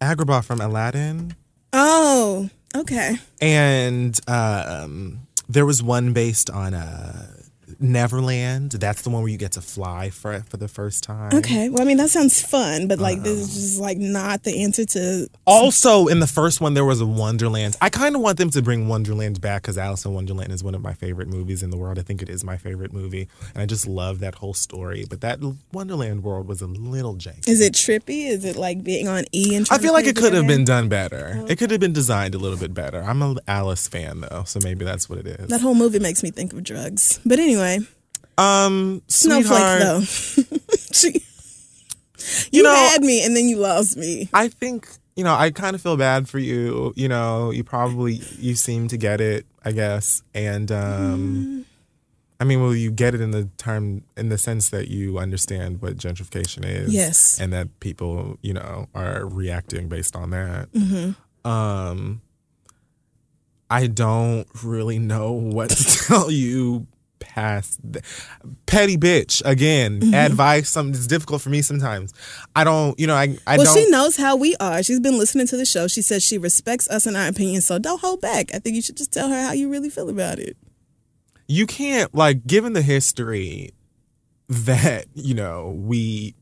Agrabah 0.00 0.44
from 0.44 0.60
Aladdin. 0.60 1.34
Oh, 1.72 2.48
okay. 2.74 3.16
And 3.40 4.18
um, 4.28 5.26
there 5.48 5.66
was 5.66 5.82
one 5.82 6.12
based 6.12 6.50
on 6.50 6.74
uh, 6.74 7.35
Neverland. 7.78 8.72
That's 8.72 9.02
the 9.02 9.10
one 9.10 9.22
where 9.22 9.30
you 9.30 9.38
get 9.38 9.52
to 9.52 9.60
fly 9.60 10.10
for 10.10 10.40
for 10.48 10.56
the 10.56 10.68
first 10.68 11.04
time. 11.04 11.32
Okay. 11.34 11.68
Well, 11.68 11.82
I 11.82 11.84
mean, 11.84 11.96
that 11.98 12.10
sounds 12.10 12.40
fun, 12.40 12.88
but 12.88 12.98
like, 12.98 13.22
this 13.22 13.38
is 13.38 13.44
um, 13.44 13.62
just 13.62 13.80
like 13.80 13.98
not 13.98 14.42
the 14.44 14.62
answer 14.62 14.84
to. 14.84 15.28
Also, 15.46 16.06
in 16.06 16.20
the 16.20 16.26
first 16.26 16.60
one, 16.60 16.74
there 16.74 16.84
was 16.84 17.00
a 17.00 17.06
Wonderland. 17.06 17.76
I 17.80 17.90
kind 17.90 18.14
of 18.14 18.20
want 18.20 18.38
them 18.38 18.50
to 18.50 18.62
bring 18.62 18.88
Wonderland 18.88 19.40
back 19.40 19.62
because 19.62 19.78
Alice 19.78 20.04
in 20.04 20.14
Wonderland 20.14 20.52
is 20.52 20.62
one 20.62 20.74
of 20.74 20.82
my 20.82 20.92
favorite 20.92 21.28
movies 21.28 21.62
in 21.62 21.70
the 21.70 21.76
world. 21.76 21.98
I 21.98 22.02
think 22.02 22.22
it 22.22 22.28
is 22.28 22.44
my 22.44 22.56
favorite 22.56 22.92
movie, 22.92 23.28
and 23.54 23.62
I 23.62 23.66
just 23.66 23.86
love 23.86 24.20
that 24.20 24.36
whole 24.36 24.54
story. 24.54 25.04
But 25.08 25.20
that 25.20 25.40
Wonderland 25.72 26.22
world 26.22 26.48
was 26.48 26.62
a 26.62 26.66
little 26.66 27.16
janky. 27.16 27.48
Is 27.48 27.60
it 27.60 27.74
trippy? 27.74 28.28
Is 28.28 28.44
it 28.44 28.56
like 28.56 28.82
being 28.82 29.08
on 29.08 29.24
E 29.34 29.54
and? 29.54 29.66
I 29.70 29.78
feel 29.78 29.92
like 29.92 30.06
it 30.06 30.16
could 30.16 30.32
have 30.32 30.46
been 30.46 30.64
done 30.64 30.88
better. 30.88 31.40
Oh. 31.40 31.46
It 31.46 31.58
could 31.58 31.70
have 31.70 31.80
been 31.80 31.92
designed 31.92 32.34
a 32.34 32.38
little 32.38 32.58
bit 32.58 32.74
better. 32.74 33.02
I'm 33.02 33.22
an 33.22 33.38
Alice 33.46 33.88
fan 33.88 34.20
though, 34.20 34.44
so 34.44 34.60
maybe 34.62 34.84
that's 34.84 35.08
what 35.08 35.18
it 35.18 35.26
is. 35.26 35.48
That 35.48 35.60
whole 35.60 35.74
movie 35.74 35.98
makes 35.98 36.22
me 36.22 36.30
think 36.30 36.52
of 36.52 36.62
drugs. 36.62 37.20
But 37.24 37.38
anyway, 37.38 37.65
um, 38.38 39.02
Snowflake 39.08 39.80
though. 39.80 40.00
she, 40.92 41.12
you, 41.12 41.20
You 42.50 42.62
know- 42.62 42.74
had 42.74 43.02
me 43.02 43.24
and 43.24 43.36
then 43.36 43.48
you 43.48 43.56
lost 43.56 43.96
me. 43.96 44.28
I 44.32 44.48
think 44.48 44.88
you 45.14 45.24
know. 45.24 45.34
I 45.34 45.50
kind 45.50 45.74
of 45.74 45.80
feel 45.82 45.96
bad 45.96 46.28
for 46.28 46.38
you. 46.38 46.92
You 46.96 47.08
know, 47.08 47.50
you 47.50 47.64
probably 47.64 48.20
you 48.38 48.54
seem 48.54 48.88
to 48.88 48.96
get 48.96 49.20
it. 49.20 49.46
I 49.64 49.72
guess, 49.72 50.22
and 50.34 50.70
um, 50.70 51.64
I 52.38 52.44
mean, 52.44 52.60
will 52.60 52.74
you 52.76 52.90
get 52.90 53.14
it 53.14 53.20
in 53.20 53.30
the 53.30 53.48
term 53.56 54.02
in 54.16 54.28
the 54.28 54.38
sense 54.38 54.68
that 54.70 54.88
you 54.88 55.18
understand 55.18 55.80
what 55.82 55.96
gentrification 55.96 56.64
is. 56.64 56.92
Yes. 56.92 57.40
and 57.40 57.52
that 57.52 57.80
people 57.80 58.38
you 58.42 58.52
know 58.52 58.88
are 58.94 59.26
reacting 59.26 59.88
based 59.88 60.14
on 60.14 60.30
that. 60.30 60.70
Mm-hmm. 60.72 61.50
Um, 61.50 62.20
I 63.70 63.86
don't 63.88 64.46
really 64.62 64.98
know 64.98 65.32
what 65.32 65.70
to 65.70 65.84
tell 66.06 66.30
you 66.30 66.86
past 67.36 67.78
petty 68.66 68.96
bitch 68.96 69.42
again 69.44 70.00
Mm-hmm. 70.00 70.14
advice 70.14 70.68
something 70.70 70.92
that's 70.92 71.06
difficult 71.06 71.42
for 71.42 71.50
me 71.50 71.60
sometimes 71.62 72.12
i 72.56 72.64
don't 72.64 72.98
you 72.98 73.06
know 73.06 73.14
i, 73.14 73.36
I 73.46 73.58
well, 73.58 73.74
she 73.74 73.88
knows 73.90 74.16
how 74.16 74.36
we 74.36 74.56
are. 74.56 74.82
She's 74.82 75.00
been 75.00 75.18
listening 75.18 75.46
to 75.48 75.56
the 75.56 75.66
show. 75.66 75.86
She 75.86 76.00
says 76.02 76.22
she 76.22 76.38
respects 76.38 76.88
us 76.88 77.04
and 77.06 77.16
our 77.16 77.28
opinions, 77.28 77.66
so 77.66 77.78
don't 77.78 78.00
hold 78.00 78.20
back. 78.22 78.54
I 78.54 78.58
think 78.58 78.74
you 78.76 78.82
should 78.82 78.96
just 78.96 79.12
tell 79.12 79.28
her 79.28 79.42
how 79.42 79.52
you 79.52 79.68
really 79.70 79.90
feel 79.90 80.08
about 80.08 80.38
it. 80.38 80.56
you 81.46 81.66
can't 81.66 82.14
like 82.14 82.46
given 82.46 82.72
the 82.72 82.82
history 82.82 83.70
that 84.48 85.04
you 85.14 85.34
know 85.34 85.74
we 85.78 86.34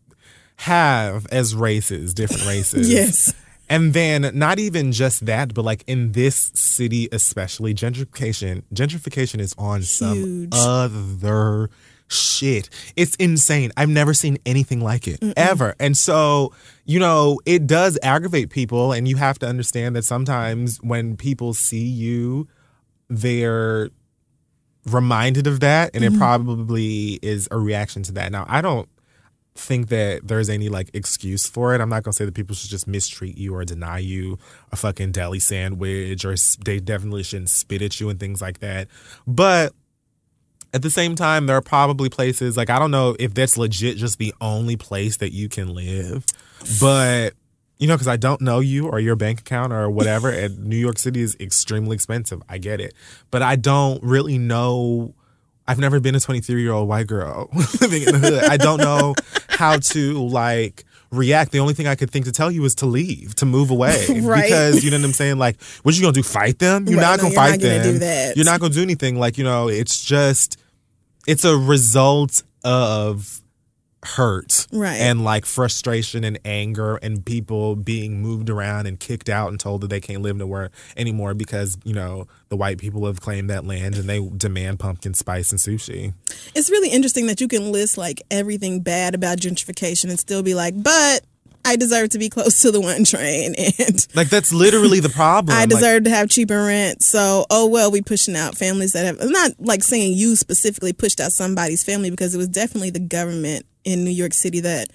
have 0.56 1.26
as 1.32 1.54
races 1.54 2.14
different 2.14 2.46
races 2.54 2.88
Yes. 2.90 3.34
And 3.68 3.94
then 3.94 4.30
not 4.34 4.58
even 4.58 4.92
just 4.92 5.26
that 5.26 5.54
but 5.54 5.64
like 5.64 5.84
in 5.86 6.12
this 6.12 6.50
city 6.54 7.08
especially 7.12 7.74
gentrification 7.74 8.62
gentrification 8.72 9.40
is 9.40 9.54
on 9.58 9.82
some 9.82 10.48
other 10.52 11.68
shit. 12.08 12.68
It's 12.96 13.14
insane. 13.16 13.72
I've 13.76 13.88
never 13.88 14.14
seen 14.14 14.38
anything 14.46 14.80
like 14.80 15.08
it 15.08 15.22
ever. 15.36 15.74
And 15.78 15.96
so 15.96 16.52
you 16.84 16.98
know 16.98 17.40
it 17.46 17.66
does 17.66 17.98
aggravate 18.02 18.50
people 18.50 18.92
and 18.92 19.08
you 19.08 19.16
have 19.16 19.38
to 19.40 19.46
understand 19.46 19.96
that 19.96 20.04
sometimes 20.04 20.78
when 20.78 21.16
people 21.16 21.54
see 21.54 21.86
you 21.86 22.48
they're 23.08 23.90
reminded 24.86 25.46
of 25.46 25.60
that 25.60 25.90
and 25.94 26.04
it 26.04 26.10
mm-hmm. 26.10 26.18
probably 26.18 27.18
is 27.22 27.48
a 27.50 27.58
reaction 27.58 28.02
to 28.04 28.12
that. 28.12 28.30
Now 28.32 28.44
i 28.48 28.60
don't 28.60 28.88
think 29.56 29.88
that 29.88 30.26
there's 30.26 30.50
any 30.50 30.68
like 30.68 30.90
excuse 30.92 31.46
for 31.46 31.74
it 31.74 31.80
i'm 31.80 31.88
not 31.88 32.02
gonna 32.02 32.12
say 32.12 32.24
that 32.24 32.34
people 32.34 32.56
should 32.56 32.70
just 32.70 32.88
mistreat 32.88 33.38
you 33.38 33.54
or 33.54 33.64
deny 33.64 33.98
you 33.98 34.36
a 34.72 34.76
fucking 34.76 35.12
deli 35.12 35.38
sandwich 35.38 36.24
or 36.24 36.34
they 36.64 36.80
definitely 36.80 37.22
shouldn't 37.22 37.48
spit 37.48 37.80
at 37.80 38.00
you 38.00 38.08
and 38.08 38.18
things 38.18 38.42
like 38.42 38.58
that 38.58 38.88
but 39.26 39.72
at 40.72 40.82
the 40.82 40.90
same 40.90 41.14
time 41.14 41.46
there 41.46 41.56
are 41.56 41.62
probably 41.62 42.08
places 42.08 42.56
like 42.56 42.68
i 42.68 42.80
don't 42.80 42.90
know 42.90 43.14
if 43.20 43.32
that's 43.32 43.56
legit 43.56 43.96
just 43.96 44.18
the 44.18 44.34
only 44.40 44.76
place 44.76 45.18
that 45.18 45.32
you 45.32 45.48
can 45.48 45.72
live 45.72 46.26
but 46.80 47.34
you 47.78 47.88
know, 47.88 47.94
because 47.94 48.08
I 48.08 48.16
don't 48.16 48.40
know 48.40 48.60
you 48.60 48.88
or 48.88 49.00
your 49.00 49.16
bank 49.16 49.40
account 49.40 49.72
or 49.72 49.90
whatever. 49.90 50.30
and 50.30 50.64
New 50.64 50.76
York 50.76 50.98
City 50.98 51.22
is 51.22 51.36
extremely 51.40 51.94
expensive. 51.94 52.42
I 52.48 52.58
get 52.58 52.80
it. 52.80 52.94
But 53.30 53.42
I 53.42 53.56
don't 53.56 54.02
really 54.02 54.38
know. 54.38 55.14
I've 55.66 55.78
never 55.78 55.98
been 56.00 56.14
a 56.14 56.20
23 56.20 56.60
year 56.62 56.72
old 56.72 56.88
white 56.88 57.06
girl 57.06 57.48
living 57.80 58.02
in 58.02 58.12
the 58.12 58.18
hood. 58.18 58.44
I 58.44 58.56
don't 58.56 58.78
know 58.80 59.14
how 59.48 59.78
to 59.78 60.26
like 60.28 60.84
react. 61.10 61.52
The 61.52 61.60
only 61.60 61.74
thing 61.74 61.86
I 61.86 61.94
could 61.94 62.10
think 62.10 62.24
to 62.26 62.32
tell 62.32 62.50
you 62.50 62.64
is 62.64 62.74
to 62.76 62.86
leave, 62.86 63.34
to 63.36 63.46
move 63.46 63.70
away. 63.70 64.06
Right. 64.22 64.44
Because 64.44 64.84
you 64.84 64.90
know 64.90 64.98
what 64.98 65.04
I'm 65.06 65.12
saying? 65.12 65.38
Like, 65.38 65.60
what 65.82 65.94
you 65.94 66.02
gonna 66.02 66.12
do? 66.12 66.22
Fight 66.22 66.58
them? 66.58 66.86
You're 66.86 66.98
Right, 66.98 67.02
not 67.02 67.16
no, 67.18 67.22
gonna 67.22 67.34
you're 67.34 67.42
not 67.42 67.50
fight 67.50 67.60
gonna 67.60 67.74
them. 67.78 67.92
do 67.94 67.98
that. 68.00 68.36
You're 68.36 68.44
not 68.46 68.60
gonna 68.60 68.74
do 68.74 68.82
anything. 68.82 69.18
Like, 69.18 69.38
you 69.38 69.44
know, 69.44 69.68
it's 69.68 70.04
just 70.04 70.58
it's 71.26 71.44
a 71.44 71.56
result 71.56 72.42
of 72.64 73.40
hurt 74.04 74.66
Right. 74.72 74.96
and 75.00 75.24
like 75.24 75.46
frustration 75.46 76.24
and 76.24 76.38
anger 76.44 76.96
and 76.96 77.24
people 77.24 77.76
being 77.76 78.20
moved 78.22 78.50
around 78.50 78.86
and 78.86 78.98
kicked 79.00 79.28
out 79.28 79.50
and 79.50 79.58
told 79.58 79.80
that 79.82 79.88
they 79.88 80.00
can't 80.00 80.22
live 80.22 80.36
nowhere 80.36 80.70
anymore 80.96 81.34
because 81.34 81.76
you 81.84 81.94
know 81.94 82.26
the 82.48 82.56
white 82.56 82.78
people 82.78 83.06
have 83.06 83.20
claimed 83.20 83.50
that 83.50 83.64
land 83.64 83.94
and 83.96 84.08
they 84.08 84.20
demand 84.36 84.78
pumpkin 84.78 85.14
spice 85.14 85.50
and 85.50 85.60
sushi 85.60 86.12
It's 86.54 86.70
really 86.70 86.90
interesting 86.90 87.26
that 87.26 87.40
you 87.40 87.48
can 87.48 87.72
list 87.72 87.96
like 87.98 88.22
everything 88.30 88.80
bad 88.80 89.14
about 89.14 89.38
gentrification 89.38 90.10
and 90.10 90.18
still 90.18 90.42
be 90.42 90.54
like, 90.54 90.74
but 90.82 91.22
I 91.66 91.76
deserve 91.76 92.10
to 92.10 92.18
be 92.18 92.28
close 92.28 92.60
to 92.60 92.70
the 92.70 92.80
one 92.80 93.04
train 93.04 93.54
and 93.78 94.06
like 94.14 94.28
that's 94.28 94.52
literally 94.52 95.00
the 95.00 95.08
problem 95.22 95.56
I 95.56 95.60
Like, 95.60 95.70
deserve 95.70 96.04
to 96.04 96.10
have 96.10 96.28
cheaper 96.28 96.66
rent. 96.66 97.02
So, 97.02 97.46
oh 97.50 97.66
well, 97.68 97.90
we 97.90 98.02
pushing 98.02 98.36
out 98.36 98.54
families 98.54 98.92
that 98.92 99.06
have 99.06 99.18
I'm 99.20 99.30
not 99.32 99.52
like 99.58 99.82
saying 99.82 100.12
you 100.12 100.36
specifically 100.36 100.92
pushed 100.92 101.20
out 101.20 101.32
somebody's 101.32 101.82
family 101.82 102.10
because 102.10 102.34
it 102.34 102.38
was 102.38 102.48
definitely 102.48 102.90
the 102.90 103.00
government 103.00 103.64
in 103.84 104.04
New 104.04 104.10
York 104.10 104.32
City 104.32 104.60
that 104.60 104.88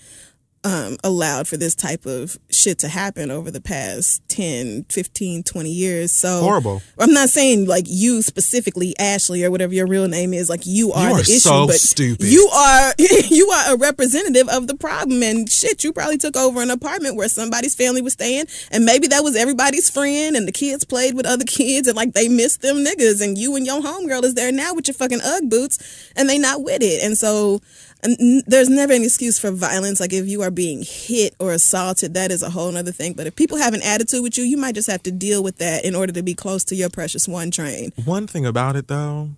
um, 0.63 0.97
allowed 1.05 1.47
for 1.47 1.55
this 1.55 1.73
type 1.73 2.05
of 2.05 2.37
shit 2.51 2.79
to 2.79 2.89
happen 2.89 3.31
over 3.31 3.49
the 3.49 3.61
past 3.61 4.21
10, 4.27 4.85
15, 4.89 5.43
20 5.43 5.69
years. 5.71 6.11
So 6.11 6.41
Horrible. 6.41 6.81
I'm 6.97 7.13
not 7.13 7.29
saying 7.29 7.65
like 7.65 7.85
you 7.87 8.21
specifically, 8.21 8.93
Ashley, 8.99 9.43
or 9.45 9.51
whatever 9.51 9.73
your 9.73 9.87
real 9.87 10.07
name 10.09 10.33
is, 10.33 10.49
like 10.49 10.65
you 10.65 10.91
are 10.91 11.11
You 11.11 11.15
the 11.15 11.21
issue, 11.21 11.39
so 11.39 11.67
but 11.67 11.75
stupid. 11.77 12.25
you 12.25 12.49
are 12.53 12.93
you 13.29 13.49
are 13.49 13.73
a 13.73 13.77
representative 13.77 14.49
of 14.49 14.67
the 14.67 14.75
problem. 14.75 15.23
And 15.23 15.49
shit, 15.49 15.83
you 15.83 15.93
probably 15.93 16.17
took 16.17 16.35
over 16.35 16.61
an 16.61 16.71
apartment 16.71 17.15
where 17.15 17.29
somebody's 17.29 17.75
family 17.75 18.01
was 18.01 18.13
staying, 18.13 18.45
and 18.69 18.83
maybe 18.83 19.07
that 19.07 19.23
was 19.23 19.37
everybody's 19.37 19.89
friend, 19.89 20.35
and 20.35 20.45
the 20.45 20.51
kids 20.51 20.83
played 20.83 21.15
with 21.15 21.25
other 21.25 21.45
kids, 21.47 21.87
and 21.87 21.95
like 21.95 22.13
they 22.13 22.27
missed 22.27 22.61
them 22.61 22.83
niggas, 22.83 23.23
and 23.23 23.37
you 23.37 23.55
and 23.55 23.65
your 23.65 23.81
homegirl 23.81 24.23
is 24.23 24.33
there 24.33 24.51
now 24.51 24.73
with 24.73 24.89
your 24.89 24.95
fucking 24.95 25.21
UGG 25.23 25.49
boots, 25.49 26.11
and 26.17 26.27
they 26.27 26.37
not 26.37 26.63
with 26.63 26.81
it, 26.81 27.01
and 27.01 27.17
so. 27.17 27.61
And 28.01 28.43
there's 28.47 28.69
never 28.69 28.93
an 28.93 29.03
excuse 29.03 29.37
for 29.39 29.51
violence. 29.51 29.99
Like 29.99 30.13
if 30.13 30.25
you 30.27 30.41
are 30.41 30.51
being 30.51 30.83
hit 30.87 31.35
or 31.39 31.51
assaulted, 31.51 32.13
that 32.13 32.31
is 32.31 32.41
a 32.41 32.49
whole 32.49 32.75
other 32.77 32.91
thing. 32.93 33.13
But 33.13 33.27
if 33.27 33.35
people 33.35 33.57
have 33.57 33.73
an 33.73 33.81
attitude 33.83 34.23
with 34.23 34.37
you, 34.37 34.45
you 34.45 34.55
might 34.57 34.75
just 34.75 34.89
have 34.89 35.03
to 35.03 35.11
deal 35.11 35.43
with 35.43 35.57
that 35.57 35.83
in 35.83 35.95
order 35.95 36.13
to 36.13 36.23
be 36.23 36.33
close 36.33 36.63
to 36.65 36.75
your 36.75 36.89
precious 36.89 37.27
one 37.27 37.51
train. 37.51 37.91
one 38.05 38.25
thing 38.27 38.45
about 38.45 38.75
it 38.77 38.87
though 38.87 39.31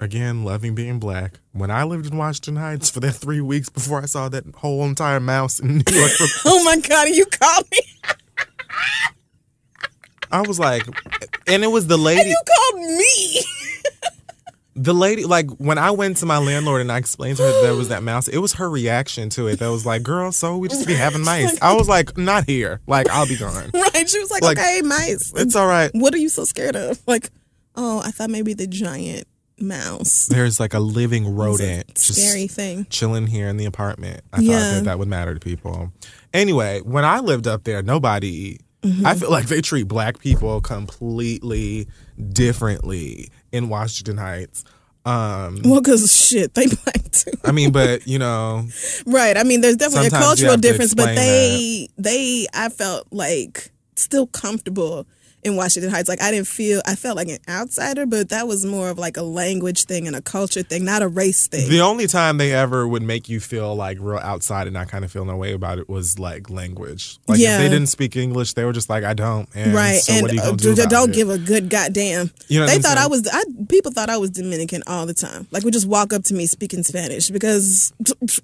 again 0.00 0.42
loving 0.44 0.74
being 0.74 0.98
black 0.98 1.38
when 1.52 1.70
i 1.70 1.84
lived 1.84 2.06
in 2.06 2.16
washington 2.16 2.56
heights 2.56 2.90
for 2.90 2.98
that 2.98 3.12
three 3.12 3.40
weeks 3.40 3.68
before 3.68 4.02
i 4.02 4.04
saw 4.04 4.28
that 4.28 4.44
whole 4.56 4.82
entire 4.84 5.20
mouse 5.20 5.60
in 5.60 5.68
new 5.78 5.84
york 5.92 6.10
Oh 6.44 6.64
my 6.64 6.76
god, 6.80 7.08
you 7.10 7.24
called 7.26 7.66
me. 7.70 7.78
i 10.32 10.40
was 10.40 10.58
like 10.58 10.82
and 11.46 11.62
it 11.62 11.68
was 11.68 11.86
the 11.86 11.96
lady 11.96 12.20
And 12.20 12.30
You 12.30 12.36
called 12.56 12.80
me. 12.82 13.40
the 14.74 14.94
lady 14.94 15.24
like 15.24 15.50
when 15.58 15.76
i 15.76 15.90
went 15.90 16.16
to 16.16 16.24
my 16.24 16.38
landlord 16.38 16.80
and 16.80 16.90
i 16.90 16.96
explained 16.96 17.36
to 17.36 17.42
her 17.42 17.52
that 17.52 17.60
there 17.62 17.74
was 17.74 17.88
that 17.88 18.02
mouse 18.10 18.26
it 18.28 18.38
was 18.38 18.54
her 18.54 18.70
reaction 18.70 19.28
to 19.28 19.46
it 19.46 19.58
that 19.58 19.68
was 19.68 19.84
like 19.84 20.02
girl 20.02 20.32
so 20.32 20.56
we 20.56 20.66
just 20.68 20.86
be 20.86 20.94
having 20.94 21.22
mice 21.24 21.60
i 21.60 21.74
was 21.74 21.88
like 21.88 22.16
not 22.16 22.44
here 22.46 22.80
like 22.86 23.08
i'll 23.10 23.26
be 23.28 23.36
gone 23.36 23.70
right. 23.74 24.08
She 24.08 24.18
was 24.18 24.30
like, 24.30 24.42
Like, 24.42 24.58
okay, 24.58 24.80
mice. 24.82 25.32
it's 25.36 25.54
all 25.54 25.66
right 25.66 25.90
What 25.94 26.14
are 26.14 26.18
you 26.18 26.28
so 26.30 26.44
scared 26.44 26.74
of? 26.76 27.00
Like, 27.06 27.30
oh, 27.76 28.00
I 28.04 28.10
thought 28.10 28.30
maybe 28.30 28.54
the 28.54 28.66
giant 28.66 29.28
mouse. 29.60 30.26
there's 30.26 30.58
like 30.58 30.72
a 30.74 30.80
living 30.80 31.36
rodent 31.36 31.90
a 31.90 31.94
just 31.94 32.14
scary 32.20 32.46
thing. 32.48 32.86
chilling 32.90 33.26
here 33.28 33.48
in 33.48 33.58
the 33.58 33.66
apartment 33.66 34.22
i 34.32 34.40
Yeah. 34.40 34.58
thought 34.58 34.74
that 34.76 34.84
that 34.84 34.98
would 34.98 35.08
matter 35.08 35.34
to 35.34 35.40
people 35.40 35.92
anyway 36.32 36.80
when 36.80 37.04
i 37.04 37.20
lived 37.20 37.46
up 37.46 37.64
there 37.64 37.82
nobody 37.82 38.58
Mm-hmm. 38.82 39.06
i 39.06 39.14
feel 39.14 39.30
like 39.30 39.46
they 39.46 39.60
treat 39.60 39.84
black 39.86 40.18
people 40.18 40.60
completely 40.60 41.86
differently 42.32 43.28
in 43.52 43.68
washington 43.68 44.16
heights 44.16 44.64
um 45.04 45.60
Well, 45.64 45.80
because 45.80 46.12
shit, 46.12 46.54
they 46.54 46.66
black 46.84 47.10
too. 47.10 47.32
i 47.44 47.50
mean 47.52 47.72
but 47.72 48.06
you 48.06 48.18
know 48.18 48.66
Right. 49.04 49.36
I 49.36 49.42
mean, 49.42 49.60
there's 49.60 49.76
definitely 49.76 50.08
a 50.08 50.10
cultural 50.10 50.56
difference, 50.56 50.94
but 50.94 51.14
they, 51.16 51.88
they, 51.98 52.46
I 52.54 52.68
felt 52.68 53.08
like 53.10 53.72
still 53.96 54.28
comfortable 54.28 55.06
in 55.42 55.56
Washington 55.56 55.90
Heights. 55.90 56.08
Like 56.08 56.22
I 56.22 56.30
didn't 56.30 56.46
feel, 56.46 56.80
I 56.86 56.94
felt 56.94 57.16
like 57.16 57.28
an 57.28 57.38
outsider, 57.48 58.06
but 58.06 58.28
that 58.28 58.46
was 58.46 58.64
more 58.64 58.88
of 58.90 58.98
like 58.98 59.16
a 59.16 59.22
language 59.22 59.84
thing 59.84 60.06
and 60.06 60.14
a 60.14 60.22
culture 60.22 60.62
thing, 60.62 60.84
not 60.84 61.02
a 61.02 61.08
race 61.08 61.48
thing. 61.48 61.68
The 61.68 61.80
only 61.80 62.06
time 62.06 62.38
they 62.38 62.52
ever 62.52 62.86
would 62.86 63.02
make 63.02 63.28
you 63.28 63.40
feel 63.40 63.74
like 63.74 63.98
real 64.00 64.18
outside 64.18 64.66
and 64.66 64.74
not 64.74 64.88
kind 64.88 65.04
of 65.04 65.10
feel 65.10 65.24
no 65.24 65.36
way 65.36 65.52
about 65.52 65.78
it 65.78 65.88
was 65.88 66.18
like 66.18 66.48
language. 66.50 67.18
Like 67.26 67.40
Yeah. 67.40 67.56
if 67.56 67.62
they 67.62 67.68
didn't 67.68 67.88
speak 67.88 68.16
English, 68.16 68.52
they 68.54 68.64
were 68.64 68.72
just 68.72 68.88
like, 68.88 69.02
I 69.04 69.14
don't. 69.14 69.48
And 69.54 69.74
right, 69.74 70.00
So 70.00 70.12
and 70.12 70.22
what 70.22 70.30
are 70.30 70.34
you 70.34 70.40
uh, 70.42 70.52
do 70.52 70.74
d- 70.74 70.86
don't 70.86 71.10
it? 71.10 71.14
give 71.14 71.28
a 71.30 71.38
good 71.38 71.68
goddamn. 71.68 72.30
You 72.48 72.60
know 72.60 72.66
they 72.66 72.78
thought 72.78 72.98
I 72.98 73.06
was. 73.08 73.26
I 73.32 73.42
people 73.68 73.90
thought 73.92 74.10
I 74.10 74.18
was 74.18 74.30
Dominican 74.30 74.82
all 74.86 75.06
the 75.06 75.14
time. 75.14 75.48
Like 75.50 75.64
would 75.64 75.72
just 75.74 75.86
walk 75.86 76.12
up 76.12 76.22
to 76.24 76.34
me 76.34 76.46
speaking 76.46 76.82
Spanish 76.82 77.30
because 77.30 77.92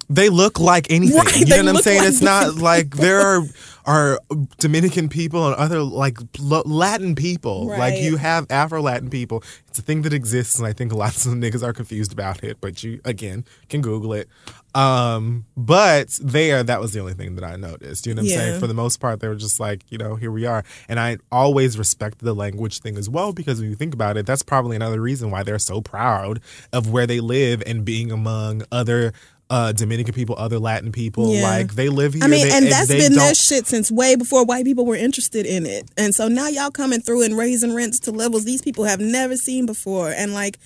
They 0.09 0.29
look 0.29 0.59
like 0.59 0.87
anything. 0.91 1.17
Right, 1.17 1.37
you 1.39 1.45
know 1.45 1.57
what 1.57 1.67
I'm 1.77 1.81
saying? 1.81 1.99
like 1.99 2.07
it's 2.09 2.21
not 2.21 2.55
like 2.55 2.95
there 2.95 3.19
are 3.21 3.43
are 3.85 4.19
Dominican 4.57 5.09
people 5.09 5.45
and 5.47 5.55
other 5.55 5.81
like 5.81 6.17
Latin 6.39 7.15
people. 7.15 7.65
Like 7.67 7.99
you 7.99 8.17
have 8.17 8.45
Afro 8.49 8.81
Latin 8.81 9.09
people. 9.09 9.43
It's 9.67 9.79
a 9.79 9.81
thing 9.81 10.01
that 10.03 10.13
exists, 10.13 10.57
and 10.57 10.67
I 10.67 10.73
think 10.73 10.93
lots 10.93 11.25
of 11.25 11.33
niggas 11.35 11.63
are 11.63 11.73
confused 11.73 12.11
about 12.11 12.43
it. 12.43 12.57
But 12.61 12.83
you 12.83 12.99
again 13.05 13.45
can 13.69 13.81
Google 13.81 14.13
it. 14.13 14.27
Um, 14.75 15.45
but 15.57 16.09
there, 16.21 16.61
that 16.63 16.79
was 16.79 16.93
the 16.93 16.99
only 16.99 17.13
thing 17.13 17.35
that 17.35 17.43
I 17.43 17.55
noticed. 17.55 18.05
You 18.05 18.13
know 18.13 18.21
what 18.21 18.31
I'm 18.31 18.37
Yeah. 18.37 18.45
saying? 18.51 18.59
For 18.59 18.67
the 18.67 18.73
most 18.75 18.99
part, 18.99 19.19
they 19.19 19.27
were 19.27 19.35
just 19.35 19.59
like, 19.59 19.83
you 19.89 19.97
know, 19.97 20.15
here 20.15 20.31
we 20.31 20.45
are. 20.45 20.63
And 20.87 20.99
I 20.99 21.17
always 21.31 21.77
respect 21.77 22.19
the 22.19 22.33
language 22.35 22.79
thing 22.79 22.95
as 22.97 23.09
well 23.09 23.33
because 23.33 23.59
when 23.59 23.69
you 23.69 23.75
think 23.75 23.93
about 23.95 24.15
it, 24.17 24.25
that's 24.27 24.43
probably 24.43 24.75
another 24.75 25.01
reason 25.01 25.31
why 25.31 25.41
they're 25.43 25.57
so 25.59 25.81
proud 25.81 26.39
of 26.71 26.91
where 26.91 27.07
they 27.07 27.19
live 27.19 27.63
and 27.65 27.83
being 27.83 28.11
among 28.11 28.61
other 28.71 29.11
uh, 29.49 29.71
Dominican 29.71 30.13
people, 30.13 30.35
other 30.37 30.59
Latin 30.59 30.91
people. 30.91 31.33
Yeah. 31.33 31.43
Like 31.43 31.73
they 31.73 31.89
live 31.89 32.13
here. 32.13 32.23
I 32.23 32.27
mean, 32.27 32.47
they, 32.47 32.55
and 32.55 32.67
that's 32.67 32.87
they 32.87 32.99
been 32.99 33.13
their 33.15 33.33
shit 33.33 33.65
since 33.65 33.91
way 33.91 34.15
before 34.15 34.45
white 34.45 34.65
people 34.65 34.85
were 34.85 34.95
interested 34.95 35.45
in 35.45 35.65
it. 35.65 35.89
And 35.97 36.13
so 36.13 36.27
now 36.27 36.47
y'all 36.47 36.71
coming 36.71 37.01
through 37.01 37.23
and 37.23 37.37
raising 37.37 37.73
rents 37.73 37.99
to 38.01 38.11
levels 38.11 38.45
these 38.45 38.61
people 38.61 38.83
have 38.85 38.99
never 38.99 39.35
seen 39.35 39.65
before, 39.65 40.11
and 40.11 40.33
like 40.33 40.59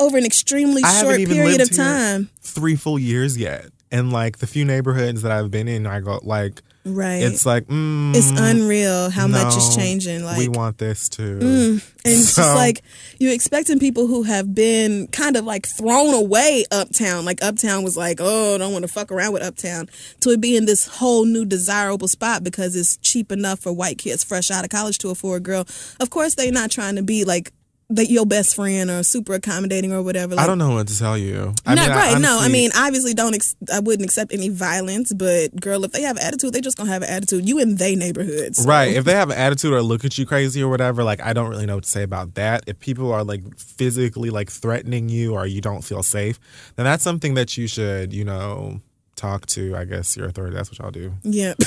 over 0.00 0.16
an 0.16 0.24
extremely 0.24 0.82
I 0.84 1.00
short 1.00 1.16
period 1.18 1.60
of 1.60 1.74
time. 1.74 2.30
three 2.40 2.76
full 2.76 2.98
years 2.98 3.36
yet. 3.36 3.66
And 3.90 4.12
like 4.12 4.38
the 4.38 4.46
few 4.46 4.64
neighborhoods 4.64 5.22
that 5.22 5.32
I've 5.32 5.50
been 5.50 5.66
in, 5.66 5.86
I 5.86 6.00
go 6.00 6.20
like, 6.22 6.62
Right. 6.84 7.22
it's 7.22 7.44
like, 7.44 7.66
mm, 7.66 8.14
it's 8.16 8.30
unreal 8.30 9.10
how 9.10 9.26
much 9.26 9.56
is 9.56 9.76
changing. 9.76 10.24
Like 10.24 10.38
we 10.38 10.48
want 10.48 10.78
this 10.78 11.08
too. 11.08 11.38
And 11.40 11.82
it's 12.04 12.30
So- 12.30 12.42
just 12.42 12.54
like 12.54 12.82
you're 13.18 13.32
expecting 13.32 13.78
people 13.78 14.06
who 14.06 14.22
have 14.22 14.54
been 14.54 15.06
kind 15.08 15.36
of 15.36 15.44
like 15.44 15.66
thrown 15.66 16.14
away 16.14 16.64
uptown. 16.70 17.24
Like 17.24 17.42
uptown 17.42 17.84
was 17.84 17.96
like, 17.96 18.18
oh, 18.20 18.56
don't 18.56 18.72
want 18.72 18.84
to 18.86 18.92
fuck 18.92 19.12
around 19.12 19.32
with 19.32 19.42
uptown. 19.42 19.88
To 20.20 20.30
it 20.30 20.40
being 20.40 20.64
this 20.66 20.86
whole 20.86 21.24
new 21.26 21.44
desirable 21.44 22.08
spot 22.08 22.42
because 22.42 22.74
it's 22.74 22.96
cheap 22.98 23.30
enough 23.32 23.58
for 23.60 23.72
white 23.72 23.98
kids 23.98 24.24
fresh 24.24 24.50
out 24.50 24.64
of 24.64 24.70
college 24.70 24.98
to 24.98 25.10
afford. 25.10 25.42
Girl, 25.42 25.66
of 26.00 26.08
course 26.10 26.34
they're 26.36 26.52
not 26.52 26.70
trying 26.70 26.96
to 26.96 27.02
be 27.02 27.24
like 27.24 27.52
the, 27.90 28.06
your 28.06 28.26
best 28.26 28.54
friend 28.54 28.90
or 28.90 29.02
super 29.02 29.34
accommodating 29.34 29.92
or 29.92 30.02
whatever. 30.02 30.34
Like, 30.34 30.44
I 30.44 30.46
don't 30.46 30.58
know 30.58 30.74
what 30.74 30.88
to 30.88 30.98
tell 30.98 31.16
you. 31.16 31.54
I 31.64 31.74
not 31.74 31.88
mean, 31.88 31.90
I 31.90 32.12
right. 32.12 32.20
no, 32.20 32.38
I 32.38 32.48
mean, 32.48 32.70
obviously, 32.76 33.14
don't. 33.14 33.34
Ex- 33.34 33.56
I 33.72 33.80
wouldn't 33.80 34.04
accept 34.04 34.32
any 34.32 34.50
violence, 34.50 35.12
but 35.12 35.58
girl, 35.58 35.84
if 35.84 35.92
they 35.92 36.02
have 36.02 36.18
attitude, 36.18 36.52
they 36.52 36.60
just 36.60 36.76
gonna 36.76 36.90
have 36.90 37.02
an 37.02 37.08
attitude. 37.08 37.48
You 37.48 37.58
in 37.58 37.76
they 37.76 37.96
neighborhoods, 37.96 38.66
Right. 38.66 38.94
If 38.94 39.04
they 39.04 39.14
have 39.14 39.30
an 39.30 39.38
attitude 39.38 39.72
or 39.72 39.82
look 39.82 40.04
at 40.04 40.18
you 40.18 40.26
crazy 40.26 40.62
or 40.62 40.68
whatever, 40.68 41.02
like 41.02 41.22
I 41.22 41.32
don't 41.32 41.48
really 41.48 41.66
know 41.66 41.76
what 41.76 41.84
to 41.84 41.90
say 41.90 42.02
about 42.02 42.34
that. 42.34 42.64
If 42.66 42.78
people 42.78 43.12
are 43.12 43.24
like 43.24 43.58
physically 43.58 44.30
like 44.30 44.50
threatening 44.50 45.08
you 45.08 45.34
or 45.34 45.46
you 45.46 45.60
don't 45.60 45.82
feel 45.82 46.02
safe, 46.02 46.38
then 46.76 46.84
that's 46.84 47.02
something 47.02 47.34
that 47.34 47.56
you 47.56 47.66
should, 47.66 48.12
you 48.12 48.24
know, 48.24 48.80
talk 49.16 49.46
to, 49.46 49.74
I 49.76 49.84
guess, 49.84 50.16
your 50.16 50.26
authority. 50.26 50.56
That's 50.56 50.70
what 50.70 50.78
y'all 50.78 50.90
do. 50.90 51.14
Yeah. 51.22 51.54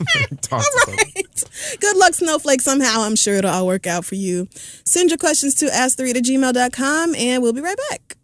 Talk 0.40 0.62
to 0.62 0.78
someone. 0.84 1.78
Good 1.80 1.96
luck, 1.96 2.14
Snowflake. 2.14 2.60
Somehow, 2.60 3.02
I'm 3.02 3.16
sure 3.16 3.34
it'll 3.34 3.50
all 3.50 3.66
work 3.66 3.86
out 3.86 4.04
for 4.04 4.14
you. 4.14 4.48
Send 4.84 5.10
your 5.10 5.18
questions 5.18 5.54
to 5.56 5.66
ask3 5.66 6.10
at 6.10 6.24
gmail.com, 6.24 7.14
and 7.14 7.42
we'll 7.42 7.52
be 7.52 7.60
right 7.60 7.78
back. 7.90 8.16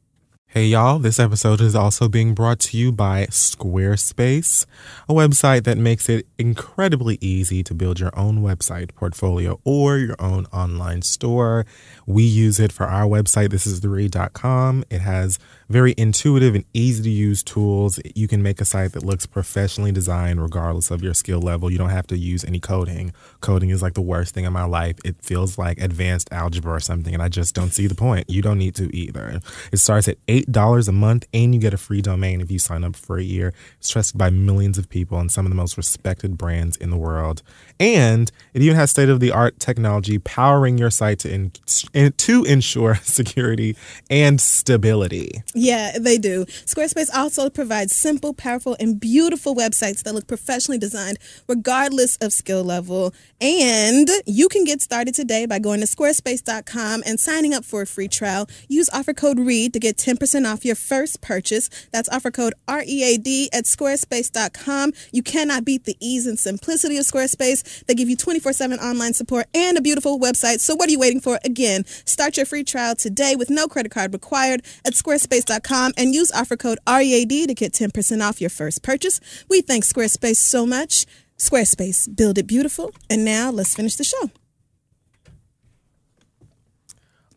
Hey 0.56 0.68
y'all, 0.68 0.98
this 0.98 1.20
episode 1.20 1.60
is 1.60 1.74
also 1.74 2.08
being 2.08 2.32
brought 2.32 2.60
to 2.60 2.78
you 2.78 2.90
by 2.90 3.26
Squarespace, 3.26 4.64
a 5.06 5.12
website 5.12 5.64
that 5.64 5.76
makes 5.76 6.08
it 6.08 6.26
incredibly 6.38 7.18
easy 7.20 7.62
to 7.62 7.74
build 7.74 8.00
your 8.00 8.18
own 8.18 8.38
website 8.38 8.94
portfolio 8.94 9.60
or 9.64 9.98
your 9.98 10.16
own 10.18 10.46
online 10.46 11.02
store. 11.02 11.66
We 12.06 12.22
use 12.22 12.60
it 12.60 12.72
for 12.72 12.86
our 12.86 13.04
website, 13.04 13.50
this 13.50 13.66
is 13.66 13.80
the 13.80 13.88
read.com. 13.88 14.84
It 14.90 15.00
has 15.00 15.38
very 15.68 15.94
intuitive 15.98 16.54
and 16.54 16.64
easy 16.72 17.02
to 17.02 17.10
use 17.10 17.42
tools. 17.42 17.98
You 18.14 18.28
can 18.28 18.42
make 18.42 18.60
a 18.60 18.64
site 18.64 18.92
that 18.92 19.02
looks 19.02 19.26
professionally 19.26 19.90
designed 19.90 20.40
regardless 20.40 20.92
of 20.92 21.02
your 21.02 21.14
skill 21.14 21.40
level. 21.40 21.70
You 21.70 21.78
don't 21.78 21.90
have 21.90 22.06
to 22.08 22.16
use 22.16 22.44
any 22.44 22.60
coding. 22.60 23.12
Coding 23.40 23.70
is 23.70 23.82
like 23.82 23.94
the 23.94 24.00
worst 24.00 24.34
thing 24.34 24.44
in 24.44 24.52
my 24.52 24.64
life. 24.64 24.96
It 25.04 25.16
feels 25.20 25.58
like 25.58 25.80
advanced 25.80 26.28
algebra 26.32 26.74
or 26.74 26.80
something, 26.80 27.12
and 27.12 27.22
I 27.22 27.28
just 27.28 27.54
don't 27.54 27.70
see 27.70 27.88
the 27.88 27.96
point. 27.96 28.30
You 28.30 28.42
don't 28.42 28.58
need 28.58 28.76
to 28.76 28.94
either. 28.94 29.40
It 29.72 29.78
starts 29.78 30.06
at 30.06 30.24
$8 30.26 30.88
a 30.88 30.92
month, 30.92 31.26
and 31.34 31.52
you 31.54 31.60
get 31.60 31.74
a 31.74 31.78
free 31.78 32.00
domain 32.00 32.40
if 32.40 32.50
you 32.50 32.60
sign 32.60 32.84
up 32.84 32.94
for 32.94 33.18
a 33.18 33.22
year. 33.24 33.52
It's 33.78 33.88
trusted 33.88 34.16
by 34.16 34.30
millions 34.30 34.78
of 34.78 34.88
people 34.88 35.18
and 35.18 35.32
some 35.32 35.44
of 35.44 35.50
the 35.50 35.56
most 35.56 35.76
respected 35.76 36.38
brands 36.38 36.76
in 36.76 36.90
the 36.90 36.96
world. 36.96 37.42
And 37.80 38.30
it 38.54 38.62
even 38.62 38.76
has 38.76 38.90
state 38.90 39.08
of 39.08 39.18
the 39.18 39.32
art 39.32 39.58
technology 39.58 40.18
powering 40.18 40.78
your 40.78 40.90
site 40.90 41.18
to, 41.20 41.50
to 41.97 42.44
ensure 42.44 42.94
security 43.02 43.77
and 44.10 44.40
stability. 44.40 45.43
Yeah, 45.55 45.98
they 45.98 46.18
do. 46.18 46.44
Squarespace 46.44 47.09
also 47.14 47.48
provides 47.48 47.97
simple, 47.97 48.35
powerful, 48.35 48.77
and 48.78 49.01
beautiful 49.01 49.55
websites 49.55 50.02
that 50.02 50.14
look 50.14 50.27
professionally 50.27 50.78
designed 50.78 51.18
regardless 51.48 52.16
of 52.18 52.32
skill 52.32 52.62
level. 52.62 53.14
And 53.40 54.09
you 54.27 54.48
can 54.48 54.64
get 54.64 54.81
started 54.81 55.14
today 55.14 55.47
by 55.47 55.59
going 55.59 55.81
to 55.81 55.86
squarespace.com 55.86 57.02
and 57.06 57.18
signing 57.18 57.55
up 57.55 57.64
for 57.64 57.82
a 57.82 57.86
free 57.86 58.09
trial. 58.09 58.48
Use 58.68 58.90
offer 58.93 59.14
code 59.14 59.39
READ 59.39 59.73
to 59.73 59.81
get 59.81 59.97
10% 59.97 60.51
off 60.51 60.64
your 60.64 60.77
first 60.77 61.20
purchase. 61.20 61.68
That's 61.93 62.09
offer 62.09 62.31
code 62.31 62.55
READ 62.68 63.48
at 63.52 63.64
squarespace.com. 63.64 64.93
You 65.12 65.23
cannot 65.23 65.64
beat 65.64 65.85
the 65.85 65.97
ease 66.01 66.27
and 66.27 66.39
simplicity 66.39 66.97
of 66.98 67.05
Squarespace. 67.05 67.85
They 67.86 67.94
give 67.94 68.09
you 68.09 68.16
24 68.16 68.52
7 68.52 68.78
online 68.78 69.14
support 69.14 69.47
and 69.55 69.78
a 69.78 69.81
beautiful 69.81 70.18
website. 70.18 70.60
So, 70.60 70.74
what 70.74 70.89
are 70.89 70.93
you 70.93 70.98
waiting 70.98 71.20
for? 71.20 71.39
Again, 71.44 71.85
start 71.86 72.36
your 72.36 72.46
free 72.46 72.64
trial 72.64 72.94
today 72.94 73.36
with 73.36 73.50
no 73.50 73.66
credit 73.66 73.90
card 73.92 74.12
required 74.12 74.62
at 74.84 74.94
squarespace.com 74.94 75.92
and 75.96 76.14
use 76.14 76.30
offer 76.32 76.56
code 76.56 76.78
READ 76.88 77.48
to 77.48 77.54
get 77.54 77.72
10% 77.72 78.22
off 78.22 78.40
your 78.40 78.50
first 78.50 78.82
purchase. 78.82 79.20
We 79.48 79.60
thank 79.60 79.84
Squarespace 79.84 80.36
so 80.36 80.66
much. 80.66 81.06
Squarespace, 81.38 82.14
build 82.14 82.38
it 82.38 82.46
beautiful. 82.46 82.92
And 83.10 83.24
now 83.24 83.50
let's 83.50 83.74
finish 83.74 83.96
the 83.96 84.04
show. 84.04 84.30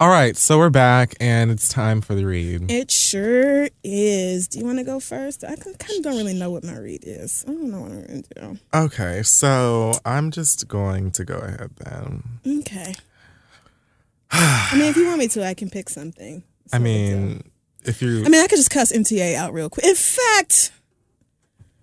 All 0.02 0.08
right, 0.08 0.38
so 0.38 0.58
we're 0.58 0.70
back 0.70 1.14
and 1.20 1.52
it's 1.52 1.68
time 1.68 2.00
for 2.00 2.16
the 2.16 2.26
read. 2.26 2.72
It 2.72 2.90
sure 2.90 3.68
is. 3.84 4.48
Do 4.48 4.58
you 4.60 4.66
want 4.66 4.78
to 4.78 4.86
go 4.86 5.02
first? 5.02 5.44
I 5.44 5.58
kind 5.58 5.76
of 5.76 6.04
don't 6.04 6.16
really 6.16 6.34
know 6.34 6.50
what 6.50 6.64
my 6.64 6.78
read 6.78 7.04
is. 7.06 7.44
I 7.46 7.52
don't 7.52 7.70
know 7.70 7.82
what 7.82 7.92
I'm 7.92 8.06
going 8.06 8.24
to 8.24 8.34
do. 8.34 8.60
Okay, 8.74 9.24
so 9.24 9.92
I'm 10.06 10.32
just 10.32 10.70
going 10.70 11.12
to 11.12 11.26
go 11.26 11.40
ahead 11.40 11.72
then. 11.76 12.24
Okay. 12.60 12.96
I 14.32 14.74
mean, 14.76 14.86
if 14.86 14.98
you 14.98 15.06
want 15.08 15.20
me 15.20 15.28
to, 15.30 15.46
I 15.46 15.54
can 15.54 15.70
pick 15.70 15.90
something. 15.90 16.44
It's 16.66 16.74
I 16.74 16.78
no 16.78 16.84
big 16.84 17.08
deal. 17.08 17.18
mean, 17.18 17.52
if 17.84 18.02
you. 18.02 18.24
I 18.26 18.30
mean, 18.30 18.42
I 18.44 18.48
could 18.48 18.58
just 18.58 18.70
cuss 18.70 18.92
MTA 18.92 19.36
out 19.36 19.54
real 19.54 19.70
quick. 19.70 19.86
In 19.86 19.96
fact, 19.96 20.72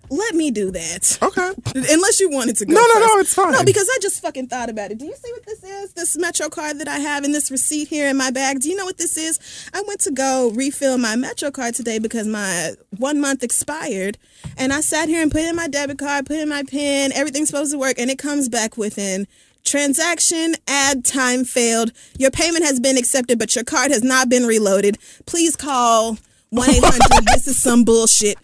let 0.08 0.34
me 0.34 0.50
do 0.50 0.70
that. 0.70 1.18
okay. 1.22 1.52
Unless 1.92 2.20
you 2.20 2.30
wanted 2.30 2.56
to 2.58 2.66
go. 2.66 2.74
No, 2.74 2.80
no, 2.80 3.00
no, 3.00 3.18
it's 3.18 3.34
fine. 3.34 3.52
No, 3.52 3.64
because 3.64 3.88
I 3.88 3.98
just 4.00 4.22
fucking 4.22 4.46
thought 4.48 4.70
about 4.70 4.90
it. 4.92 4.98
Do 4.98 5.06
you 5.06 5.14
see 5.16 5.32
what 5.32 5.44
this 5.44 5.64
is? 5.64 5.92
This 5.94 6.16
Metro 6.16 6.48
card 6.48 6.78
that 6.78 6.88
I 6.88 6.98
have 6.98 7.24
in 7.24 7.32
this 7.32 7.50
receipt 7.50 7.88
here 7.88 8.08
in 8.08 8.16
my 8.16 8.30
bag. 8.30 8.60
Do 8.60 8.68
you 8.68 8.76
know 8.76 8.84
what 8.84 8.98
this 8.98 9.16
is? 9.16 9.40
I 9.74 9.82
went 9.82 10.00
to 10.02 10.12
go 10.12 10.50
refill 10.54 10.98
my 10.98 11.16
Metro 11.16 11.50
card 11.50 11.74
today 11.74 11.98
because 11.98 12.26
my 12.26 12.74
one 12.96 13.20
month 13.20 13.42
expired. 13.42 14.18
And 14.56 14.72
I 14.72 14.80
sat 14.80 15.08
here 15.08 15.22
and 15.22 15.30
put 15.32 15.40
in 15.42 15.56
my 15.56 15.66
debit 15.66 15.98
card, 15.98 16.26
put 16.26 16.36
in 16.36 16.48
my 16.48 16.62
PIN, 16.62 17.12
everything's 17.12 17.48
supposed 17.48 17.72
to 17.72 17.78
work, 17.78 17.98
and 17.98 18.10
it 18.10 18.18
comes 18.18 18.48
back 18.48 18.76
within 18.76 19.26
Transaction 19.66 20.54
add 20.68 21.04
time 21.04 21.44
failed. 21.44 21.90
Your 22.18 22.30
payment 22.30 22.64
has 22.64 22.78
been 22.78 22.96
accepted, 22.96 23.36
but 23.36 23.56
your 23.56 23.64
card 23.64 23.90
has 23.90 24.04
not 24.04 24.28
been 24.28 24.44
reloaded. 24.44 24.96
Please 25.26 25.56
call 25.56 26.18
1 26.50 26.70
800. 26.70 27.00
This 27.34 27.48
is 27.48 27.60
some 27.60 27.82
bullshit. 27.82 28.38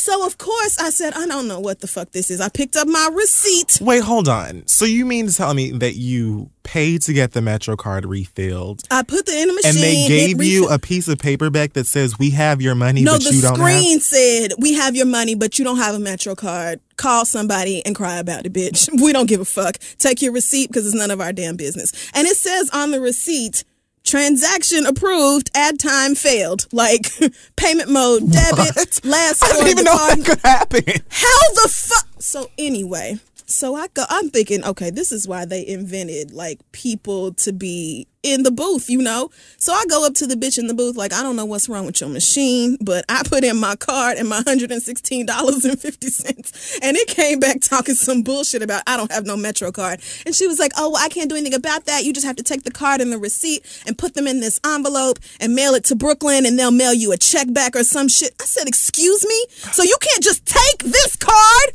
So, 0.00 0.24
of 0.24 0.38
course, 0.38 0.78
I 0.78 0.88
said, 0.90 1.12
I 1.14 1.26
don't 1.26 1.46
know 1.46 1.60
what 1.60 1.80
the 1.80 1.86
fuck 1.86 2.12
this 2.12 2.30
is. 2.30 2.40
I 2.40 2.48
picked 2.48 2.74
up 2.74 2.88
my 2.88 3.10
receipt. 3.12 3.78
Wait, 3.82 4.02
hold 4.02 4.28
on. 4.28 4.66
So 4.66 4.84
you 4.86 5.04
mean 5.04 5.26
to 5.26 5.32
tell 5.32 5.52
me 5.52 5.72
that 5.72 5.94
you 5.96 6.50
paid 6.62 7.02
to 7.02 7.12
get 7.12 7.32
the 7.32 7.42
Metro 7.42 7.76
card 7.76 8.06
refilled? 8.06 8.82
I 8.90 9.02
put 9.02 9.26
the 9.26 9.38
in 9.38 9.48
the 9.48 9.54
machine. 9.54 9.70
And 9.70 9.76
they 9.78 10.08
gave 10.08 10.42
you 10.42 10.62
refill- 10.62 10.74
a 10.74 10.78
piece 10.78 11.06
of 11.08 11.18
paper 11.18 11.50
back 11.50 11.74
that 11.74 11.86
says 11.86 12.18
we 12.18 12.30
have 12.30 12.62
your 12.62 12.74
money, 12.74 13.02
No, 13.02 13.14
but 13.18 13.24
the 13.24 13.34
you 13.34 13.42
don't 13.42 13.58
have. 13.58 13.68
screen 13.78 14.00
said, 14.00 14.52
We 14.58 14.72
have 14.74 14.96
your 14.96 15.06
money, 15.06 15.34
but 15.34 15.58
you 15.58 15.64
don't 15.64 15.76
have 15.78 15.94
a 15.94 15.98
Metro 15.98 16.34
card. 16.34 16.80
Call 16.96 17.24
somebody 17.24 17.84
and 17.84 17.94
cry 17.94 18.16
about 18.16 18.46
it, 18.46 18.52
bitch. 18.52 18.88
We 19.02 19.12
don't 19.12 19.26
give 19.26 19.40
a 19.40 19.44
fuck. 19.44 19.76
Take 19.98 20.22
your 20.22 20.32
receipt 20.32 20.68
because 20.68 20.86
it's 20.86 20.94
none 20.94 21.10
of 21.10 21.20
our 21.20 21.32
damn 21.32 21.56
business. 21.56 21.92
And 22.14 22.26
it 22.26 22.36
says 22.36 22.70
on 22.72 22.90
the 22.90 23.00
receipt, 23.00 23.64
transaction 24.10 24.86
approved, 24.86 25.50
add 25.54 25.78
time 25.78 26.14
failed. 26.14 26.66
Like 26.72 27.10
payment 27.56 27.88
mode, 27.90 28.30
debit, 28.30 28.76
What? 28.76 29.00
last 29.04 29.44
I 29.44 29.48
didn't 29.52 29.68
even 29.68 29.84
know 29.84 29.96
card. 29.96 30.18
that 30.18 30.26
could 30.26 30.40
happen. 30.40 31.02
How 31.10 31.52
the 31.54 31.68
fuck? 31.68 32.06
So 32.18 32.50
anyway, 32.58 33.18
so 33.50 33.74
I 33.74 33.88
go. 33.88 34.04
I'm 34.08 34.30
thinking, 34.30 34.64
okay, 34.64 34.90
this 34.90 35.12
is 35.12 35.26
why 35.26 35.44
they 35.44 35.66
invented 35.66 36.32
like 36.32 36.60
people 36.72 37.32
to 37.34 37.52
be 37.52 38.06
in 38.22 38.42
the 38.42 38.50
booth, 38.50 38.90
you 38.90 39.00
know. 39.00 39.30
So 39.56 39.72
I 39.72 39.84
go 39.88 40.06
up 40.06 40.14
to 40.14 40.26
the 40.26 40.34
bitch 40.34 40.58
in 40.58 40.66
the 40.66 40.74
booth, 40.74 40.96
like 40.96 41.12
I 41.12 41.22
don't 41.22 41.36
know 41.36 41.44
what's 41.44 41.68
wrong 41.68 41.86
with 41.86 42.00
your 42.00 42.10
machine, 42.10 42.76
but 42.80 43.04
I 43.08 43.22
put 43.24 43.44
in 43.44 43.58
my 43.58 43.76
card 43.76 44.18
and 44.18 44.28
my 44.28 44.42
hundred 44.42 44.70
and 44.70 44.82
sixteen 44.82 45.26
dollars 45.26 45.64
and 45.64 45.78
fifty 45.78 46.08
cents, 46.08 46.78
and 46.82 46.96
it 46.96 47.08
came 47.08 47.40
back 47.40 47.60
talking 47.60 47.94
some 47.94 48.22
bullshit 48.22 48.62
about 48.62 48.82
I 48.86 48.96
don't 48.96 49.10
have 49.10 49.26
no 49.26 49.36
Metro 49.36 49.72
card, 49.72 50.00
and 50.26 50.34
she 50.34 50.46
was 50.46 50.58
like, 50.58 50.72
oh, 50.76 50.90
well, 50.90 51.02
I 51.02 51.08
can't 51.08 51.30
do 51.30 51.36
anything 51.36 51.54
about 51.54 51.86
that. 51.86 52.04
You 52.04 52.12
just 52.12 52.26
have 52.26 52.36
to 52.36 52.42
take 52.42 52.62
the 52.64 52.70
card 52.70 53.00
and 53.00 53.10
the 53.10 53.18
receipt 53.18 53.64
and 53.86 53.96
put 53.96 54.14
them 54.14 54.26
in 54.26 54.40
this 54.40 54.60
envelope 54.64 55.18
and 55.40 55.54
mail 55.54 55.74
it 55.74 55.84
to 55.84 55.96
Brooklyn, 55.96 56.46
and 56.46 56.58
they'll 56.58 56.70
mail 56.70 56.94
you 56.94 57.12
a 57.12 57.16
check 57.16 57.52
back 57.52 57.74
or 57.74 57.84
some 57.84 58.08
shit. 58.08 58.34
I 58.40 58.44
said, 58.44 58.68
excuse 58.68 59.26
me, 59.26 59.46
so 59.72 59.82
you 59.82 59.96
can't 60.00 60.22
just 60.22 60.46
take 60.46 60.90
this 60.90 61.16
card 61.16 61.74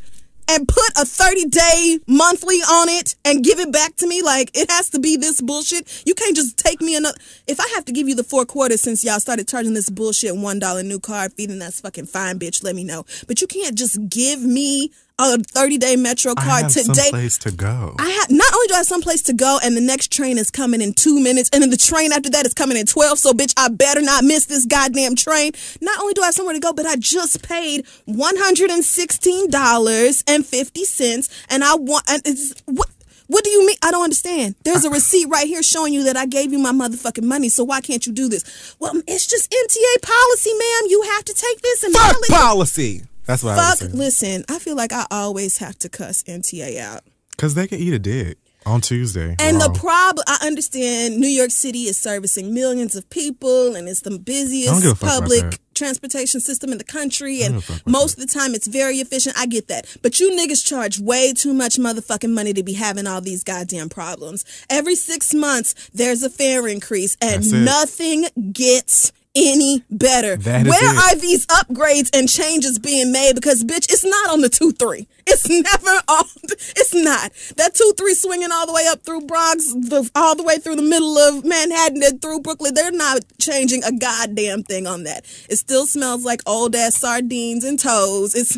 and 0.50 0.68
put 0.68 0.90
a 0.98 1.06
30 1.06 1.46
day 1.46 2.00
monthly 2.08 2.58
on 2.58 2.90
it 2.90 3.16
and 3.26 3.44
give 3.44 3.60
it 3.60 3.72
back 3.72 3.96
to 3.98 4.08
me? 4.08 4.22
Like 4.22 4.52
it 4.54 4.70
has 4.72 4.90
to 4.92 5.00
be 5.00 5.18
this 5.18 5.42
bullshit. 5.42 6.04
You 6.06 6.14
can't 6.14 6.36
just 6.36 6.58
take 6.58 6.82
me 6.82 6.96
another 6.96 7.18
if 7.48 7.60
i 7.60 7.68
have 7.76 7.86
to 7.86 7.92
give 7.92 8.08
you 8.08 8.16
the 8.16 8.24
four 8.24 8.46
quarters 8.46 8.82
since 8.82 9.04
y'all 9.04 9.20
started 9.20 9.48
charging 9.48 9.74
this 9.74 9.90
bullshit 9.90 10.36
one 10.36 10.60
dollar 10.60 10.84
new 10.84 11.00
card 11.00 11.34
fee 11.34 11.46
then 11.46 11.60
that's 11.60 11.82
fucking 11.82 12.06
fine 12.06 12.40
bitch 12.40 12.64
let 12.64 12.76
me 12.76 12.84
know. 12.84 13.06
But 13.28 13.42
you 13.42 13.48
can't 13.48 13.78
just 13.78 13.98
give 14.10 14.42
me 14.42 14.92
a 15.18 15.38
30 15.38 15.78
day 15.78 15.96
metro 15.96 16.34
I 16.38 16.44
card 16.44 16.64
have 16.64 16.74
today 16.74 16.94
someplace 16.94 17.38
to 17.40 17.52
go. 17.52 17.96
I 17.98 18.10
have 18.10 18.30
not 18.30 18.54
only 18.54 18.68
do 18.68 18.74
I 18.74 18.78
have 18.78 18.86
someplace 18.86 19.22
to 19.24 19.34
go, 19.34 19.60
and 19.64 19.76
the 19.76 19.82
next 19.82 20.12
train 20.12 20.38
is 20.38 20.52
coming 20.52 20.82
in 20.82 20.94
two 20.94 21.20
minutes, 21.22 21.50
and 21.54 21.62
then 21.62 21.70
the 21.70 21.78
train 21.78 22.12
after 22.12 22.30
that 22.32 22.46
is 22.46 22.54
coming 22.54 22.78
in 22.78 22.86
twelve. 22.86 23.20
So, 23.20 23.32
bitch, 23.32 23.54
I 23.58 23.70
better 23.70 24.02
not 24.02 24.24
miss 24.24 24.46
this 24.46 24.66
goddamn 24.66 25.16
train. 25.16 25.54
Not 25.82 26.00
only 26.00 26.14
do 26.14 26.22
I 26.22 26.26
have 26.26 26.36
somewhere 26.36 26.54
to 26.54 26.60
go, 26.60 26.74
but 26.74 26.86
I 26.86 26.96
just 26.98 27.48
paid 27.48 27.86
one 28.06 28.36
hundred 28.38 28.72
and 28.72 28.84
sixteen 28.84 29.50
dollars 29.50 30.24
and 30.28 30.46
fifty 30.46 30.84
cents, 30.84 31.30
and 31.50 31.64
I 31.64 31.76
want 31.76 32.04
and 32.10 32.22
it's 32.26 32.54
what. 32.66 32.90
What 33.28 33.44
do 33.44 33.50
you 33.50 33.66
mean? 33.66 33.76
I 33.82 33.90
don't 33.90 34.04
understand. 34.04 34.54
There's 34.66 34.86
a 34.86 34.90
receipt 34.92 35.26
right 35.30 35.48
here 35.48 35.64
showing 35.64 35.94
you 35.96 36.04
that 36.04 36.16
I 36.16 36.28
gave 36.28 36.52
you 36.52 36.60
my 36.60 36.72
motherfucking 36.72 37.24
money. 37.24 37.50
So 37.50 37.64
why 37.64 37.82
can't 37.82 38.06
you 38.06 38.14
do 38.14 38.30
this? 38.30 38.76
Well, 38.78 38.94
it's 39.08 39.26
just 39.26 39.50
MTA 39.50 40.02
policy, 40.04 40.52
ma'am. 40.54 40.90
You 40.90 41.02
have 41.14 41.26
to 41.26 41.34
take 41.34 41.60
this 41.62 41.84
and 41.86 41.96
Fuck 41.96 42.04
policy. 42.30 43.02
That's 43.26 43.44
what 43.44 43.58
I 43.58 43.70
Fuck. 43.70 43.78
saying. 43.80 43.92
Listen, 43.94 44.46
I 44.50 44.60
feel 44.60 44.76
like 44.76 44.94
I 44.94 45.06
always 45.12 45.58
have 45.58 45.78
to 45.80 45.90
cuss 45.90 46.24
MTA 46.24 46.80
out. 46.80 47.02
Because 47.32 47.54
they 47.54 47.68
can 47.68 47.80
eat 47.80 47.94
a 47.94 48.00
dick 48.00 48.38
on 48.66 48.82
Tuesday. 48.82 49.36
And 49.40 49.62
the 49.62 49.70
problem, 49.70 50.24
I 50.28 50.40
understand 50.46 51.18
New 51.18 51.28
York 51.28 51.52
City 51.52 51.84
is 51.84 51.98
servicing 51.98 52.54
millions 52.54 52.96
of 52.96 53.10
people 53.10 53.76
and 53.76 53.88
it's 53.88 54.02
the 54.02 54.14
I 54.14 54.18
busiest 54.18 54.86
a 54.86 54.96
fuck 54.96 55.02
about 55.02 55.22
public 55.22 55.60
transportation 55.76 56.40
system 56.40 56.72
in 56.72 56.78
the 56.78 56.84
country. 56.84 57.44
And 57.44 57.64
most 57.86 58.18
of 58.18 58.28
the 58.28 58.34
time 58.34 58.56
it's 58.56 58.68
very 58.68 58.98
efficient. 58.98 59.38
I 59.38 59.46
get 59.46 59.68
that. 59.68 59.98
But 60.02 60.20
you 60.20 60.32
niggas 60.32 60.66
charge 60.66 61.00
way 61.00 61.34
too 61.34 61.54
much 61.54 61.76
motherfucking 61.76 62.34
money 62.34 62.54
to 62.54 62.64
be 62.64 62.74
having 62.74 63.06
all 63.06 63.22
these 63.22 63.44
goddamn 63.44 63.90
problems. 63.90 64.46
Every 64.70 64.96
six 64.96 65.34
months, 65.34 65.90
there's 65.94 66.24
a 66.24 66.30
fare 66.30 66.68
increase 66.68 67.18
and 67.22 67.66
nothing 67.66 68.26
gets 68.52 69.12
any 69.36 69.84
better. 69.90 70.36
That 70.38 70.66
Where 70.66 70.94
it. 70.94 70.98
are 70.98 71.16
these 71.16 71.46
upgrades 71.48 72.10
and 72.14 72.30
changes 72.30 72.80
being 72.80 73.12
made? 73.12 73.36
Because 73.36 73.64
bitch, 73.64 73.92
it's 73.92 74.06
not 74.06 74.32
on 74.32 74.42
the 74.42 74.50
two 74.50 74.72
three. 74.72 75.08
It's 75.28 75.50
never 75.50 76.02
on. 76.08 76.26
It's 76.44 76.94
not 76.94 77.32
that 77.58 77.76
two 77.76 77.94
three 77.98 78.16
swinging 78.16 78.52
all 78.52 78.66
the 78.66 78.74
way 78.74 78.88
up 78.88 79.04
through 79.04 79.22
Bronx, 79.22 79.66
the, 79.74 80.10
all 80.16 80.36
the 80.36 80.44
way 80.44 80.58
through 80.58 80.78
the 80.78 80.82
middle 80.82 81.18
of 81.18 81.44
Manhattan 81.44 82.02
and 82.04 82.22
through 82.22 82.42
Brooklyn. 82.42 82.74
They're 82.74 82.92
not 82.92 83.20
changing 83.40 83.84
a 83.84 83.92
goddamn 83.92 84.64
thing 84.64 84.88
on 84.88 85.04
that. 85.04 85.26
It 85.50 85.58
still 85.58 85.86
smells 85.86 86.24
like 86.24 86.42
old 86.46 86.76
ass 86.76 86.96
sardines 86.96 87.64
and 87.64 87.80
toes. 87.80 88.36
It's 88.36 88.58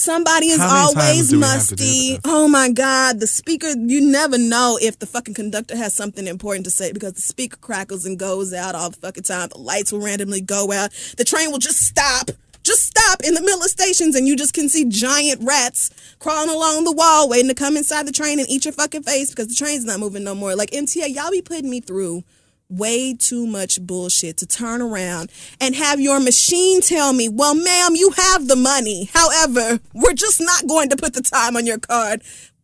somebody 0.00 0.46
is 0.46 0.58
How 0.58 0.68
many 0.68 0.94
times 0.94 0.96
always 0.96 1.28
do 1.28 1.38
we 1.38 1.46
have 1.46 1.66
to 1.66 1.76
do 1.76 1.82
musty. 1.82 2.18
Oh 2.24 2.48
my 2.48 2.70
god, 2.70 3.20
the 3.20 3.26
speaker. 3.26 3.68
You 3.76 4.00
never 4.00 4.38
know 4.38 4.78
if 4.80 4.98
the 4.98 5.06
fucking 5.06 5.34
conductor 5.34 5.76
has 5.76 5.94
something 5.94 6.26
important 6.26 6.64
to 6.64 6.70
say 6.70 6.92
because 6.92 7.12
the 7.12 7.20
speaker 7.20 7.56
crackles 7.58 8.04
and 8.04 8.18
goes 8.18 8.52
out 8.52 8.74
all 8.74 8.90
the 8.90 8.96
fucking 8.96 9.24
time. 9.24 9.48
The 9.50 9.58
lights 9.58 9.92
will 9.92 10.00
randomly 10.00 10.40
go 10.40 10.72
out. 10.72 10.90
The 11.16 11.24
train 11.24 11.50
will 11.50 11.58
just 11.58 11.82
stop. 11.82 12.30
Just 12.62 12.86
stop 12.86 13.22
in 13.24 13.34
the 13.34 13.40
middle 13.40 13.62
of 13.62 13.70
stations 13.70 14.14
and 14.14 14.28
you 14.28 14.36
just 14.36 14.52
can 14.52 14.68
see 14.68 14.84
giant 14.84 15.42
rats 15.42 15.90
crawling 16.18 16.50
along 16.50 16.84
the 16.84 16.92
wall 16.92 17.26
waiting 17.26 17.48
to 17.48 17.54
come 17.54 17.74
inside 17.76 18.06
the 18.06 18.12
train 18.12 18.38
and 18.38 18.48
eat 18.50 18.66
your 18.66 18.72
fucking 18.72 19.02
face 19.02 19.30
because 19.30 19.48
the 19.48 19.54
train's 19.54 19.86
not 19.86 19.98
moving 19.98 20.24
no 20.24 20.34
more. 20.34 20.54
Like 20.54 20.70
MTA, 20.70 21.14
y'all 21.14 21.30
be 21.30 21.40
putting 21.40 21.70
me 21.70 21.80
through 21.80 22.22
way 22.70 23.14
too 23.14 23.46
much 23.46 23.80
bullshit 23.80 24.36
to 24.38 24.46
turn 24.46 24.80
around 24.80 25.30
and 25.60 25.74
have 25.74 26.00
your 26.00 26.20
machine 26.20 26.80
tell 26.80 27.12
me, 27.12 27.28
well, 27.28 27.54
ma'am, 27.54 27.96
you 27.96 28.10
have 28.16 28.46
the 28.46 28.56
money. 28.56 29.10
However, 29.12 29.80
we're 29.92 30.14
just 30.14 30.40
not 30.40 30.66
going 30.66 30.88
to 30.90 30.96
put 30.96 31.14
the 31.14 31.22
time 31.22 31.56
on 31.56 31.66
your 31.66 31.78
card. 31.78 32.22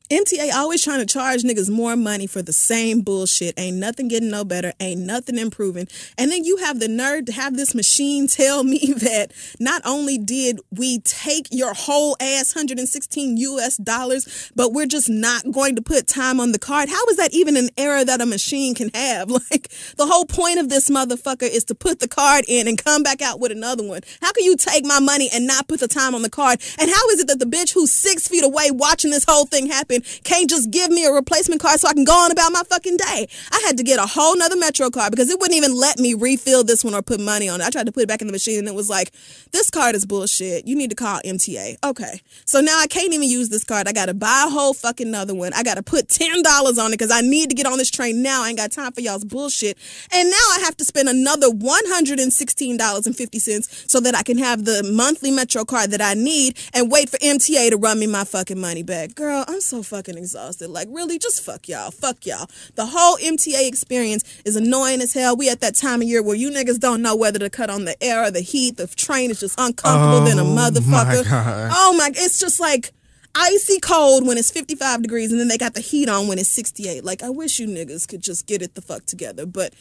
MTA 0.09 0.53
always 0.55 0.85
trying 0.85 1.01
to 1.01 1.07
charge 1.07 1.43
niggas 1.43 1.69
more 1.69 1.97
money 1.97 2.29
for 2.29 2.41
the 2.41 2.53
same 2.53 3.01
bullshit. 3.01 3.59
Ain't 3.59 3.79
nothing 3.79 4.07
getting 4.07 4.31
no 4.31 4.45
better. 4.45 4.73
Ain't 4.79 5.01
nothing 5.01 5.37
improving. 5.37 5.89
And 6.17 6.31
then 6.31 6.45
you 6.45 6.59
have 6.59 6.79
the 6.79 6.87
nerve 6.87 7.25
to 7.25 7.33
have 7.33 7.57
this 7.57 7.75
machine 7.75 8.27
tell 8.29 8.63
me 8.63 8.95
that 8.99 9.33
not 9.59 9.83
only 9.85 10.17
did 10.17 10.61
we 10.71 11.01
take 11.01 11.49
your 11.51 11.75
whole 11.75 12.17
ass 12.21 12.55
116 12.55 13.37
US 13.37 13.77
dollars, 13.79 14.53
but 14.55 14.73
we're 14.73 14.87
just 14.87 15.09
not 15.09 15.51
going 15.51 15.75
to 15.75 15.83
put 15.83 16.07
time 16.07 16.39
on 16.39 16.53
the 16.53 16.59
card. 16.59 16.89
How 16.89 17.05
is 17.07 17.17
that 17.17 17.35
even 17.35 17.57
an 17.57 17.71
error 17.77 18.05
that 18.05 18.21
a 18.21 18.27
machine 18.27 18.75
can 18.75 18.91
have? 18.95 19.31
Like 19.51 19.69
the 19.97 20.07
whole 20.07 20.25
point 20.25 20.59
of 20.59 20.71
this 20.71 20.89
motherfucker 20.89 21.49
is 21.49 21.65
to 21.65 21.75
put 21.75 22.01
the 22.01 22.09
card 22.09 22.45
in 22.49 22.67
and 22.67 22.83
come 22.83 23.03
back 23.03 23.23
out 23.23 23.39
with 23.39 23.53
another 23.53 23.87
one. 23.87 24.01
How 24.23 24.33
can 24.33 24.45
you 24.45 24.57
take 24.57 24.85
my 24.85 24.99
money 24.99 25.29
and 25.33 25.47
not 25.47 25.69
put 25.69 25.81
the 25.81 25.89
time 25.89 26.15
on 26.15 26.23
the 26.23 26.31
card? 26.31 26.61
And 26.81 26.91
how 26.91 27.09
is 27.11 27.21
it 27.21 27.29
that 27.29 27.39
the 27.39 27.45
bitch 27.45 27.75
who's 27.75 27.93
six 27.93 28.27
feet 28.27 28.43
away 28.43 28.71
watching 28.71 29.11
this 29.11 29.25
whole 29.25 29.45
thing 29.47 29.67
happen 29.67 29.96
can't 30.25 30.49
just 30.49 30.71
give 30.71 30.91
me 30.91 31.05
a 31.05 31.13
replacement 31.13 31.61
card 31.61 31.81
so 31.81 31.89
I 31.89 31.95
can 31.95 32.05
go 32.05 32.13
on 32.13 32.31
about 32.31 32.53
my 32.53 32.63
fucking 32.69 32.97
day. 32.97 33.29
I 33.51 33.63
had 33.67 33.77
to 33.79 33.83
get 33.83 33.99
a 33.99 34.07
whole 34.07 34.37
nother 34.37 34.57
Metro 34.57 34.91
card 34.91 35.11
because 35.11 35.31
it 35.31 35.41
wouldn't 35.41 35.57
even 35.57 35.75
let 35.75 35.99
me 35.99 36.15
refill 36.15 36.65
this 36.65 36.85
one 36.85 36.95
or 36.95 37.03
put 37.03 37.21
money 37.21 37.49
on 37.49 37.61
it. 37.61 37.67
I 37.67 37.71
tried 37.71 37.87
to 37.87 37.93
put 37.93 38.03
it 38.03 38.09
back 38.09 38.21
in 38.21 38.27
the 38.27 38.33
machine 38.33 38.59
and 38.59 38.69
it 38.69 38.75
was 38.75 38.91
like, 38.91 39.13
this 39.53 39.71
card 39.71 39.95
is 39.95 40.07
bullshit. 40.07 40.67
You 40.67 40.77
need 40.77 40.91
to 40.91 40.97
call 40.97 41.21
MTA. 41.25 41.77
Okay. 41.85 42.21
So 42.45 42.61
now 42.61 42.79
I 42.79 42.87
can't 42.87 43.13
even 43.13 43.29
use 43.29 43.49
this 43.49 43.65
card. 43.65 43.89
I 43.89 43.93
got 43.93 44.07
to 44.07 44.15
buy 44.15 44.45
a 44.47 44.51
whole 44.51 44.75
fucking 44.75 45.09
another 45.09 45.35
one. 45.35 45.53
I 45.55 45.63
got 45.63 45.75
to 45.75 45.83
put 45.83 46.09
$10 46.09 46.79
on 46.79 46.93
it 46.93 46.95
because 46.95 47.11
I 47.11 47.21
need 47.21 47.51
to 47.51 47.55
get 47.55 47.67
on 47.67 47.79
this 47.79 47.91
train 47.91 48.23
now. 48.23 48.43
I 48.43 48.49
ain't 48.49 48.59
got 48.59 48.73
time 48.73 48.93
for 48.93 49.01
y'all's 49.01 49.25
bullshit. 49.25 49.79
And 50.13 50.31
now 50.31 50.37
I 50.55 50.61
have 50.65 50.77
to 50.79 50.85
spend 50.85 51.09
another 51.09 51.49
$116.50 51.49 53.91
so 53.91 54.01
that 54.01 54.15
I 54.15 54.23
can 54.23 54.39
have 54.39 54.65
the 54.65 54.83
monthly 54.93 55.31
Metro 55.31 55.65
card 55.65 55.91
that 55.91 56.01
I 56.01 56.15
need 56.15 56.57
and 56.73 56.91
wait 56.91 57.11
for 57.11 57.19
MTA 57.19 57.71
to 57.71 57.77
run 57.77 57.99
me 57.99 58.07
my 58.07 58.25
fucking 58.25 58.61
money 58.61 58.83
back. 58.83 59.15
Girl, 59.15 59.45
I'm 59.47 59.61
so 59.61 59.83
fucking 59.87 60.19
exhausted. 60.19 60.69
Like, 60.69 60.89
really, 60.91 61.19
just 61.19 61.43
fuck 61.43 61.69
y'all. 61.69 61.91
Fuck 61.91 62.27
y'all. 62.27 62.49
The 62.75 62.87
whole 62.87 63.17
MTA 63.17 63.67
experience 63.67 64.25
is 64.45 64.57
annoying 64.57 65.01
as 65.01 65.13
hell. 65.15 65.37
We 65.37 65.49
at 65.49 65.61
that 65.61 65.75
time 65.75 66.03
of 66.03 66.09
year 66.09 66.23
where 66.23 66.37
you 66.37 66.51
niggas 66.51 66.79
don't 66.79 67.03
know 67.03 67.17
whether 67.17 67.39
to 67.39 67.49
cut 67.51 67.71
on 67.71 67.85
the 67.85 68.03
air 68.03 68.25
or 68.25 68.31
the 68.31 68.41
heat. 68.41 68.77
The 68.77 68.87
train 68.89 69.31
is 69.31 69.41
just 69.41 69.59
uncomfortable 69.59 70.27
than 70.27 70.39
a 70.39 70.43
Oh, 70.45 70.55
my 70.55 70.71
motherfucker. 70.71 71.29
God. 71.29 71.71
Oh 71.75 71.95
my, 71.97 72.11
it's 72.15 72.39
just 72.39 72.61
like 72.61 72.93
icy 73.35 73.79
cold 73.81 74.27
when 74.27 74.39
it's 74.39 74.51
55 74.51 75.03
degrees 75.03 75.31
and 75.31 75.39
then 75.41 75.49
they 75.49 75.59
got 75.59 75.75
the 75.75 75.81
heat 75.81 76.09
on 76.09 76.27
when 76.27 76.39
it's 76.39 76.49
68. 76.49 77.05
Like, 77.05 77.23
I 77.23 77.31
wish 77.31 77.59
you 77.59 77.67
niggas 77.67 78.09
could 78.09 78.23
just 78.23 78.47
get 78.47 78.63
it 78.63 78.75
the 78.75 78.83
fuck 78.83 79.05
together. 79.07 79.47
But 79.47 79.75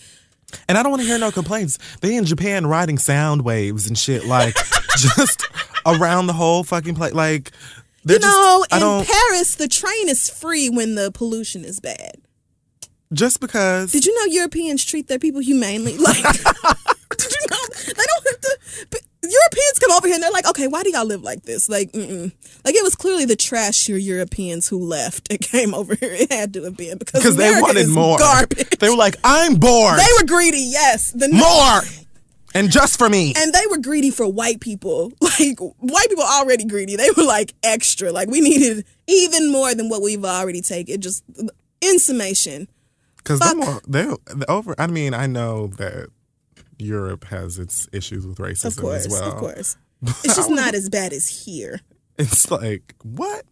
And 0.68 0.78
I 0.78 0.84
don't 0.84 0.92
want 0.92 1.02
to 1.02 1.08
hear 1.08 1.18
no 1.18 1.32
complaints. 1.32 1.78
They 2.02 2.16
in 2.16 2.26
Japan 2.26 2.68
riding 2.68 2.98
sound 2.98 3.44
waves 3.44 3.88
and 3.88 3.98
shit, 3.98 4.26
like 4.26 4.56
just 4.98 5.48
around 5.86 6.28
the 6.28 6.34
whole 6.34 6.64
fucking 6.64 6.96
place. 6.96 7.14
Like, 7.14 7.52
they're 8.06 8.18
you 8.18 8.22
know, 8.22 8.66
just, 8.70 8.84
in 8.84 9.14
Paris, 9.14 9.56
the 9.56 9.68
train 9.68 10.08
is 10.10 10.30
free 10.30 10.70
when 10.70 10.96
the 10.96 11.12
pollution 11.12 11.66
is 11.66 11.80
bad. 11.80 12.22
just 13.12 13.40
because. 13.40 13.92
Did 13.92 14.06
you 14.06 14.16
know 14.16 14.32
Europeans 14.32 14.86
treat 14.86 15.08
their 15.08 15.20
people 15.20 15.42
humanely? 15.42 15.98
Like, 16.06 16.24
did 17.18 17.32
you 17.32 17.48
know 17.50 17.58
they 17.88 17.94
don't 17.94 18.28
have 18.28 18.42
to? 18.42 18.60
Europeans 19.24 19.80
come 19.80 19.92
over 19.92 20.08
here 20.08 20.16
and 20.16 20.24
they're 20.24 20.32
like, 20.32 20.48
okay, 20.48 20.68
why 20.68 20.84
do 20.84 20.92
y'all 20.92 21.06
live 21.06 21.24
like 21.24 21.44
this? 21.44 21.68
Like, 21.68 21.92
mm-mm. 21.94 22.32
like 22.64 22.76
it 22.76 22.84
was 22.84 22.96
clearly 22.96 23.26
the 23.26 23.36
trashier 23.36 24.02
Europeans 24.02 24.68
who 24.68 24.80
left 24.80 25.32
and 25.32 25.40
came 25.42 25.74
over 25.74 25.96
here. 25.96 26.14
It 26.14 26.32
had 26.32 26.54
to 26.54 26.64
have 26.64 26.78
been 26.78 26.98
because 26.98 27.22
because 27.22 27.36
they 27.36 27.60
wanted 27.60 27.90
more. 27.90 28.18
Garbage. 28.20 28.70
They 28.78 28.90
were 28.90 28.96
like, 28.96 29.16
I'm 29.24 29.56
bored. 29.56 29.98
They 29.98 30.08
were 30.20 30.28
greedy, 30.28 30.60
yes. 30.60 31.12
The 31.12 31.30
more. 31.30 32.05
And 32.56 32.72
just 32.72 32.98
for 32.98 33.10
me. 33.10 33.34
and 33.38 33.54
they 33.54 33.68
were 33.70 33.78
greedy 33.78 34.10
for 34.12 34.28
white 34.28 34.60
people. 34.62 35.12
Like 35.38 35.60
white 35.60 36.08
people 36.08 36.24
already 36.24 36.64
greedy. 36.66 36.96
They 36.96 37.10
were 37.16 37.24
like 37.26 37.54
extra. 37.62 38.12
Like 38.14 38.30
we 38.30 38.40
needed 38.40 38.86
even 39.06 39.52
more 39.52 39.76
than 39.76 39.90
what 39.90 40.02
we've 40.02 40.24
already 40.24 40.62
taken. 40.62 40.96
It 40.96 41.02
just 41.02 41.24
in 41.82 42.00
summation. 42.00 42.68
Because 43.18 43.40
Fuck. 43.40 43.84
they 43.86 44.06
they 44.34 44.46
over. 44.48 44.74
I 44.78 44.88
mean, 44.88 45.14
I 45.14 45.28
know 45.28 45.68
that 45.68 46.08
Europe 46.80 47.26
has 47.26 47.60
its 47.60 47.90
issues 47.92 48.26
with 48.26 48.38
racism 48.38 48.68
Of 48.68 48.78
course, 48.78 49.06
as 49.06 49.12
well. 49.12 49.32
of 49.32 49.36
course. 49.38 49.76
It's 50.24 50.36
just 50.38 50.50
not 50.50 50.74
as 50.74 50.88
bad 50.90 51.12
as 51.12 51.28
here. 51.28 51.82
It's 52.18 52.50
like 52.50 52.96
what? 53.04 53.44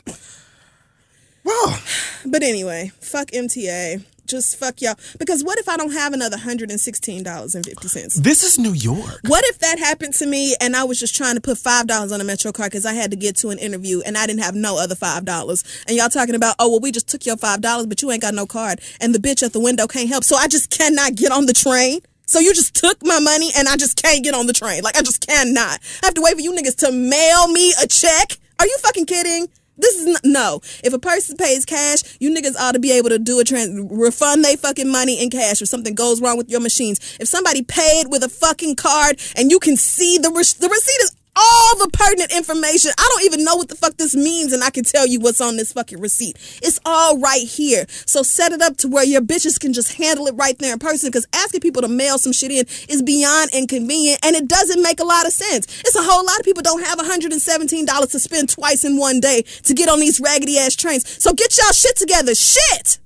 Well, 1.43 1.79
But 2.25 2.43
anyway, 2.43 2.91
fuck 3.01 3.31
MTA. 3.31 4.05
Just 4.33 4.57
fuck 4.57 4.81
y'all. 4.81 4.95
Because 5.19 5.43
what 5.43 5.59
if 5.59 5.69
I 5.69 5.77
don't 5.77 5.91
have 5.91 6.11
another 6.11 6.37
$116.50? 6.37 8.23
this 8.23 8.43
is 8.43 8.57
New 8.57 8.73
York. 8.73 9.19
What 9.27 9.45
if 9.45 9.59
that 9.59 9.77
happened 9.77 10.15
to 10.15 10.25
me 10.25 10.55
and 10.59 10.75
I 10.75 10.85
was 10.85 10.99
just 10.99 11.15
trying 11.15 11.35
to 11.35 11.41
put 11.41 11.59
$5 11.59 12.11
on 12.11 12.19
a 12.19 12.23
Metro 12.23 12.51
card 12.51 12.71
because 12.71 12.83
I 12.83 12.93
had 12.93 13.11
to 13.11 13.15
get 13.15 13.35
to 13.37 13.49
an 13.49 13.59
interview 13.59 14.01
and 14.03 14.17
I 14.17 14.25
didn't 14.25 14.41
have 14.41 14.55
no 14.55 14.79
other 14.79 14.95
$5? 14.95 15.85
And 15.87 15.95
y'all 15.95 16.09
talking 16.09 16.33
about, 16.33 16.55
oh, 16.57 16.71
well, 16.71 16.79
we 16.79 16.91
just 16.91 17.07
took 17.07 17.27
your 17.27 17.35
$5, 17.35 17.87
but 17.87 18.01
you 18.01 18.09
ain't 18.09 18.23
got 18.23 18.33
no 18.33 18.47
card. 18.47 18.81
And 18.99 19.13
the 19.13 19.19
bitch 19.19 19.43
at 19.43 19.53
the 19.53 19.59
window 19.59 19.85
can't 19.85 20.09
help. 20.09 20.23
So 20.23 20.35
I 20.35 20.47
just 20.47 20.71
cannot 20.71 21.13
get 21.13 21.31
on 21.31 21.45
the 21.45 21.53
train. 21.53 21.99
So 22.25 22.39
you 22.39 22.55
just 22.55 22.73
took 22.73 23.05
my 23.05 23.19
money 23.19 23.51
and 23.55 23.67
I 23.67 23.75
just 23.75 24.01
can't 24.01 24.23
get 24.23 24.33
on 24.33 24.47
the 24.47 24.53
train. 24.53 24.81
Like, 24.81 24.97
I 24.97 25.03
just 25.03 25.27
cannot. 25.27 25.79
I 26.01 26.07
have 26.07 26.15
to 26.15 26.23
wait 26.23 26.33
for 26.33 26.41
you 26.41 26.53
niggas 26.53 26.77
to 26.77 26.91
mail 26.91 27.49
me 27.49 27.71
a 27.83 27.85
check. 27.85 28.39
Are 28.57 28.65
you 28.65 28.79
fucking 28.79 29.05
kidding? 29.05 29.47
This 29.77 29.95
is 29.95 30.07
n- 30.07 30.31
no. 30.31 30.61
If 30.83 30.93
a 30.93 30.99
person 30.99 31.37
pays 31.37 31.65
cash, 31.65 32.03
you 32.19 32.33
niggas 32.33 32.55
ought 32.59 32.73
to 32.73 32.79
be 32.79 32.91
able 32.91 33.09
to 33.09 33.19
do 33.19 33.39
a 33.39 33.43
trans 33.43 33.87
refund 33.91 34.43
they 34.43 34.55
fucking 34.55 34.91
money 34.91 35.21
in 35.21 35.29
cash 35.29 35.61
if 35.61 35.67
something 35.67 35.95
goes 35.95 36.21
wrong 36.21 36.37
with 36.37 36.49
your 36.49 36.59
machines. 36.59 36.99
If 37.19 37.27
somebody 37.27 37.63
paid 37.63 38.07
with 38.09 38.23
a 38.23 38.29
fucking 38.29 38.75
card 38.75 39.19
and 39.35 39.51
you 39.51 39.59
can 39.59 39.75
see 39.77 40.17
the 40.17 40.29
re- 40.29 40.43
the 40.59 40.69
receipt 40.69 41.01
is 41.03 41.15
all 41.35 41.77
the 41.77 41.89
pertinent 41.91 42.31
information. 42.31 42.91
I 42.97 43.07
don't 43.09 43.23
even 43.25 43.43
know 43.43 43.55
what 43.55 43.69
the 43.69 43.75
fuck 43.75 43.97
this 43.97 44.15
means, 44.15 44.53
and 44.53 44.63
I 44.63 44.69
can 44.69 44.83
tell 44.83 45.07
you 45.07 45.19
what's 45.19 45.41
on 45.41 45.57
this 45.57 45.73
fucking 45.73 45.99
receipt. 45.99 46.37
It's 46.61 46.79
all 46.85 47.19
right 47.19 47.41
here. 47.41 47.85
So 48.05 48.23
set 48.23 48.51
it 48.51 48.61
up 48.61 48.77
to 48.77 48.87
where 48.87 49.03
your 49.03 49.21
bitches 49.21 49.59
can 49.59 49.73
just 49.73 49.93
handle 49.93 50.27
it 50.27 50.35
right 50.35 50.57
there 50.59 50.73
in 50.73 50.79
person. 50.79 51.09
Because 51.09 51.27
asking 51.33 51.61
people 51.61 51.81
to 51.81 51.87
mail 51.87 52.17
some 52.17 52.33
shit 52.33 52.51
in 52.51 52.65
is 52.89 53.01
beyond 53.01 53.51
inconvenient, 53.53 54.19
and 54.23 54.35
it 54.35 54.47
doesn't 54.47 54.81
make 54.81 54.99
a 54.99 55.05
lot 55.05 55.25
of 55.25 55.33
sense. 55.33 55.81
It's 55.81 55.95
a 55.95 56.03
whole 56.03 56.25
lot 56.25 56.39
of 56.39 56.45
people 56.45 56.63
don't 56.63 56.83
have 56.85 56.99
$117 56.99 58.11
to 58.11 58.19
spend 58.19 58.49
twice 58.49 58.83
in 58.83 58.97
one 58.97 59.19
day 59.19 59.43
to 59.63 59.73
get 59.73 59.89
on 59.89 59.99
these 59.99 60.19
raggedy 60.19 60.57
ass 60.57 60.75
trains. 60.75 61.21
So 61.21 61.33
get 61.33 61.57
y'all 61.57 61.73
shit 61.73 61.95
together. 61.95 62.35
Shit. 62.35 62.99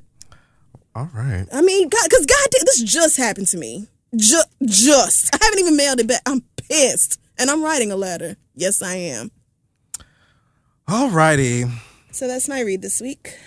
All 0.95 1.09
right. 1.13 1.45
I 1.53 1.61
mean, 1.61 1.89
God, 1.89 2.03
because 2.09 2.25
God, 2.25 2.47
this 2.51 2.81
just 2.81 3.17
happened 3.17 3.47
to 3.47 3.57
me. 3.57 3.87
Just, 4.15 4.47
just. 4.65 5.33
I 5.35 5.43
haven't 5.43 5.59
even 5.59 5.77
mailed 5.77 5.99
it 5.99 6.07
back. 6.07 6.21
I'm 6.25 6.41
pissed. 6.55 7.19
And 7.39 7.49
I'm 7.49 7.63
writing 7.63 7.91
a 7.91 7.95
letter. 7.95 8.37
Yes, 8.55 8.81
I 8.81 8.95
am. 8.95 9.31
All 10.87 11.09
righty. 11.09 11.65
So 12.11 12.27
that's 12.27 12.47
my 12.47 12.61
read 12.61 12.81
this 12.81 13.01
week. 13.01 13.37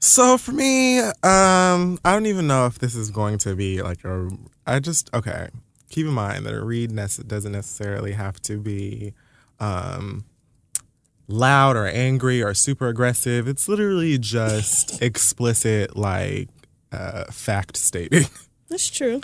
So 0.00 0.36
for 0.36 0.52
me, 0.52 0.98
um, 0.98 1.98
I 2.04 2.12
don't 2.12 2.26
even 2.26 2.48
know 2.48 2.66
if 2.66 2.78
this 2.78 2.96
is 2.96 3.10
going 3.10 3.38
to 3.38 3.54
be 3.54 3.82
like 3.82 4.04
a. 4.04 4.30
I 4.66 4.80
just 4.80 5.12
okay. 5.14 5.48
Keep 5.90 6.06
in 6.06 6.12
mind 6.12 6.46
that 6.46 6.54
a 6.54 6.64
read 6.64 6.90
nece- 6.90 7.28
doesn't 7.28 7.52
necessarily 7.52 8.12
have 8.12 8.40
to 8.42 8.58
be 8.58 9.12
um, 9.60 10.24
loud 11.28 11.76
or 11.76 11.86
angry 11.86 12.42
or 12.42 12.54
super 12.54 12.88
aggressive. 12.88 13.46
It's 13.46 13.68
literally 13.68 14.18
just 14.18 15.00
explicit, 15.02 15.96
like 15.96 16.48
uh, 16.90 17.24
fact 17.26 17.76
stating. 17.76 18.26
That's 18.68 18.88
true. 18.90 19.20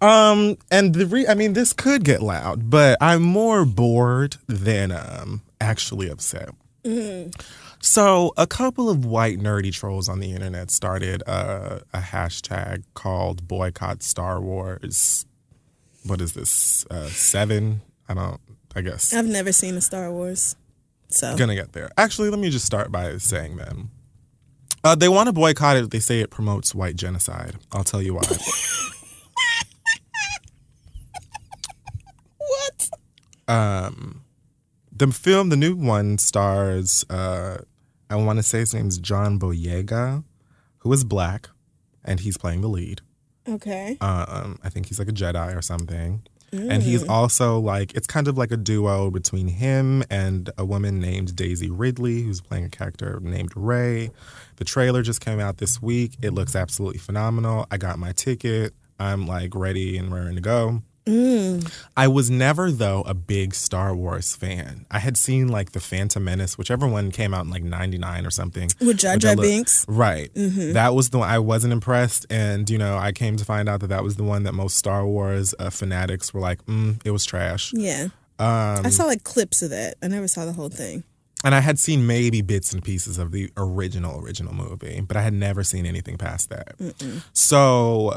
Um, 0.00 0.56
and 0.70 0.94
the 0.94 1.06
re- 1.06 1.26
I 1.26 1.34
mean, 1.34 1.52
this 1.52 1.72
could 1.72 2.04
get 2.04 2.22
loud, 2.22 2.70
but 2.70 2.96
I'm 3.00 3.22
more 3.22 3.64
bored 3.64 4.36
than 4.46 4.92
um 4.92 5.42
actually 5.60 6.08
upset. 6.08 6.50
So, 7.82 8.32
a 8.36 8.46
couple 8.46 8.90
of 8.90 9.04
white 9.04 9.38
nerdy 9.38 9.72
trolls 9.72 10.08
on 10.08 10.20
the 10.20 10.32
internet 10.32 10.70
started 10.70 11.22
uh, 11.26 11.80
a 11.94 11.98
hashtag 11.98 12.84
called 12.94 13.48
boycott 13.48 14.02
Star 14.02 14.40
Wars. 14.40 15.24
What 16.04 16.20
is 16.20 16.34
this? 16.34 16.86
Uh, 16.90 17.06
seven? 17.08 17.80
I 18.08 18.14
don't. 18.14 18.40
I 18.74 18.82
guess 18.82 19.12
I've 19.12 19.26
never 19.26 19.52
seen 19.52 19.76
a 19.76 19.80
Star 19.80 20.10
Wars. 20.12 20.56
So 21.08 21.36
gonna 21.36 21.54
get 21.54 21.72
there. 21.72 21.90
Actually, 21.96 22.30
let 22.30 22.38
me 22.38 22.50
just 22.50 22.66
start 22.66 22.92
by 22.92 23.16
saying 23.16 23.56
them. 23.56 23.90
Uh, 24.84 24.94
they 24.94 25.08
want 25.08 25.26
to 25.26 25.32
boycott 25.32 25.76
it. 25.76 25.90
They 25.90 26.00
say 26.00 26.20
it 26.20 26.30
promotes 26.30 26.74
white 26.74 26.96
genocide. 26.96 27.56
I'll 27.72 27.84
tell 27.84 28.00
you 28.00 28.14
why. 28.14 28.22
um 33.50 34.22
the 34.92 35.06
film 35.08 35.48
the 35.48 35.56
new 35.56 35.74
one 35.74 36.18
stars 36.18 37.04
uh 37.10 37.58
i 38.08 38.16
want 38.16 38.38
to 38.38 38.42
say 38.42 38.60
his 38.60 38.74
name's 38.74 38.98
john 38.98 39.38
boyega 39.38 40.22
who 40.78 40.92
is 40.92 41.04
black 41.04 41.48
and 42.04 42.20
he's 42.20 42.38
playing 42.38 42.62
the 42.62 42.68
lead. 42.68 43.02
Okay. 43.48 43.96
um 44.00 44.58
i 44.64 44.68
think 44.68 44.86
he's 44.86 44.98
like 44.98 45.08
a 45.08 45.12
jedi 45.12 45.56
or 45.56 45.62
something. 45.62 46.22
And 46.52 46.82
he's 46.82 47.06
also 47.06 47.60
like 47.60 47.94
it's 47.94 48.08
kind 48.08 48.26
of 48.26 48.36
like 48.36 48.50
a 48.50 48.56
duo 48.56 49.08
between 49.10 49.46
him 49.46 50.02
and 50.10 50.50
a 50.58 50.64
woman 50.64 50.98
named 50.98 51.36
daisy 51.36 51.70
ridley 51.70 52.22
who's 52.22 52.40
playing 52.40 52.64
a 52.64 52.68
character 52.68 53.20
named 53.22 53.52
Rey 53.54 54.10
the 54.56 54.64
trailer 54.64 55.02
just 55.02 55.20
came 55.20 55.38
out 55.40 55.58
this 55.58 55.80
week. 55.80 56.16
It 56.22 56.32
looks 56.34 56.56
absolutely 56.56 56.98
phenomenal. 56.98 57.66
I 57.70 57.76
got 57.76 57.98
my 58.00 58.10
ticket. 58.12 58.74
I'm 58.98 59.26
like 59.26 59.54
ready 59.54 59.96
and 59.96 60.12
raring 60.12 60.34
to 60.34 60.40
go. 60.40 60.82
Mm. 61.06 61.72
I 61.96 62.08
was 62.08 62.30
never 62.30 62.70
though 62.70 63.02
a 63.02 63.14
big 63.14 63.54
Star 63.54 63.94
Wars 63.96 64.36
fan. 64.36 64.86
I 64.90 64.98
had 64.98 65.16
seen 65.16 65.48
like 65.48 65.72
the 65.72 65.80
Phantom 65.80 66.22
Menace, 66.22 66.58
whichever 66.58 66.86
one 66.86 67.10
came 67.10 67.32
out 67.34 67.44
in 67.44 67.50
like 67.50 67.62
'99 67.64 68.26
or 68.26 68.30
something. 68.30 68.68
With 68.80 68.98
Jar 68.98 69.16
Jar 69.16 69.34
Binks. 69.34 69.84
Right. 69.88 70.32
Mm-hmm. 70.34 70.72
That 70.74 70.94
was 70.94 71.10
the 71.10 71.18
one 71.18 71.28
I 71.28 71.38
wasn't 71.38 71.72
impressed, 71.72 72.26
and 72.30 72.68
you 72.68 72.78
know 72.78 72.98
I 72.98 73.12
came 73.12 73.36
to 73.36 73.44
find 73.44 73.68
out 73.68 73.80
that 73.80 73.88
that 73.88 74.04
was 74.04 74.16
the 74.16 74.24
one 74.24 74.42
that 74.44 74.52
most 74.52 74.76
Star 74.76 75.06
Wars 75.06 75.54
uh, 75.58 75.70
fanatics 75.70 76.32
were 76.34 76.40
like, 76.40 76.64
mm, 76.66 77.00
it 77.04 77.10
was 77.10 77.24
trash. 77.24 77.72
Yeah. 77.72 78.08
Um, 78.38 78.86
I 78.86 78.90
saw 78.90 79.04
like 79.04 79.24
clips 79.24 79.62
of 79.62 79.70
that. 79.70 79.94
I 80.02 80.08
never 80.08 80.28
saw 80.28 80.44
the 80.44 80.52
whole 80.52 80.68
thing. 80.70 81.04
and 81.44 81.54
I 81.54 81.60
had 81.60 81.78
seen 81.78 82.06
maybe 82.06 82.42
bits 82.42 82.72
and 82.72 82.82
pieces 82.84 83.18
of 83.18 83.32
the 83.32 83.50
original 83.56 84.20
original 84.20 84.54
movie, 84.54 85.00
but 85.00 85.16
I 85.16 85.22
had 85.22 85.32
never 85.34 85.64
seen 85.64 85.86
anything 85.86 86.18
past 86.18 86.50
that. 86.50 86.74
So 87.32 88.16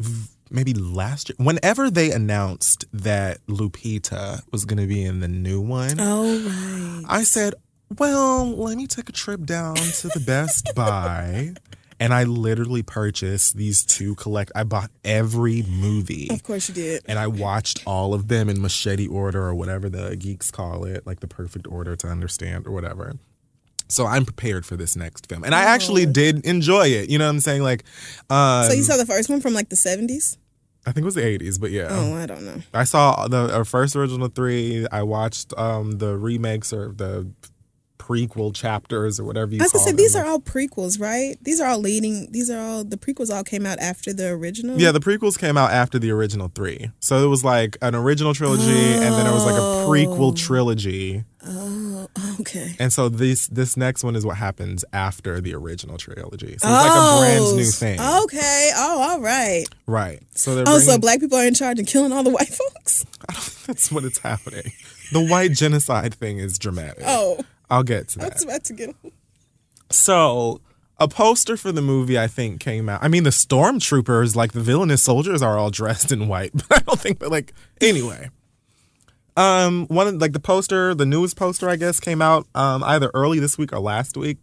v- 0.00 0.28
maybe 0.52 0.74
last 0.74 1.28
year, 1.30 1.36
whenever 1.38 1.90
they 1.90 2.10
announced 2.12 2.84
that 2.92 3.44
Lupita 3.46 4.42
was 4.52 4.64
going 4.64 4.78
to 4.80 4.86
be 4.86 5.02
in 5.04 5.20
the 5.20 5.28
new 5.28 5.60
one, 5.60 5.96
Oh 5.98 6.38
right. 6.38 7.04
I 7.08 7.22
said, 7.24 7.54
"Well, 7.98 8.46
let 8.56 8.76
me 8.76 8.86
take 8.86 9.08
a 9.08 9.12
trip 9.12 9.44
down 9.44 9.76
to 9.76 10.08
the 10.08 10.20
Best 10.20 10.72
Buy." 10.76 11.54
And 12.00 12.12
I 12.12 12.24
literally 12.24 12.82
purchased 12.82 13.56
these 13.56 13.84
two 13.84 14.16
collect. 14.16 14.50
I 14.56 14.64
bought 14.64 14.90
every 15.04 15.62
movie 15.62 16.26
Of 16.32 16.42
course 16.42 16.68
you 16.68 16.74
did. 16.74 17.02
and 17.06 17.16
I 17.16 17.28
watched 17.28 17.80
all 17.86 18.12
of 18.12 18.26
them 18.26 18.48
in 18.48 18.60
machete 18.60 19.06
order 19.06 19.40
or 19.46 19.54
whatever 19.54 19.88
the 19.88 20.16
geeks 20.16 20.50
call 20.50 20.84
it, 20.84 21.06
like 21.06 21.20
the 21.20 21.28
perfect 21.28 21.68
order 21.68 21.94
to 21.94 22.08
understand 22.08 22.66
or 22.66 22.72
whatever. 22.72 23.14
So 23.88 24.06
I'm 24.06 24.24
prepared 24.24 24.66
for 24.66 24.74
this 24.76 24.96
next 24.96 25.28
film, 25.28 25.44
and 25.44 25.54
I 25.54 25.62
actually 25.64 26.06
did 26.06 26.44
enjoy 26.44 26.88
it. 26.88 27.08
You 27.10 27.18
know 27.18 27.26
what 27.26 27.30
I'm 27.34 27.40
saying? 27.40 27.62
Like, 27.62 27.84
um, 28.30 28.66
So 28.66 28.72
you 28.72 28.82
saw 28.82 28.96
the 28.96 29.06
first 29.06 29.28
one 29.28 29.40
from 29.40 29.52
like 29.54 29.68
the 29.68 29.76
seventies? 29.76 30.38
I 30.86 30.92
think 30.92 31.02
it 31.02 31.04
was 31.04 31.14
the 31.14 31.22
80s, 31.22 31.60
but 31.60 31.70
yeah, 31.70 31.86
Oh, 31.90 32.14
I 32.14 32.26
don't 32.26 32.44
know. 32.44 32.60
I 32.74 32.84
saw 32.84 33.28
the 33.28 33.60
uh, 33.60 33.64
first 33.64 33.94
original 33.94 34.28
three. 34.28 34.86
I 34.90 35.02
watched 35.04 35.56
um, 35.56 35.92
the 35.98 36.16
remakes 36.16 36.72
or 36.72 36.92
the 36.92 37.28
prequel 37.98 38.52
chapters 38.52 39.20
or 39.20 39.24
whatever 39.24 39.52
you 39.52 39.60
I 39.60 39.62
was 39.62 39.70
call 39.72 39.78
gonna 39.80 39.84
say 39.84 39.90
them. 39.92 39.96
these 39.98 40.16
are 40.16 40.26
all 40.26 40.40
prequels, 40.40 41.00
right? 41.00 41.36
These 41.42 41.60
are 41.60 41.68
all 41.68 41.78
leading. 41.78 42.32
These 42.32 42.50
are 42.50 42.58
all 42.58 42.82
the 42.84 42.96
prequels. 42.96 43.32
All 43.32 43.44
came 43.44 43.64
out 43.64 43.78
after 43.78 44.12
the 44.12 44.30
original. 44.30 44.76
Yeah, 44.80 44.90
the 44.90 44.98
prequels 44.98 45.38
came 45.38 45.56
out 45.56 45.70
after 45.70 46.00
the 46.00 46.10
original 46.10 46.50
three. 46.52 46.90
So 46.98 47.24
it 47.24 47.28
was 47.28 47.44
like 47.44 47.76
an 47.80 47.94
original 47.94 48.34
trilogy, 48.34 48.64
and 48.94 49.14
then 49.14 49.24
it 49.26 49.32
was 49.32 49.44
like 49.44 49.54
a 49.54 49.86
prequel 49.88 50.34
trilogy. 50.36 51.24
Oh, 51.44 52.08
okay. 52.40 52.76
And 52.78 52.92
so 52.92 53.08
this 53.08 53.48
this 53.48 53.76
next 53.76 54.04
one 54.04 54.14
is 54.14 54.24
what 54.24 54.36
happens 54.36 54.84
after 54.92 55.40
the 55.40 55.54
original 55.54 55.98
trilogy. 55.98 56.50
So 56.50 56.52
it's 56.52 56.64
like 56.64 56.90
a 56.90 57.18
brand 57.18 57.56
new 57.56 57.66
oh, 57.66 57.70
thing, 57.70 58.00
Okay. 58.00 58.70
Oh, 58.76 59.10
all 59.10 59.20
right. 59.20 59.64
right? 59.86 60.20
So 60.34 60.54
they're 60.54 60.64
Oh, 60.66 60.78
so 60.78 60.98
black 60.98 61.20
people 61.20 61.38
are 61.38 61.46
in 61.46 61.54
charge 61.54 61.78
and 61.78 61.88
killing 61.88 62.12
all 62.12 62.22
the 62.22 62.30
white 62.30 62.48
folks. 62.76 63.04
that's 63.66 63.90
what 63.90 64.04
it's 64.04 64.18
happening. 64.18 64.72
The 65.12 65.24
white 65.24 65.52
genocide 65.52 66.14
thing 66.14 66.38
is 66.38 66.58
dramatic. 66.58 67.02
Oh, 67.06 67.40
I'll 67.68 67.82
get 67.82 68.08
to 68.10 68.20
I 68.20 68.24
that. 68.24 68.34
was 68.34 68.44
about 68.44 68.64
to 68.64 68.72
get. 68.74 68.94
So 69.90 70.60
a 70.98 71.08
poster 71.08 71.56
for 71.56 71.72
the 71.72 71.82
movie 71.82 72.18
I 72.18 72.28
think 72.28 72.60
came 72.60 72.88
out. 72.88 73.02
I 73.02 73.08
mean, 73.08 73.24
the 73.24 73.30
stormtroopers, 73.30 74.36
like 74.36 74.52
the 74.52 74.60
villainous 74.60 75.02
soldiers, 75.02 75.42
are 75.42 75.58
all 75.58 75.70
dressed 75.70 76.12
in 76.12 76.28
white, 76.28 76.52
but 76.54 76.66
I 76.70 76.78
don't 76.80 77.00
think 77.00 77.18
that 77.18 77.30
like 77.30 77.52
anyway. 77.80 78.30
Um, 79.36 79.86
one 79.86 80.06
of 80.06 80.14
like 80.16 80.32
the 80.32 80.40
poster, 80.40 80.94
the 80.94 81.06
newest 81.06 81.36
poster, 81.36 81.68
I 81.68 81.76
guess, 81.76 82.00
came 82.00 82.20
out 82.20 82.46
um 82.54 82.82
either 82.84 83.10
early 83.14 83.38
this 83.38 83.56
week 83.56 83.72
or 83.72 83.80
last 83.80 84.16
week, 84.16 84.38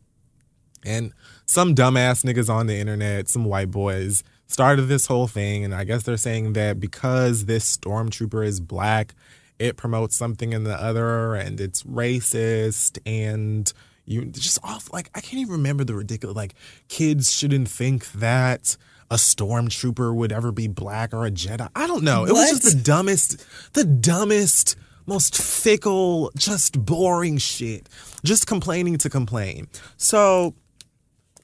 and 0.85 1.13
some 1.45 1.75
dumbass 1.75 2.23
niggas 2.23 2.49
on 2.49 2.67
the 2.67 2.75
internet, 2.75 3.29
some 3.29 3.45
white 3.45 3.71
boys, 3.71 4.23
started 4.47 4.83
this 4.83 5.05
whole 5.05 5.27
thing, 5.27 5.63
and 5.63 5.73
I 5.75 5.83
guess 5.83 6.03
they're 6.03 6.17
saying 6.17 6.53
that 6.53 6.79
because 6.79 7.45
this 7.45 7.77
stormtrooper 7.77 8.45
is 8.45 8.59
black, 8.59 9.13
it 9.59 9.77
promotes 9.77 10.15
something 10.15 10.53
in 10.53 10.63
the 10.63 10.81
other, 10.81 11.35
and 11.35 11.61
it's 11.61 11.83
racist, 11.83 12.97
and 13.05 13.71
you 14.05 14.25
just 14.25 14.57
off 14.63 14.91
like 14.91 15.11
I 15.13 15.21
can't 15.21 15.41
even 15.41 15.53
remember 15.53 15.83
the 15.83 15.93
ridiculous 15.93 16.35
like 16.35 16.55
kids 16.87 17.31
shouldn't 17.31 17.69
think 17.69 18.11
that 18.13 18.75
a 19.11 19.15
stormtrooper 19.15 20.13
would 20.13 20.31
ever 20.31 20.51
be 20.51 20.67
black 20.67 21.13
or 21.13 21.25
a 21.25 21.31
Jedi. 21.31 21.69
I 21.75 21.87
don't 21.87 22.03
know. 22.03 22.25
It 22.25 22.33
was 22.33 22.49
just 22.49 22.63
the 22.63 22.83
dumbest, 22.83 23.43
the 23.73 23.83
dumbest, 23.83 24.75
most 25.05 25.41
fickle, 25.41 26.31
just 26.37 26.85
boring 26.85 27.37
shit. 27.37 27.89
Just 28.23 28.47
complaining 28.47 28.97
to 28.99 29.09
complain. 29.09 29.67
So 29.97 30.53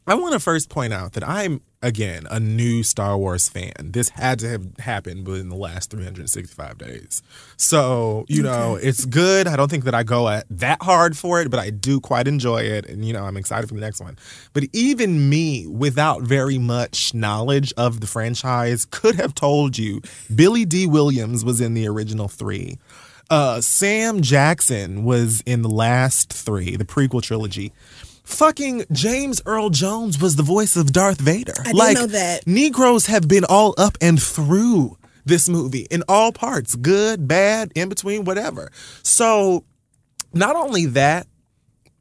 I 0.08 0.14
want 0.14 0.34
to 0.34 0.40
first 0.40 0.70
point 0.70 0.94
out 0.94 1.14
that 1.14 1.28
I'm 1.28 1.62
again 1.82 2.28
a 2.30 2.40
new 2.40 2.84
Star 2.84 3.18
Wars 3.18 3.50
fan. 3.50 3.74
This 3.80 4.10
had 4.10 4.38
to 4.40 4.50
have 4.50 4.78
happened 4.78 5.28
within 5.28 5.50
the 5.50 5.56
last 5.56 5.90
365 5.90 6.78
days. 6.78 7.24
So, 7.58 8.26
you 8.28 8.44
know, 8.44 8.76
it's 8.76 9.06
good. 9.06 9.48
I 9.48 9.56
don't 9.56 9.70
think 9.70 9.84
that 9.86 9.96
I 9.96 10.04
go 10.04 10.30
at 10.30 10.46
that 10.52 10.84
hard 10.84 11.18
for 11.18 11.42
it, 11.42 11.50
but 11.50 11.60
I 11.60 11.72
do 11.72 12.00
quite 12.00 12.28
enjoy 12.28 12.62
it 12.62 12.86
and 12.88 13.04
you 13.04 13.14
know, 13.14 13.24
I'm 13.26 13.38
excited 13.38 13.68
for 13.68 13.74
the 13.74 13.82
next 13.82 14.00
one. 14.00 14.18
But 14.54 14.66
even 14.74 15.28
me 15.28 15.66
without 15.66 16.22
very 16.22 16.60
much 16.60 17.16
knowledge 17.16 17.74
of 17.76 18.00
the 18.00 18.08
franchise 18.08 18.86
could 18.86 19.16
have 19.16 19.34
told 19.34 19.76
you 19.78 20.02
Billy 20.34 20.66
Dee 20.66 20.86
Williams 20.86 21.44
was 21.44 21.60
in 21.60 21.74
the 21.74 21.88
original 21.88 22.28
3. 22.28 22.78
Uh 23.32 23.60
Sam 23.60 24.22
Jackson 24.22 25.04
was 25.04 25.42
in 25.48 25.64
the 25.64 25.70
last 25.70 26.32
3, 26.32 26.76
the 26.76 26.86
prequel 26.86 27.24
trilogy 27.24 27.74
fucking 28.26 28.86
James 28.92 29.42
Earl 29.46 29.70
Jones 29.70 30.20
was 30.20 30.36
the 30.36 30.44
voice 30.44 30.76
of 30.76 30.92
Darth 30.92 31.22
Vader. 31.22 31.54
I 31.60 31.64
didn't 31.64 31.78
like, 31.78 31.96
know 31.96 32.08
that. 32.08 32.46
Negroes 32.46 33.06
have 33.06 33.28
been 33.28 33.46
all 33.46 33.74
up 33.78 33.98
and 34.02 34.22
through 34.22 34.98
this 35.24 35.50
movie 35.50 35.88
in 35.90 36.04
all 36.08 36.32
parts, 36.32 36.76
good, 36.76 37.28
bad, 37.28 37.72
in 37.76 37.90
between, 37.90 38.26
whatever. 38.26 38.72
So, 39.02 39.64
not 40.34 40.56
only 40.56 40.86
that, 40.88 41.28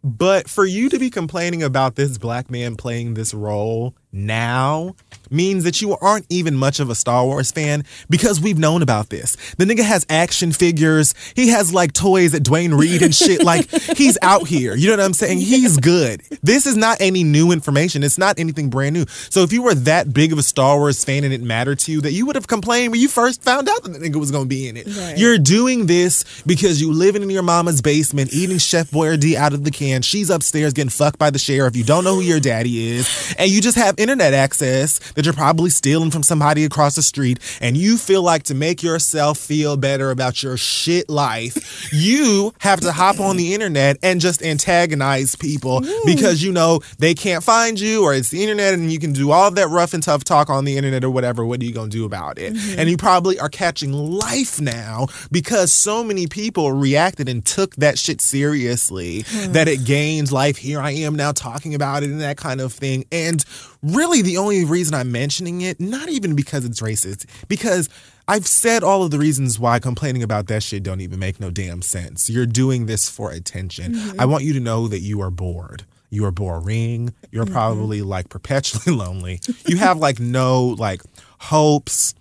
but 0.02 0.48
for 0.48 0.66
you 0.66 0.90
to 0.90 0.98
be 0.98 1.08
complaining 1.08 1.62
about 1.62 1.96
this 1.96 2.18
black 2.18 2.50
man 2.50 2.76
playing 2.76 3.14
this 3.14 3.32
role 3.32 3.94
now 4.14 4.94
means 5.30 5.64
that 5.64 5.82
you 5.82 5.96
aren't 6.00 6.26
even 6.30 6.54
much 6.54 6.80
of 6.80 6.88
a 6.90 6.94
Star 6.94 7.24
Wars 7.24 7.50
fan 7.50 7.84
because 8.08 8.40
we've 8.40 8.58
known 8.58 8.82
about 8.82 9.10
this. 9.10 9.36
The 9.56 9.64
nigga 9.64 9.82
has 9.82 10.06
action 10.08 10.52
figures. 10.52 11.14
He 11.34 11.48
has 11.48 11.74
like 11.74 11.92
toys 11.92 12.34
at 12.34 12.42
Duane 12.42 12.74
Reade 12.74 13.02
and 13.02 13.14
shit. 13.14 13.34
Like 13.44 13.68
he's 13.68 14.16
out 14.22 14.46
here. 14.46 14.74
You 14.74 14.88
know 14.88 14.96
what 14.96 15.04
I'm 15.04 15.12
saying? 15.12 15.38
He's 15.38 15.76
good. 15.76 16.22
This 16.42 16.66
is 16.66 16.76
not 16.76 16.98
any 17.00 17.24
new 17.24 17.50
information. 17.52 18.02
It's 18.02 18.16
not 18.16 18.38
anything 18.38 18.70
brand 18.70 18.94
new. 18.94 19.04
So 19.08 19.42
if 19.42 19.52
you 19.52 19.62
were 19.62 19.74
that 19.74 20.14
big 20.14 20.32
of 20.32 20.38
a 20.38 20.42
Star 20.42 20.78
Wars 20.78 21.04
fan 21.04 21.24
and 21.24 21.32
it 21.32 21.42
mattered 21.42 21.80
to 21.80 21.92
you, 21.92 22.00
that 22.02 22.12
you 22.12 22.24
would 22.26 22.36
have 22.36 22.46
complained 22.46 22.92
when 22.92 23.00
you 23.00 23.08
first 23.08 23.42
found 23.42 23.68
out 23.68 23.82
that 23.82 23.92
the 23.92 23.98
nigga 23.98 24.16
was 24.16 24.30
gonna 24.30 24.46
be 24.46 24.68
in 24.68 24.76
it. 24.78 24.86
Right. 24.86 25.18
You're 25.18 25.36
doing 25.36 25.86
this 25.86 26.24
because 26.46 26.80
you 26.80 26.92
living 26.92 27.22
in 27.22 27.28
your 27.28 27.42
mama's 27.42 27.82
basement, 27.82 28.32
eating 28.32 28.58
Chef 28.58 28.90
Boyardee 28.90 29.34
out 29.34 29.52
of 29.52 29.64
the 29.64 29.70
can. 29.70 30.00
She's 30.00 30.30
upstairs 30.30 30.72
getting 30.72 30.90
fucked 30.90 31.18
by 31.18 31.30
the 31.30 31.38
sheriff. 31.38 31.76
You 31.76 31.84
don't 31.84 32.04
know 32.04 32.14
who 32.14 32.22
your 32.22 32.40
daddy 32.40 32.92
is, 32.96 33.34
and 33.38 33.50
you 33.50 33.60
just 33.60 33.76
have 33.76 33.96
internet 34.04 34.34
access 34.34 34.98
that 35.14 35.24
you're 35.24 35.32
probably 35.32 35.70
stealing 35.70 36.10
from 36.10 36.22
somebody 36.22 36.64
across 36.64 36.94
the 36.94 37.02
street. 37.02 37.38
And 37.60 37.74
you 37.74 37.96
feel 37.96 38.22
like 38.22 38.42
to 38.44 38.54
make 38.54 38.82
yourself 38.82 39.38
feel 39.38 39.78
better 39.78 40.10
about 40.10 40.42
your 40.42 40.58
shit 40.58 41.08
life, 41.08 41.88
you 41.92 42.52
have 42.58 42.80
to 42.80 42.92
hop 42.92 43.18
on 43.18 43.38
the 43.38 43.54
internet 43.54 43.96
and 44.02 44.20
just 44.20 44.42
antagonize 44.42 45.34
people 45.36 45.82
because 46.04 46.42
you 46.42 46.52
know 46.52 46.80
they 46.98 47.14
can't 47.14 47.42
find 47.42 47.80
you 47.80 48.04
or 48.04 48.12
it's 48.12 48.28
the 48.28 48.42
internet 48.42 48.74
and 48.74 48.92
you 48.92 48.98
can 48.98 49.14
do 49.14 49.30
all 49.30 49.50
that 49.50 49.68
rough 49.68 49.94
and 49.94 50.02
tough 50.02 50.22
talk 50.22 50.50
on 50.50 50.66
the 50.66 50.76
internet 50.76 51.02
or 51.02 51.10
whatever. 51.10 51.46
What 51.46 51.60
are 51.62 51.64
you 51.64 51.72
gonna 51.72 51.88
do 51.88 52.04
about 52.04 52.38
it? 52.38 52.52
Mm-hmm. 52.52 52.78
And 52.78 52.90
you 52.90 52.98
probably 52.98 53.40
are 53.40 53.48
catching 53.48 53.92
life 53.92 54.60
now 54.60 55.06
because 55.32 55.72
so 55.72 56.04
many 56.04 56.26
people 56.26 56.72
reacted 56.72 57.26
and 57.28 57.44
took 57.44 57.74
that 57.76 57.98
shit 57.98 58.20
seriously 58.20 59.24
hmm. 59.26 59.52
that 59.52 59.68
it 59.68 59.84
gained 59.84 60.30
life. 60.30 60.58
Here 60.58 60.80
I 60.80 60.90
am 60.90 61.14
now 61.16 61.32
talking 61.32 61.74
about 61.74 62.02
it 62.02 62.10
and 62.10 62.20
that 62.20 62.36
kind 62.36 62.60
of 62.60 62.72
thing. 62.72 63.06
And 63.10 63.44
really, 63.84 64.22
the 64.22 64.38
only 64.38 64.64
reason 64.64 64.94
I'm 64.94 65.12
mentioning 65.12 65.60
it, 65.60 65.80
not 65.80 66.08
even 66.08 66.34
because 66.34 66.64
it's 66.64 66.80
racist, 66.80 67.26
because 67.48 67.88
I've 68.26 68.46
said 68.46 68.82
all 68.82 69.02
of 69.02 69.10
the 69.10 69.18
reasons 69.18 69.58
why 69.58 69.78
complaining 69.78 70.22
about 70.22 70.46
that 70.46 70.62
shit 70.62 70.82
don't 70.82 71.00
even 71.00 71.18
make 71.18 71.38
no 71.38 71.50
damn 71.50 71.82
sense. 71.82 72.30
You're 72.30 72.46
doing 72.46 72.86
this 72.86 73.08
for 73.08 73.30
attention. 73.30 73.94
Mm-hmm. 73.94 74.20
I 74.20 74.24
want 74.24 74.44
you 74.44 74.54
to 74.54 74.60
know 74.60 74.88
that 74.88 75.00
you 75.00 75.20
are 75.20 75.30
bored. 75.30 75.84
You 76.10 76.24
are 76.24 76.30
boring. 76.30 77.12
You're 77.30 77.44
mm-hmm. 77.44 77.52
probably 77.52 78.00
like 78.02 78.28
perpetually 78.28 78.96
lonely. 78.96 79.40
You 79.66 79.76
have 79.76 79.98
like 79.98 80.18
no 80.18 80.68
like 80.78 81.02
hopes 81.38 82.14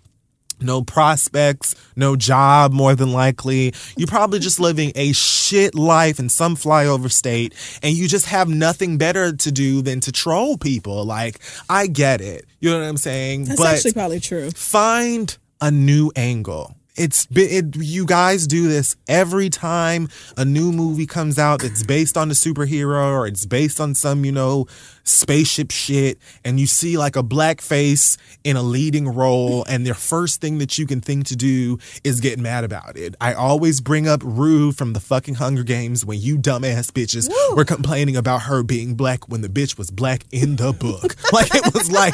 no 0.64 0.84
prospects, 0.84 1.76
no 1.96 2.16
job, 2.16 2.72
more 2.72 2.96
than 2.96 3.12
likely. 3.12 3.74
You're 3.98 4.08
probably 4.08 4.40
just 4.40 4.60
living 4.60 4.92
a 4.96 5.12
shit 5.14 5.76
life 5.76 6.20
in 6.20 6.30
some 6.30 6.56
flyover 6.56 7.12
state, 7.12 7.54
and 7.82 7.96
you 7.96 8.08
just 8.08 8.26
have 8.28 8.48
nothing 8.48 8.98
better 8.98 9.36
to 9.36 9.52
do 9.52 9.82
than 9.82 10.00
to 10.02 10.12
troll 10.12 10.58
people. 10.58 11.06
Like, 11.06 11.40
I 11.70 11.88
get 11.88 12.22
it. 12.22 12.46
You 12.60 12.72
know 12.72 12.80
what 12.80 12.88
I'm 12.88 12.98
saying? 12.98 13.46
That's 13.46 13.60
but 13.60 13.76
actually 13.76 13.94
probably 13.94 14.20
true. 14.20 14.52
find 14.52 15.38
a 15.62 15.72
new 15.72 16.12
angle. 16.16 16.76
It's 16.96 17.26
been 17.26 17.50
it, 17.50 17.76
you 17.76 18.06
guys 18.06 18.46
do 18.46 18.68
this 18.68 18.96
every 19.08 19.50
time 19.50 20.10
a 20.38 20.46
new 20.46 20.72
movie 20.72 21.08
comes 21.08 21.40
out 21.40 21.62
that's 21.62 21.84
based 21.84 22.18
on 22.18 22.30
a 22.30 22.36
superhero 22.36 23.14
or 23.14 23.26
it's 23.26 23.46
based 23.46 23.80
on 23.80 23.96
some 23.96 24.26
you 24.26 24.32
know 24.32 24.68
spaceship 25.04 25.72
shit, 25.72 26.18
and 26.46 26.60
you 26.60 26.68
see 26.68 26.98
like 26.98 27.16
a 27.16 27.24
black 27.24 27.62
face 27.62 28.18
in 28.44 28.56
a 28.56 28.62
leading 28.62 29.08
role, 29.08 29.66
and 29.68 29.86
the 29.86 29.94
first 29.94 30.40
thing 30.42 30.58
that 30.60 30.78
you 30.78 30.86
can 30.86 31.02
think 31.02 31.26
to 31.28 31.36
do 31.36 31.78
is 32.04 32.20
get 32.20 32.40
mad 32.40 32.64
about 32.64 32.98
it. 32.98 33.16
I 33.20 33.34
always 33.34 33.82
bring 33.82 34.08
up 34.08 34.22
Rue 34.24 34.72
from 34.72 34.94
the 34.94 35.00
fucking 35.00 35.36
Hunger 35.36 35.64
Games 35.64 36.06
when 36.06 36.20
you 36.20 36.38
dumbass 36.38 36.92
bitches 36.92 37.30
Woo. 37.30 37.56
were 37.56 37.66
complaining 37.66 38.16
about 38.16 38.44
her 38.44 38.64
being 38.64 38.96
black 38.96 39.28
when 39.28 39.42
the 39.42 39.50
bitch 39.50 39.78
was 39.78 39.92
black 39.92 40.26
in 40.32 40.56
the 40.56 40.74
book. 40.74 41.16
like 41.34 41.54
it 41.54 41.74
was 41.74 41.92
like 41.92 42.14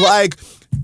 like 0.00 0.36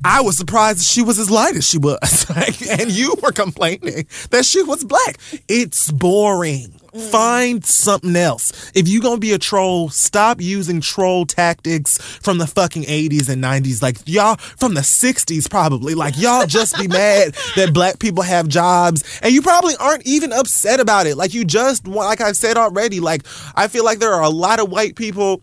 I 0.05 0.21
was 0.21 0.37
surprised 0.37 0.85
she 0.85 1.03
was 1.03 1.19
as 1.19 1.31
light 1.31 1.57
as 1.57 1.69
she 1.69 1.79
was. 1.79 2.27
Like, 2.37 2.61
and 2.81 2.91
you 2.91 3.15
were 3.23 3.33
complaining 3.33 4.07
that 4.31 4.45
she 4.45 4.63
was 4.63 4.85
black. 4.85 5.17
It's 5.49 5.91
boring. 5.91 6.79
Mm. 6.93 7.11
Find 7.11 7.65
something 7.65 8.17
else. 8.17 8.71
If 8.75 8.89
you're 8.89 9.03
gonna 9.03 9.19
be 9.19 9.33
a 9.33 9.39
troll, 9.39 9.89
stop 9.91 10.41
using 10.41 10.81
troll 10.81 11.25
tactics 11.25 11.99
from 11.99 12.39
the 12.39 12.47
fucking 12.47 12.83
80s 12.83 13.29
and 13.29 13.43
90s. 13.43 13.83
Like 13.83 13.99
y'all 14.07 14.37
from 14.37 14.75
the 14.75 14.81
60s 14.81 15.49
probably. 15.49 15.95
Like 15.95 16.19
y'all 16.19 16.47
just 16.47 16.77
be 16.79 16.89
mad 16.89 17.35
that 17.57 17.73
black 17.73 17.99
people 18.01 18.23
have 18.23 18.49
jobs 18.49 19.21
and 19.23 19.33
you 19.33 19.41
probably 19.41 19.75
aren't 19.79 20.07
even 20.07 20.33
upset 20.33 20.81
about 20.81 21.07
it. 21.07 21.17
Like 21.17 21.33
you 21.33 21.45
just 21.45 21.87
want 21.87 22.09
like 22.09 22.21
I've 22.21 22.37
said 22.37 22.57
already, 22.57 23.01
like 23.01 23.23
I 23.55 23.69
feel 23.69 23.85
like 23.85 23.99
there 23.99 24.13
are 24.13 24.23
a 24.23 24.31
lot 24.31 24.61
of 24.61 24.71
white 24.71 24.97
people 24.97 25.43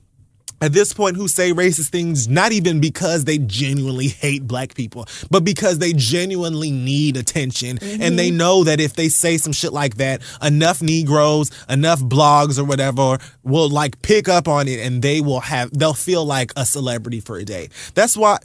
at 0.63 0.71
this 0.71 0.93
point 0.93 1.17
who 1.17 1.27
say 1.27 1.51
racist 1.51 1.89
things 1.89 2.29
not 2.29 2.53
even 2.53 2.79
because 2.79 3.25
they 3.25 3.37
genuinely 3.37 4.07
hate 4.07 4.47
black 4.47 4.75
people, 4.75 5.05
but 5.29 5.43
because 5.43 5.79
they 5.79 5.91
genuinely 5.91 6.71
need 6.71 7.17
attention. 7.17 7.77
And 7.81 8.17
they 8.17 8.29
mm-hmm. 8.29 8.37
know 8.37 8.63
that 8.63 8.79
if 8.79 8.93
they 8.93 9.09
say 9.09 9.37
some 9.37 9.51
shit 9.51 9.73
like 9.73 9.95
that, 9.97 10.21
enough 10.41 10.81
Negroes, 10.81 11.51
enough 11.67 11.99
blogs 11.99 12.57
or 12.57 12.63
whatever 12.63 13.17
will 13.43 13.67
like 13.67 14.01
pick 14.01 14.29
up 14.29 14.47
on 14.47 14.69
it 14.69 14.79
and 14.79 15.01
they 15.01 15.19
will 15.19 15.41
have, 15.41 15.69
they'll 15.77 15.93
feel 15.93 16.23
like 16.23 16.53
a 16.55 16.65
celebrity 16.65 17.19
for 17.19 17.37
a 17.37 17.43
day. 17.43 17.69
That's 17.93 18.15
why. 18.15 18.37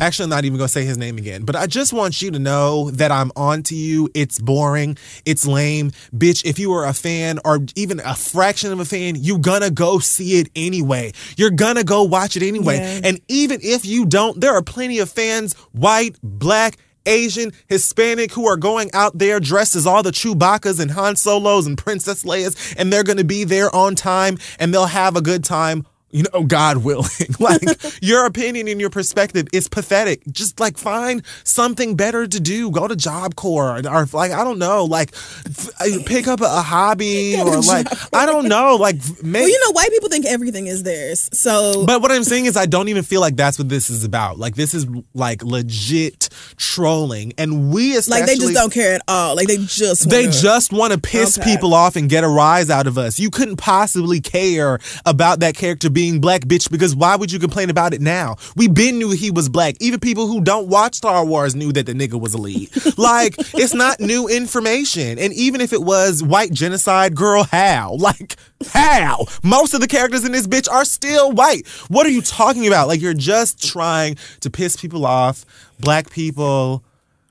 Actually, 0.00 0.24
I'm 0.24 0.30
not 0.30 0.46
even 0.46 0.56
gonna 0.56 0.68
say 0.68 0.86
his 0.86 0.96
name 0.96 1.18
again, 1.18 1.44
but 1.44 1.54
I 1.54 1.66
just 1.66 1.92
want 1.92 2.22
you 2.22 2.30
to 2.30 2.38
know 2.38 2.90
that 2.92 3.12
I'm 3.12 3.30
on 3.36 3.62
to 3.64 3.76
you. 3.76 4.08
It's 4.14 4.38
boring. 4.38 4.96
It's 5.26 5.46
lame. 5.46 5.90
Bitch, 6.14 6.42
if 6.46 6.58
you 6.58 6.72
are 6.72 6.86
a 6.86 6.94
fan 6.94 7.38
or 7.44 7.60
even 7.76 8.00
a 8.00 8.14
fraction 8.14 8.72
of 8.72 8.80
a 8.80 8.86
fan, 8.86 9.16
you 9.16 9.36
gonna 9.36 9.70
go 9.70 9.98
see 9.98 10.38
it 10.38 10.48
anyway. 10.56 11.12
You're 11.36 11.50
gonna 11.50 11.84
go 11.84 12.02
watch 12.02 12.34
it 12.34 12.42
anyway. 12.42 12.78
Yeah. 12.78 13.08
And 13.10 13.20
even 13.28 13.60
if 13.62 13.84
you 13.84 14.06
don't, 14.06 14.40
there 14.40 14.54
are 14.54 14.62
plenty 14.62 15.00
of 15.00 15.10
fans, 15.10 15.52
white, 15.72 16.16
black, 16.22 16.78
Asian, 17.04 17.52
Hispanic, 17.68 18.32
who 18.32 18.46
are 18.46 18.56
going 18.56 18.90
out 18.94 19.18
there 19.18 19.38
dressed 19.38 19.76
as 19.76 19.86
all 19.86 20.02
the 20.02 20.12
Chewbacca's 20.12 20.80
and 20.80 20.92
Han 20.92 21.16
Solos 21.16 21.66
and 21.66 21.76
Princess 21.76 22.24
Leia's, 22.24 22.74
and 22.78 22.90
they're 22.90 23.04
gonna 23.04 23.22
be 23.22 23.44
there 23.44 23.74
on 23.74 23.96
time 23.96 24.38
and 24.58 24.72
they'll 24.72 24.86
have 24.86 25.14
a 25.14 25.20
good 25.20 25.44
time 25.44 25.86
you 26.12 26.24
know, 26.32 26.42
God 26.44 26.78
willing. 26.78 27.08
like 27.38 27.62
your 28.02 28.26
opinion 28.26 28.68
and 28.68 28.80
your 28.80 28.90
perspective 28.90 29.46
is 29.52 29.68
pathetic. 29.68 30.22
Just 30.30 30.58
like 30.60 30.76
find 30.78 31.22
something 31.44 31.96
better 31.96 32.26
to 32.26 32.40
do. 32.40 32.70
Go 32.70 32.88
to 32.88 32.96
Job 32.96 33.36
Corps 33.36 33.78
or, 33.86 34.06
like 34.12 34.32
I 34.32 34.44
don't 34.44 34.58
know, 34.58 34.84
like 34.84 35.12
f- 35.14 35.70
uh, 35.80 35.86
pick 36.06 36.26
up 36.28 36.40
a, 36.40 36.62
hobby 36.62 37.36
or 37.40 37.60
like 37.60 37.86
I 38.14 38.26
don't 38.26 38.48
know, 38.48 38.76
like 38.76 38.96
make. 39.22 39.42
Well, 39.42 39.48
you 39.48 39.60
know, 39.66 39.72
white 39.72 39.90
people 39.90 40.08
think 40.08 40.26
everything 40.26 40.66
is 40.66 40.82
theirs. 40.82 41.28
So 41.32 41.84
but 41.86 42.02
what 42.02 42.10
I'm 42.12 42.24
saying 42.24 42.46
is, 42.46 42.56
I 42.56 42.66
don't 42.66 42.88
even 42.88 43.02
feel 43.02 43.20
like 43.20 43.36
that's 43.36 43.58
what 43.58 43.68
this 43.68 43.88
is 43.90 44.04
about. 44.04 44.38
Like 44.38 44.54
this 44.56 44.74
is 44.74 44.86
like 45.14 45.42
legit 45.44 46.28
trolling, 46.56 47.32
and 47.38 47.72
we 47.72 47.96
especially 47.96 48.20
like 48.20 48.26
they 48.28 48.36
just 48.36 48.54
don't 48.54 48.72
care 48.72 48.94
at 48.94 49.02
all. 49.08 49.36
Like 49.36 49.48
they 49.48 49.56
just 49.58 50.08
They 50.08 50.26
wanna- 50.26 50.32
just 50.40 50.72
want 50.72 50.92
to 50.92 50.98
piss 50.98 51.38
Okay. 51.38 51.52
people 51.54 51.72
off 51.74 51.96
and 51.96 52.08
get 52.08 52.24
a 52.24 52.28
rise 52.28 52.70
out 52.70 52.86
of 52.86 52.98
us. 52.98 53.18
You 53.18 53.30
couldn't 53.30 53.56
possibly 53.56 54.20
care 54.20 54.78
about 55.06 55.40
that 55.40 55.54
character 55.54 55.88
being 55.90 55.99
black, 56.20 56.42
bitch, 56.42 56.70
because 56.70 56.94
why 56.96 57.16
would 57.16 57.30
you 57.30 57.38
complain 57.38 57.70
about 57.70 57.94
it 57.94 58.00
now? 58.00 58.36
We 58.56 58.68
been 58.68 58.98
knew 58.98 59.10
he 59.10 59.30
was 59.30 59.48
black. 59.48 59.76
Even 59.80 60.00
people 60.00 60.26
who 60.26 60.40
don't 60.40 60.68
watch 60.68 60.94
Star 60.96 61.24
Wars 61.24 61.54
knew 61.54 61.72
that 61.72 61.86
the 61.86 61.92
nigga 61.92 62.20
was 62.20 62.34
a 62.34 62.38
lead. 62.38 62.70
like, 62.98 63.34
it's 63.54 63.74
not 63.74 64.00
new 64.00 64.28
information. 64.28 65.18
And 65.18 65.32
even 65.34 65.60
if 65.60 65.72
it 65.72 65.82
was 65.82 66.22
white 66.22 66.52
genocide, 66.52 67.14
girl, 67.14 67.44
how? 67.44 67.96
Like, 68.00 68.36
how? 68.70 69.26
Most 69.42 69.74
of 69.74 69.80
the 69.80 69.86
characters 69.86 70.24
in 70.24 70.32
this 70.32 70.46
bitch 70.46 70.70
are 70.70 70.84
still 70.84 71.32
white. 71.32 71.68
What 71.88 72.06
are 72.06 72.10
you 72.10 72.22
talking 72.22 72.66
about? 72.66 72.88
Like, 72.88 73.00
you're 73.00 73.14
just 73.14 73.62
trying 73.62 74.16
to 74.40 74.50
piss 74.50 74.76
people 74.76 75.04
off, 75.04 75.44
black 75.78 76.10
people 76.10 76.82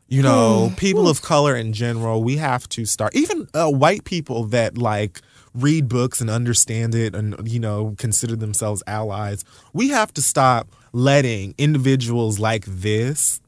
you 0.09 0.23
know, 0.23 0.73
people 0.75 1.07
of 1.07 1.21
color 1.21 1.55
in 1.55 1.71
general, 1.71 2.23
we 2.23 2.37
have 2.37 2.67
to 2.69 2.85
start, 2.85 3.15
even 3.15 3.47
uh, 3.53 3.69
white 3.69 4.05
people 4.05 4.45
that 4.45 4.75
like 4.75 5.21
read 5.53 5.87
books 5.87 6.21
and 6.21 6.29
understand 6.29 6.95
it 6.95 7.15
and, 7.15 7.35
you 7.49 7.59
know, 7.59 7.95
consider 7.97 8.35
themselves 8.35 8.83
allies, 8.87 9.43
we 9.73 9.89
have 9.89 10.13
to 10.13 10.21
stop 10.21 10.69
letting 10.93 11.53
individuals 11.57 12.39
like 12.39 12.65
this 12.65 13.41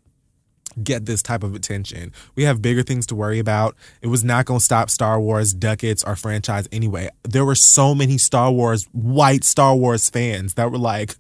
get 0.82 1.06
this 1.06 1.22
type 1.22 1.44
of 1.44 1.56
attention. 1.56 2.14
We 2.36 2.44
have 2.44 2.62
bigger 2.62 2.84
things 2.84 3.06
to 3.08 3.16
worry 3.16 3.40
about. 3.40 3.76
It 4.02 4.08
was 4.08 4.24
not 4.24 4.46
going 4.46 4.60
to 4.60 4.64
stop 4.64 4.90
Star 4.90 5.20
Wars 5.20 5.54
ducats 5.54 6.04
our 6.04 6.16
franchise 6.16 6.68
anyway. 6.72 7.10
There 7.24 7.46
were 7.46 7.56
so 7.56 7.94
many 7.94 8.18
Star 8.18 8.52
Wars 8.52 8.88
white 8.92 9.44
Star 9.44 9.76
Wars 9.76 10.10
fans 10.10 10.56
that 10.56 10.72
were 10.72 10.78
like, 10.78 11.16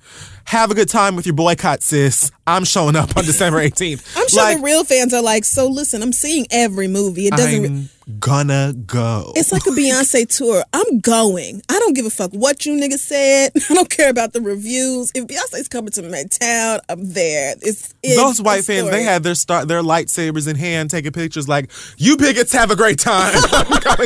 "Have 0.45 0.71
a 0.71 0.75
good 0.75 0.89
time 0.89 1.15
with 1.15 1.25
your 1.25 1.35
boycott, 1.35 1.83
sis. 1.83 2.31
I'm 2.47 2.63
showing 2.63 2.95
up 2.95 3.15
on 3.17 3.25
December 3.25 3.59
18th." 3.61 4.17
I'm 4.17 4.27
sure 4.27 4.43
like, 4.43 4.57
the 4.57 4.63
real 4.63 4.83
fans 4.83 5.13
are 5.13 5.21
like, 5.21 5.45
so 5.45 5.67
listen, 5.67 6.01
I'm 6.01 6.13
seeing 6.13 6.45
every 6.51 6.87
movie. 6.87 7.27
It 7.27 7.33
doesn't. 7.35 7.89
Gonna 8.19 8.73
go. 8.73 9.31
it's 9.35 9.51
like 9.51 9.65
a 9.67 9.71
Beyonce 9.71 10.27
tour. 10.27 10.63
I'm 10.73 10.99
going. 10.99 11.61
I 11.69 11.79
don't 11.79 11.93
give 11.93 12.05
a 12.05 12.09
fuck 12.09 12.31
what 12.31 12.65
you 12.65 12.73
niggas 12.73 12.99
said. 12.99 13.51
I 13.69 13.73
don't 13.73 13.89
care 13.89 14.09
about 14.09 14.33
the 14.33 14.41
reviews. 14.41 15.11
If 15.15 15.27
Beyonce's 15.27 15.67
coming 15.67 15.91
to 15.91 16.03
my 16.03 16.23
town, 16.23 16.79
I'm 16.89 17.13
there. 17.13 17.55
It's, 17.61 17.93
it's 18.03 18.15
Those 18.15 18.41
white 18.41 18.65
fans, 18.65 18.89
they 18.89 19.03
had 19.03 19.23
their 19.23 19.35
start 19.35 19.67
their 19.67 19.81
lightsabers 19.81 20.47
in 20.47 20.55
hand, 20.55 20.89
taking 20.89 21.11
pictures 21.11 21.47
like, 21.47 21.71
"You 21.97 22.17
bigots 22.17 22.53
have 22.53 22.71
a 22.71 22.75
great 22.75 22.99
time." 22.99 23.33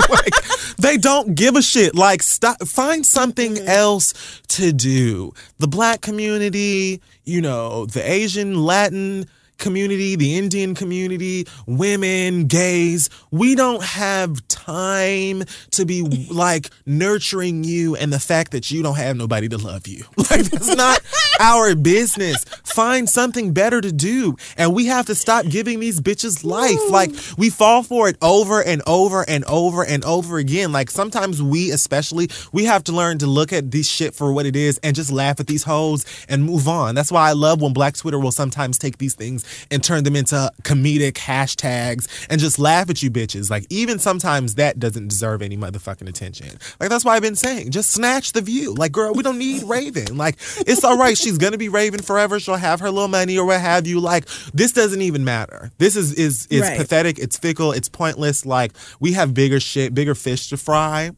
Like, 0.10 0.34
they 0.78 0.98
don't 0.98 1.36
give 1.36 1.56
a 1.56 1.62
shit. 1.62 1.96
Like, 1.96 2.22
stop. 2.22 2.62
Find 2.68 3.06
something 3.06 3.56
mm-hmm. 3.56 3.68
else 3.68 4.42
to 4.50 4.72
do. 4.72 5.34
The 5.60 5.68
black 5.68 6.02
community, 6.02 7.02
you 7.24 7.42
know, 7.42 7.86
the 7.86 8.10
Asian, 8.10 8.64
Latin 8.64 9.28
community, 9.58 10.16
the 10.16 10.38
Indian 10.38 10.76
community, 10.76 11.48
women, 11.66 12.46
gays. 12.46 13.10
We 13.32 13.56
don't 13.56 13.84
have 13.84 14.48
time 14.48 15.44
to 15.72 15.86
be 15.86 16.28
like 16.30 16.70
nurturing 16.86 17.64
you 17.64 17.96
and 17.96 18.12
the 18.12 18.20
fact 18.20 18.52
that 18.52 18.72
you 18.72 18.84
don't 18.84 18.98
have 18.98 19.16
nobody 19.18 19.50
to 19.50 19.58
love 19.58 19.88
you. 19.88 20.04
Like 20.36 20.46
that's 20.46 20.76
not 20.76 21.02
our 21.40 21.76
business. 21.76 22.44
Find 22.66 23.08
something 23.08 23.54
better 23.54 23.80
to 23.80 23.92
do. 23.92 24.36
And 24.58 24.74
we 24.74 24.88
have 24.88 25.06
to 25.06 25.16
stop 25.16 25.46
giving 25.46 25.80
these 25.80 26.02
bitches 26.02 26.44
life. 26.44 26.80
Like 26.90 27.12
we 27.38 27.50
fall 27.52 27.84
for 27.84 28.10
it 28.10 28.18
over 28.24 28.62
and 28.62 28.82
over 28.88 29.24
and 29.30 29.46
over 29.46 29.86
and 29.86 30.04
over 30.04 30.38
again. 30.40 30.72
Like 30.72 30.90
sometimes 30.90 31.42
we 31.42 31.72
especially 31.72 32.30
we 32.52 32.66
have 32.66 32.84
to 32.86 32.92
learn 32.92 33.20
to 33.20 33.28
look 33.28 33.54
at 33.54 33.72
this 33.72 33.88
shit 33.88 34.14
for 34.16 34.34
what 34.34 34.46
it 34.46 34.56
is 34.56 34.80
and 34.80 34.96
just 34.96 35.12
laugh 35.12 35.40
at 35.40 35.48
these 35.48 35.64
hoes 35.64 36.06
and 36.28 36.44
move 36.44 36.68
on. 36.68 36.96
That's 36.96 37.12
why 37.12 37.30
I 37.30 37.34
love 37.34 37.62
when 37.62 37.72
Black 37.72 37.96
Twitter 37.96 38.20
will 38.20 38.32
sometimes 38.32 38.78
take 38.78 38.98
these 38.98 39.14
things 39.14 39.45
and 39.72 39.84
turn 39.84 40.04
them 40.04 40.16
into 40.16 40.52
comedic 40.64 41.14
hashtags 41.14 42.08
and 42.30 42.40
just 42.40 42.60
laugh 42.60 42.90
at 42.90 43.02
you 43.04 43.12
bitches. 43.12 43.50
Like 43.50 43.66
even 43.70 44.00
sometimes 44.00 44.56
that 44.56 44.80
doesn't 44.80 45.08
deserve 45.08 45.42
any 45.42 45.58
motherfucking 45.58 46.08
attention. 46.08 46.58
Like 46.80 46.90
that's 46.90 47.06
why 47.06 47.16
I've 47.16 47.22
been 47.22 47.36
saying, 47.36 47.72
just 47.72 47.92
snatch 47.92 48.32
the 48.34 48.42
view. 48.42 48.74
Like 48.74 48.92
girl, 48.92 49.14
we 49.14 49.24
don't 49.24 49.38
need 49.38 49.64
Raven. 49.64 50.18
Like 50.18 50.36
it's 50.60 50.84
all 50.84 50.98
right. 50.98 51.18
She's 51.18 51.38
gonna 51.38 51.58
be 51.58 51.70
Raven 51.70 52.02
forever. 52.02 52.40
She'll 52.40 52.56
have 52.56 52.80
her 52.80 52.90
little 52.92 53.08
money 53.08 53.38
or 53.38 53.46
what 53.46 53.62
have 53.62 53.88
you. 53.88 54.00
Like 54.00 54.28
this 54.54 54.72
doesn't 54.72 55.02
even 55.02 55.24
matter. 55.24 55.72
This 55.78 55.96
is 55.96 56.14
is 56.14 56.48
is 56.50 56.62
Right. 56.62 56.78
pathetic. 56.78 57.20
It's 57.20 57.38
fickle. 57.38 57.72
It's 57.72 57.90
pointless. 57.90 58.46
Like 58.46 58.72
we 59.00 59.14
have 59.14 59.34
bigger 59.34 59.60
shit, 59.60 59.94
bigger 59.94 60.16
fish 60.16 60.50
to 60.50 60.58
fry, 60.58 61.12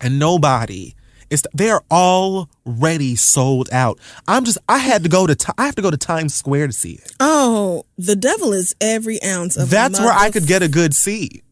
and 0.00 0.18
nobody. 0.18 0.94
It's, 1.32 1.42
they 1.54 1.70
are 1.70 1.82
already 1.90 3.16
sold 3.16 3.68
out. 3.72 3.98
I'm 4.28 4.44
just. 4.44 4.58
I 4.68 4.78
had 4.78 5.02
to 5.04 5.08
go 5.08 5.26
to 5.26 5.54
I 5.58 5.64
have 5.66 5.74
to 5.76 5.82
go 5.82 5.90
to 5.90 5.96
Times 5.96 6.34
Square 6.34 6.66
to 6.68 6.72
see 6.72 6.92
it. 6.92 7.10
Oh, 7.20 7.84
the 7.96 8.14
devil 8.16 8.52
is 8.52 8.74
every 8.80 9.22
ounce 9.22 9.56
of. 9.56 9.70
That's 9.70 9.98
where 9.98 10.12
I 10.12 10.30
could 10.30 10.46
get 10.46 10.62
a 10.62 10.68
good 10.68 10.94
seat 10.94 11.42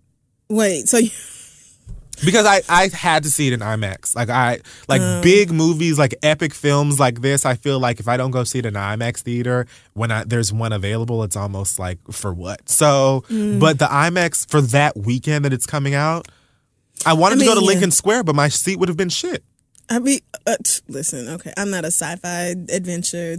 Wait, 0.48 0.88
so 0.88 0.98
you, 0.98 1.10
because 2.24 2.44
I 2.44 2.60
I 2.68 2.88
had 2.88 3.22
to 3.22 3.30
see 3.30 3.46
it 3.46 3.52
in 3.52 3.60
IMAX. 3.60 4.14
Like 4.16 4.28
I 4.28 4.58
like 4.88 5.00
Mm. 5.00 5.22
big 5.22 5.50
movies, 5.52 5.98
like 5.98 6.14
epic 6.22 6.52
films 6.52 6.98
like 7.00 7.20
this. 7.22 7.46
I 7.46 7.54
feel 7.54 7.78
like 7.80 8.00
if 8.00 8.08
I 8.08 8.16
don't 8.16 8.32
go 8.32 8.44
see 8.44 8.58
it 8.58 8.66
in 8.66 8.76
an 8.76 8.98
IMAX 8.98 9.20
theater 9.22 9.66
when 9.94 10.10
I, 10.10 10.24
there's 10.24 10.52
one 10.52 10.72
available, 10.72 11.22
it's 11.22 11.36
almost 11.36 11.78
like 11.78 11.98
for 12.10 12.34
what. 12.34 12.68
So, 12.68 13.24
Mm. 13.30 13.60
but 13.60 13.78
the 13.78 13.86
IMAX 13.86 14.46
for 14.50 14.60
that 14.60 14.96
weekend 14.96 15.44
that 15.44 15.52
it's 15.52 15.66
coming 15.66 15.94
out. 15.94 16.26
I 17.06 17.14
wanted 17.14 17.36
I 17.36 17.42
to 17.42 17.44
go 17.46 17.54
to 17.54 17.60
mean, 17.60 17.68
Lincoln 17.68 17.90
Square, 17.92 18.24
but 18.24 18.34
my 18.34 18.48
seat 18.48 18.78
would 18.78 18.88
have 18.90 18.98
been 18.98 19.08
shit. 19.08 19.42
I 19.90 19.98
mean, 19.98 20.20
uh, 20.46 20.56
listen, 20.88 21.28
okay, 21.28 21.52
I'm 21.56 21.70
not 21.70 21.84
a 21.84 21.88
sci-fi 21.88 22.54
adventure, 22.70 23.36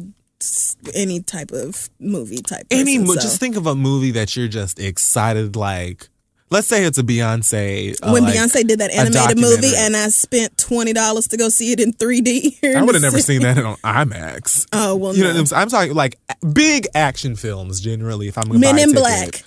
any 0.94 1.22
type 1.22 1.52
of 1.52 1.90
movie 1.99 2.41
type. 2.41 2.68
Any 2.69 2.98
person, 2.98 3.07
mo- 3.07 3.14
so- 3.15 3.22
just 3.22 3.40
think 3.40 3.56
of 3.56 3.65
a 3.68 3.76
movie 3.76 4.11
that 4.11 4.36
you're 4.36 4.48
just 4.49 4.80
excited 4.80 5.56
like 5.56 6.10
let's 6.49 6.68
say 6.68 6.84
it's 6.84 6.98
a 6.98 7.03
Beyonce. 7.03 7.95
uh, 8.03 8.11
when 8.11 8.26
like, 8.26 8.34
Beyonce 8.36 8.68
did 8.68 8.80
that 8.82 8.91
animated 8.91 9.40
movie, 9.40 9.72
and 9.78 9.95
I 9.95 10.10
spent 10.10 10.57
twenty 10.57 10.91
dollars 10.91 11.30
to 11.30 11.38
go 11.38 11.48
see 11.48 11.72
it 11.72 11.80
in 11.80 11.94
3D. 11.94 12.60
here 12.60 12.78
I 12.78 12.82
would 12.84 12.95
have 12.95 13.02
never 13.02 13.19
seen 13.19 13.41
that 13.44 13.57
on 13.57 13.78
IMAX. 13.78 14.68
Oh 14.73 14.95
well, 14.98 15.15
You 15.15 15.23
know, 15.23 15.32
no. 15.34 15.41
what 15.41 15.53
I'm? 15.53 15.61
I'm 15.61 15.69
talking 15.69 15.94
like 15.94 16.18
big 16.53 16.88
action 16.94 17.38
films 17.38 17.80
generally. 17.80 18.28
If 18.28 18.38
I'm 18.38 18.44
gonna 18.48 18.60
Men 18.60 18.78
in 18.78 18.90
ticket. 18.90 18.95
Black. 19.02 19.44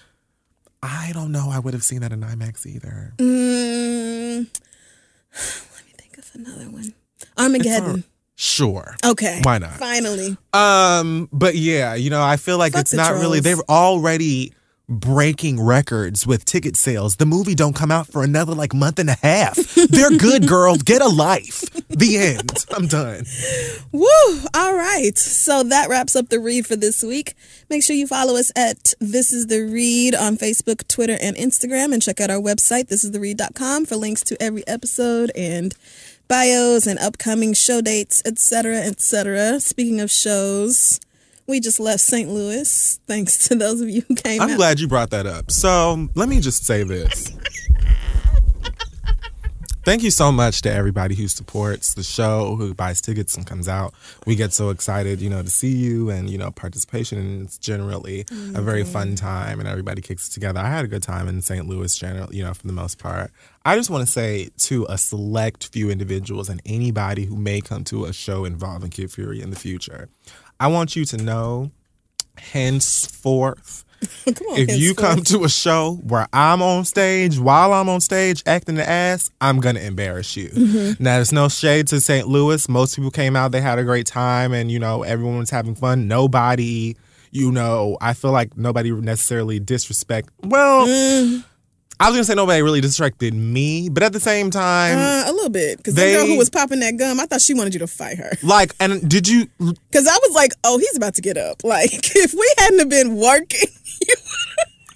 I 0.82 1.10
don't 1.12 1.32
know. 1.32 1.48
I 1.51 1.59
would 1.59 1.72
have 1.74 1.82
seen 1.85 2.01
that 2.01 2.12
in 2.12 2.20
IMAX 2.20 2.66
either. 2.66 3.14
Mm, 3.16 4.47
let 5.32 5.86
me 5.86 5.93
think 5.98 6.18
of 6.18 6.23
another 6.35 6.70
one. 6.70 6.94
Armageddon. 7.39 8.05
Sure. 8.36 8.97
Okay. 9.05 9.40
Why 9.43 9.59
not? 9.59 9.74
Finally. 9.74 10.36
Um, 10.52 11.28
but 11.32 11.55
yeah, 11.55 11.94
you 11.94 12.11
know, 12.11 12.23
I 12.23 12.36
feel 12.36 12.59
like 12.59 12.73
Fuck 12.73 12.82
it's 12.82 12.93
not 12.94 13.12
really. 13.15 13.40
They're 13.40 13.56
already 13.69 14.52
breaking 14.86 15.62
records 15.62 16.27
with 16.27 16.44
ticket 16.44 16.77
sales. 16.77 17.16
The 17.16 17.24
movie 17.24 17.55
don't 17.55 17.74
come 17.74 17.90
out 17.90 18.06
for 18.06 18.23
another 18.23 18.55
like 18.55 18.74
month 18.74 18.98
and 18.98 19.09
a 19.09 19.16
half. 19.23 19.56
They're 19.74 20.11
good, 20.11 20.47
girl. 20.48 20.77
Get 20.77 21.01
a 21.01 21.09
life. 21.09 21.62
The 21.89 22.19
end. 22.19 22.52
I'm 22.70 22.86
done. 22.86 23.24
Woo! 23.93 24.06
All 24.52 24.74
right. 24.74 25.16
So 25.16 25.62
that 25.62 25.89
wraps 25.89 26.16
up 26.16 26.28
the 26.28 26.40
read 26.40 26.66
for 26.66 26.77
this 26.77 27.02
week. 27.02 27.35
Make 27.70 27.82
sure 27.82 27.97
you 27.97 28.06
follow 28.06 28.36
us 28.36 28.51
at 28.56 28.93
This 29.01 29.32
Is 29.32 29.47
The 29.47 29.62
Read 29.62 30.15
on 30.15 30.36
Facebook, 30.36 30.86
Twitter, 30.89 31.16
and 31.20 31.36
Instagram, 31.36 31.93
and 31.94 32.02
check 32.02 32.20
out 32.20 32.31
our 32.31 32.40
website, 32.40 32.89
thisistheread.com, 32.89 33.86
for 33.86 33.97
links 33.97 34.23
to 34.24 34.43
every 34.43 34.66
episode 34.66 35.31
and 35.35 35.74
bios 36.28 36.86
and 36.86 36.98
upcoming 36.98 37.55
show 37.55 37.80
dates, 37.80 38.22
etc., 38.24 38.78
etc. 38.78 39.60
Speaking 39.60 40.01
of 40.01 40.10
shows, 40.10 41.01
we 41.46 41.60
just 41.60 41.78
left 41.78 42.01
St. 42.01 42.28
Louis. 42.28 42.98
Thanks 43.06 43.48
to 43.48 43.55
those 43.55 43.80
of 43.80 43.88
you 43.88 44.02
who 44.09 44.14
came 44.14 44.40
I'm 44.40 44.51
out. 44.51 44.56
glad 44.56 44.80
you 44.80 44.88
brought 44.88 45.10
that 45.10 45.26
up. 45.26 45.51
So 45.51 46.09
let 46.14 46.28
me 46.28 46.40
just 46.40 46.64
say 46.64 46.82
this. 46.82 47.36
Thank 49.84 50.02
you 50.02 50.10
so 50.10 50.32
much 50.32 50.62
to 50.62 50.72
everybody 50.72 51.14
who 51.14 51.28
supports 51.28 51.92
the 51.92 52.02
show, 52.02 52.56
who 52.56 52.72
buys 52.72 53.02
tickets 53.02 53.36
and 53.36 53.46
comes 53.46 53.68
out. 53.68 53.92
We 54.24 54.34
get 54.34 54.55
so 54.55 54.70
excited, 54.70 55.20
you 55.20 55.28
know, 55.28 55.42
to 55.42 55.51
see 55.51 55.72
you 55.72 56.09
and, 56.09 56.30
you 56.30 56.38
know, 56.38 56.51
participation. 56.51 57.18
And 57.18 57.44
it's 57.44 57.59
generally 57.59 58.24
a 58.55 58.62
very 58.62 58.82
fun 58.82 59.09
mm-hmm. 59.09 59.16
time 59.16 59.60
and 59.60 59.68
everybody 59.68 60.01
kicks 60.01 60.26
it 60.28 60.32
together. 60.32 60.59
I 60.59 60.70
had 60.70 60.86
a 60.86 60.88
good 60.88 61.02
time 61.02 61.28
in 61.28 61.42
St. 61.42 61.68
Louis, 61.68 61.94
general, 61.94 62.34
you 62.34 62.42
know, 62.42 62.55
for 62.55 62.66
the 62.66 62.72
most 62.72 62.98
part. 62.98 63.30
I 63.65 63.77
just 63.77 63.89
want 63.89 64.07
to 64.07 64.11
say 64.12 64.51
to 64.59 64.86
a 64.89 64.99
select 64.99 65.69
few 65.69 65.91
individuals 65.91 66.49
and 66.49 66.61
anybody 66.66 67.24
who 67.24 67.36
may 67.36 67.61
come 67.61 67.82
to 67.85 68.05
a 68.05 68.12
show 68.12 68.45
involving 68.45 68.91
Kid 68.91 69.11
Fury 69.11 69.41
in 69.41 69.51
the 69.51 69.57
future, 69.57 70.09
I 70.61 70.66
want 70.66 70.95
you 70.97 71.05
to 71.07 71.16
know 71.16 71.70
henceforth 72.36 73.85
on, 74.27 74.35
if 74.59 74.77
you 74.78 74.95
come 74.95 75.23
to 75.23 75.45
a 75.45 75.49
show 75.49 75.95
where 76.03 76.27
I'm 76.32 76.61
on 76.61 76.85
stage, 76.85 77.39
while 77.39 77.73
I'm 77.73 77.89
on 77.89 78.01
stage 78.03 78.43
acting 78.45 78.74
the 78.74 78.86
ass, 78.86 79.31
I'm 79.41 79.61
gonna 79.61 79.81
embarrass 79.81 80.36
you. 80.36 80.49
Mm-hmm. 80.51 81.03
Now, 81.03 81.16
there's 81.16 81.32
no 81.32 81.49
shade 81.49 81.86
to 81.89 82.01
St. 82.03 82.28
Louis. 82.28 82.69
Most 82.69 82.97
people 82.97 83.11
came 83.11 83.35
out, 83.35 83.53
they 83.53 83.62
had 83.62 83.78
a 83.78 83.85
great 83.85 84.07
time, 84.07 84.53
and 84.53 84.70
you 84.70 84.78
know 84.78 85.05
everyone 85.05 85.39
was 85.39 85.51
having 85.51 85.74
fun. 85.74 86.07
Nobody, 86.07 86.97
you 87.31 87.51
know, 87.51 87.97
I 88.01 88.12
feel 88.12 88.32
like 88.32 88.59
nobody 88.59 88.91
necessarily 88.91 89.59
disrespect. 89.59 90.28
Well, 90.43 90.86
Mm. 90.86 91.45
I 92.00 92.08
was 92.08 92.16
gonna 92.16 92.24
say 92.24 92.34
nobody 92.34 92.60
really 92.62 92.80
distracted 92.80 93.34
me, 93.34 93.88
but 93.88 94.02
at 94.02 94.12
the 94.12 94.20
same 94.20 94.50
time, 94.50 94.98
Uh, 94.98 95.30
a 95.30 95.32
little 95.32 95.48
bit. 95.50 95.78
Because 95.78 95.94
the 95.94 96.02
girl 96.02 96.26
who 96.26 96.36
was 96.36 96.50
popping 96.50 96.80
that 96.80 96.96
gum, 96.96 97.20
I 97.20 97.26
thought 97.26 97.40
she 97.40 97.54
wanted 97.54 97.72
you 97.74 97.80
to 97.80 97.86
fight 97.86 98.18
her. 98.18 98.32
like, 98.42 98.74
and 98.80 99.08
did 99.08 99.28
you? 99.28 99.46
Because 99.90 100.08
I 100.08 100.18
was 100.26 100.34
like, 100.34 100.52
oh, 100.64 100.78
he's 100.78 100.96
about 100.96 101.14
to 101.14 101.22
get 101.22 101.36
up. 101.36 101.62
Like, 101.62 101.90
if 102.16 102.34
we 102.34 102.52
hadn't 102.58 102.80
have 102.80 102.88
been 102.88 103.14
working, 103.16 103.68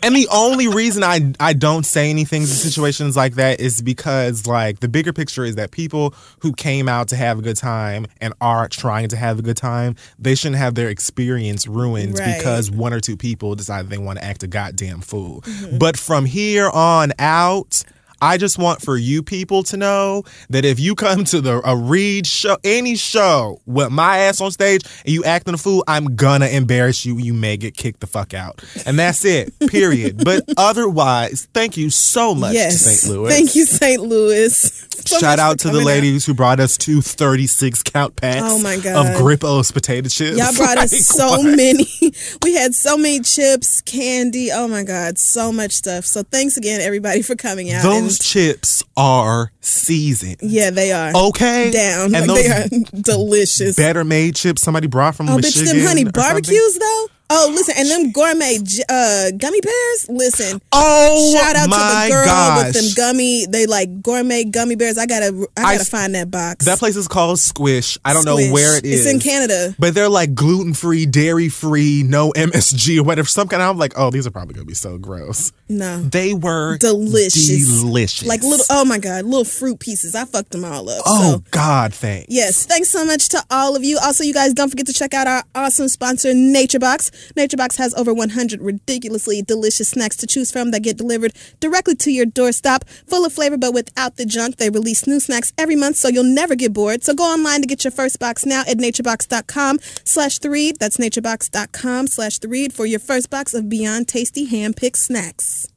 And 0.03 0.15
the 0.15 0.29
only 0.33 0.69
reason 0.69 1.03
I 1.03 1.33
I 1.41 1.53
don't 1.55 1.85
say 1.85 2.09
anything 2.11 2.43
in 2.43 2.47
situations 2.49 3.17
like 3.17 3.35
that 3.35 3.61
is 3.61 3.83
because 3.83 4.47
like 4.47 4.81
the 4.81 4.89
bigger 4.89 5.13
picture 5.13 5.45
is 5.45 5.57
that 5.57 5.71
people 5.73 6.15
who 6.41 6.53
came 6.53 6.89
out 6.89 7.09
to 7.09 7.17
have 7.17 7.39
a 7.39 7.43
good 7.43 7.57
time 7.57 8.07
and 8.21 8.33
are 8.41 8.69
trying 8.69 9.09
to 9.09 9.17
have 9.17 9.39
a 9.39 9.43
good 9.43 9.57
time, 9.57 9.97
they 10.19 10.35
shouldn't 10.35 10.59
have 10.59 10.75
their 10.75 10.89
experience 10.89 11.67
ruined 11.67 12.19
Right. 12.19 12.37
because 12.37 12.71
one 12.71 12.93
or 12.93 13.01
two 13.01 13.17
people 13.17 13.55
decided 13.55 13.91
they 13.91 13.99
want 13.99 14.19
to 14.19 14.25
act 14.25 14.43
a 14.43 14.47
goddamn 14.47 15.01
fool. 15.01 15.43
Mm-hmm. 15.43 15.79
But 15.79 15.97
from 15.99 16.25
here 16.27 16.71
on 16.71 17.13
out, 17.19 17.83
I 18.21 18.37
just 18.37 18.59
want 18.59 18.83
for 18.83 18.97
you 18.97 19.23
people 19.23 19.63
to 19.65 19.77
know 19.77 20.25
that 20.51 20.65
if 20.65 20.81
you 20.81 20.95
come 20.95 21.25
to 21.27 21.41
the 21.41 21.61
a 21.69 21.77
read 21.77 22.27
show, 22.27 22.57
any 22.65 22.97
show 22.97 23.61
with 23.67 23.91
my 23.91 24.19
ass 24.19 24.41
on 24.41 24.51
stage 24.51 24.83
and 25.05 25.13
you 25.13 25.25
acting 25.25 25.55
a 25.55 25.59
fool, 25.59 25.85
I'm 25.87 26.17
gonna 26.17 26.47
embarrass 26.49 27.05
you. 27.07 27.19
You 27.19 27.35
may 27.35 27.57
get 27.57 27.77
kicked 27.77 28.01
the 28.01 28.07
fuck 28.07 28.35
out, 28.35 28.63
and 28.87 28.99
that's 28.99 29.25
it. 29.25 29.53
Period. 29.69 30.25
but 30.25 30.45
otherwise, 30.57 31.49
thank 31.55 31.77
you 31.77 31.91
so 31.91 32.35
much 32.35 32.55
yes. 32.55 32.73
to 32.83 32.89
St. 32.91 33.13
Louis. 33.15 33.31
Thank 33.31 33.55
you, 33.55 33.65
St. 33.65 34.01
Louis. 34.01 34.85
So 35.07 35.19
Shout 35.19 35.39
out 35.39 35.59
to 35.61 35.69
the 35.69 35.75
coming 35.75 35.83
out. 35.83 35.87
ladies 35.87 36.27
who 36.27 36.35
brought 36.35 36.59
us 36.61 36.77
two 36.77 37.01
36 37.01 37.83
count 37.85 38.17
packs 38.17 38.41
Oh 38.43 38.59
my 38.61 38.79
God. 38.79 39.07
of 39.17 39.23
Grippo's 39.23 39.71
potato 39.71 40.09
chips. 40.09 40.37
Y'all 40.37 40.53
brought 40.55 40.77
us 40.79 40.91
so 41.07 41.29
what? 41.29 41.57
many. 41.57 41.87
We 42.43 42.55
had 42.55 42.75
so 42.75 42.97
many 42.97 43.21
chips, 43.21 43.81
candy. 43.83 44.51
Oh 44.53 44.67
my 44.69 44.83
God, 44.83 45.19
so 45.19 45.53
much 45.53 45.73
stuff. 45.73 46.05
So 46.05 46.23
thanks 46.23 46.57
again, 46.57 46.81
everybody, 46.81 47.23
for 47.23 47.37
coming 47.37 47.71
out. 47.71 47.83
Those 48.09 48.19
chips 48.19 48.83
are 48.97 49.53
seasoned. 49.61 50.37
yeah, 50.43 50.71
they 50.71 50.93
are 50.93 51.13
Okay? 51.15 51.71
down. 51.71 52.15
And 52.15 52.27
like 52.27 52.43
they 52.45 52.49
are 52.51 52.69
delicious. 53.03 53.77
better 53.77 54.05
made 54.05 54.35
chips 54.37 54.63
somebody 54.63 54.87
brought 54.87 55.15
from 55.15 55.29
Oh, 55.29 55.37
bitch, 55.37 55.43
Michigan. 55.43 55.79
them 55.79 55.87
honey 55.87 56.03
or 56.03 56.07
something. 56.07 56.13
barbecues 56.13 56.79
though. 56.79 57.07
Oh, 57.31 57.51
listen, 57.55 57.75
and 57.77 57.89
them 57.91 58.11
gourmet 58.13 58.59
uh, 58.89 59.31
gummy 59.37 59.61
bears. 59.61 60.09
Listen, 60.09 60.61
Oh 60.73 61.35
shout 61.37 61.57
out 61.57 61.65
to 61.65 61.69
the 61.71 62.09
girl 62.11 62.25
gosh. 62.25 62.65
with 62.67 62.75
them 62.75 62.85
gummy. 62.97 63.45
They 63.47 63.67
like 63.67 64.03
gourmet 64.03 64.45
gummy 64.45 64.77
bears. 64.77 64.97
I 64.97 65.05
gotta, 65.07 65.47
I 65.57 65.61
I 65.61 65.63
gotta 65.73 65.81
s- 65.81 65.89
find 65.91 66.15
that 66.15 66.31
box. 66.31 66.65
that 66.65 66.79
place 66.79 66.97
is 66.97 67.07
called 67.07 67.39
Squish. 67.39 67.99
I 68.05 68.15
don't 68.15 68.23
Squish. 68.23 68.47
know 68.49 68.53
where 68.55 68.79
it 68.79 68.85
is. 68.87 69.05
It's 69.05 69.13
in 69.13 69.21
Canada. 69.21 69.75
But 69.79 69.95
they're 69.95 70.09
like 70.09 70.35
gluten 70.35 70.73
free, 70.73 71.05
dairy 71.05 71.51
free, 71.51 72.03
no 72.03 72.33
MSG 72.37 72.99
or 72.99 73.03
whatever. 73.05 73.29
Some 73.29 73.47
kind 73.49 73.63
of, 73.63 73.69
I'm 73.69 73.79
like, 73.79 73.93
oh, 73.97 74.11
these 74.11 74.27
are 74.27 74.31
probably 74.31 74.55
gonna 74.55 74.65
be 74.65 74.73
so 74.75 74.97
gross. 74.97 75.53
No, 75.69 75.99
They 76.03 76.33
were 76.33 76.79
delicious, 76.79 77.81
delicious. 77.83 78.27
Like 78.27 78.43
little. 78.43 78.65
Oh 78.71 78.87
my 78.87 78.99
god, 78.99 79.27
little 79.27 79.45
fruit 79.45 79.81
pieces. 79.81 80.15
I 80.15 80.25
fucked 80.25 80.51
them 80.53 80.65
all 80.65 80.89
up. 80.89 81.03
Oh 81.05 81.33
So. 81.33 81.43
God, 81.51 81.93
thanks. 81.93 82.27
Yes, 82.31 82.65
thanks 82.65 82.89
so 82.89 83.05
much 83.05 83.29
to 83.31 83.45
all 83.51 83.77
of 83.77 83.85
you. 83.85 83.99
Also, 84.03 84.25
you 84.25 84.33
guys 84.33 84.55
don't 84.55 84.71
forget 84.71 84.87
to 84.87 84.95
check 84.95 85.13
out 85.13 85.27
our 85.27 85.45
awesome 85.55 85.89
sponsor, 85.89 86.33
NatureBox. 86.33 87.11
NatureBox 87.35 87.77
has 87.77 87.95
over 87.95 88.13
100 88.13 88.61
ridiculously 88.63 89.43
delicious 89.43 89.89
snacks 89.89 90.17
to 90.19 90.27
choose 90.27 90.51
from 90.51 90.71
that 90.71 90.83
get 90.83 90.97
delivered 90.97 91.33
directly 91.61 91.95
to 91.97 92.11
your 92.11 92.27
doorstep, 92.27 92.85
full 93.07 93.25
of 93.25 93.33
flavor 93.33 93.57
but 93.57 93.75
without 93.75 94.17
the 94.17 94.25
junk. 94.27 94.57
They 94.57 94.71
release 94.71 95.07
new 95.07 95.21
snacks 95.21 95.53
every 95.59 95.77
month, 95.77 95.97
so 95.97 96.09
you'll 96.09 96.25
never 96.25 96.55
get 96.55 96.73
bored. 96.73 97.03
So 97.05 97.15
go 97.15 97.25
online 97.25 97.61
to 97.61 97.67
get 97.67 97.85
your 97.85 97.91
first 97.91 98.19
box 98.19 98.45
now 98.47 98.63
at 98.69 98.79
naturebox.com 98.79 99.79
slash 100.05 100.39
the 100.39 100.51
read. 100.51 100.79
That's 100.79 100.97
naturebox.com 100.97 102.07
slash 102.07 102.39
the 102.39 102.49
read 102.49 102.73
for 102.73 102.87
your 102.87 103.01
first 103.01 103.31
box 103.31 103.55
of 103.55 103.69
beyond 103.69 104.09
tasty 104.09 104.45
hand-picked 104.47 104.99
snacks. 104.99 105.69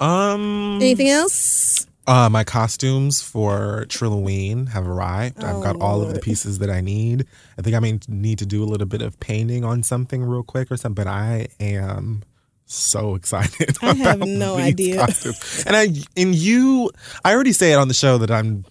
Um, 0.00 0.78
Anything 0.80 1.08
else? 1.08 1.86
uh, 2.06 2.28
my 2.28 2.44
costumes 2.44 3.22
for 3.22 3.86
Trilloween 3.88 4.68
have 4.68 4.86
arrived. 4.86 5.42
I've 5.42 5.62
got 5.62 5.80
all 5.80 6.02
of 6.02 6.12
the 6.14 6.20
pieces 6.20 6.58
that 6.58 6.70
I 6.70 6.80
need. 6.80 7.26
I 7.58 7.62
think 7.62 7.76
I 7.76 7.80
may 7.80 7.98
need 8.08 8.38
to 8.40 8.46
do 8.46 8.62
a 8.62 8.66
little 8.66 8.86
bit 8.86 9.02
of 9.02 9.18
painting 9.20 9.64
on 9.64 9.82
something 9.82 10.22
real 10.24 10.42
quick 10.42 10.70
or 10.70 10.76
something. 10.76 11.04
But 11.04 11.10
I 11.10 11.48
am 11.60 12.22
so 12.66 13.14
excited. 13.16 13.76
I 13.82 13.94
have 13.94 14.20
no 14.20 14.56
idea. 14.56 14.98
costumes. 14.98 15.64
And 15.66 15.76
I 15.76 15.88
and 16.16 16.34
you, 16.34 16.90
I 17.24 17.34
already 17.34 17.52
say 17.52 17.72
it 17.72 17.76
on 17.76 17.88
the 17.88 17.94
show 17.94 18.18
that 18.18 18.30
I'm 18.30 18.64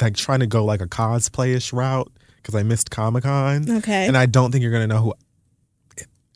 like 0.00 0.16
trying 0.16 0.40
to 0.40 0.46
go 0.46 0.64
like 0.64 0.80
a 0.80 0.86
cosplayish 0.86 1.72
route 1.72 2.12
because 2.36 2.54
I 2.54 2.62
missed 2.62 2.90
Comic 2.90 3.24
Con. 3.24 3.70
Okay. 3.78 4.06
And 4.06 4.16
I 4.16 4.26
don't 4.26 4.52
think 4.52 4.62
you're 4.62 4.72
gonna 4.72 4.86
know 4.86 5.00
who. 5.00 5.14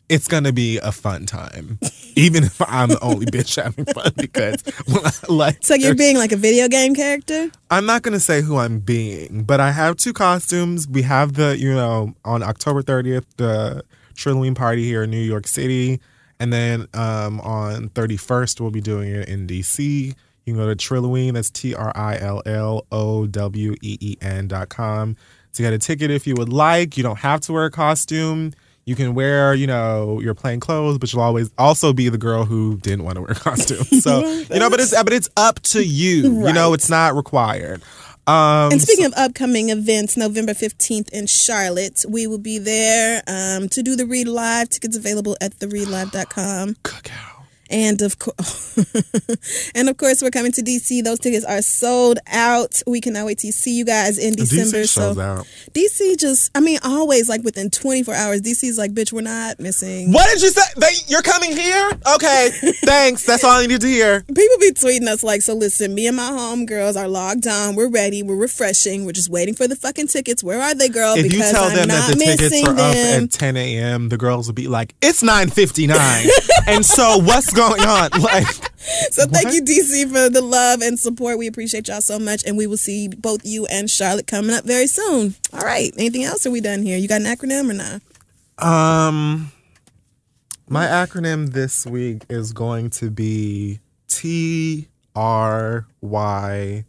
It's 0.09 0.27
gonna 0.27 0.51
be 0.51 0.77
a 0.77 0.91
fun 0.91 1.25
time, 1.25 1.79
even 2.15 2.43
if 2.43 2.61
I'm 2.67 2.89
the 2.89 2.99
only 3.01 3.25
bitch 3.25 3.61
having 3.61 3.85
fun 3.85 4.11
because 4.17 4.63
like 5.29 5.63
So 5.63 5.75
you're 5.75 5.95
being 5.95 6.17
like 6.17 6.31
a 6.31 6.37
video 6.37 6.67
game 6.67 6.93
character? 6.93 7.49
I'm 7.71 7.85
not 7.85 8.01
gonna 8.01 8.19
say 8.19 8.41
who 8.41 8.57
I'm 8.57 8.79
being, 8.79 9.43
but 9.43 9.59
I 9.59 9.71
have 9.71 9.95
two 9.97 10.13
costumes. 10.13 10.87
We 10.87 11.01
have 11.03 11.33
the, 11.33 11.57
you 11.57 11.73
know, 11.73 12.13
on 12.25 12.43
October 12.43 12.83
30th, 12.83 13.25
the 13.37 13.83
Trilloween 14.13 14.55
party 14.55 14.83
here 14.83 15.03
in 15.03 15.09
New 15.09 15.17
York 15.17 15.47
City, 15.47 15.99
and 16.39 16.51
then 16.51 16.87
um, 16.93 17.39
on 17.41 17.89
31st 17.89 18.59
we'll 18.59 18.71
be 18.71 18.81
doing 18.81 19.09
it 19.09 19.27
in 19.27 19.47
DC. 19.47 20.13
You 20.45 20.53
can 20.53 20.61
go 20.61 20.67
to 20.67 20.75
Trilloween. 20.75 21.33
That's 21.33 21.49
T 21.49 21.73
R 21.73 21.91
I 21.95 22.17
L 22.17 22.41
L 22.45 22.85
O 22.91 23.25
W 23.25 23.75
E 23.81 23.97
E 23.99 24.17
N 24.21 24.47
dot 24.49 24.69
com 24.69 25.15
to 25.53 25.61
get 25.61 25.73
a 25.73 25.77
ticket 25.77 26.11
if 26.11 26.27
you 26.27 26.35
would 26.35 26.51
like. 26.51 26.97
You 26.97 27.03
don't 27.03 27.19
have 27.19 27.41
to 27.41 27.53
wear 27.53 27.65
a 27.65 27.71
costume. 27.71 28.51
You 28.85 28.95
can 28.95 29.15
wear, 29.15 29.53
you 29.53 29.65
know, 29.67 30.19
your 30.19 30.33
plain 30.33 30.59
clothes, 30.59 30.97
but 30.97 31.11
you'll 31.13 31.21
always 31.21 31.49
also 31.57 31.93
be 31.93 32.09
the 32.09 32.17
girl 32.17 32.43
who 32.43 32.77
didn't 32.77 33.05
want 33.05 33.15
to 33.15 33.21
wear 33.21 33.31
a 33.31 33.35
costume. 33.35 33.83
So 34.01 34.19
you 34.51 34.59
know, 34.59 34.69
but 34.69 34.79
it's 34.79 34.91
but 35.03 35.13
it's 35.13 35.29
up 35.37 35.59
to 35.61 35.83
you. 35.85 36.45
You 36.45 36.53
know, 36.53 36.73
it's 36.73 36.89
not 36.89 37.15
required. 37.15 37.81
Um, 38.25 38.71
And 38.71 38.81
speaking 38.81 39.03
of 39.05 39.13
upcoming 39.17 39.69
events, 39.69 40.15
November 40.15 40.53
15th 40.53 41.09
in 41.09 41.27
Charlotte, 41.27 42.05
we 42.07 42.25
will 42.25 42.37
be 42.37 42.57
there 42.57 43.21
um, 43.27 43.67
to 43.69 43.83
do 43.83 43.97
the 43.97 44.05
Read 44.05 44.29
Live. 44.29 44.69
Tickets 44.69 44.95
available 44.95 45.35
at 45.41 45.59
thereadlive.com. 45.59 46.75
cookout. 46.83 47.32
And 47.73 48.03
of 48.03 48.19
course, 48.19 48.77
and 49.75 49.89
of 49.89 49.97
course, 49.97 50.21
we're 50.21 50.29
coming 50.29 50.51
to 50.51 50.61
DC. 50.61 51.03
Those 51.03 51.17
tickets 51.17 51.43
are 51.43 51.63
sold 51.63 52.19
out. 52.27 52.83
We 52.85 53.01
cannot 53.01 53.25
wait 53.25 53.39
to 53.39 53.51
see 53.51 53.75
you 53.75 53.83
guys 53.83 54.19
in 54.19 54.35
December. 54.35 54.83
DC 54.83 54.89
so 54.89 55.19
out. 55.19 55.47
DC 55.71 56.19
just, 56.19 56.51
I 56.55 56.59
mean, 56.59 56.77
always 56.83 57.27
like 57.27 57.41
within 57.41 57.71
24 57.71 58.13
hours, 58.13 58.41
DC's 58.41 58.77
like, 58.77 58.93
bitch, 58.93 59.11
we're 59.11 59.21
not 59.21 59.59
missing. 59.59 60.11
What 60.11 60.29
did 60.31 60.43
you 60.43 60.49
say? 60.49 60.61
They, 60.77 60.93
you're 61.07 61.23
coming 61.23 61.57
here? 61.57 61.91
Okay, 62.15 62.49
thanks. 62.85 63.25
That's 63.25 63.43
all 63.43 63.53
I 63.53 63.61
needed 63.63 63.81
to 63.81 63.87
hear. 63.87 64.21
People 64.21 64.57
be 64.59 64.71
tweeting 64.73 65.07
us 65.07 65.23
like, 65.23 65.41
so 65.41 65.55
listen, 65.55 65.95
me 65.95 66.05
and 66.05 66.15
my 66.15 66.29
homegirls 66.29 66.95
are 66.95 67.07
logged 67.07 67.47
on. 67.47 67.73
We're 67.73 67.89
ready. 67.89 68.21
We're 68.21 68.35
refreshing. 68.35 69.03
We're 69.03 69.13
just 69.13 69.29
waiting 69.29 69.55
for 69.55 69.67
the 69.67 69.75
fucking 69.75 70.09
tickets. 70.09 70.43
Where 70.43 70.61
are 70.61 70.75
they, 70.75 70.89
girl? 70.89 71.15
If 71.15 71.23
you 71.23 71.31
because 71.31 71.51
tell 71.51 71.63
I'm 71.63 71.75
them 71.75 71.87
not 71.87 72.09
that 72.09 72.19
the 72.19 72.23
tickets 72.23 72.67
are 72.67 72.73
them. 72.73 73.17
up 73.17 73.23
at 73.23 73.31
10 73.31 73.57
a.m., 73.57 74.09
the 74.09 74.17
girls 74.17 74.45
will 74.45 74.53
be 74.53 74.67
like, 74.67 74.93
"It's 75.01 75.23
9:59," 75.23 76.27
and 76.67 76.85
so 76.85 77.17
what's 77.17 77.51
going 77.51 77.62
on? 77.71 78.11
Like, 78.21 78.47
So 79.11 79.25
thank 79.27 79.45
What? 79.45 79.53
you, 79.53 79.61
DC, 79.63 80.07
for 80.11 80.29
the 80.29 80.41
love 80.41 80.81
and 80.81 80.99
support. 80.99 81.37
We 81.37 81.47
appreciate 81.47 81.87
y'all 81.87 82.01
so 82.01 82.19
much, 82.19 82.43
and 82.45 82.57
we 82.57 82.67
will 82.67 82.77
see 82.77 83.07
both 83.07 83.45
you 83.45 83.65
and 83.67 83.89
Charlotte 83.89 84.27
coming 84.27 84.51
up 84.55 84.65
very 84.65 84.87
soon. 84.87 85.35
All 85.53 85.61
right. 85.61 85.93
Anything 85.97 86.23
else? 86.25 86.45
Are 86.45 86.51
we 86.51 86.59
done 86.61 86.81
here? 86.83 86.97
You 86.97 87.07
got 87.07 87.21
an 87.21 87.27
acronym 87.27 87.69
or 87.69 87.73
not? 87.73 88.01
um, 88.59 89.51
my 90.67 90.85
acronym 90.85 91.51
this 91.53 91.85
week 91.85 92.23
is 92.29 92.53
going 92.53 92.89
to 92.91 93.09
be 93.09 93.79
T 94.07 94.87
R 95.15 95.87
Y 96.01 96.85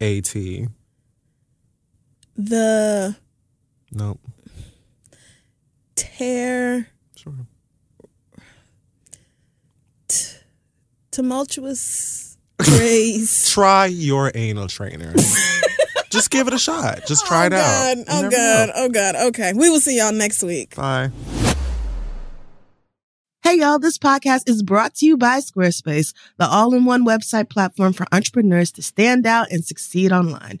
A 0.00 0.20
T. 0.20 0.68
The 2.36 3.16
Nope. 3.92 4.20
tear 5.94 6.88
Sure. 7.16 7.34
Tumultuous 11.12 12.36
praise. 12.58 13.48
Try 13.52 13.86
your 13.86 14.32
anal 14.34 14.66
trainer. 14.66 15.14
Just 16.10 16.30
give 16.30 16.46
it 16.48 16.52
a 16.52 16.58
shot. 16.58 17.06
Just 17.06 17.24
try 17.26 17.44
oh 17.44 17.46
it 17.46 17.52
out. 17.54 17.62
God. 17.62 17.98
You 17.98 18.04
Oh 18.08 18.22
God. 18.30 18.66
know. 18.68 18.72
Oh 18.76 18.88
God. 18.90 19.14
Okay. 19.28 19.52
We 19.54 19.70
will 19.70 19.80
see 19.80 19.96
y'all 19.96 20.12
next 20.12 20.42
week. 20.42 20.74
Bye. 20.76 21.10
Hey 23.42 23.58
y'all, 23.58 23.78
this 23.78 23.96
podcast 23.98 24.48
is 24.48 24.62
brought 24.62 24.94
to 24.96 25.06
you 25.06 25.16
by 25.16 25.38
Squarespace, 25.38 26.12
the 26.36 26.46
all-in-one 26.46 27.04
website 27.04 27.48
platform 27.50 27.92
for 27.92 28.06
entrepreneurs 28.12 28.70
to 28.72 28.82
stand 28.82 29.26
out 29.26 29.50
and 29.50 29.64
succeed 29.64 30.12
online. 30.12 30.60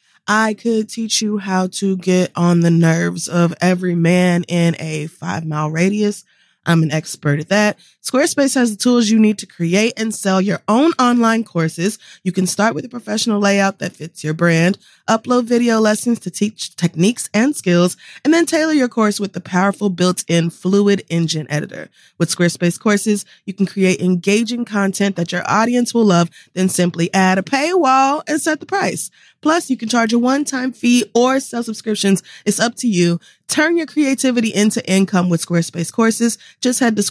I 0.33 0.53
could 0.53 0.87
teach 0.87 1.21
you 1.21 1.39
how 1.39 1.67
to 1.67 1.97
get 1.97 2.31
on 2.37 2.61
the 2.61 2.71
nerves 2.71 3.27
of 3.27 3.53
every 3.59 3.95
man 3.95 4.45
in 4.47 4.77
a 4.79 5.07
five 5.07 5.45
mile 5.45 5.69
radius. 5.69 6.23
I'm 6.65 6.83
an 6.83 6.91
expert 6.91 7.41
at 7.41 7.49
that. 7.49 7.77
Squarespace 8.03 8.55
has 8.55 8.71
the 8.71 8.81
tools 8.81 9.11
you 9.11 9.19
need 9.19 9.37
to 9.37 9.45
create 9.45 9.93
and 9.95 10.13
sell 10.13 10.41
your 10.41 10.59
own 10.67 10.91
online 10.93 11.43
courses. 11.43 11.99
You 12.23 12.31
can 12.31 12.47
start 12.47 12.73
with 12.73 12.83
a 12.83 12.89
professional 12.89 13.39
layout 13.39 13.77
that 13.77 13.91
fits 13.91 14.23
your 14.23 14.33
brand, 14.33 14.79
upload 15.07 15.43
video 15.43 15.79
lessons 15.79 16.19
to 16.21 16.31
teach 16.31 16.75
techniques 16.75 17.29
and 17.31 17.55
skills, 17.55 17.97
and 18.25 18.33
then 18.33 18.47
tailor 18.47 18.73
your 18.73 18.87
course 18.87 19.19
with 19.19 19.33
the 19.33 19.39
powerful 19.39 19.91
built-in 19.91 20.49
Fluid 20.49 21.03
Engine 21.09 21.45
editor. 21.47 21.89
With 22.17 22.35
Squarespace 22.35 22.79
courses, 22.79 23.23
you 23.45 23.53
can 23.53 23.67
create 23.67 24.01
engaging 24.01 24.65
content 24.65 25.15
that 25.17 25.31
your 25.31 25.43
audience 25.47 25.93
will 25.93 26.05
love, 26.05 26.31
then 26.53 26.69
simply 26.69 27.13
add 27.13 27.37
a 27.37 27.43
paywall 27.43 28.23
and 28.27 28.41
set 28.41 28.61
the 28.61 28.65
price. 28.65 29.11
Plus, 29.41 29.69
you 29.69 29.77
can 29.77 29.89
charge 29.89 30.13
a 30.13 30.19
one-time 30.19 30.71
fee 30.71 31.03
or 31.15 31.39
sell 31.39 31.63
subscriptions. 31.63 32.21
It's 32.45 32.59
up 32.59 32.75
to 32.77 32.87
you. 32.87 33.19
Turn 33.47 33.75
your 33.75 33.87
creativity 33.87 34.49
into 34.49 34.87
income 34.89 35.29
with 35.29 35.43
Squarespace 35.45 35.91
courses. 35.91 36.37
Just 36.61 36.79
head 36.79 36.95
to 36.95 37.01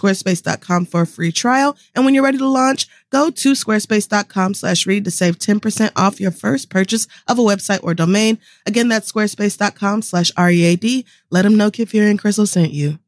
squarespace.com 0.81 0.87
for 0.87 1.03
a 1.03 1.07
free 1.07 1.33
trial. 1.33 1.77
And 1.95 2.05
when 2.05 2.15
you're 2.15 2.25
ready 2.25 2.39
to 2.39 2.47
launch, 2.47 2.89
go 3.11 3.31
to 3.31 3.53
squarespace.com 3.53 4.55
slash 4.55 4.87
read 4.87 5.05
to 5.05 5.11
save 5.11 5.39
10% 5.39 5.91
off 5.97 6.21
your 6.21 6.31
first 6.31 6.71
purchase 6.71 7.07
of 7.29 7.39
a 7.39 7.43
website 7.43 7.81
or 7.83 7.95
domain. 7.95 8.39
Again, 8.67 8.89
that's 8.89 9.11
squarespace.com 9.11 10.03
slash 10.03 10.31
READ. 10.39 11.05
Let 11.31 11.43
them 11.43 11.57
know 11.57 11.71
Kid 11.71 11.89
Fury 11.89 12.11
and 12.11 12.21
Crissle 12.21 12.49
sent 12.49 12.73
you. 12.73 12.99